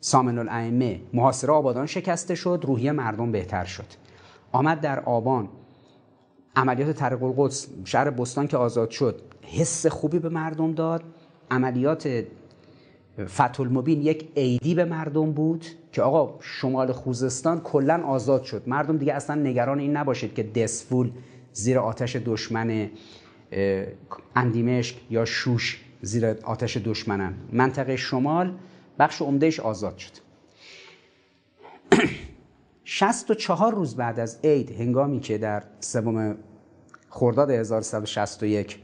سامن 0.00 0.38
الائمه 0.38 1.00
محاصره 1.12 1.52
آبادان 1.52 1.86
شکسته 1.86 2.34
شد 2.34 2.64
روحیه 2.66 2.92
مردم 2.92 3.32
بهتر 3.32 3.64
شد. 3.64 3.86
آمد 4.52 4.80
در 4.80 5.00
آبان 5.00 5.48
عملیات 6.56 6.96
طریق 6.96 7.22
القدس 7.22 7.66
شهر 7.84 8.10
بستان 8.10 8.46
که 8.46 8.56
آزاد 8.56 8.90
شد 8.90 9.20
حس 9.42 9.86
خوبی 9.86 10.18
به 10.18 10.28
مردم 10.28 10.72
داد. 10.72 11.02
عملیات 11.50 12.24
فتح 13.26 13.60
المبین 13.60 14.02
یک 14.02 14.28
ایدی 14.34 14.74
به 14.74 14.84
مردم 14.84 15.32
بود 15.32 15.66
که 15.92 16.02
آقا 16.02 16.38
شمال 16.40 16.92
خوزستان 16.92 17.60
کلا 17.60 18.02
آزاد 18.02 18.42
شد. 18.42 18.62
مردم 18.66 18.96
دیگه 18.96 19.14
اصلا 19.14 19.36
نگران 19.42 19.78
این 19.78 19.96
نباشید 19.96 20.34
که 20.34 20.42
دسفول 20.42 21.10
زیر 21.52 21.78
آتش 21.78 22.16
دشمن 22.16 22.90
اندیمشک 24.36 24.96
یا 25.10 25.24
شوش 25.24 25.84
زیر 26.02 26.26
آتش 26.26 26.76
دشمنن. 26.76 27.34
منطقه 27.52 27.96
شمال 27.96 28.54
بخش 28.98 29.22
عمدهش 29.22 29.60
آزاد 29.60 29.98
شد. 29.98 30.12
64 32.84 33.74
روز 33.74 33.96
بعد 33.96 34.20
از 34.20 34.38
عید 34.44 34.70
هنگامی 34.70 35.20
که 35.20 35.38
در 35.38 35.62
سوم 35.80 36.36
خرداد 37.08 37.50
1361 37.50 38.78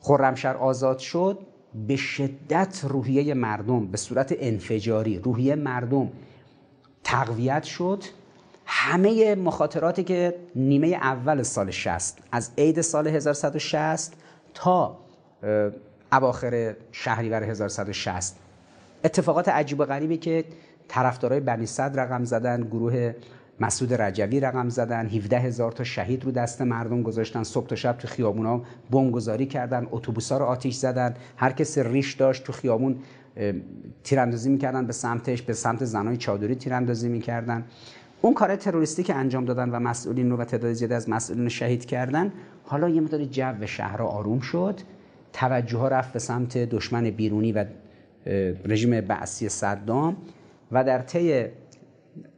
خرمشهر 0.00 0.56
آزاد 0.56 0.98
شد 0.98 1.38
به 1.74 1.96
شدت 1.96 2.80
روحیه 2.88 3.34
مردم 3.34 3.86
به 3.86 3.96
صورت 3.96 4.34
انفجاری 4.38 5.18
روحیه 5.18 5.54
مردم 5.54 6.12
تقویت 7.04 7.62
شد. 7.62 8.04
همه 8.66 9.34
مخاطراتی 9.34 10.04
که 10.04 10.36
نیمه 10.56 10.86
اول 10.86 11.42
سال 11.42 11.70
60 11.70 12.18
از 12.32 12.50
عید 12.58 12.80
سال 12.80 13.08
1160 13.08 14.12
تا 14.54 14.98
اواخر 16.12 16.76
شهریور 16.92 17.42
1160 17.42 18.36
اتفاقات 19.04 19.48
عجیب 19.48 19.80
و 19.80 19.84
غریبی 19.84 20.16
که 20.16 20.44
طرفدارای 20.88 21.40
بنی 21.40 21.66
صدر 21.66 22.04
رقم 22.04 22.24
زدن 22.24 22.60
گروه 22.60 23.14
مسعود 23.60 23.94
رجوی 23.94 24.40
رقم 24.40 24.68
زدن 24.68 25.06
17 25.06 25.38
هزار 25.38 25.72
تا 25.72 25.84
شهید 25.84 26.24
رو 26.24 26.30
دست 26.30 26.62
مردم 26.62 27.02
گذاشتن 27.02 27.42
صبح 27.42 27.66
تا 27.66 27.76
شب 27.76 27.98
تو 27.98 28.08
خیابونا 28.08 28.62
بمبگذاری 28.90 29.46
کردن 29.46 29.86
اتوبوسا 29.90 30.38
رو 30.38 30.44
آتیش 30.44 30.74
زدن. 30.74 31.14
هر 31.36 31.52
کسی 31.52 31.82
ریش 31.82 32.14
داشت 32.14 32.44
تو 32.44 32.52
خیابون 32.52 32.96
تیراندازی 34.04 34.50
می‌کردن 34.50 34.86
به 34.86 34.92
سمتش 34.92 35.42
به 35.42 35.52
سمت 35.52 35.84
زنای 35.84 36.16
چادری 36.16 36.54
تیراندازی 36.54 37.08
می‌کردن. 37.08 37.64
اون 38.22 38.34
کار 38.34 38.56
تروریستی 38.56 39.02
که 39.02 39.14
انجام 39.14 39.44
دادن 39.44 39.70
و 39.70 39.78
مسئولین 39.78 40.30
رو 40.30 40.36
و 40.36 40.44
تعداد 40.44 40.72
زیاد 40.72 40.92
از 40.92 41.08
مسئولین 41.08 41.48
شهید 41.48 41.84
کردن 41.84 42.32
حالا 42.64 42.88
یه 42.88 43.00
مقدار 43.00 43.24
جو 43.24 43.66
شهر 43.66 44.02
آروم 44.02 44.40
شد. 44.40 44.80
توجه 45.32 45.78
ها 45.78 45.88
رفت 45.88 46.12
به 46.12 46.18
سمت 46.18 46.58
دشمن 46.58 47.10
بیرونی 47.10 47.52
و 47.52 47.64
رژیم 48.64 49.00
بعثی 49.00 49.48
صدام 49.48 50.16
و 50.72 50.84
در 50.84 50.98
طی 50.98 51.46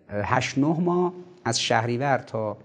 8 0.09 0.59
9 0.59 0.81
ماه 0.81 1.13
از 1.45 1.61
شهریور 1.61 2.19
تا 2.19 2.57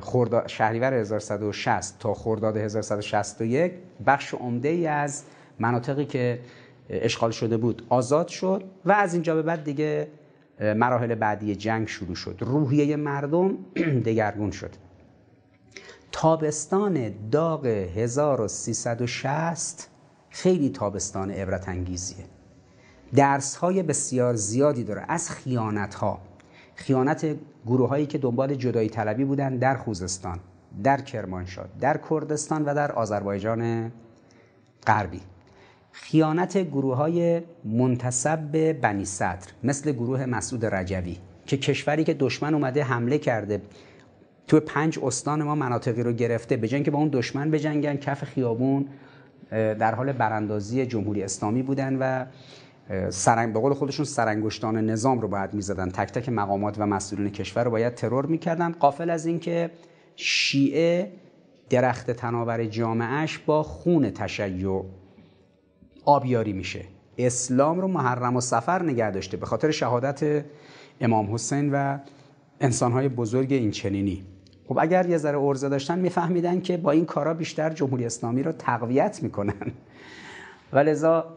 خرداد 0.00 0.46
شهریور 0.46 0.94
1160 0.94 1.98
تا 1.98 2.14
خرداد 2.14 2.56
1161 2.56 3.72
بخش 4.06 4.34
عمده 4.34 4.68
ای 4.68 4.86
از 4.86 5.22
مناطقی 5.58 6.04
که 6.04 6.40
اشغال 6.90 7.30
شده 7.30 7.56
بود 7.56 7.86
آزاد 7.88 8.28
شد 8.28 8.64
و 8.84 8.92
از 8.92 9.14
اینجا 9.14 9.34
به 9.34 9.42
بعد 9.42 9.64
دیگه 9.64 10.08
مراحل 10.60 11.14
بعدی 11.14 11.56
جنگ 11.56 11.88
شروع 11.88 12.14
شد. 12.14 12.36
روحیه 12.40 12.96
مردم 12.96 13.58
دگرگون 14.06 14.50
شد. 14.50 14.70
تابستان 16.12 17.14
داغ 17.30 17.66
1360 17.66 19.88
خیلی 20.30 20.70
تابستان 20.70 21.30
عبرت 21.30 21.68
انگیزیه 21.68 22.24
درس 23.14 23.56
های 23.56 23.82
بسیار 23.82 24.34
زیادی 24.34 24.84
داره 24.84 25.04
از 25.08 25.30
خیانت 25.30 25.94
ها 25.94 26.18
خیانت 26.74 27.26
گروه 27.66 27.88
هایی 27.88 28.06
که 28.06 28.18
دنبال 28.18 28.54
جدایی 28.54 28.88
طلبی 28.88 29.24
بودن 29.24 29.56
در 29.56 29.76
خوزستان 29.76 30.38
در 30.82 31.00
کرمانشاه 31.00 31.66
در 31.80 32.00
کردستان 32.10 32.64
و 32.64 32.74
در 32.74 32.92
آذربایجان 32.92 33.92
غربی. 34.86 35.20
خیانت 35.92 36.58
گروه 36.58 36.96
های 36.96 37.42
منتصب 37.64 38.38
به 38.38 38.72
بنی 38.72 39.04
صدر 39.04 39.48
مثل 39.64 39.92
گروه 39.92 40.26
مسعود 40.26 40.66
رجوی 40.66 41.16
که 41.46 41.56
کشوری 41.56 42.04
که 42.04 42.14
دشمن 42.14 42.54
اومده 42.54 42.84
حمله 42.84 43.18
کرده 43.18 43.62
تو 44.46 44.60
پنج 44.60 44.98
استان 45.02 45.42
ما 45.42 45.54
مناطقی 45.54 46.02
رو 46.02 46.12
گرفته 46.12 46.56
به 46.56 46.68
که 46.68 46.90
با 46.90 46.98
اون 46.98 47.08
دشمن 47.12 47.50
بجنگن 47.50 47.96
کف 47.96 48.24
خیابون 48.24 48.88
در 49.50 49.94
حال 49.94 50.12
براندازی 50.12 50.86
جمهوری 50.86 51.22
اسلامی 51.22 51.62
بودن 51.62 51.96
و 52.00 52.24
سرنگ 53.10 53.52
به 53.52 53.60
قول 53.60 53.74
خودشون 53.74 54.04
سرانگشتان 54.04 54.76
نظام 54.76 55.20
رو 55.20 55.28
باید 55.28 55.54
می‌زدن. 55.54 55.90
تک 55.90 56.12
تک 56.12 56.28
مقامات 56.28 56.78
و 56.78 56.86
مسئولین 56.86 57.30
کشور 57.30 57.64
رو 57.64 57.70
باید 57.70 57.94
ترور 57.94 58.26
می‌کردن. 58.26 58.72
قافل 58.72 59.10
از 59.10 59.26
اینکه 59.26 59.70
شیعه 60.16 61.12
درخت 61.70 62.10
تناور 62.10 62.64
جامعهش 62.64 63.38
با 63.38 63.62
خون 63.62 64.10
تشیع 64.10 64.82
آبیاری 66.04 66.52
میشه. 66.52 66.84
اسلام 67.18 67.80
رو 67.80 67.88
محرم 67.88 68.36
و 68.36 68.40
سفر 68.40 68.82
نگه 68.82 69.10
داشته 69.10 69.36
به 69.36 69.46
خاطر 69.46 69.70
شهادت 69.70 70.44
امام 71.00 71.34
حسین 71.34 71.72
و 71.72 71.98
انسانهای 72.60 73.08
بزرگ 73.08 73.52
این 73.52 73.70
چنینی. 73.70 74.24
خب 74.68 74.78
اگر 74.80 75.06
یه 75.08 75.18
ذره 75.18 75.38
ارزه 75.38 75.68
داشتن 75.68 75.98
میفهمیدن 75.98 76.60
که 76.60 76.76
با 76.76 76.90
این 76.90 77.04
کارا 77.04 77.34
بیشتر 77.34 77.70
جمهوری 77.70 78.06
اسلامی 78.06 78.42
رو 78.42 78.52
تقویت 78.52 79.22
می‌کنن. 79.22 79.72
و 80.72 80.78
لذا 80.78 81.34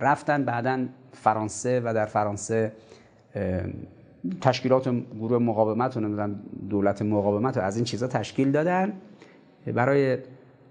رفتن 0.00 0.44
بعدا 0.44 0.86
فرانسه 1.12 1.80
و 1.84 1.94
در 1.94 2.06
فرانسه 2.06 2.72
تشکیلات 4.40 4.88
گروه 5.20 5.38
مقاومت 5.38 5.96
و 5.96 6.00
نمی‌دونم 6.00 6.40
دولت 6.70 7.02
مقاومت 7.02 7.56
و 7.56 7.60
از 7.60 7.76
این 7.76 7.84
چیزا 7.84 8.06
تشکیل 8.06 8.52
دادن. 8.52 8.92
برای 9.74 10.18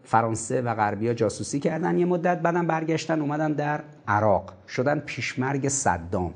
فرانسه 0.04 0.62
و 0.62 0.76
غربیا 0.76 1.14
جاسوسی 1.14 1.60
کردن 1.60 1.98
یه 1.98 2.06
مدت 2.06 2.40
بعدم 2.42 2.68
برگشتن 2.68 3.22
اومدن 3.22 3.54
در 3.54 3.84
عراق. 4.08 4.54
شدن 4.68 5.00
پیشمرگ 5.00 5.68
صدام. 5.68 6.34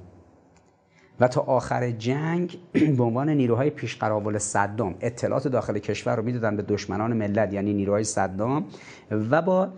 و 1.20 1.28
تا 1.28 1.42
آخر 1.42 1.92
جنگ 1.92 2.58
به 2.98 3.04
عنوان 3.04 3.30
نیروهای 3.30 3.70
پیشقراول 3.70 4.38
صدام 4.38 4.96
اطلاعات 5.02 5.48
داخل 5.48 5.80
کشور 5.80 6.16
رو 6.16 6.24
می‌دادن 6.24 6.56
به 6.56 6.64
دشمنان 6.64 7.14
ملت 7.14 7.54
یعنی 7.54 7.74
نیروهای 7.74 8.04
صدام. 8.04 8.66
و 9.12 9.42
با 9.42 9.70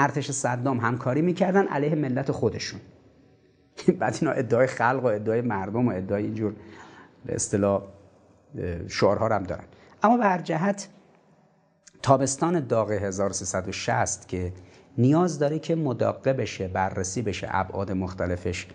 ارتش 0.00 0.30
صدام 0.30 0.78
همکاری 0.78 1.22
می‌کردن 1.22 1.66
علیه 1.66 1.94
ملت 1.94 2.32
خودشون. 2.32 2.80
بعد 3.98 4.18
اینا 4.20 4.32
ادعای 4.32 4.66
خلق 4.66 5.04
و 5.04 5.06
ادعای 5.06 5.40
مردم 5.40 5.88
و 5.88 5.90
ادعای 5.90 6.24
اینجور 6.24 6.54
به 7.26 7.34
اصطلاح 7.34 7.82
شعارها 8.88 9.28
هم 9.36 9.42
دارن. 9.42 9.64
اما 10.02 10.16
به 10.16 10.24
هر 10.24 10.40
جهت 10.40 10.88
تابستان 12.02 12.66
داغ 12.66 12.90
1360 12.90 14.28
که 14.28 14.52
نیاز 14.98 15.38
داره 15.38 15.58
که 15.58 15.74
مداقه 15.74 16.32
بشه 16.32 16.68
بررسی 16.68 17.22
بشه 17.22 17.48
ابعاد 17.50 17.92
مختلفش 17.92 18.66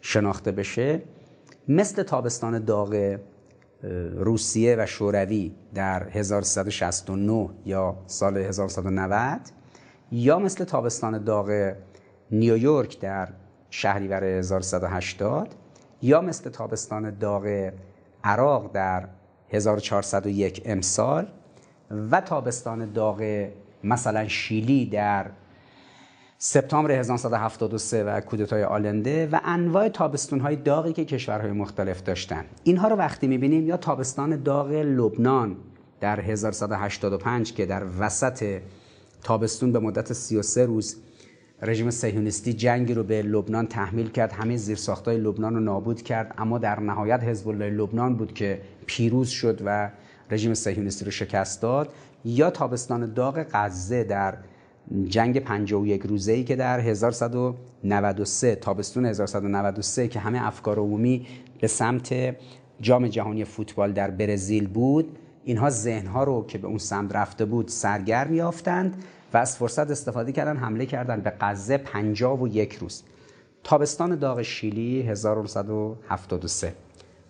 شناخته 0.00 0.52
بشه 0.52 1.02
مثل 1.68 2.02
تابستان 2.02 2.64
داغ 2.64 3.18
روسیه 4.14 4.76
و 4.78 4.86
شوروی 4.86 5.54
در 5.74 6.08
1369 6.08 7.50
یا 7.64 7.96
سال 8.06 8.36
1990 8.36 9.40
یا 10.12 10.38
مثل 10.38 10.64
تابستان 10.64 11.24
داغ 11.24 11.72
نیویورک 12.30 13.00
در 13.00 13.28
شهریور 13.70 14.24
1180 14.24 15.54
یا 16.02 16.20
مثل 16.20 16.50
تابستان 16.50 17.18
داغ 17.18 17.72
عراق 18.24 18.72
در 18.72 19.08
1401 19.50 20.62
امسال 20.64 21.26
و 22.10 22.20
تابستان 22.20 22.92
داغ 22.92 23.48
مثلا 23.84 24.28
شیلی 24.28 24.86
در 24.86 25.30
سپتامبر 26.38 26.90
1973 26.90 28.04
و 28.04 28.20
کودتای 28.20 28.64
آلنده 28.64 29.28
و 29.32 29.40
انواع 29.44 29.88
تابستون 29.88 30.40
های 30.40 30.56
داغی 30.56 30.92
که 30.92 31.04
کشورهای 31.04 31.52
مختلف 31.52 32.02
داشتن. 32.02 32.44
اینها 32.64 32.88
رو 32.88 32.96
وقتی 32.96 33.26
می‌بینیم 33.26 33.66
یا 33.66 33.76
تابستان 33.76 34.42
داغ 34.42 34.70
لبنان 34.70 35.56
در 36.00 36.20
1185 36.20 37.52
که 37.52 37.66
در 37.66 37.84
وسط 37.98 38.60
تابستون 39.22 39.72
به 39.72 39.78
مدت 39.78 40.12
33 40.12 40.66
روز 40.66 40.96
رژیم 41.62 41.90
صهیونیستی 41.90 42.52
جنگی 42.52 42.94
رو 42.94 43.02
به 43.02 43.22
لبنان 43.22 43.66
تحمیل 43.66 44.10
کرد. 44.10 44.32
همه 44.32 44.56
زیرساختای 44.56 45.18
لبنان 45.18 45.54
رو 45.54 45.60
نابود 45.60 46.02
کرد. 46.02 46.34
اما 46.38 46.58
در 46.58 46.80
نهایت 46.80 47.22
حزب 47.22 47.48
الله 47.48 47.70
لبنان 47.70 48.16
بود 48.16 48.34
که 48.34 48.60
پیروز 48.86 49.28
شد 49.28 49.62
و 49.64 49.90
رژیم 50.30 50.54
صهیونیستی 50.54 51.04
رو 51.04 51.10
شکست 51.10 51.62
داد. 51.62 51.92
یا 52.24 52.50
تابستان 52.50 53.14
داغ 53.14 53.46
غزه 53.52 54.04
در 54.04 54.34
جنگ 55.08 55.38
51 55.40 56.02
روزه 56.02 56.32
ای 56.32 56.44
که 56.44 56.56
در 56.56 56.80
1193 56.80 58.54
تابستون 58.54 59.06
1193 59.06 60.08
که 60.08 60.20
همه 60.20 60.46
افکار 60.46 60.78
عمومی 60.78 61.26
به 61.60 61.66
سمت 61.66 62.36
جام 62.80 63.08
جهانی 63.08 63.44
فوتبال 63.44 63.92
در 63.92 64.10
برزیل 64.10 64.66
بود 64.66 65.18
اینها 65.44 65.70
ذهنها 65.70 66.24
رو 66.24 66.46
که 66.46 66.58
به 66.58 66.66
اون 66.66 66.78
سمت 66.78 67.16
رفته 67.16 67.44
بود 67.44 67.68
سرگرم 67.68 68.34
یافتند 68.34 69.04
و 69.34 69.36
از 69.36 69.56
فرصت 69.56 69.90
استفاده 69.90 70.32
کردن 70.32 70.56
حمله 70.56 70.86
کردن 70.86 71.20
به 71.20 71.32
غزه 71.40 71.78
51 71.78 72.74
روز. 72.74 73.02
تابستان 73.64 74.16
داغ 74.16 74.42
شیلی 74.42 75.02
1973 75.02 76.74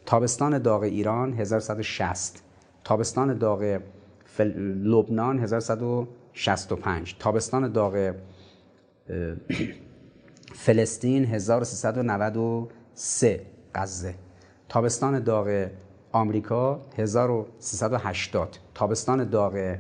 تابستان 0.07 0.59
داغ 0.59 0.83
ایران 0.83 1.33
1160 1.33 2.43
تابستان 2.85 3.39
داغ 3.39 3.81
لبنان 4.85 5.39
1165 5.39 7.17
تابستان 7.19 7.73
داغ 7.73 8.15
فلسطین 10.65 11.25
1393 11.25 13.41
غزه. 13.75 14.15
تابستان 14.69 15.21
داغ 15.21 15.67
آمریکا 16.13 16.81
1380 16.99 18.59
تابستان 18.75 19.31
داغ 19.31 19.77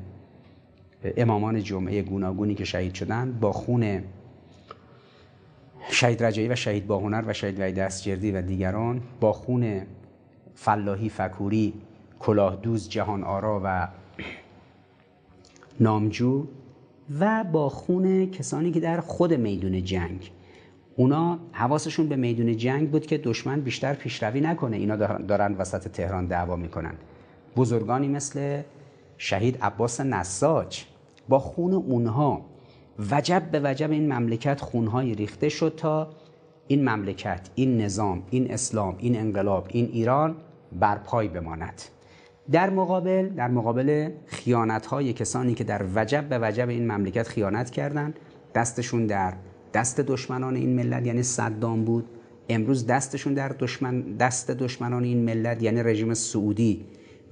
امامان 1.04 1.62
جمعه 1.62 2.02
گوناگونی 2.02 2.54
که 2.54 2.64
شهید 2.64 2.94
شدن 2.94 3.38
با 3.40 3.52
خون 3.52 4.02
شهید 5.90 6.22
رجایی 6.22 6.48
و 6.48 6.54
شهید 6.54 6.86
باهنر 6.86 7.24
و 7.26 7.32
شهید 7.32 7.60
وحید 7.60 7.74
دستجردی 7.74 8.32
و 8.32 8.42
دیگران 8.42 9.00
با 9.20 9.32
خون 9.32 9.80
فلاحی 10.54 11.08
فکوری 11.08 11.74
کلاهدوز 12.20 12.88
جهان 12.88 13.24
آرا 13.24 13.60
و 13.64 13.88
نامجو 15.80 16.46
و 17.20 17.44
با 17.44 17.68
خون 17.68 18.30
کسانی 18.30 18.70
که 18.70 18.80
در 18.80 19.00
خود 19.00 19.34
میدون 19.34 19.84
جنگ. 19.84 20.30
اونا 20.96 21.38
حواسشون 21.52 22.08
به 22.08 22.16
میدون 22.16 22.56
جنگ 22.56 22.90
بود 22.90 23.06
که 23.06 23.18
دشمن 23.18 23.60
بیشتر 23.60 23.94
پیشروی 23.94 24.40
نکنه. 24.40 24.76
اینا 24.76 24.96
دارن 24.96 25.54
وسط 25.54 25.88
تهران 25.88 26.26
دعوا 26.26 26.56
می‌کنن. 26.56 26.94
بزرگانی 27.56 28.08
مثل 28.08 28.62
شهید 29.18 29.58
عباس 29.62 30.00
نساج 30.00 30.84
با 31.28 31.38
خون 31.38 31.74
اونها 31.74 32.51
وجب 33.10 33.42
به 33.52 33.60
وجب 33.64 33.90
این 33.90 34.12
مملکت 34.12 34.60
خونهای 34.60 35.14
ریخته 35.14 35.48
شد 35.48 35.74
تا 35.76 36.10
این 36.66 36.88
مملکت 36.88 37.48
این 37.54 37.80
نظام 37.80 38.22
این 38.30 38.50
اسلام 38.50 38.96
این 38.98 39.16
انقلاب 39.16 39.66
این 39.70 39.88
ایران 39.92 40.36
بر 40.80 40.98
پای 40.98 41.28
بماند. 41.28 41.82
در 42.50 42.70
مقابل 42.70 43.28
در 43.28 43.48
مقابل 43.48 44.10
خیانت 44.26 44.86
های 44.86 45.12
کسانی 45.12 45.54
که 45.54 45.64
در 45.64 45.84
وجب 45.94 46.28
به 46.28 46.38
وجب 46.42 46.68
این 46.68 46.92
مملکت 46.92 47.28
خیانت 47.28 47.70
کردند 47.70 48.18
دستشون 48.54 49.06
در 49.06 49.34
دست 49.74 50.00
دشمنان 50.00 50.56
این 50.56 50.76
ملت 50.76 51.06
یعنی 51.06 51.22
صدام 51.22 51.84
بود. 51.84 52.04
امروز 52.48 52.86
دستشون 52.86 53.34
در 53.34 53.48
دشمن 53.48 54.00
دست 54.00 54.50
دشمنان 54.50 55.04
این 55.04 55.24
ملت 55.24 55.62
یعنی 55.62 55.82
رژیم 55.82 56.14
سعودی 56.14 56.84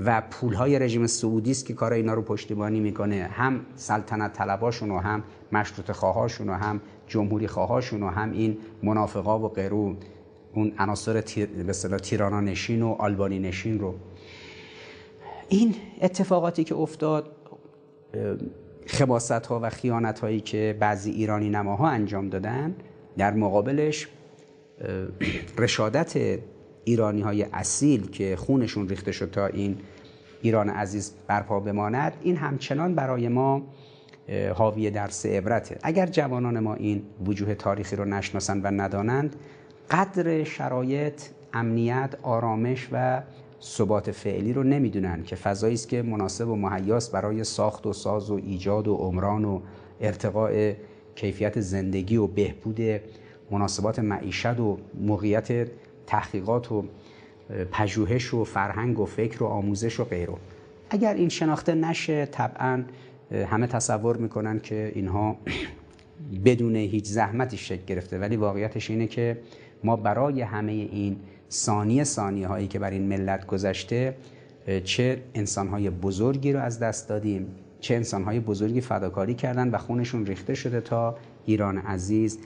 و 0.05 0.23
پولهای 0.31 0.79
رژیم 0.79 1.07
سعودی 1.07 1.51
است 1.51 1.67
که 1.67 1.75
کار 1.75 1.93
اینا 1.93 2.15
رو 2.15 2.23
پشتیبانی 2.23 2.81
می‌کنه. 2.81 3.29
هم 3.33 3.67
سلطنت 3.75 4.33
طلباشون 4.33 4.91
و 4.91 4.99
هم 4.99 5.23
مشروط 5.53 5.93
خواهاشون 5.93 6.49
و 6.49 6.53
هم 6.53 6.81
جمهوری 7.07 7.47
خواهاشون 7.47 8.03
و 8.03 8.09
هم 8.09 8.33
این 8.33 8.59
منافقا 8.83 9.39
و 9.39 9.49
غیرو 9.49 9.97
اون 10.55 10.73
عناصر 10.79 11.13
به 11.37 11.69
اصطلاح 11.69 11.99
تیرانا 11.99 12.41
نشین 12.41 12.83
و 12.83 12.97
آلبانی 12.99 13.39
نشین 13.39 13.79
رو. 13.79 13.95
این 15.49 15.75
اتفاقاتی 16.01 16.65
که 16.65 16.75
افتاد 16.75 17.33
خباست 18.87 19.47
ها 19.47 19.61
و 19.63 19.71
خیانت 19.71 20.19
هایی 20.19 20.41
که 20.41 20.77
بعضی 20.81 21.11
ایرانی 21.11 21.51
نماها 21.51 21.89
انجام 21.89 22.29
دادن 22.29 22.75
در 23.19 23.35
مقابلش 23.35 24.09
رشادت 25.59 26.39
ایرانی 26.91 27.21
های 27.21 27.43
اصیل 27.43 28.11
که 28.11 28.37
خونشون 28.37 28.89
ریخته 28.89 29.13
شد 29.13 29.31
تا 29.31 29.47
این 29.47 29.77
ایران 30.43 30.69
عزیز 30.69 31.13
برپا 31.27 31.61
بماند 31.61 32.13
این 32.23 32.37
همچنان 32.37 32.95
برای 32.95 33.29
ما 33.29 33.63
حاوی 34.55 34.91
درس 34.91 35.27
عبرته. 35.27 35.79
اگر 35.83 36.07
جوانان 36.07 36.59
ما 36.59 36.75
این 36.75 37.03
وجوه 37.27 37.55
تاریخی 37.55 37.97
رو 37.97 38.05
نشناسند 38.05 38.65
و 38.65 38.71
ندانند 38.71 39.37
قدر 39.91 40.45
شرایط 40.45 41.23
امنیت 41.53 42.15
آرامش 42.23 42.89
و 42.93 43.23
ثبات 43.63 44.11
فعلی 44.11 44.53
رو 44.53 44.63
نمی‌دونن 44.63 45.23
که 45.23 45.37
فضایی 45.37 45.75
است 45.75 45.89
که 45.89 46.03
مناسب 46.03 46.49
و 46.49 46.57
مهیاس 46.57 47.11
برای 47.11 47.45
ساخت 47.45 47.87
و 47.87 47.93
ساز 47.93 48.31
و 48.31 48.35
ایجاد 48.35 48.89
و 48.89 48.95
عمران 48.95 49.45
و 49.45 49.61
ارتقاء 50.01 50.73
کیفیت 51.15 51.61
زندگی 51.61 52.17
و 52.17 52.27
بهبود 52.27 52.81
مناسبات 53.51 53.99
معیشت 53.99 54.61
و 54.61 54.79
موقعیت 54.95 55.69
تحقیقات 56.11 56.73
و 56.73 56.85
پژوهش 57.73 58.35
و 58.35 58.45
فرهنگ 58.45 59.01
و 59.01 59.07
فکر 59.07 59.43
و 59.43 59.47
آموزش 59.47 60.01
و 60.01 60.05
غیره. 60.05 60.35
اگر 60.91 61.15
این 61.15 61.29
شناخته 61.29 61.75
نشه 61.75 62.27
طبعا 62.27 62.85
همه 63.33 63.67
تصور 63.67 64.17
می‌کنن 64.17 64.61
که 64.61 64.93
اینها 64.95 65.37
بدون 66.45 66.77
هیچ 66.77 67.05
زحمتی 67.05 67.57
شکل 67.57 67.85
گرفته. 67.87 68.19
ولی 68.19 68.37
واقعیتش 68.37 68.91
اینه 68.91 69.07
که 69.07 69.39
ما 69.85 69.97
برای 69.97 70.41
همه 70.41 70.73
این 70.73 71.17
ثانیه 71.51 72.05
ثانیه 72.05 72.47
هایی 72.47 72.69
که 72.69 72.79
بر 72.79 72.91
این 72.91 73.03
ملت 73.03 73.47
گذشته 73.47 74.17
چه 74.85 75.23
انسان 75.35 75.69
های 75.69 75.91
بزرگی 75.91 76.53
رو 76.53 76.61
از 76.61 76.79
دست 76.79 77.09
دادیم 77.09 77.47
چه 77.81 77.95
انسان 77.95 78.25
های 78.25 78.41
بزرگی 78.41 78.81
فداکاری 78.81 79.35
کردن 79.35 79.71
و 79.71 79.79
خونشون 79.79 80.27
ریخته 80.27 80.55
شده 80.55 80.81
تا 80.81 81.17
ایران 81.47 81.79
عزیز 81.79 82.39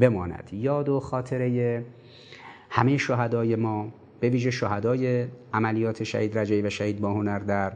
بماند. 0.00 0.50
یاد 0.52 0.88
و 0.88 1.00
خاطره 1.00 1.84
همه 2.74 2.96
شهدای 2.96 3.56
ما 3.56 3.92
به 4.20 4.28
ویژه 4.28 4.50
شهدای 4.50 5.26
عملیات 5.52 6.04
شهید 6.04 6.38
رجایی 6.38 6.62
و 6.62 6.70
شهید 6.70 7.00
باهنر 7.00 7.38
در 7.38 7.72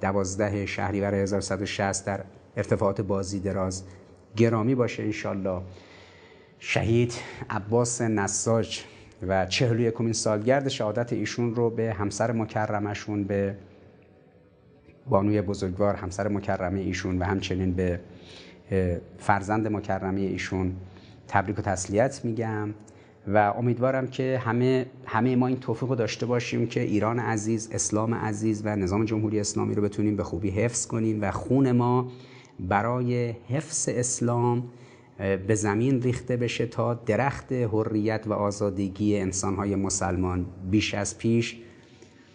دوازده 0.00 0.66
شهریور 0.66 1.14
1160 1.14 2.06
در 2.06 2.24
ارتفاعات 2.56 3.00
بازی 3.00 3.40
دراز 3.40 3.84
گرامی 4.36 4.74
باشه 4.74 5.02
انشالله. 5.02 5.62
شهید 6.58 7.14
عباس 7.50 8.00
نساج 8.00 8.80
و 9.28 9.46
چهلو 9.46 9.80
یکمین 9.80 10.12
سالگرد 10.12 10.68
شهادت 10.68 11.12
ایشون 11.12 11.54
رو 11.54 11.70
به 11.70 11.92
همسر 11.92 12.32
مکرمشون 12.32 13.24
به 13.24 13.56
بانوی 15.08 15.42
بزرگوار 15.42 15.94
همسر 15.94 16.28
مکرمه 16.28 16.80
ایشون 16.80 17.18
و 17.18 17.24
همچنین 17.24 17.72
به 17.72 18.00
فرزند 19.18 19.68
مکرمه 19.68 20.20
ایشون 20.20 20.76
تبریک 21.28 21.58
و 21.58 21.62
تسلیت 21.62 22.24
میگم. 22.24 22.74
و 23.28 23.52
امیدوارم 23.56 24.06
که 24.06 24.40
همه 24.44 24.86
همه 25.06 25.36
ما 25.36 25.46
این 25.46 25.60
توفیق 25.60 25.88
رو 25.88 25.94
داشته 25.94 26.26
باشیم 26.26 26.66
که 26.66 26.80
ایران 26.80 27.18
عزیز 27.18 27.68
اسلام 27.72 28.14
عزیز 28.14 28.62
و 28.64 28.76
نظام 28.76 29.04
جمهوری 29.04 29.40
اسلامی 29.40 29.74
رو 29.74 29.82
بتونیم 29.82 30.16
به 30.16 30.24
خوبی 30.24 30.50
حفظ 30.50 30.86
کنیم 30.86 31.22
و 31.22 31.30
خون 31.30 31.72
ما 31.72 32.10
برای 32.60 33.34
حفظ 33.48 33.88
اسلام 33.92 34.68
به 35.46 35.54
زمین 35.54 36.02
ریخته 36.02 36.36
بشه 36.36 36.66
تا 36.66 36.94
درخت 36.94 37.52
حریت 37.52 38.26
و 38.26 38.32
آزادگی 38.32 39.18
انسانهای 39.18 39.76
مسلمان 39.76 40.46
بیش 40.70 40.94
از 40.94 41.18
پیش 41.18 41.56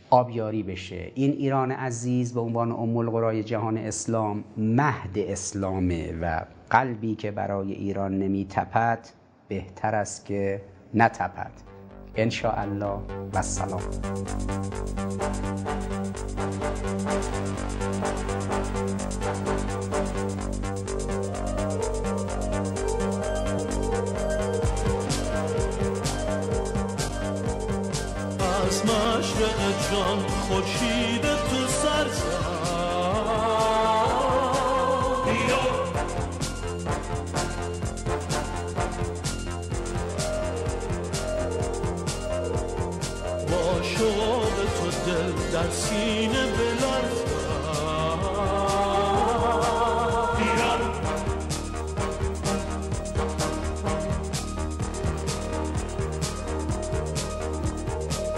آبیاری 0.10 0.64
بشه. 0.64 1.12
این 1.16 1.32
ایران 1.32 1.72
عزیز 1.72 2.34
به 2.34 2.40
عنوان 2.40 2.72
ام 2.72 3.42
جهان 3.42 3.78
اسلام 3.78 4.44
مهد 4.58 5.18
اسلامه 5.18 6.14
و 6.22 6.42
قلبی 6.70 7.16
که 7.16 7.32
برای 7.32 7.74
ایران 7.74 8.20
نمی 8.20 8.48
تپد 8.50 9.00
بهتر 9.48 9.96
است 9.96 10.26
که 10.26 10.62
نتپد. 10.96 11.52
ان 12.16 12.32
الله 12.44 13.00
و 13.34 13.42
سلام. 13.42 13.82
از 28.66 28.86
مشرق 28.86 29.92
جان 29.92 30.20
خورشید 30.20 31.22
تو 31.22 31.68
سر 31.68 32.08
در 45.56 45.70
سینه 45.70 46.46
بلرزد 46.46 47.36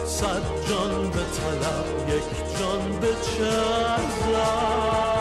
صد 0.05 0.41
جان 0.69 1.09
به 1.09 1.19
طلب 1.19 2.09
یک 2.09 2.23
جان 2.59 2.99
به 2.99 3.07
ایران 3.07 5.16